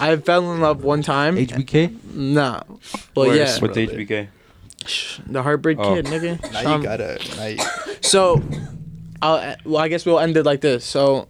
i 0.00 0.16
fell 0.16 0.52
in 0.52 0.60
love 0.60 0.84
one 0.84 1.02
time 1.02 1.36
HBK? 1.36 2.14
nah 2.14 2.62
well 3.16 3.28
Worse. 3.28 3.36
yeah 3.36 3.44
What's 3.44 3.58
Brother. 3.60 3.86
HBK? 3.86 4.28
Shh, 4.86 5.20
the 5.26 5.42
heartbreak 5.42 5.78
Oh. 5.78 5.94
kid 5.94 6.06
nigga 6.06 6.40
Now 6.52 6.74
Um, 6.74 6.80
you 6.82 6.86
gotta. 6.88 7.18
Now 7.36 7.46
you, 7.46 7.58
So, 8.00 8.42
I'll, 9.20 9.56
well, 9.66 9.76
I 9.84 9.88
guess 9.88 10.06
we'll 10.06 10.18
end 10.18 10.36
it 10.38 10.44
like 10.46 10.62
this. 10.62 10.84
So, 10.86 11.28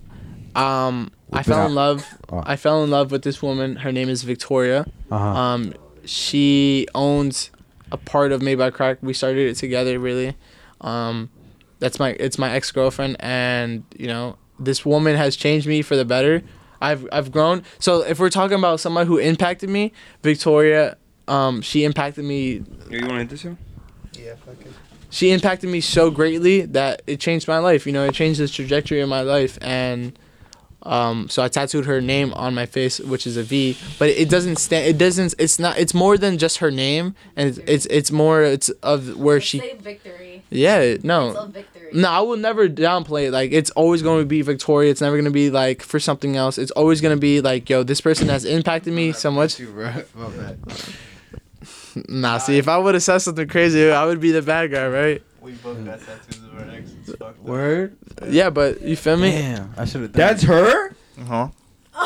um, 0.55 1.11
I 1.33 1.43
fell 1.43 1.61
out. 1.61 1.67
in 1.69 1.75
love. 1.75 2.07
Oh. 2.31 2.43
I 2.45 2.57
fell 2.57 2.83
in 2.85 2.91
love 2.91 3.13
with 3.13 3.23
this 3.23 3.43
woman. 3.43 3.77
Her 3.77 3.93
name 3.93 4.09
is 4.09 4.23
Victoria. 4.23 4.87
Uh 5.11 5.19
huh. 5.19 5.25
Um, 5.27 5.75
she 6.05 6.87
owns 6.95 7.51
a 7.93 7.97
part 7.97 8.33
of 8.33 8.43
Made 8.43 8.57
by 8.57 8.71
Crack. 8.71 8.99
We 9.03 9.13
started 9.13 9.49
it 9.49 9.55
together, 9.55 9.99
really. 9.99 10.37
Um, 10.81 11.31
that's 11.79 11.99
my 11.99 12.11
it's 12.11 12.39
my 12.39 12.51
ex 12.51 12.71
girlfriend, 12.71 13.17
and 13.21 13.85
you 13.97 14.07
know 14.07 14.37
this 14.59 14.85
woman 14.85 15.17
has 15.17 15.37
changed 15.37 15.67
me 15.67 15.83
for 15.83 15.97
the 15.97 16.05
better. 16.05 16.43
I've 16.81 17.07
I've 17.13 17.33
grown. 17.33 17.63
So 17.79 18.03
if 18.03 18.19
we're 18.19 18.31
talking 18.31 18.59
about 18.59 18.81
somebody 18.81 19.07
who 19.07 19.19
impacted 19.19 19.69
me, 19.71 19.93
Victoria, 20.23 20.97
um, 21.29 21.63
she 21.63 21.85
impacted 21.85 22.25
me. 22.25 22.63
You 22.91 23.01
want 23.01 23.11
to 23.11 23.19
hit 23.19 23.29
this 23.31 23.45
one? 23.45 23.59
Yeah, 24.19 24.35
fuck 24.37 24.61
it. 24.61 24.73
She 25.11 25.33
impacted 25.33 25.69
me 25.69 25.81
so 25.81 26.11
greatly 26.11 26.63
that 26.67 27.03
it 27.07 27.19
changed 27.19 27.49
my 27.49 27.59
life. 27.59 27.85
You 27.87 27.93
know, 27.93 28.05
it 28.05 28.15
changed 28.15 28.39
the 28.41 28.47
trajectory 28.49 29.01
of 29.01 29.09
my 29.09 29.23
life, 29.23 29.59
and 29.61 30.17
um, 30.83 31.29
so 31.29 31.43
I 31.43 31.49
tattooed 31.49 31.87
her 31.87 32.01
name 32.01 32.33
on 32.35 32.55
my 32.55 32.67
face, 32.67 33.01
which 33.01 33.27
is 33.27 33.37
a 33.37 33.43
V. 33.43 33.77
But 33.99 34.11
it 34.11 34.31
doesn't 34.31 34.57
stand. 34.57 34.87
It 34.87 34.99
doesn't. 34.99 35.35
It's 35.39 35.59
not. 35.59 35.79
It's 35.79 35.95
more 35.95 36.17
than 36.17 36.39
just 36.39 36.59
her 36.59 36.71
name, 36.71 37.15
and 37.37 37.49
it's 37.51 37.59
it's, 37.67 37.87
it's 37.87 38.11
more. 38.11 38.43
It's 38.43 38.69
of 38.83 39.17
where 39.19 39.37
Let's 39.37 39.47
she. 39.47 39.59
say 39.59 39.75
victory. 39.75 40.43
Yeah. 40.51 40.97
No. 41.03 41.37
a 41.37 41.47
victory. 41.47 41.91
No, 41.93 42.09
I 42.09 42.21
will 42.21 42.37
never 42.37 42.69
downplay 42.69 43.27
it. 43.27 43.33
Like 43.33 43.53
it's 43.53 43.71
always 43.73 44.03
going 44.03 44.23
to 44.23 44.27
be 44.27 44.43
Victoria. 44.43 44.91
It's 44.91 45.01
never 45.01 45.17
going 45.17 45.25
to 45.25 45.31
be 45.31 45.51
like 45.51 45.83
for 45.83 46.01
something 46.01 46.37
else. 46.37 46.57
It's 46.57 46.71
always 46.73 47.01
going 47.01 47.17
to 47.17 47.21
be 47.21 47.41
like, 47.41 47.69
yo, 47.69 47.83
this 47.83 48.01
person 48.01 48.29
has 48.29 48.45
impacted 48.45 48.95
me 48.95 49.13
so 49.13 49.31
much. 49.31 49.51
You, 49.61 49.67
bro. 49.67 49.93
My 50.15 50.29
bad. 50.31 50.59
Nah, 52.09 52.39
see, 52.39 52.57
if 52.57 52.69
I 52.69 52.79
would 52.79 52.95
have 52.95 53.03
said 53.03 53.19
something 53.19 53.49
crazy, 53.49 53.91
I 53.91 54.07
would 54.07 54.21
be 54.21 54.31
the 54.31 54.43
bad 54.43 54.71
guy, 54.71 54.87
right? 54.89 55.23
We 55.43 55.53
both 55.53 55.85
got 55.85 56.01
tattoos 56.01 56.43
of 56.45 56.55
our 56.59 56.69
exes. 56.75 57.07
Fucked 57.07 57.23
up. 57.23 57.39
Word. 57.41 57.97
Yeah, 58.29 58.51
but 58.51 58.83
you 58.83 58.97
feel 58.97 59.17
me? 59.17 59.31
Damn, 59.33 59.73
I 59.77 59.85
should 59.87 60.03
have. 60.03 60.13
That's 60.13 60.43
her. 60.45 60.91
Uh 61.21 61.25
huh? 61.25 61.49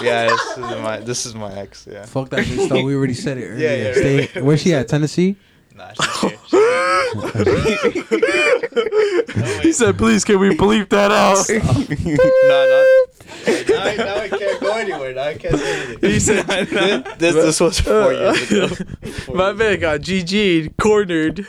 Yeah, 0.02 0.26
this 0.26 0.40
is 0.56 0.58
my 0.82 0.96
this 1.00 1.26
is 1.26 1.34
my 1.34 1.52
ex. 1.56 1.86
Yeah. 1.90 2.04
Fuck 2.06 2.30
that 2.30 2.40
bitch 2.46 2.68
though. 2.68 2.82
We 2.82 2.94
already 2.96 3.14
said 3.14 3.38
it 3.38 3.44
earlier. 3.48 3.68
Yeah, 3.68 3.76
yeah, 3.88 3.92
Stay, 3.92 4.28
yeah. 4.34 4.40
where's 4.40 4.60
she 4.62 4.74
at? 4.74 4.88
Tennessee. 4.88 5.36
Nah, 5.76 5.92
she's 5.92 6.20
here. 6.20 6.38
She's 7.92 9.62
he 9.62 9.72
said, 9.72 9.96
"Please, 9.98 10.24
can 10.24 10.38
we 10.40 10.56
bleep 10.56 10.88
that 10.88 11.10
out?" 11.12 11.48
no, 11.48 11.58
no. 12.48 13.04
Now, 13.68 13.84
I- 13.84 13.96
now 13.96 14.16
I 14.16 14.28
can't 14.28 14.60
go 14.60 14.72
anywhere. 14.76 15.14
Now 15.14 15.22
I 15.24 15.34
can't 15.34 15.56
say 15.58 15.82
anything. 15.84 16.10
He 16.10 16.18
said, 16.20 16.46
This, 17.18 17.34
this 17.34 17.60
was 17.60 17.78
four 17.80 18.12
years 18.12 18.50
ago. 18.50 18.68
Four 18.68 19.34
"My 19.36 19.48
years. 19.48 19.58
man 19.58 19.80
got 19.80 20.00
GG'd, 20.00 20.76
cornered." 20.76 21.46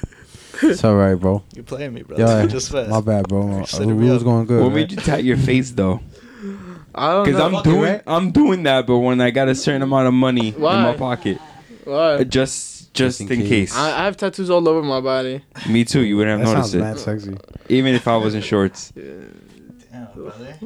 It's 0.64 0.84
all 0.84 0.96
right, 0.96 1.16
bro. 1.16 1.44
You're 1.54 1.64
playing 1.64 1.94
me, 1.94 2.04
bro? 2.04 2.18
Yeah, 2.18 2.46
Just 2.48 2.72
fast. 2.72 2.90
My 2.90 3.02
bad, 3.02 3.28
bro. 3.28 3.62
Uh, 3.62 3.66
Set 3.66 3.86
we 3.88 4.10
was 4.10 4.24
going 4.24 4.46
good. 4.46 4.62
What 4.62 4.68
right? 4.70 4.76
made 4.76 4.92
you 4.92 4.98
tat 4.98 5.24
your 5.24 5.38
face 5.38 5.72
though? 5.72 6.00
I 6.96 7.12
don't 7.12 7.26
Because 7.26 7.40
know. 7.52 7.58
I'm 7.58 7.64
doing 7.64 7.82
right. 7.82 8.02
I'm 8.08 8.32
doing 8.32 8.64
that, 8.64 8.88
but 8.88 9.00
when 9.00 9.20
I 9.20 9.32
got 9.32 9.50
a 9.50 9.56
certain 9.56 9.82
amount 9.82 10.08
of 10.08 10.14
money 10.14 10.52
Why? 10.52 10.78
in 10.78 10.82
my 10.84 10.96
pocket, 10.96 11.40
Why? 11.84 12.14
uh, 12.16 12.24
just 12.24 12.94
just 12.94 13.20
in 13.20 13.30
in, 13.30 13.40
case. 13.42 13.50
case. 13.50 13.76
I, 13.76 14.02
I 14.02 14.06
have 14.06 14.16
tattoos 14.16 14.50
all 14.50 14.68
over 14.70 14.82
my 14.82 15.02
body. 15.02 15.42
Me 15.70 15.84
too. 15.84 16.02
You 16.02 16.16
wouldn't 16.18 16.40
That 16.42 16.48
have 16.56 16.56
sounds 16.72 16.74
noticed 16.76 17.06
mad 17.08 17.16
it, 17.16 17.22
sexy. 17.22 17.38
even 17.68 17.94
if 17.96 18.08
I 18.08 18.16
was 18.16 18.34
in 18.36 18.42
shorts. 18.42 18.92
Damn, 19.92 20.08
brother. 20.16 20.58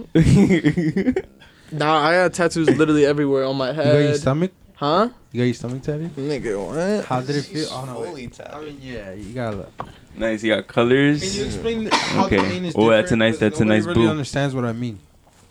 Nah, 1.72 2.00
I 2.00 2.14
got 2.14 2.34
tattoos 2.34 2.70
literally 2.70 3.06
everywhere 3.06 3.46
on 3.46 3.56
my 3.58 3.70
You 3.70 3.76
got 3.76 3.84
your 3.98 4.14
stomach? 4.16 4.52
Huh? 4.80 5.10
You 5.34 5.42
got 5.42 5.46
your 5.46 5.54
stomach 5.54 5.84
tatted? 5.84 6.16
Nigga, 6.16 6.66
what? 6.98 7.06
How 7.06 7.20
did 7.20 7.36
it 7.36 7.42
feel? 7.44 7.64
She's 7.64 7.72
Oh, 7.72 7.84
no, 7.86 8.00
wait. 8.00 8.08
fully 8.08 8.28
tapped. 8.28 8.54
I 8.56 8.62
mean, 8.62 8.80
yeah, 8.82 9.12
you 9.14 9.34
gotta. 9.34 9.68
nice. 10.16 10.42
You 10.42 10.56
got 10.56 10.68
colors. 10.68 11.22
Can 11.22 11.34
you 11.38 11.46
explain 11.46 11.84
the- 11.84 11.94
how 11.96 12.26
Okay. 12.28 12.38
the 12.38 12.44
pain 12.44 12.64
is 12.66 12.74
Oh, 12.78 12.90
that's 12.90 13.12
a 13.12 13.16
different? 13.16 13.20
nice- 13.20 13.38
that's 13.40 13.60
a 13.60 13.66
nobody 13.66 13.80
nice 13.80 13.88
really 13.88 14.06
boo. 14.06 14.10
understands 14.10 14.56
what 14.56 14.64
I 14.64 14.72
mean. 14.72 15.00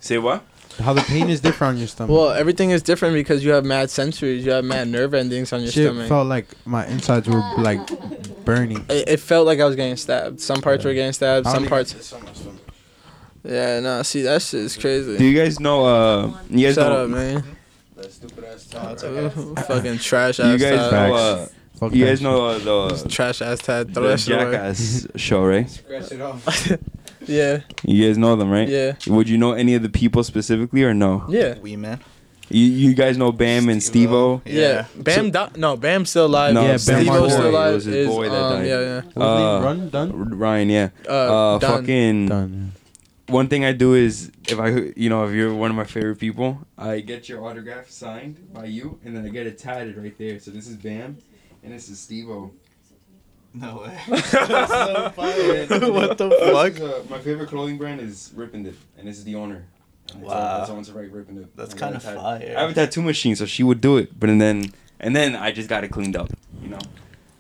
Say 0.01 0.17
what? 0.17 0.43
How 0.81 0.93
the 0.95 1.03
pain 1.03 1.29
is 1.29 1.41
different 1.41 1.73
on 1.75 1.79
your 1.79 1.89
stomach. 1.89 2.17
Well, 2.17 2.31
everything 2.31 2.71
is 2.71 2.83
different 2.83 3.15
because 3.15 3.45
you 3.45 3.51
have 3.51 3.65
mad 3.67 3.89
sensories. 3.89 4.43
You 4.45 4.53
have 4.53 4.65
mad 4.65 4.89
nerve 4.89 5.13
endings 5.13 5.53
on 5.53 5.61
your 5.63 5.73
Shit 5.73 5.87
stomach. 5.89 6.09
felt 6.09 6.27
like 6.29 6.47
my 6.65 6.87
insides 6.87 7.29
were 7.29 7.43
like 7.59 7.81
burning. 8.47 8.85
it, 8.89 9.09
it 9.09 9.21
felt 9.21 9.45
like 9.47 9.61
I 9.61 9.65
was 9.67 9.77
getting 9.77 9.97
stabbed. 9.97 10.41
Some 10.41 10.63
parts 10.63 10.85
were 10.85 10.95
getting 10.95 11.13
stabbed. 11.13 11.47
I 11.47 11.51
don't 11.51 11.55
Some 11.57 11.63
even- 11.65 11.69
parts. 11.71 11.95
it's 11.95 12.13
on 12.15 12.23
my 12.25 12.33
stomach. 12.33 12.61
Yeah, 13.45 13.81
no. 13.81 14.03
See, 14.05 14.23
that 14.23 14.41
shit 14.41 14.61
is 14.61 14.77
crazy. 14.77 15.19
Do 15.19 15.25
you 15.25 15.37
guys 15.39 15.59
know? 15.61 15.85
Uh, 15.85 16.33
you 16.49 16.67
guys 16.67 16.77
Shut 16.77 16.91
know? 16.93 17.05
up, 17.05 17.11
man. 17.11 17.45
That 17.99 18.13
stupid 18.13 18.45
ass 18.45 18.69
it's 18.73 19.67
Fucking 19.67 19.99
trash 19.99 20.37
Do 20.37 20.47
you 20.49 20.55
ass 20.55 20.61
guys 20.63 20.91
tat. 20.91 20.93
know? 21.09 21.15
Uh, 21.15 21.47
Fuck 21.79 21.95
you 21.95 22.07
guys 22.07 22.21
know 22.21 22.47
uh, 22.47 22.59
the 22.89 23.09
trash 23.11 23.41
ass 23.43 23.59
tat. 23.61 23.93
Throw 23.93 24.03
the 24.05 24.09
that 24.11 24.21
shit 24.21 24.41
away. 24.41 24.53
Jackass 24.53 25.07
show, 25.17 25.45
right? 25.45 25.69
Scratch 25.71 26.13
it 26.13 26.21
off. 26.21 26.73
Yeah, 27.27 27.61
You 27.85 28.07
guys 28.09 28.17
know 28.17 28.37
them, 28.37 28.51
right? 28.51 28.69
yeah, 28.69 28.93
Would 29.07 29.29
you 29.29 29.37
know 29.37 29.53
any 29.53 29.75
of 29.75 29.83
the 29.83 29.89
people 29.89 30.23
specifically 30.25 30.83
or 30.85 30.95
no? 30.95 31.25
yeah. 31.29 31.59
We 31.59 31.77
man. 31.77 32.01
You, 32.51 32.65
you 32.65 32.95
guys 32.95 33.19
know 33.19 33.31
Bam 33.31 33.69
and 33.69 33.83
Steve-O? 33.83 34.41
Yeah, 34.47 34.87
Bam. 34.97 35.31
di- 35.31 35.51
no, 35.57 35.77
Bam's 35.77 36.09
still 36.09 36.25
alive. 36.27 36.55
No, 36.55 36.63
Yeah, 36.63 36.69
Bam 36.69 36.79
Steve 36.79 37.07
Marley. 37.07 37.27
O's 37.27 37.33
still 37.35 37.45
It 37.45 37.49
alive. 37.53 37.75
was 37.75 37.85
his 37.85 37.95
is, 37.95 38.07
boy 38.09 38.29
that 38.31 38.43
um, 38.43 38.53
died. 38.61 38.67
Yeah, 38.67 39.03
yeah. 39.17 39.23
Uh. 39.23 39.61
Run? 39.63 39.89
Done? 39.91 40.39
Ryan, 40.39 40.71
yeah. 40.71 40.89
Uh, 41.07 41.13
Uh, 41.13 41.59
done. 41.59 41.81
fucking. 41.81 42.27
Done. 42.29 42.73
One 43.29 43.49
thing 43.49 43.65
I 43.65 43.73
do 43.73 43.95
is 43.95 44.31
if 44.49 44.59
I, 44.59 44.69
you 44.97 45.11
know, 45.11 45.27
if 45.27 45.35
you're 45.35 45.55
one 45.55 45.71
of 45.71 45.77
my 45.77 45.85
favorite 45.85 46.17
people, 46.17 46.59
I 46.79 47.01
get 47.01 47.29
your 47.29 47.45
autograph 47.45 47.91
signed 47.91 48.53
by 48.55 48.65
you, 48.65 48.99
and 49.05 49.15
then 49.15 49.27
I 49.27 49.29
get 49.29 49.47
it 49.47 49.59
tatted 49.59 49.97
right 49.99 50.17
there. 50.17 50.39
So 50.41 50.51
this 50.51 50.67
is 50.67 50.77
Bam, 50.77 51.19
and 51.63 51.73
this 51.73 51.91
is 51.91 52.01
Steve-O. 52.01 52.51
No 53.53 53.83
way. 53.83 53.99
That's 54.09 54.31
so 54.31 55.11
fire. 55.15 55.67
what 55.93 56.17
the 56.19 56.29
This 56.29 56.53
fuck? 56.53 56.73
is, 56.73 56.81
uh, 56.81 57.03
my 57.11 57.19
favorite 57.19 57.49
clothing 57.51 57.77
brand 57.77 58.01
is 58.01 58.33
RIPNDIP, 58.35 58.75
and 58.99 59.07
this 59.07 59.19
is 59.19 59.25
the 59.25 59.35
owner. 59.35 59.65
And 60.15 60.23
Wow. 60.23 60.33
all- 60.33 60.61
It's 60.63 60.71
on 60.71 60.83
to 60.85 60.93
write 60.95 61.13
RIPNDIP. 61.13 61.49
That's 61.55 61.75
I 61.75 61.79
got 61.79 61.93
kinda 62.01 62.13
it 62.13 62.17
fire. 62.17 62.55
I 62.57 62.61
have 62.63 62.71
a 62.71 62.75
tattoo 62.75 63.03
machine, 63.03 63.37
so 63.37 63.45
she 63.45 63.63
would 63.63 63.83
do 63.83 63.99
it, 63.99 64.19
but 64.19 64.31
and 64.31 64.41
then 64.41 64.73
and 65.01 65.15
then 65.15 65.37
I 65.37 65.53
just 65.53 65.69
got 65.69 65.85
it 65.85 65.89
cleaned 65.89 66.17
up, 66.17 66.31
you 66.63 66.69
know. 66.71 66.79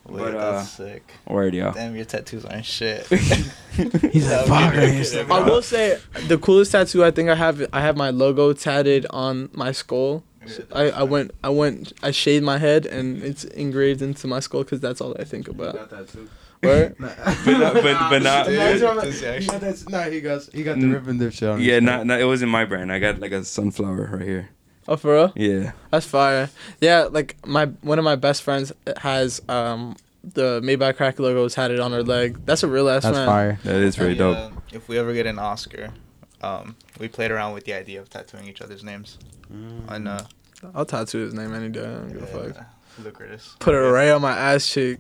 Wait, 0.09 0.19
But, 0.23 0.35
uh, 0.37 0.53
that's 0.53 0.71
sick. 0.71 1.13
Word, 1.27 1.55
yo. 1.55 1.73
Damn, 1.73 1.95
your 1.95 2.05
tattoos 2.07 2.45
aren't 2.45 2.65
shit. 2.65 3.07
He's 3.09 4.29
That 4.29 4.49
like, 4.49 4.65
fuck, 4.65 4.75
good. 4.75 4.95
he's 4.95 5.15
like, 5.15 5.31
I 5.31 5.41
will 5.41 5.63
say 5.63 5.99
the 6.27 6.39
coolest 6.39 6.73
tattoo 6.73 7.05
I 7.05 7.11
think 7.11 7.29
I 7.29 7.35
have. 7.35 7.65
I 7.73 7.81
have 7.81 7.97
my 7.97 8.11
logo 8.11 8.53
tatted 8.53 9.07
on 9.11 9.51
my 9.53 9.73
skull. 9.73 10.25
I, 10.73 10.91
I 10.91 11.03
went 11.03 11.33
I 11.45 11.51
went 11.51 11.93
I 12.03 12.11
shaved 12.11 12.43
my 12.45 12.57
head 12.59 12.87
and 12.87 13.23
it's 13.23 13.45
engraved 13.45 14.01
into 14.01 14.27
my 14.27 14.41
skull 14.41 14.63
because 14.65 14.81
that's 14.81 15.01
all 15.03 15.15
I 15.21 15.25
think 15.25 15.47
about. 15.49 15.75
got 15.75 15.91
that 15.91 16.09
too. 16.09 16.29
Where? 16.61 16.95
but 16.99 17.17
not, 17.47 17.75
but, 17.75 17.85
but 18.11 18.23
not. 18.23 18.47
Dude, 18.47 18.57
Nah, 18.83 18.95
this 19.03 19.21
he 19.21 19.47
got 19.47 19.61
that- 19.61 19.85
nah, 19.91 20.03
he 20.05 20.21
got 20.21 20.43
he 20.55 20.63
got 20.65 20.81
the 20.81 20.87
RIPNDIP 20.87 21.33
shit 21.35 21.49
on. 21.51 21.61
Yeah, 21.61 21.81
not, 21.81 22.07
not. 22.07 22.21
It 22.21 22.25
wasn't 22.25 22.51
my 22.51 22.65
brand. 22.65 22.91
I 22.91 22.99
got 22.99 23.21
like 23.21 23.33
a 23.33 23.45
sunflower 23.45 24.11
right 24.15 24.23
here. 24.27 24.49
Oh, 24.89 24.97
for 24.97 25.14
real? 25.14 25.32
Yeah. 25.36 25.72
That's 25.91 26.07
fire. 26.07 26.49
Yeah, 26.80 27.05
like 27.05 27.36
my 27.47 27.66
one 27.66 27.99
of 27.99 28.05
my 28.05 28.16
best 28.16 28.43
friends 28.43 28.72
has 28.97 29.43
um 29.49 29.97
the 30.24 30.61
Made 30.62 30.76
by 30.76 30.93
Crack 30.93 31.18
logo 31.18 31.45
it 31.45 31.78
on 31.80 31.93
her 31.93 32.03
leg. 32.03 32.45
That's 32.47 32.62
a 32.62 32.68
real 32.68 32.89
ass 32.89 33.03
That's 33.03 33.16
friend. 33.16 33.28
fire. 33.28 33.59
That 33.64 33.76
is 33.76 33.97
very 33.97 34.11
We, 34.12 34.18
dope. 34.18 34.36
uh, 34.36 34.51
if 34.72 34.89
we 34.89 34.99
ever 34.99 35.12
get 35.12 35.26
an 35.26 35.39
Oscar, 35.39 35.91
um, 36.43 36.74
we 36.99 37.07
played 37.09 37.30
around 37.30 37.53
with 37.53 37.64
the 37.64 37.74
idea 37.74 38.01
of 38.01 38.09
tattooing 38.09 38.49
each 38.49 38.61
other's 38.62 38.82
names 38.82 39.18
on 39.89 40.07
uh, 40.07 40.26
I'll 40.74 40.84
tattoo 40.86 41.18
his 41.18 41.34
name 41.34 41.55
any 41.55 41.68
day. 41.68 41.80
I 41.80 41.84
don't 41.84 42.09
give 42.12 42.22
a 42.22 42.39
uh, 42.39 42.53
fuck. 42.53 42.66
Lucratus. 43.01 43.59
Put 43.61 43.74
it 43.74 43.78
right 43.78 44.11
on 44.11 44.22
my 44.22 44.36
ass 44.36 44.66
cheek. 44.66 44.99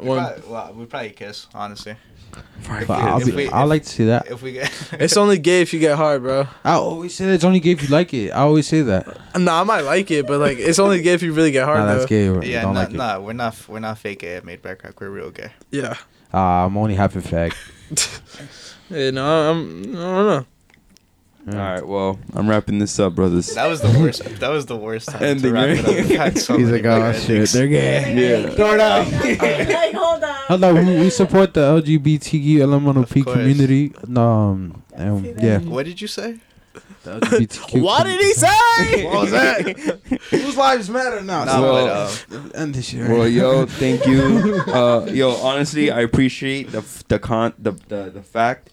We 0.00 0.08
One, 0.08 0.18
probably, 0.24 0.50
well, 0.52 0.74
we 0.74 0.86
probably 0.86 1.10
kiss, 1.10 1.46
honestly. 1.54 1.96
Right. 2.68 2.86
But 2.86 3.00
I'll 3.00 3.24
be, 3.24 3.32
we- 3.32 3.48
I 3.48 3.64
like 3.64 3.82
to 3.82 3.88
see 3.88 4.04
that. 4.06 4.30
If 4.30 4.40
we 4.42 4.52
get, 4.52 4.70
it's 4.92 5.16
only 5.16 5.38
gay 5.38 5.62
if 5.62 5.72
you 5.72 5.80
get 5.80 5.96
hard, 5.96 6.22
bro. 6.22 6.46
I 6.64 6.74
always 6.74 7.14
say 7.14 7.26
that 7.26 7.32
it's 7.34 7.44
only 7.44 7.58
gay 7.60 7.72
if 7.72 7.82
you 7.82 7.88
like 7.88 8.14
it. 8.14 8.30
I 8.30 8.40
always 8.42 8.66
say 8.68 8.82
that. 8.82 9.06
Nah, 9.36 9.60
I 9.60 9.64
might 9.64 9.80
like 9.82 10.10
it, 10.10 10.26
but 10.26 10.38
like 10.40 10.58
it's 10.58 10.78
only 10.78 11.02
gay 11.02 11.12
if 11.14 11.22
you 11.22 11.32
really 11.32 11.50
get 11.50 11.64
hard 11.64 11.80
Nah, 11.80 11.86
though. 11.86 11.94
that's 11.98 12.08
gay. 12.08 12.28
Bro. 12.28 12.42
yeah, 12.42 12.62
don't 12.62 12.74
nah, 12.74 12.80
like 12.80 12.90
it. 12.90 12.96
nah, 12.96 13.18
we're 13.18 13.32
not, 13.32 13.56
we're 13.68 13.80
not 13.80 13.98
fake 13.98 14.20
gay 14.20 14.36
at 14.36 14.44
Made 14.44 14.62
by 14.62 14.74
Crack. 14.74 15.00
We're 15.00 15.10
real 15.10 15.30
gay. 15.30 15.52
Yeah. 15.70 15.96
Ah, 16.32 16.64
I'm 16.64 16.76
only 16.76 16.94
half 16.94 17.16
a 17.16 17.20
fag. 17.20 17.52
Yeah, 18.90 19.10
no, 19.10 19.24
I'm. 19.50 19.82
I 19.82 19.84
don't 19.84 20.26
know. 20.26 20.46
All 21.50 21.54
right. 21.58 21.84
Well, 21.86 22.18
I'm 22.34 22.48
wrapping 22.48 22.78
this 22.78 22.98
up, 23.00 23.16
brothers. 23.16 23.48
That 23.54 23.66
was 23.66 23.80
the 23.80 23.88
worst. 23.98 24.22
That 24.38 24.50
was 24.50 24.66
the 24.66 24.76
worst 24.76 25.08
time 25.08 25.22
Ending, 25.24 25.52
to 25.52 25.52
wrap 25.52 25.68
it 25.76 26.10
up. 26.12 26.18
right? 26.18 26.38
So 26.38 26.56
He's 26.56 26.68
many 26.68 26.82
like, 26.82 26.86
oh 26.86 27.12
shit, 27.12 27.30
endings. 27.30 27.52
they're 27.52 27.66
gay. 27.66 28.42
Yeah. 28.44 28.50
Throw 28.54 28.74
it 28.74 28.80
out. 28.80 29.10
like, 29.12 29.92
hold 29.94 30.22
on. 30.22 30.34
Hold 30.46 30.64
on, 30.64 30.86
we, 30.86 31.00
we 31.00 31.10
support 31.10 31.52
the 31.54 31.60
LGBTQ 31.80 32.58
LMNOP 32.58 33.24
community. 33.24 33.92
No, 34.06 34.22
um, 34.22 34.82
um, 34.94 35.24
yeah. 35.38 35.58
What 35.58 35.86
did 35.86 36.00
you 36.00 36.06
say? 36.06 36.38
The 37.02 37.18
LGBTQ. 37.18 37.82
What 37.82 38.04
did 38.04 38.20
he 38.20 38.32
say? 38.34 39.04
What 39.04 39.22
was 39.22 39.30
that? 39.32 39.98
Whose 40.30 40.56
lives 40.56 40.88
matter 40.88 41.20
now? 41.22 41.44
Nah, 41.44 41.60
Well- 41.60 41.86
but, 42.28 42.36
uh, 42.36 42.48
end 42.54 42.76
this 42.76 42.86
shit. 42.90 43.08
Well, 43.10 43.26
yo, 43.26 43.66
thank 43.66 44.06
you. 44.06 44.62
Uh, 44.68 45.06
yo, 45.10 45.32
honestly, 45.32 45.90
I 45.90 46.02
appreciate 46.02 46.70
the 46.70 46.78
f- 46.78 47.02
the 47.08 47.18
con 47.18 47.52
the, 47.58 47.72
the 47.88 48.10
the 48.14 48.22
fact 48.22 48.70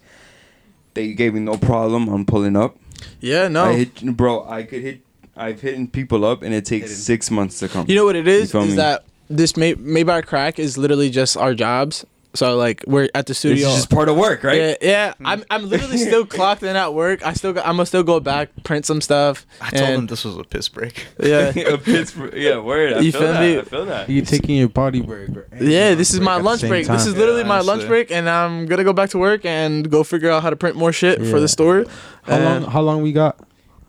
that 1.00 1.08
you 1.08 1.16
gave 1.16 1.34
me 1.34 1.40
no 1.40 1.58
problem 1.58 2.10
on 2.10 2.26
pulling 2.26 2.56
up. 2.56 2.78
Yeah, 3.22 3.48
no. 3.48 3.66
I 3.66 3.74
hit, 3.76 4.18
bro. 4.18 4.46
I 4.48 4.64
could 4.64 4.82
hit. 4.82 5.02
I've 5.36 5.62
hit 5.62 5.92
people 5.94 6.26
up, 6.26 6.42
and 6.42 6.54
it 6.54 6.66
takes 6.66 6.96
six 6.98 7.32
months 7.32 7.60
to 7.60 7.70
come. 7.70 7.86
You 7.88 7.96
know 7.96 8.06
what 8.06 8.18
it 8.18 8.28
is? 8.28 8.54
Is 8.54 8.70
me? 8.70 8.76
that 8.76 9.06
this 9.30 9.56
made 9.56 9.80
made 9.80 10.04
by 10.04 10.22
crack 10.22 10.60
is 10.60 10.78
literally 10.78 11.10
just 11.10 11.38
our 11.38 11.54
jobs. 11.54 12.06
So 12.36 12.56
like 12.58 12.84
we're 12.86 13.10
at 13.16 13.26
the 13.26 13.32
This 13.32 13.40
studio. 13.40 13.70
is 13.70 13.76
just 13.76 13.90
part 13.90 14.08
of 14.08 14.16
work, 14.16 14.44
right? 14.44 14.58
Yeah, 14.60 14.76
yeah. 14.82 15.14
Hmm. 15.16 15.26
I'm 15.26 15.44
I'm 15.50 15.68
literally 15.68 15.98
still 15.98 16.26
clocked 16.38 16.62
in 16.62 16.76
at 16.76 16.94
work. 16.94 17.26
I 17.26 17.34
still 17.34 17.54
got, 17.54 17.66
I'm 17.66 17.74
gonna 17.78 17.88
still 17.88 18.04
go 18.04 18.20
back, 18.20 18.50
print 18.64 18.86
some 18.86 19.02
stuff. 19.02 19.48
I 19.60 19.72
told 19.72 19.90
him 19.90 20.06
this 20.08 20.24
was 20.26 20.38
a 20.38 20.44
piss 20.44 20.70
break. 20.70 21.08
Yeah. 21.20 21.50
A 21.74 21.78
Pittsburgh- 21.80 22.36
yeah, 22.36 22.60
word. 22.60 22.94
I 22.94 23.00
You 23.00 23.12
feel 23.12 23.22
feel 23.22 23.34
that. 23.34 23.42
me? 23.42 23.58
I 23.58 23.62
feel 23.64 23.86
that. 23.86 24.10
You 24.10 24.22
taking 24.22 24.58
your 24.58 24.70
party 24.70 25.02
break? 25.02 25.30
or 25.30 25.48
Yeah, 25.60 25.96
this 25.96 26.14
is 26.14 26.20
my 26.20 26.36
lunch 26.38 26.62
same 26.62 26.70
break. 26.70 26.86
This 26.88 27.08
is 27.08 27.16
literally 27.16 27.42
Yeah, 27.42 27.48
my 27.48 27.62
lunch 27.62 27.88
break, 27.88 28.12
and 28.12 28.30
I'm 28.30 28.68
gonna 28.68 28.84
go 28.84 28.94
back 28.94 29.10
to 29.12 29.18
work 29.18 29.44
and 29.44 29.90
go 29.90 30.04
figure 30.04 30.30
out 30.30 30.44
how 30.44 30.52
to 30.52 30.56
print 30.56 30.76
more 30.76 30.94
shit 30.94 31.18
for 31.26 31.40
the 31.40 31.48
store. 31.48 31.86
How 32.24 32.38
long? 32.38 32.64
How 32.64 32.82
long 32.82 33.02
we 33.02 33.12
got? 33.12 33.40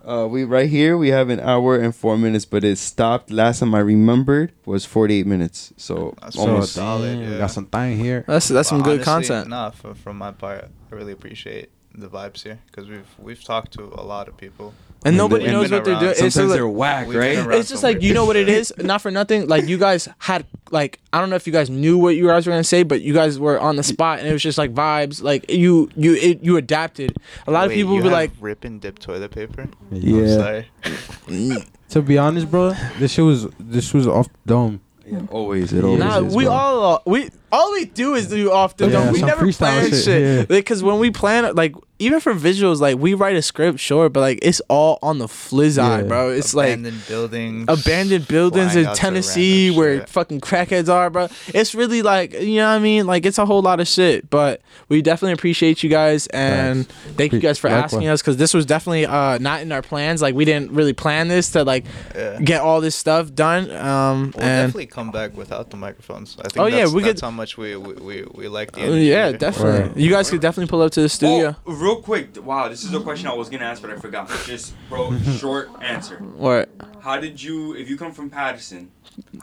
Uh, 0.04 0.26
we 0.26 0.44
right 0.44 0.68
here 0.68 0.96
we 0.96 1.08
have 1.08 1.28
an 1.28 1.40
hour 1.40 1.76
and 1.76 1.94
four 1.94 2.16
minutes, 2.16 2.44
but 2.44 2.64
it 2.64 2.76
stopped. 2.76 3.30
Last 3.30 3.60
time 3.60 3.74
I 3.74 3.80
remembered 3.80 4.52
was 4.64 4.84
forty 4.86 5.18
eight 5.20 5.26
minutes. 5.26 5.72
So 5.76 6.14
That's 6.22 6.38
almost. 6.38 6.72
so 6.72 6.80
solid, 6.80 7.20
damn, 7.20 7.32
yeah. 7.32 7.38
Got 7.38 7.50
some 7.50 7.66
thing 7.66 7.98
here. 7.98 8.24
That's 8.26 8.48
that's 8.48 8.68
some 8.68 8.82
good 8.82 9.06
honestly, 9.06 9.28
content. 9.28 9.48
Nah, 9.48 9.70
for, 9.70 9.94
from 9.94 10.18
my 10.18 10.32
part, 10.32 10.64
I 10.90 10.94
really 10.94 11.12
appreciate 11.12 11.70
the 11.94 12.08
vibes 12.08 12.42
here 12.42 12.60
because 12.66 12.88
we've 12.88 13.08
we've 13.18 13.44
talked 13.44 13.72
to 13.72 13.82
a 13.82 14.02
lot 14.02 14.28
of 14.28 14.36
people. 14.36 14.72
And 15.04 15.16
nobody 15.16 15.44
We've 15.44 15.52
knows 15.52 15.70
been 15.70 15.78
what 15.78 15.84
they're 15.86 15.98
doing. 15.98 16.10
It's 16.10 16.18
Sometimes 16.18 16.34
just 16.34 16.52
they're 16.54 16.66
like, 16.66 16.76
whack, 16.76 17.06
right? 17.08 17.58
it's 17.58 17.70
just 17.70 17.82
like 17.82 18.02
you 18.02 18.12
know 18.12 18.26
what 18.26 18.36
it 18.36 18.48
is. 18.58 18.72
Not 18.78 19.00
for 19.00 19.10
nothing. 19.10 19.48
Like 19.48 19.66
you 19.66 19.78
guys 19.78 20.08
had 20.18 20.44
like 20.70 21.00
I 21.12 21.20
don't 21.20 21.30
know 21.30 21.36
if 21.36 21.46
you 21.46 21.52
guys 21.54 21.70
knew 21.70 21.96
what 21.96 22.16
you 22.16 22.26
guys 22.26 22.46
were 22.46 22.52
gonna 22.52 22.62
say, 22.64 22.82
but 22.82 23.00
you 23.00 23.14
guys 23.14 23.38
were 23.38 23.58
on 23.58 23.76
the 23.76 23.82
spot, 23.82 24.18
and 24.18 24.28
it 24.28 24.32
was 24.32 24.42
just 24.42 24.58
like 24.58 24.74
vibes. 24.74 25.22
Like 25.22 25.50
you 25.50 25.88
you 25.96 26.14
it, 26.16 26.42
you 26.44 26.58
adapted. 26.58 27.16
A 27.46 27.50
lot 27.50 27.66
of 27.66 27.72
people 27.72 27.94
you 27.94 28.02
be 28.02 28.10
like, 28.10 28.30
rip 28.40 28.64
and 28.64 28.78
dip 28.80 28.98
toilet 28.98 29.30
paper. 29.30 29.68
Yeah. 29.90 30.62
To 31.90 32.02
be 32.02 32.18
honest, 32.18 32.48
bro, 32.50 32.72
this 33.00 33.12
shit 33.12 33.24
was 33.24 33.48
this 33.58 33.92
was 33.92 34.06
off 34.06 34.28
the 34.28 34.38
dome. 34.46 34.80
Yeah, 35.04 35.18
mm. 35.18 35.28
always. 35.32 35.72
It 35.72 35.82
always 35.82 35.98
Nah, 35.98 36.20
is, 36.20 36.36
we 36.36 36.44
bro. 36.44 36.52
all 36.52 36.94
uh, 36.94 36.98
we 37.04 37.30
all 37.50 37.72
we 37.72 37.86
do 37.86 38.14
is 38.14 38.28
do 38.28 38.52
off 38.52 38.76
the 38.76 38.86
Yeah, 38.86 38.92
dome. 39.04 39.12
We 39.12 39.22
never 39.22 39.44
freestyle 39.44 39.56
plan 39.58 39.90
shit, 39.90 40.04
shit. 40.04 40.22
yeah. 40.22 40.44
Because 40.44 40.84
when 40.84 41.00
we 41.00 41.10
plan, 41.10 41.52
like 41.56 41.74
even 42.00 42.18
for 42.20 42.34
visuals, 42.34 42.80
like 42.80 42.98
we 42.98 43.14
write 43.14 43.36
a 43.36 43.42
script, 43.42 43.78
sure, 43.78 44.08
but 44.08 44.20
like 44.20 44.38
it's 44.42 44.60
all 44.68 44.98
on 45.02 45.18
the 45.18 45.26
flizz 45.26 45.78
eye, 45.78 45.98
Yeah. 46.00 46.06
bro. 46.06 46.30
It's 46.30 46.54
like 46.54 46.70
abandoned 46.70 47.06
buildings. 47.06 47.64
abandoned 47.68 48.26
buildings 48.28 48.74
in 48.74 48.86
Tennessee 48.94 49.70
where 49.70 50.00
shit. 50.00 50.08
fucking 50.08 50.40
crackheads 50.40 50.88
are, 50.88 51.10
bro. 51.10 51.28
It's 51.54 51.74
really 51.74 52.02
like 52.02 52.32
you 52.32 52.56
know 52.56 52.68
what 52.68 52.76
I 52.76 52.78
mean. 52.80 53.06
Like 53.06 53.26
it's 53.26 53.38
a 53.38 53.46
whole 53.46 53.62
lot 53.62 53.80
of 53.80 53.86
shit, 53.86 54.30
but 54.30 54.62
we 54.88 55.02
definitely 55.02 55.34
appreciate 55.34 55.82
you 55.82 55.90
guys 55.90 56.26
and 56.28 56.88
thank 57.16 57.32
you 57.32 57.38
guys 57.38 57.58
for 57.58 57.68
Likewise. 57.68 57.84
asking 57.94 58.08
us 58.08 58.22
because 58.22 58.36
this 58.38 58.54
was 58.54 58.66
definitely 58.66 59.06
uh 59.06 59.38
not 59.38 59.60
in 59.60 59.70
our 59.70 59.82
plans. 59.82 60.22
Like 60.22 60.34
we 60.34 60.44
didn't 60.44 60.72
really 60.72 60.92
plan 60.94 61.28
this 61.28 61.50
to 61.52 61.64
like 61.64 61.84
Yeah. 62.16 62.40
get 62.40 62.60
all 62.62 62.80
this 62.80 62.96
stuff 62.96 63.32
done. 63.34 63.70
Um 63.70 64.32
We'll 64.34 64.44
and 64.44 64.66
definitely 64.68 64.86
come 64.86 65.10
back 65.10 65.36
without 65.36 65.70
the 65.70 65.76
microphones. 65.76 66.36
I 66.38 66.48
think 66.48 66.58
Oh, 66.58 66.66
yeah, 66.66 66.86
we 66.88 67.02
that's 67.02 67.20
could- 67.20 67.26
how 67.26 67.30
much 67.30 67.56
we 67.58 67.76
we, 67.76 67.92
we, 67.94 68.24
we 68.34 68.48
like 68.48 68.72
the 68.72 68.80
uh, 68.80 68.84
energy. 68.84 69.04
yeah, 69.06 69.32
definitely. 69.32 69.88
Right. 69.88 69.96
You 69.96 70.10
guys 70.10 70.30
could 70.30 70.40
definitely 70.40 70.70
pull 70.70 70.82
up 70.82 70.92
to 70.92 71.02
the 71.02 71.08
studio. 71.08 71.56
Oh, 71.66 71.72
real 71.90 72.02
quick. 72.02 72.44
Wow, 72.44 72.68
this 72.68 72.84
is 72.84 72.92
a 72.94 73.00
question 73.00 73.26
I 73.28 73.34
was 73.34 73.48
gonna 73.48 73.64
ask, 73.64 73.82
but 73.82 73.90
I 73.90 73.96
forgot. 73.96 74.28
Just 74.46 74.74
bro, 74.88 75.16
short 75.38 75.70
answer. 75.82 76.18
What? 76.18 76.68
How 77.00 77.18
did 77.20 77.42
you, 77.42 77.74
if 77.74 77.88
you 77.88 77.96
come 77.96 78.12
from 78.12 78.30
Paterson, 78.30 78.90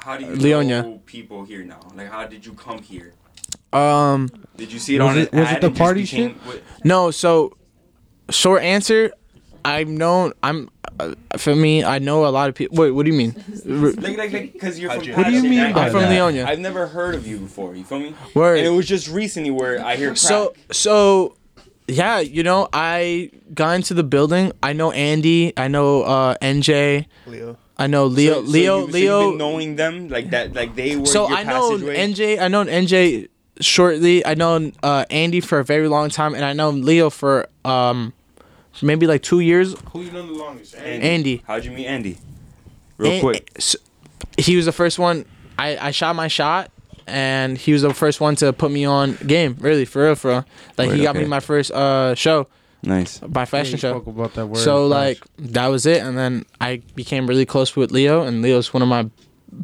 how 0.01 0.17
do 0.17 0.25
you 0.25 0.31
Leonia. 0.33 0.83
know 0.83 1.01
people 1.05 1.43
here 1.45 1.63
now? 1.63 1.79
Like, 1.95 2.09
how 2.09 2.25
did 2.27 2.45
you 2.45 2.53
come 2.53 2.79
here? 2.81 3.13
Um. 3.73 4.29
Did 4.55 4.71
you 4.71 4.79
see 4.79 4.95
it 4.95 4.99
Was 5.01 5.09
on 5.09 5.17
it- 5.19 5.33
an 5.33 5.39
was 5.39 5.51
it 5.51 5.61
the 5.61 5.67
and 5.67 5.75
just 5.75 5.79
party 5.79 6.01
became- 6.03 6.29
shit? 6.33 6.37
what- 6.47 6.61
No, 6.83 7.11
so 7.11 7.55
short 8.29 8.63
answer, 8.63 9.11
I've 9.63 9.87
known 9.89 10.33
I'm 10.41 10.69
uh, 10.99 11.13
for 11.37 11.55
me, 11.55 11.83
I 11.83 11.99
know 11.99 12.25
a 12.25 12.29
lot 12.29 12.49
of 12.49 12.55
people. 12.55 12.77
Wait, 12.77 12.89
what 12.91 13.05
do 13.05 13.11
you 13.11 13.17
mean? 13.17 13.35
R- 13.69 13.91
Like, 13.91 14.17
like, 14.17 14.33
like, 14.33 14.53
because 14.53 14.79
you're 14.79 14.89
How'd 14.89 14.99
from 15.01 15.09
you- 15.09 15.15
What 15.15 15.25
do 15.27 15.31
you 15.31 15.41
Paterson, 15.43 15.49
mean 15.51 15.59
I- 15.59 15.73
by 15.73 15.85
I've 15.87 15.93
that? 15.93 16.09
never- 16.09 16.31
Leonia. 16.31 16.45
I've 16.47 16.59
never 16.59 16.87
heard 16.87 17.13
of 17.13 17.27
you 17.27 17.37
before. 17.37 17.75
You 17.75 17.83
feel 17.83 17.99
me? 17.99 18.15
Word. 18.33 18.57
And 18.57 18.65
it 18.67 18.71
was 18.71 18.87
just 18.87 19.07
recently 19.09 19.51
where 19.51 19.83
I 19.85 19.95
hear 19.95 20.07
crack. 20.09 20.17
So 20.17 20.53
so 20.71 21.35
yeah, 21.87 22.19
you 22.19 22.43
know, 22.43 22.67
I 22.73 23.31
got 23.53 23.71
into 23.75 23.93
the 23.93 24.03
building. 24.03 24.51
I 24.61 24.73
know 24.73 24.91
Andy. 24.91 25.53
I 25.57 25.67
know 25.67 26.03
uh, 26.03 26.35
NJ. 26.41 27.05
Leo. 27.25 27.57
I 27.77 27.87
know 27.87 28.05
Leo. 28.07 28.33
So- 28.35 28.45
so 28.45 28.51
Leo. 28.51 28.79
so 28.87 28.91
Leo. 28.91 29.19
you've 29.21 29.31
been 29.31 29.37
knowing 29.37 29.75
them 29.75 30.09
like 30.09 30.29
that, 30.31 30.53
like 30.53 30.75
they 30.75 30.95
were. 30.95 31.05
so 31.05 31.27
your 31.29 31.37
I 31.37 31.43
know 31.43 31.69
passageway? 31.71 31.97
NJ. 31.97 32.39
I 32.41 32.47
know 32.47 32.65
NJ 32.65 33.27
shortly. 33.61 34.25
I 34.25 34.33
know 34.33 34.71
uh, 34.83 35.05
Andy 35.09 35.39
for 35.41 35.59
a 35.59 35.63
very 35.63 35.87
long 35.87 36.09
time, 36.09 36.33
and 36.35 36.43
I 36.43 36.53
know 36.53 36.69
Leo 36.71 37.09
for 37.09 37.47
um 37.65 38.13
maybe 38.81 39.07
like 39.07 39.21
two 39.23 39.39
years. 39.39 39.75
Who 39.93 40.01
you 40.01 40.11
know 40.11 40.25
the 40.25 40.33
longest? 40.33 40.75
Andy. 40.75 41.41
How'd 41.47 41.65
you 41.65 41.71
meet 41.71 41.87
Andy? 41.87 42.17
Real 42.97 43.13
An- 43.13 43.21
quick. 43.21 43.51
s- 43.55 43.75
he 44.37 44.55
was 44.55 44.65
the 44.65 44.71
first 44.71 44.99
one. 44.99 45.25
I, 45.59 45.77
I 45.87 45.91
shot 45.91 46.15
my 46.15 46.27
shot, 46.27 46.69
and 47.07 47.57
he 47.57 47.73
was 47.73 47.81
the 47.81 47.93
first 47.93 48.19
one 48.21 48.35
to 48.37 48.53
put 48.53 48.71
me 48.71 48.85
on 48.85 49.15
game. 49.25 49.55
Really, 49.59 49.85
for 49.85 50.03
real, 50.05 50.15
for 50.15 50.29
real. 50.29 50.45
Like 50.77 50.89
Word, 50.89 50.97
he 50.97 51.03
got 51.03 51.15
me 51.15 51.25
my 51.25 51.39
first 51.39 51.71
uh 51.71 52.15
show, 52.15 52.47
Nice. 52.83 53.19
By 53.19 53.45
fashion 53.45 53.77
show. 53.79 53.97
About 53.97 54.33
that 54.35 54.45
word 54.47 54.57
So 54.59 54.83
first. 54.83 54.91
like 54.91 55.51
that 55.51 55.67
was 55.67 55.85
it, 55.85 56.01
and 56.03 56.17
then 56.17 56.45
I 56.61 56.81
became 56.95 57.27
really 57.27 57.45
close 57.45 57.75
with 57.75 57.91
Leo, 57.91 58.23
and 58.23 58.41
Leo's 58.41 58.73
one 58.73 58.83
of 58.83 58.87
my 58.89 59.09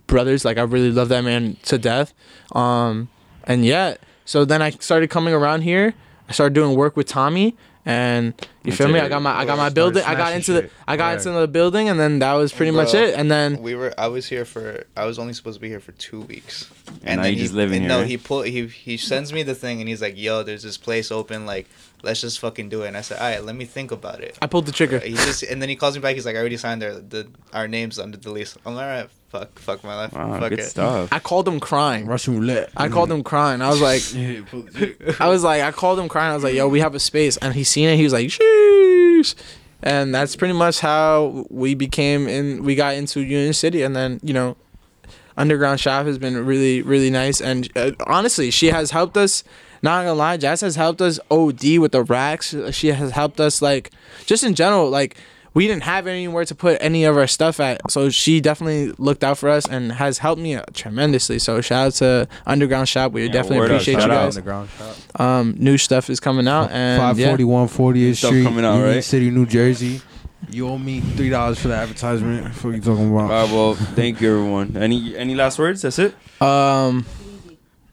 brothers. 0.07 0.43
Like 0.45 0.57
I 0.57 0.63
really 0.63 0.91
love 0.91 1.09
that 1.09 1.23
man 1.23 1.57
to 1.63 1.77
death. 1.77 2.13
Um, 2.53 3.09
and 3.45 3.65
yeah, 3.65 3.95
so 4.25 4.45
then 4.45 4.61
I 4.61 4.71
started 4.71 5.09
coming 5.09 5.33
around 5.33 5.61
here. 5.61 5.93
I 6.27 6.31
started 6.31 6.53
doing 6.53 6.75
work 6.75 6.95
with 6.97 7.07
Tommy, 7.07 7.55
and 7.85 8.33
you 8.63 8.71
feel 8.71 8.87
me? 8.87 8.99
I 8.99 9.09
got 9.09 9.21
my 9.21 9.31
I 9.31 9.45
got 9.45 9.57
my 9.57 9.69
building. 9.69 10.03
I 10.03 10.13
got 10.15 10.29
smashing 10.31 10.35
into 10.37 10.53
the. 10.53 10.69
I 10.87 10.95
got 10.97 11.05
Right. 11.07 11.17
into 11.25 11.31
the 11.39 11.47
building, 11.47 11.89
and 11.89 11.99
then 11.99 12.19
that 12.19 12.33
was 12.33 12.53
pretty 12.53 12.71
much 12.71 12.93
it. 12.93 13.13
And 13.15 13.29
then 13.29 13.61
we 13.61 13.75
were 13.75 13.93
I 13.97 14.07
was 14.07 14.27
here 14.27 14.45
for 14.45 14.85
I 14.95 15.05
was 15.05 15.19
only 15.19 15.33
supposed 15.33 15.57
to 15.57 15.61
be 15.61 15.69
here 15.69 15.79
for 15.81 15.91
two 15.93 16.21
weeks. 16.21 16.69
And 17.03 17.17
now 17.17 17.23
then 17.23 17.33
you 17.33 17.37
he, 17.39 17.43
just 17.43 17.53
living 17.53 17.77
and 17.77 17.83
here, 17.85 17.89
No, 17.89 17.99
right? 17.99 18.07
he 18.07 18.17
pull 18.17 18.41
he 18.43 18.67
he 18.67 18.97
sends 18.97 19.33
me 19.33 19.43
the 19.43 19.55
thing 19.55 19.79
and 19.81 19.89
he's 19.89 20.01
like, 20.01 20.17
"Yo, 20.17 20.43
there's 20.43 20.63
this 20.63 20.77
place 20.77 21.11
open. 21.11 21.45
Like, 21.45 21.67
let's 22.03 22.21
just 22.21 22.39
fucking 22.39 22.69
do 22.69 22.83
it." 22.83 22.89
And 22.89 22.97
I 22.97 23.01
said, 23.01 23.17
"All 23.19 23.29
right, 23.29 23.43
let 23.43 23.55
me 23.55 23.65
think 23.65 23.91
about 23.91 24.21
it." 24.21 24.37
I 24.41 24.47
pulled 24.47 24.65
the 24.67 24.71
trigger. 24.71 24.99
He 24.99 25.13
just 25.13 25.41
and 25.43 25.61
then 25.61 25.69
he 25.69 25.75
calls 25.75 25.95
me 25.95 26.01
back. 26.01 26.15
He's 26.15 26.25
like, 26.25 26.35
"I 26.35 26.39
already 26.39 26.57
signed 26.57 26.83
our 26.83 26.93
the 26.93 27.27
our 27.53 27.67
names 27.67 27.97
under 27.99 28.17
the 28.17 28.29
lease." 28.31 28.55
I'm 28.65 28.75
like, 28.75 28.83
"All 28.85 28.89
right, 28.89 29.09
fuck, 29.29 29.57
fuck 29.59 29.83
my 29.83 29.95
life, 29.95 30.13
Wow, 30.13 30.39
fuck 30.39 30.49
good 30.49 30.59
it." 30.59 30.65
stuff. 30.65 31.09
I 31.11 31.19
called 31.19 31.47
him 31.47 31.59
crying. 31.59 32.05
Russian 32.05 32.39
roulette. 32.39 32.69
I 32.77 32.89
called 32.89 33.11
him 33.11 33.23
crying. 33.23 33.61
I 33.61 33.69
was 33.69 33.81
like, 33.81 34.01
I 35.19 35.27
was 35.27 35.43
like, 35.43 35.61
I 35.63 35.71
called 35.71 35.99
him 35.99 36.07
crying. 36.09 36.31
I 36.31 36.35
was 36.35 36.43
like, 36.43 36.53
yo, 36.55 36.67
we 36.67 36.79
have 36.81 36.93
a 36.95 36.99
space, 36.99 37.37
and 37.37 37.53
he 37.53 37.63
seen 37.63 37.89
it. 37.89 37.97
He 37.97 38.03
was 38.03 38.13
like, 38.13 38.27
sheesh. 38.27 39.35
And 39.81 40.15
that's 40.15 40.35
pretty 40.37 40.53
much 40.53 40.79
how 40.79 41.45
we 41.49 41.75
became 41.75 42.27
in. 42.27 42.63
We 42.63 42.75
got 42.75 42.95
into 42.95 43.19
Union 43.21 43.53
City, 43.53 43.81
and 43.81 43.93
then 43.95 44.19
you 44.23 44.33
know, 44.33 44.55
Underground 45.35 45.79
Shop 45.79 46.05
has 46.05 46.17
been 46.17 46.45
really, 46.45 46.81
really 46.81 47.09
nice. 47.09 47.41
And 47.41 47.69
uh, 47.75 47.91
honestly, 48.07 48.49
she 48.51 48.67
has 48.67 48.91
helped 48.91 49.17
us. 49.17 49.43
Not 49.83 49.99
gonna 50.03 50.13
lie, 50.15 50.37
Jazz 50.37 50.61
has 50.61 50.75
helped 50.75 51.01
us 51.01 51.19
OD 51.29 51.77
with 51.77 51.91
the 51.91 52.03
racks. 52.03 52.55
She 52.71 52.87
has 52.87 53.11
helped 53.11 53.39
us 53.39 53.61
like 53.61 53.91
just 54.25 54.43
in 54.43 54.55
general. 54.55 54.89
Like 54.89 55.17
we 55.53 55.67
didn't 55.67 55.83
have 55.83 56.07
anywhere 56.07 56.45
to 56.45 56.55
put 56.55 56.77
any 56.81 57.03
of 57.03 57.15
our 57.15 57.27
stuff 57.27 57.59
at, 57.59 57.91
so 57.91 58.09
she 58.09 58.41
definitely 58.41 58.91
looked 58.97 59.23
out 59.23 59.37
for 59.37 59.49
us 59.49 59.67
and 59.67 59.91
has 59.91 60.17
helped 60.17 60.41
me 60.41 60.57
tremendously. 60.73 61.37
So 61.37 61.61
shout 61.61 61.87
out 61.87 61.93
to 61.95 62.27
Underground 62.47 62.89
Shop. 62.89 63.11
We 63.11 63.25
Yeah, 63.25 63.31
definitely 63.33 63.59
word 63.59 63.65
up, 63.65 63.75
appreciate 63.75 63.93
you 63.95 63.99
shout 64.01 64.09
out. 64.11 64.25
guys. 64.25 64.37
Underground 64.37 64.69
shop. 64.79 65.21
Um, 65.21 65.55
new 65.59 65.77
stuff 65.77 66.09
is 66.09 66.19
coming 66.19 66.47
out, 66.47 66.71
and 66.71 66.99
Five 66.99 67.19
yeah. 67.19 67.27
forty 67.27 67.43
one 67.43 67.67
40th 67.67 68.15
Stuff 68.15 68.29
Street, 68.29 68.43
coming 68.45 68.65
out, 68.65 68.75
Union 68.77 68.95
right? 68.95 69.03
City, 69.03 69.29
New 69.29 69.45
Jersey. 69.45 70.01
You 70.49 70.67
owe 70.69 70.77
me 70.77 71.01
three 71.01 71.29
dollars 71.29 71.59
for 71.59 71.67
the 71.67 71.75
advertisement. 71.75 72.47
What 72.47 72.65
are 72.71 72.75
you 72.75 72.81
talking 72.81 73.11
about? 73.13 73.29
All 73.31 73.43
right, 73.45 73.51
well, 73.53 73.73
thank 73.75 74.21
you, 74.21 74.29
everyone. 74.37 74.75
Any 74.75 75.15
any 75.15 75.35
last 75.35 75.59
words? 75.59 75.81
That's 75.83 75.99
it. 75.99 76.15
Um, 76.41 77.05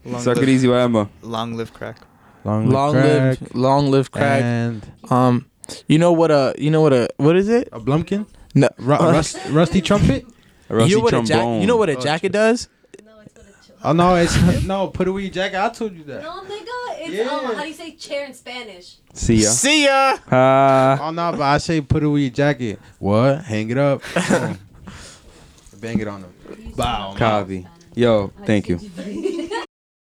Long 0.04 0.20
Suck 0.22 0.36
it 0.38 0.40
live, 0.40 0.48
easy, 0.48 0.72
Emma. 0.72 1.08
long 1.22 1.54
live 1.54 1.72
crack. 1.74 1.98
Long, 2.44 2.70
long 2.70 2.94
live 2.94 3.40
live, 3.42 3.54
long 3.54 3.90
live 3.90 4.10
crack. 4.10 4.42
and 4.42 4.82
Um, 5.10 5.46
you 5.88 5.98
know 5.98 6.12
what? 6.12 6.30
A 6.30 6.54
you 6.58 6.70
know 6.70 6.80
what 6.80 6.92
a 6.92 7.08
what 7.18 7.36
is 7.36 7.48
it? 7.48 7.68
a 7.72 7.78
Blumpkin, 7.80 8.26
No, 8.54 8.68
Ru- 8.78 8.96
rust, 8.96 9.38
rusty 9.50 9.80
trumpet. 9.82 10.24
A 10.70 10.74
rusty 10.74 10.90
you 10.90 10.96
know 10.98 11.02
what 11.04 11.12
a 11.14 11.16
jacket? 11.22 11.26
trombone. 11.34 11.60
You 11.60 11.66
know 11.66 11.76
what 11.76 11.90
a 11.90 11.96
Oh, 11.96 12.00
jacket 12.00 12.32
does? 12.32 12.68
No, 13.04 13.20
it's 13.20 13.32
for 13.34 13.40
the 13.40 13.52
chill. 13.66 13.76
Oh 13.84 13.92
no, 13.92 14.14
it's 14.16 14.64
no. 14.64 14.88
Put 14.88 15.06
away 15.08 15.22
your 15.22 15.30
jacket. 15.30 15.58
I 15.60 15.68
told 15.68 15.94
you 15.94 16.04
that. 16.04 16.22
No, 16.22 16.42
nigga, 16.44 17.00
it's 17.04 17.10
Yeah. 17.10 17.28
um, 17.28 17.54
how 17.54 17.62
do 17.62 17.68
you 17.68 17.74
say 17.74 17.90
chair 17.92 18.24
in 18.24 18.32
Spanish? 18.32 18.96
See 19.12 19.34
ya. 19.42 19.50
See 19.50 19.84
ya. 19.84 20.16
Ah. 20.32 20.98
Oh 21.02 21.10
no, 21.10 21.32
but 21.32 21.42
I 21.42 21.58
say 21.58 21.80
put 21.82 22.02
away 22.02 22.20
your 22.20 22.30
jacket. 22.30 22.78
What? 22.98 23.42
Hang 23.44 23.68
it 23.68 23.76
up. 23.78 24.00
Bang 25.80 25.98
it 26.00 26.08
on 26.08 26.22
them. 26.22 26.32
Bow. 26.76 27.14
Copy. 27.16 27.66
Yo, 27.94 28.32
thank 28.46 28.68
you. 28.68 28.78
you. 29.06 29.50